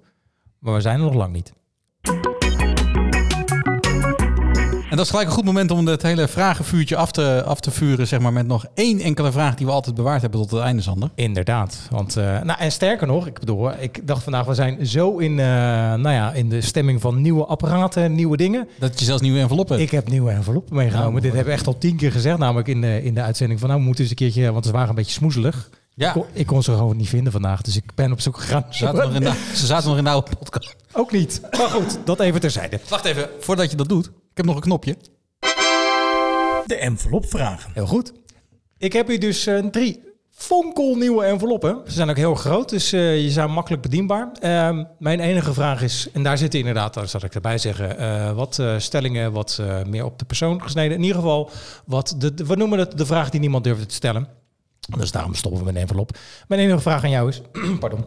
maar 0.62 0.74
we 0.74 0.82
zijn 0.82 0.96
er 0.96 1.06
nog 1.06 1.14
lang 1.14 1.34
niet. 1.34 1.54
En 4.90 4.98
dat 4.98 5.06
is 5.06 5.12
gelijk 5.12 5.28
een 5.28 5.36
goed 5.36 5.46
moment 5.46 5.72
om 5.72 5.88
het 5.88 6.02
hele 6.02 6.28
vragenvuurtje 6.28 6.96
af 6.96 7.12
te, 7.12 7.44
af 7.46 7.60
te 7.60 7.72
vuren, 7.72 8.08
zeg 8.08 8.20
maar, 8.20 8.34
met 8.34 8.48
nog 8.48 8.66
één 8.74 9.00
enkele 9.00 9.32
vraag 9.32 9.56
die 9.56 9.66
we 9.66 9.72
altijd 9.72 9.96
bewaard 9.96 10.22
hebben 10.22 10.40
tot 10.40 10.52
het 10.52 10.62
einde, 10.62 10.82
Sander. 10.82 11.10
Inderdaad, 11.16 11.88
want 11.90 12.18
eh, 12.18 12.24
nou 12.42 12.60
en 12.60 12.72
sterker 12.72 13.08
nog, 13.08 13.28
ik 13.28 13.40
bedoel, 13.40 13.72
ik 13.80 14.08
dacht 14.08 14.24
vandaag 14.24 14.46
we 14.46 14.54
zijn 14.54 14.88
zo 14.88 15.18
in, 15.18 15.40
eh, 15.40 15.46
nou 15.94 16.10
ja, 16.10 16.34
in 16.34 16.50
de 16.50 16.62
stemming 16.62 17.02
van 17.02 17.22
nieuwe 17.22 17.46
apparaten, 17.46 18.16
nieuwe 18.16 18.38
dingen. 18.38 18.68
Dat 18.80 19.00
je 19.00 19.06
zelfs 19.06 19.22
nieuwe 19.22 19.40
enveloppen 19.40 19.76
hebt. 19.78 19.88
Ik 19.88 19.96
heb 19.96 20.10
nieuwe 20.10 20.32
enveloppen 20.32 20.76
meegenomen. 20.76 21.16
Ja, 21.16 21.20
Dit 21.22 21.34
heb 21.34 21.46
ik 21.46 21.52
echt 21.52 21.68
al 21.68 21.78
tien 21.78 21.96
keer 21.96 22.12
gezegd, 22.12 22.38
namelijk 22.38 22.68
in 22.68 22.82
de, 22.82 23.04
in 23.04 23.14
de 23.14 23.22
uitzending 23.22 23.60
van 23.60 23.70
nou 23.70 23.80
we 23.80 23.86
moeten 23.86 24.04
eens 24.04 24.12
een 24.12 24.20
keertje, 24.20 24.52
want 24.52 24.66
ze 24.66 24.72
waren 24.72 24.90
een 24.90 24.96
beetje 24.96 25.12
smoezelig. 25.12 25.70
Ja, 26.02 26.08
Ik, 26.08 26.14
kon, 26.14 26.26
ik 26.34 26.46
kon 26.46 26.64
ze 26.64 26.72
gewoon 26.72 26.98
niet 26.98 27.10
vinden 27.10 27.32
vandaag, 27.32 27.62
dus 27.62 27.76
ik 27.76 27.96
ben 27.96 28.12
op 28.12 28.22
zoek 28.22 28.38
gegaan. 28.38 28.66
ze 28.70 28.78
zaten, 28.78 29.04
nog 29.04 29.14
in 29.16 29.22
de, 29.22 29.52
ze 29.56 29.66
zaten 29.66 29.90
nog 29.90 29.98
in 29.98 30.04
de 30.04 30.10
oude 30.10 30.36
podcast. 30.40 30.76
Ook 30.94 31.12
niet. 31.12 31.42
Maar 31.58 31.70
goed, 31.70 31.98
dat 32.06 32.20
even 32.20 32.40
terzijde. 32.40 32.80
Wacht 32.90 33.06
even, 33.06 33.30
voordat 33.40 33.72
je 33.72 33.78
dat 33.78 33.90
doet. 33.90 34.06
Ik 34.06 34.12
heb 34.38 34.46
nog 34.46 34.56
een 34.56 34.62
knopje. 34.62 34.96
De 36.66 36.76
envelopvragen. 36.76 37.72
Heel 37.74 37.86
goed. 37.88 38.14
Ik 38.78 38.94
heb 38.94 39.08
hier 39.08 39.20
dus 39.20 39.46
eh, 39.48 39.60
drie 39.66 40.00
fonkelnieuwe 40.32 41.24
enveloppen. 41.26 41.82
Ze 41.86 41.92
zijn 41.92 42.10
ook 42.10 42.16
heel 42.18 42.36
groot, 42.36 42.70
dus 42.70 42.92
eh, 42.94 43.24
je 43.24 43.30
zijn 43.32 43.52
makkelijk 43.52 43.82
bedienbaar. 43.82 44.30
Ehm, 44.40 44.84
mijn 45.00 45.20
enige 45.20 45.54
vraag 45.54 45.82
is, 45.82 46.08
en 46.14 46.24
daar 46.24 46.38
zitten 46.38 46.60
inderdaad, 46.60 46.94
daar 46.94 47.08
zal 47.08 47.22
ik 47.24 47.36
erbij 47.36 47.58
zeggen, 47.58 47.98
eh, 47.98 48.32
wat 48.32 48.60
eh, 48.60 48.74
stellingen, 48.78 49.32
wat 49.32 49.58
eh, 49.62 49.84
meer 49.84 50.06
op 50.06 50.20
de 50.20 50.26
persoon 50.26 50.62
gesneden. 50.62 50.98
In 50.98 51.02
ieder 51.04 51.16
geval, 51.18 51.50
wat 51.86 52.16
de, 52.18 52.34
de- 52.34 52.46
we 52.46 52.56
noemen 52.56 52.80
het 52.80 52.98
de 52.98 53.06
vraag 53.06 53.30
die 53.30 53.40
niemand 53.40 53.64
durfde 53.64 53.86
te 53.86 53.94
stellen. 53.96 54.28
Dus 54.98 55.12
daarom 55.12 55.34
stoppen 55.34 55.60
we 55.60 55.66
met 55.66 55.76
een 55.76 55.82
envelop. 55.82 56.18
Mijn 56.48 56.62
enige 56.62 56.80
vraag 56.80 57.04
aan 57.04 57.10
jou 57.10 57.30
is, 57.30 57.42
pardon, 57.80 58.06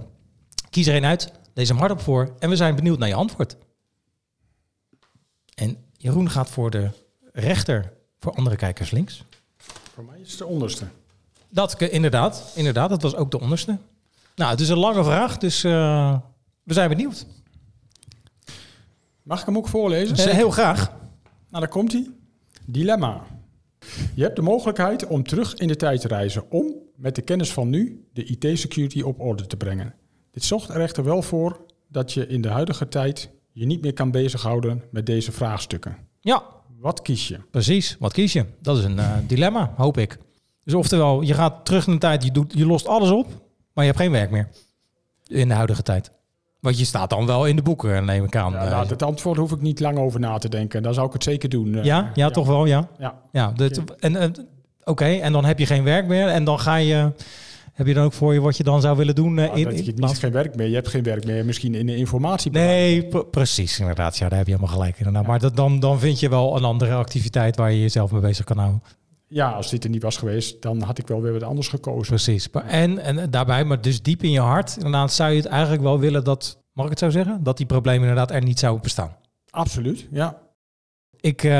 kies 0.70 0.86
er 0.86 0.96
een 0.96 1.04
uit, 1.04 1.32
lees 1.54 1.68
hem 1.68 1.78
hardop 1.78 2.00
voor 2.00 2.34
en 2.38 2.48
we 2.48 2.56
zijn 2.56 2.74
benieuwd 2.74 2.98
naar 2.98 3.08
je 3.08 3.14
antwoord. 3.14 3.56
En 5.54 5.76
Jeroen 5.96 6.30
gaat 6.30 6.50
voor 6.50 6.70
de 6.70 6.90
rechter, 7.32 7.92
voor 8.18 8.32
andere 8.32 8.56
kijkers 8.56 8.90
links. 8.90 9.24
Voor 9.94 10.04
mij 10.04 10.20
is 10.20 10.30
het 10.30 10.38
de 10.38 10.46
onderste. 10.46 10.86
Dat 11.48 11.80
inderdaad, 11.80 12.52
inderdaad, 12.54 12.88
dat 12.88 13.02
was 13.02 13.14
ook 13.14 13.30
de 13.30 13.40
onderste. 13.40 13.78
Nou, 14.36 14.50
het 14.50 14.60
is 14.60 14.68
een 14.68 14.78
lange 14.78 15.04
vraag, 15.04 15.38
dus 15.38 15.64
eh, 15.64 16.18
we 16.62 16.72
zijn 16.72 16.88
benieuwd. 16.88 17.26
Mag 19.22 19.40
ik 19.40 19.46
hem 19.46 19.56
ook 19.56 19.68
voorlezen? 19.68 20.16
Eh, 20.16 20.34
heel 20.34 20.50
graag. 20.50 20.88
Nou, 21.48 21.64
daar 21.64 21.68
komt 21.68 21.92
hij. 21.92 22.10
Dilemma. 22.64 23.22
Je 24.14 24.22
hebt 24.22 24.36
de 24.36 24.42
mogelijkheid 24.42 25.06
om 25.06 25.22
terug 25.22 25.54
in 25.54 25.68
de 25.68 25.76
tijd 25.76 26.00
te 26.00 26.08
reizen 26.08 26.50
om 26.50 26.74
met 26.96 27.14
de 27.14 27.22
kennis 27.22 27.52
van 27.52 27.68
nu 27.68 28.04
de 28.12 28.24
IT-security 28.24 29.00
op 29.00 29.20
orde 29.20 29.46
te 29.46 29.56
brengen. 29.56 29.94
Dit 30.30 30.44
zorgt 30.44 30.68
er 30.68 30.80
echter 30.80 31.04
wel 31.04 31.22
voor 31.22 31.60
dat 31.88 32.12
je 32.12 32.26
in 32.26 32.40
de 32.40 32.48
huidige 32.48 32.88
tijd 32.88 33.30
je 33.52 33.66
niet 33.66 33.82
meer 33.82 33.92
kan 33.92 34.10
bezighouden 34.10 34.82
met 34.90 35.06
deze 35.06 35.32
vraagstukken. 35.32 35.96
Ja, 36.20 36.42
Wat 36.78 37.02
kies 37.02 37.28
je? 37.28 37.38
precies. 37.50 37.96
Wat 37.98 38.12
kies 38.12 38.32
je? 38.32 38.44
Dat 38.60 38.78
is 38.78 38.84
een 38.84 38.98
eh, 38.98 39.12
dilemma, 39.26 39.72
hoop 39.76 39.98
ik. 39.98 40.18
Dus 40.64 40.74
oftewel, 40.74 41.20
je 41.22 41.34
gaat 41.34 41.64
terug 41.64 41.86
in 41.86 41.92
de 41.92 41.98
tijd, 41.98 42.24
je, 42.24 42.30
doet, 42.30 42.52
je 42.56 42.66
lost 42.66 42.86
alles 42.86 43.10
op, 43.10 43.26
maar 43.72 43.84
je 43.84 43.90
hebt 43.90 44.02
geen 44.02 44.10
werk 44.10 44.30
meer. 44.30 44.48
In 45.26 45.48
de 45.48 45.54
huidige 45.54 45.82
tijd. 45.82 46.10
Want 46.64 46.78
je 46.78 46.84
staat 46.84 47.10
dan 47.10 47.26
wel 47.26 47.46
in 47.46 47.56
de 47.56 47.62
boeken, 47.62 48.04
neem 48.04 48.24
ik 48.24 48.36
aan. 48.36 48.52
Ja, 48.52 48.68
nou, 48.68 48.86
het 48.88 49.02
antwoord 49.02 49.38
hoef 49.38 49.52
ik 49.52 49.60
niet 49.60 49.80
lang 49.80 49.98
over 49.98 50.20
na 50.20 50.38
te 50.38 50.48
denken. 50.48 50.82
Dan 50.82 50.94
zou 50.94 51.06
ik 51.06 51.12
het 51.12 51.22
zeker 51.22 51.48
doen. 51.48 51.74
Eh, 51.74 51.84
ja, 51.84 52.10
ja, 52.14 52.30
toch 52.30 52.46
wel, 52.46 52.64
ja. 52.64 52.88
Ja. 52.98 53.14
ja 53.32 53.52
en, 54.00 54.34
Oké, 54.84 55.04
en 55.04 55.32
dan 55.32 55.44
heb 55.44 55.58
je 55.58 55.66
geen 55.66 55.84
werk 55.84 56.06
meer 56.06 56.28
en 56.28 56.44
dan 56.44 56.60
ga 56.60 56.76
je... 56.76 57.12
Heb 57.72 57.86
je 57.86 57.94
dan 57.94 58.04
ook 58.04 58.12
voor 58.12 58.34
je 58.34 58.40
wat 58.40 58.56
je 58.56 58.62
dan 58.62 58.80
zou 58.80 58.96
willen 58.96 59.14
doen? 59.14 59.38
eh, 59.38 59.44
Nou, 59.46 59.58
in, 59.58 59.64
dat 59.64 59.72
in 59.72 59.84
je 59.84 59.92
niet 59.96 60.18
geen 60.18 60.32
werk 60.32 60.56
meer. 60.56 60.68
Je 60.68 60.74
hebt 60.74 60.88
geen 60.88 61.02
werk 61.02 61.24
meer. 61.24 61.44
Misschien 61.44 61.74
in 61.74 61.86
de 61.86 61.96
informatie. 61.96 62.50
Nee, 62.50 63.06
pre- 63.06 63.24
precies, 63.24 63.80
inderdaad. 63.80 64.16
Ja, 64.16 64.28
daar 64.28 64.38
heb 64.38 64.46
je 64.46 64.54
helemaal 64.54 64.74
gelijk 64.76 64.98
in. 64.98 65.22
Maar 65.26 65.38
dat, 65.38 65.56
dan, 65.56 65.80
dan 65.80 65.98
vind 65.98 66.20
je 66.20 66.28
wel 66.28 66.56
een 66.56 66.64
andere 66.64 66.94
activiteit 66.94 67.56
waar 67.56 67.72
je 67.72 67.80
jezelf 67.80 68.10
mee 68.12 68.20
bezig 68.20 68.44
kan 68.44 68.58
houden. 68.58 68.82
Ja, 69.34 69.50
als 69.50 69.70
dit 69.70 69.84
er 69.84 69.90
niet 69.90 70.02
was 70.02 70.16
geweest, 70.16 70.62
dan 70.62 70.82
had 70.82 70.98
ik 70.98 71.06
wel 71.06 71.22
weer 71.22 71.32
wat 71.32 71.42
anders 71.42 71.68
gekozen. 71.68 72.14
Precies. 72.14 72.50
Maar 72.50 72.66
En, 72.66 72.98
en 72.98 73.30
daarbij, 73.30 73.64
maar 73.64 73.80
dus 73.80 74.02
diep 74.02 74.22
in 74.22 74.30
je 74.30 74.40
hart, 74.40 74.76
inderdaad, 74.76 75.12
zou 75.12 75.30
je 75.30 75.36
het 75.36 75.46
eigenlijk 75.46 75.82
wel 75.82 75.98
willen 75.98 76.24
dat, 76.24 76.58
mag 76.72 76.84
ik 76.84 76.90
het 76.90 76.98
zo 76.98 77.10
zeggen, 77.10 77.42
dat 77.42 77.56
die 77.56 77.66
problemen 77.66 78.08
inderdaad 78.08 78.30
er 78.30 78.42
niet 78.42 78.58
zouden 78.58 78.82
bestaan. 78.82 79.16
Absoluut, 79.50 80.06
ja. 80.10 80.38
Ik 81.20 81.42
eh, 81.42 81.50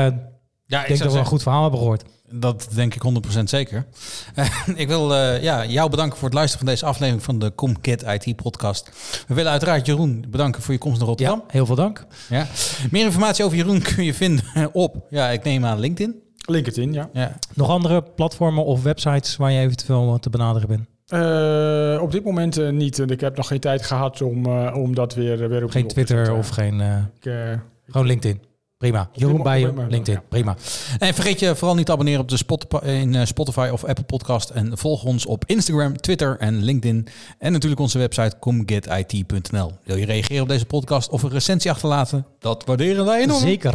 Ja, 0.65 0.81
ik 0.81 0.87
denk 0.87 0.99
dat 0.99 1.13
we 1.13 1.19
een 1.19 1.25
goed 1.25 1.41
verhaal 1.41 1.61
hebben 1.61 1.79
gehoord. 1.79 2.03
dat 2.31 2.67
denk 2.73 2.95
ik 2.95 3.01
100% 3.39 3.43
zeker. 3.43 3.85
ik 4.75 4.87
wil 4.87 5.15
eh, 5.15 5.43
ja, 5.43 5.65
jou 5.65 5.89
bedanken 5.89 6.17
voor 6.17 6.27
het 6.27 6.37
luisteren 6.37 6.65
van 6.65 6.73
deze 6.73 6.85
aflevering 6.85 7.23
van 7.23 7.39
de 7.39 7.55
Comcat 7.55 8.03
IT 8.03 8.35
podcast. 8.35 8.89
We 9.27 9.33
willen 9.33 9.51
uiteraard 9.51 9.85
Jeroen 9.85 10.25
bedanken 10.29 10.61
voor 10.61 10.73
je 10.73 10.79
komst 10.79 10.97
naar 10.97 11.07
Rotterdam. 11.07 11.43
Ja, 11.47 11.51
heel 11.51 11.65
veel 11.65 11.75
dank. 11.75 12.05
Ja. 12.29 12.47
Meer 12.91 13.05
informatie 13.05 13.45
over 13.45 13.57
Jeroen 13.57 13.81
kun 13.95 14.03
je 14.03 14.13
vinden 14.13 14.73
op, 14.73 15.07
ja, 15.09 15.29
ik 15.29 15.43
neem 15.43 15.65
aan 15.65 15.79
LinkedIn. 15.79 16.23
LinkedIn, 16.45 16.93
ja. 16.93 17.09
Ja. 17.13 17.37
Nog 17.53 17.69
andere 17.69 18.03
platformen 18.15 18.65
of 18.65 18.83
websites 18.83 19.35
waar 19.35 19.51
je 19.51 19.59
eventueel 19.59 20.17
te 20.19 20.29
benaderen 20.29 20.67
bent? 20.67 20.85
Eh, 21.07 22.01
op 22.01 22.11
dit 22.11 22.23
moment 22.23 22.57
eh, 22.57 22.69
niet. 22.69 22.99
En 22.99 23.09
ik 23.09 23.21
heb 23.21 23.37
nog 23.37 23.47
geen 23.47 23.59
tijd 23.59 23.83
gehad 23.85 24.21
om, 24.21 24.45
eh, 24.45 24.75
om 24.75 24.95
dat 24.95 25.13
weer, 25.13 25.37
weer 25.37 25.45
opnieuw 25.47 25.67
Geen 25.69 25.83
op 25.83 25.89
te 25.89 25.93
Twitter 25.93 26.33
of 26.33 26.47
geen... 26.49 26.81
eh, 26.81 26.97
Ik, 27.19 27.25
eh, 27.25 27.59
gewoon 27.87 28.07
LinkedIn. 28.07 28.41
Prima. 28.77 29.09
Jeroen 29.13 29.43
bij 29.43 29.59
je 29.59 29.73
LinkedIn. 29.89 30.21
Prima. 30.29 30.55
En 30.99 31.13
vergeet 31.13 31.39
je 31.39 31.55
vooral 31.55 31.75
niet 31.75 31.85
te 31.85 31.91
abonneren 31.91 32.21
op 32.21 32.29
de 32.29 32.37
Spotify, 32.37 32.85
in 32.85 33.15
eh, 33.15 33.25
Spotify 33.25 33.69
of 33.71 33.83
Apple 33.83 34.03
Podcast. 34.03 34.49
En 34.49 34.77
volg 34.77 35.03
ons 35.03 35.25
op 35.25 35.43
Instagram, 35.45 35.97
Twitter 35.97 36.37
en 36.39 36.63
LinkedIn. 36.63 37.07
En 37.39 37.51
natuurlijk 37.51 37.81
onze 37.81 37.97
website 37.97 38.35
comgetit.nl. 38.39 39.71
Wil 39.83 39.95
je 39.95 40.05
reageren 40.05 40.41
op 40.41 40.47
deze 40.49 40.65
podcast 40.65 41.09
of 41.09 41.23
een 41.23 41.29
recensie 41.29 41.71
achterlaten? 41.71 42.25
Dat 42.39 42.63
waarderen 42.65 43.05
wij 43.05 43.21
enorm. 43.21 43.39
Zeker. 43.39 43.73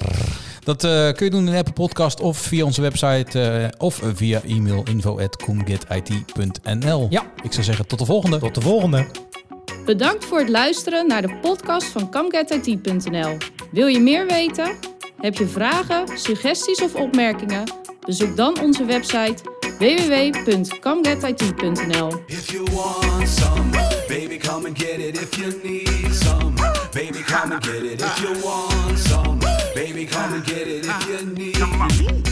Dat 0.65 0.85
eh, 0.85 0.91
kun 1.13 1.25
je 1.25 1.31
doen 1.31 1.47
in 1.47 1.53
de 1.53 1.57
Apple 1.57 1.73
Podcast 1.73 2.21
of 2.21 2.39
via 2.39 2.65
onze 2.65 2.81
website 2.81 3.41
eh, 3.41 3.69
of 3.79 4.01
via 4.15 4.43
e-mail 4.43 4.83
info.comgetit.nl. 4.91 7.07
Ja. 7.11 7.23
Ik 7.43 7.53
zou 7.53 7.65
zeggen 7.65 7.87
tot 7.87 7.99
de 7.99 8.05
volgende. 8.05 8.39
Tot 8.39 8.55
de 8.55 8.61
volgende. 8.61 9.07
Bedankt 9.85 10.25
voor 10.25 10.39
het 10.39 10.49
luisteren 10.49 11.07
naar 11.07 11.23
de 11.23 11.39
podcast 11.43 11.87
van 11.87 12.11
CamGetIT.nl. 12.11 13.37
Wil 13.71 13.87
je 13.87 14.01
meer 14.01 14.27
weten? 14.27 14.77
Heb 15.21 15.37
je 15.37 15.47
vragen, 15.47 16.19
suggesties 16.19 16.83
of 16.83 16.95
opmerkingen? 16.95 17.63
Bezoek 18.07 18.37
dan 18.37 18.61
onze 18.61 18.85
website 18.85 19.35
www.camgetit.nl. 19.79 22.23
If 22.27 22.51
you 22.51 22.65
want 22.73 23.29
some, 23.29 23.71
baby, 24.09 24.39
come 24.39 24.67
and 24.67 24.79
get 24.83 24.99
it. 24.99 25.21
If 25.21 25.35
you 25.37 25.61
need 25.63 26.15
some, 26.15 26.53
baby, 26.93 27.23
come 27.23 27.55
and 27.55 27.67
get 27.67 27.83
it. 27.83 28.01
If 28.03 28.19
you 28.19 28.41
want 28.43 28.99
some, 28.99 29.30
baby, 29.81 30.05
come 30.05 30.35
and 30.35 30.45
get 30.45 30.69
it. 30.69 30.85
If 30.85 30.91
uh, 30.91 31.09
you 31.09 31.27
need 31.35 32.30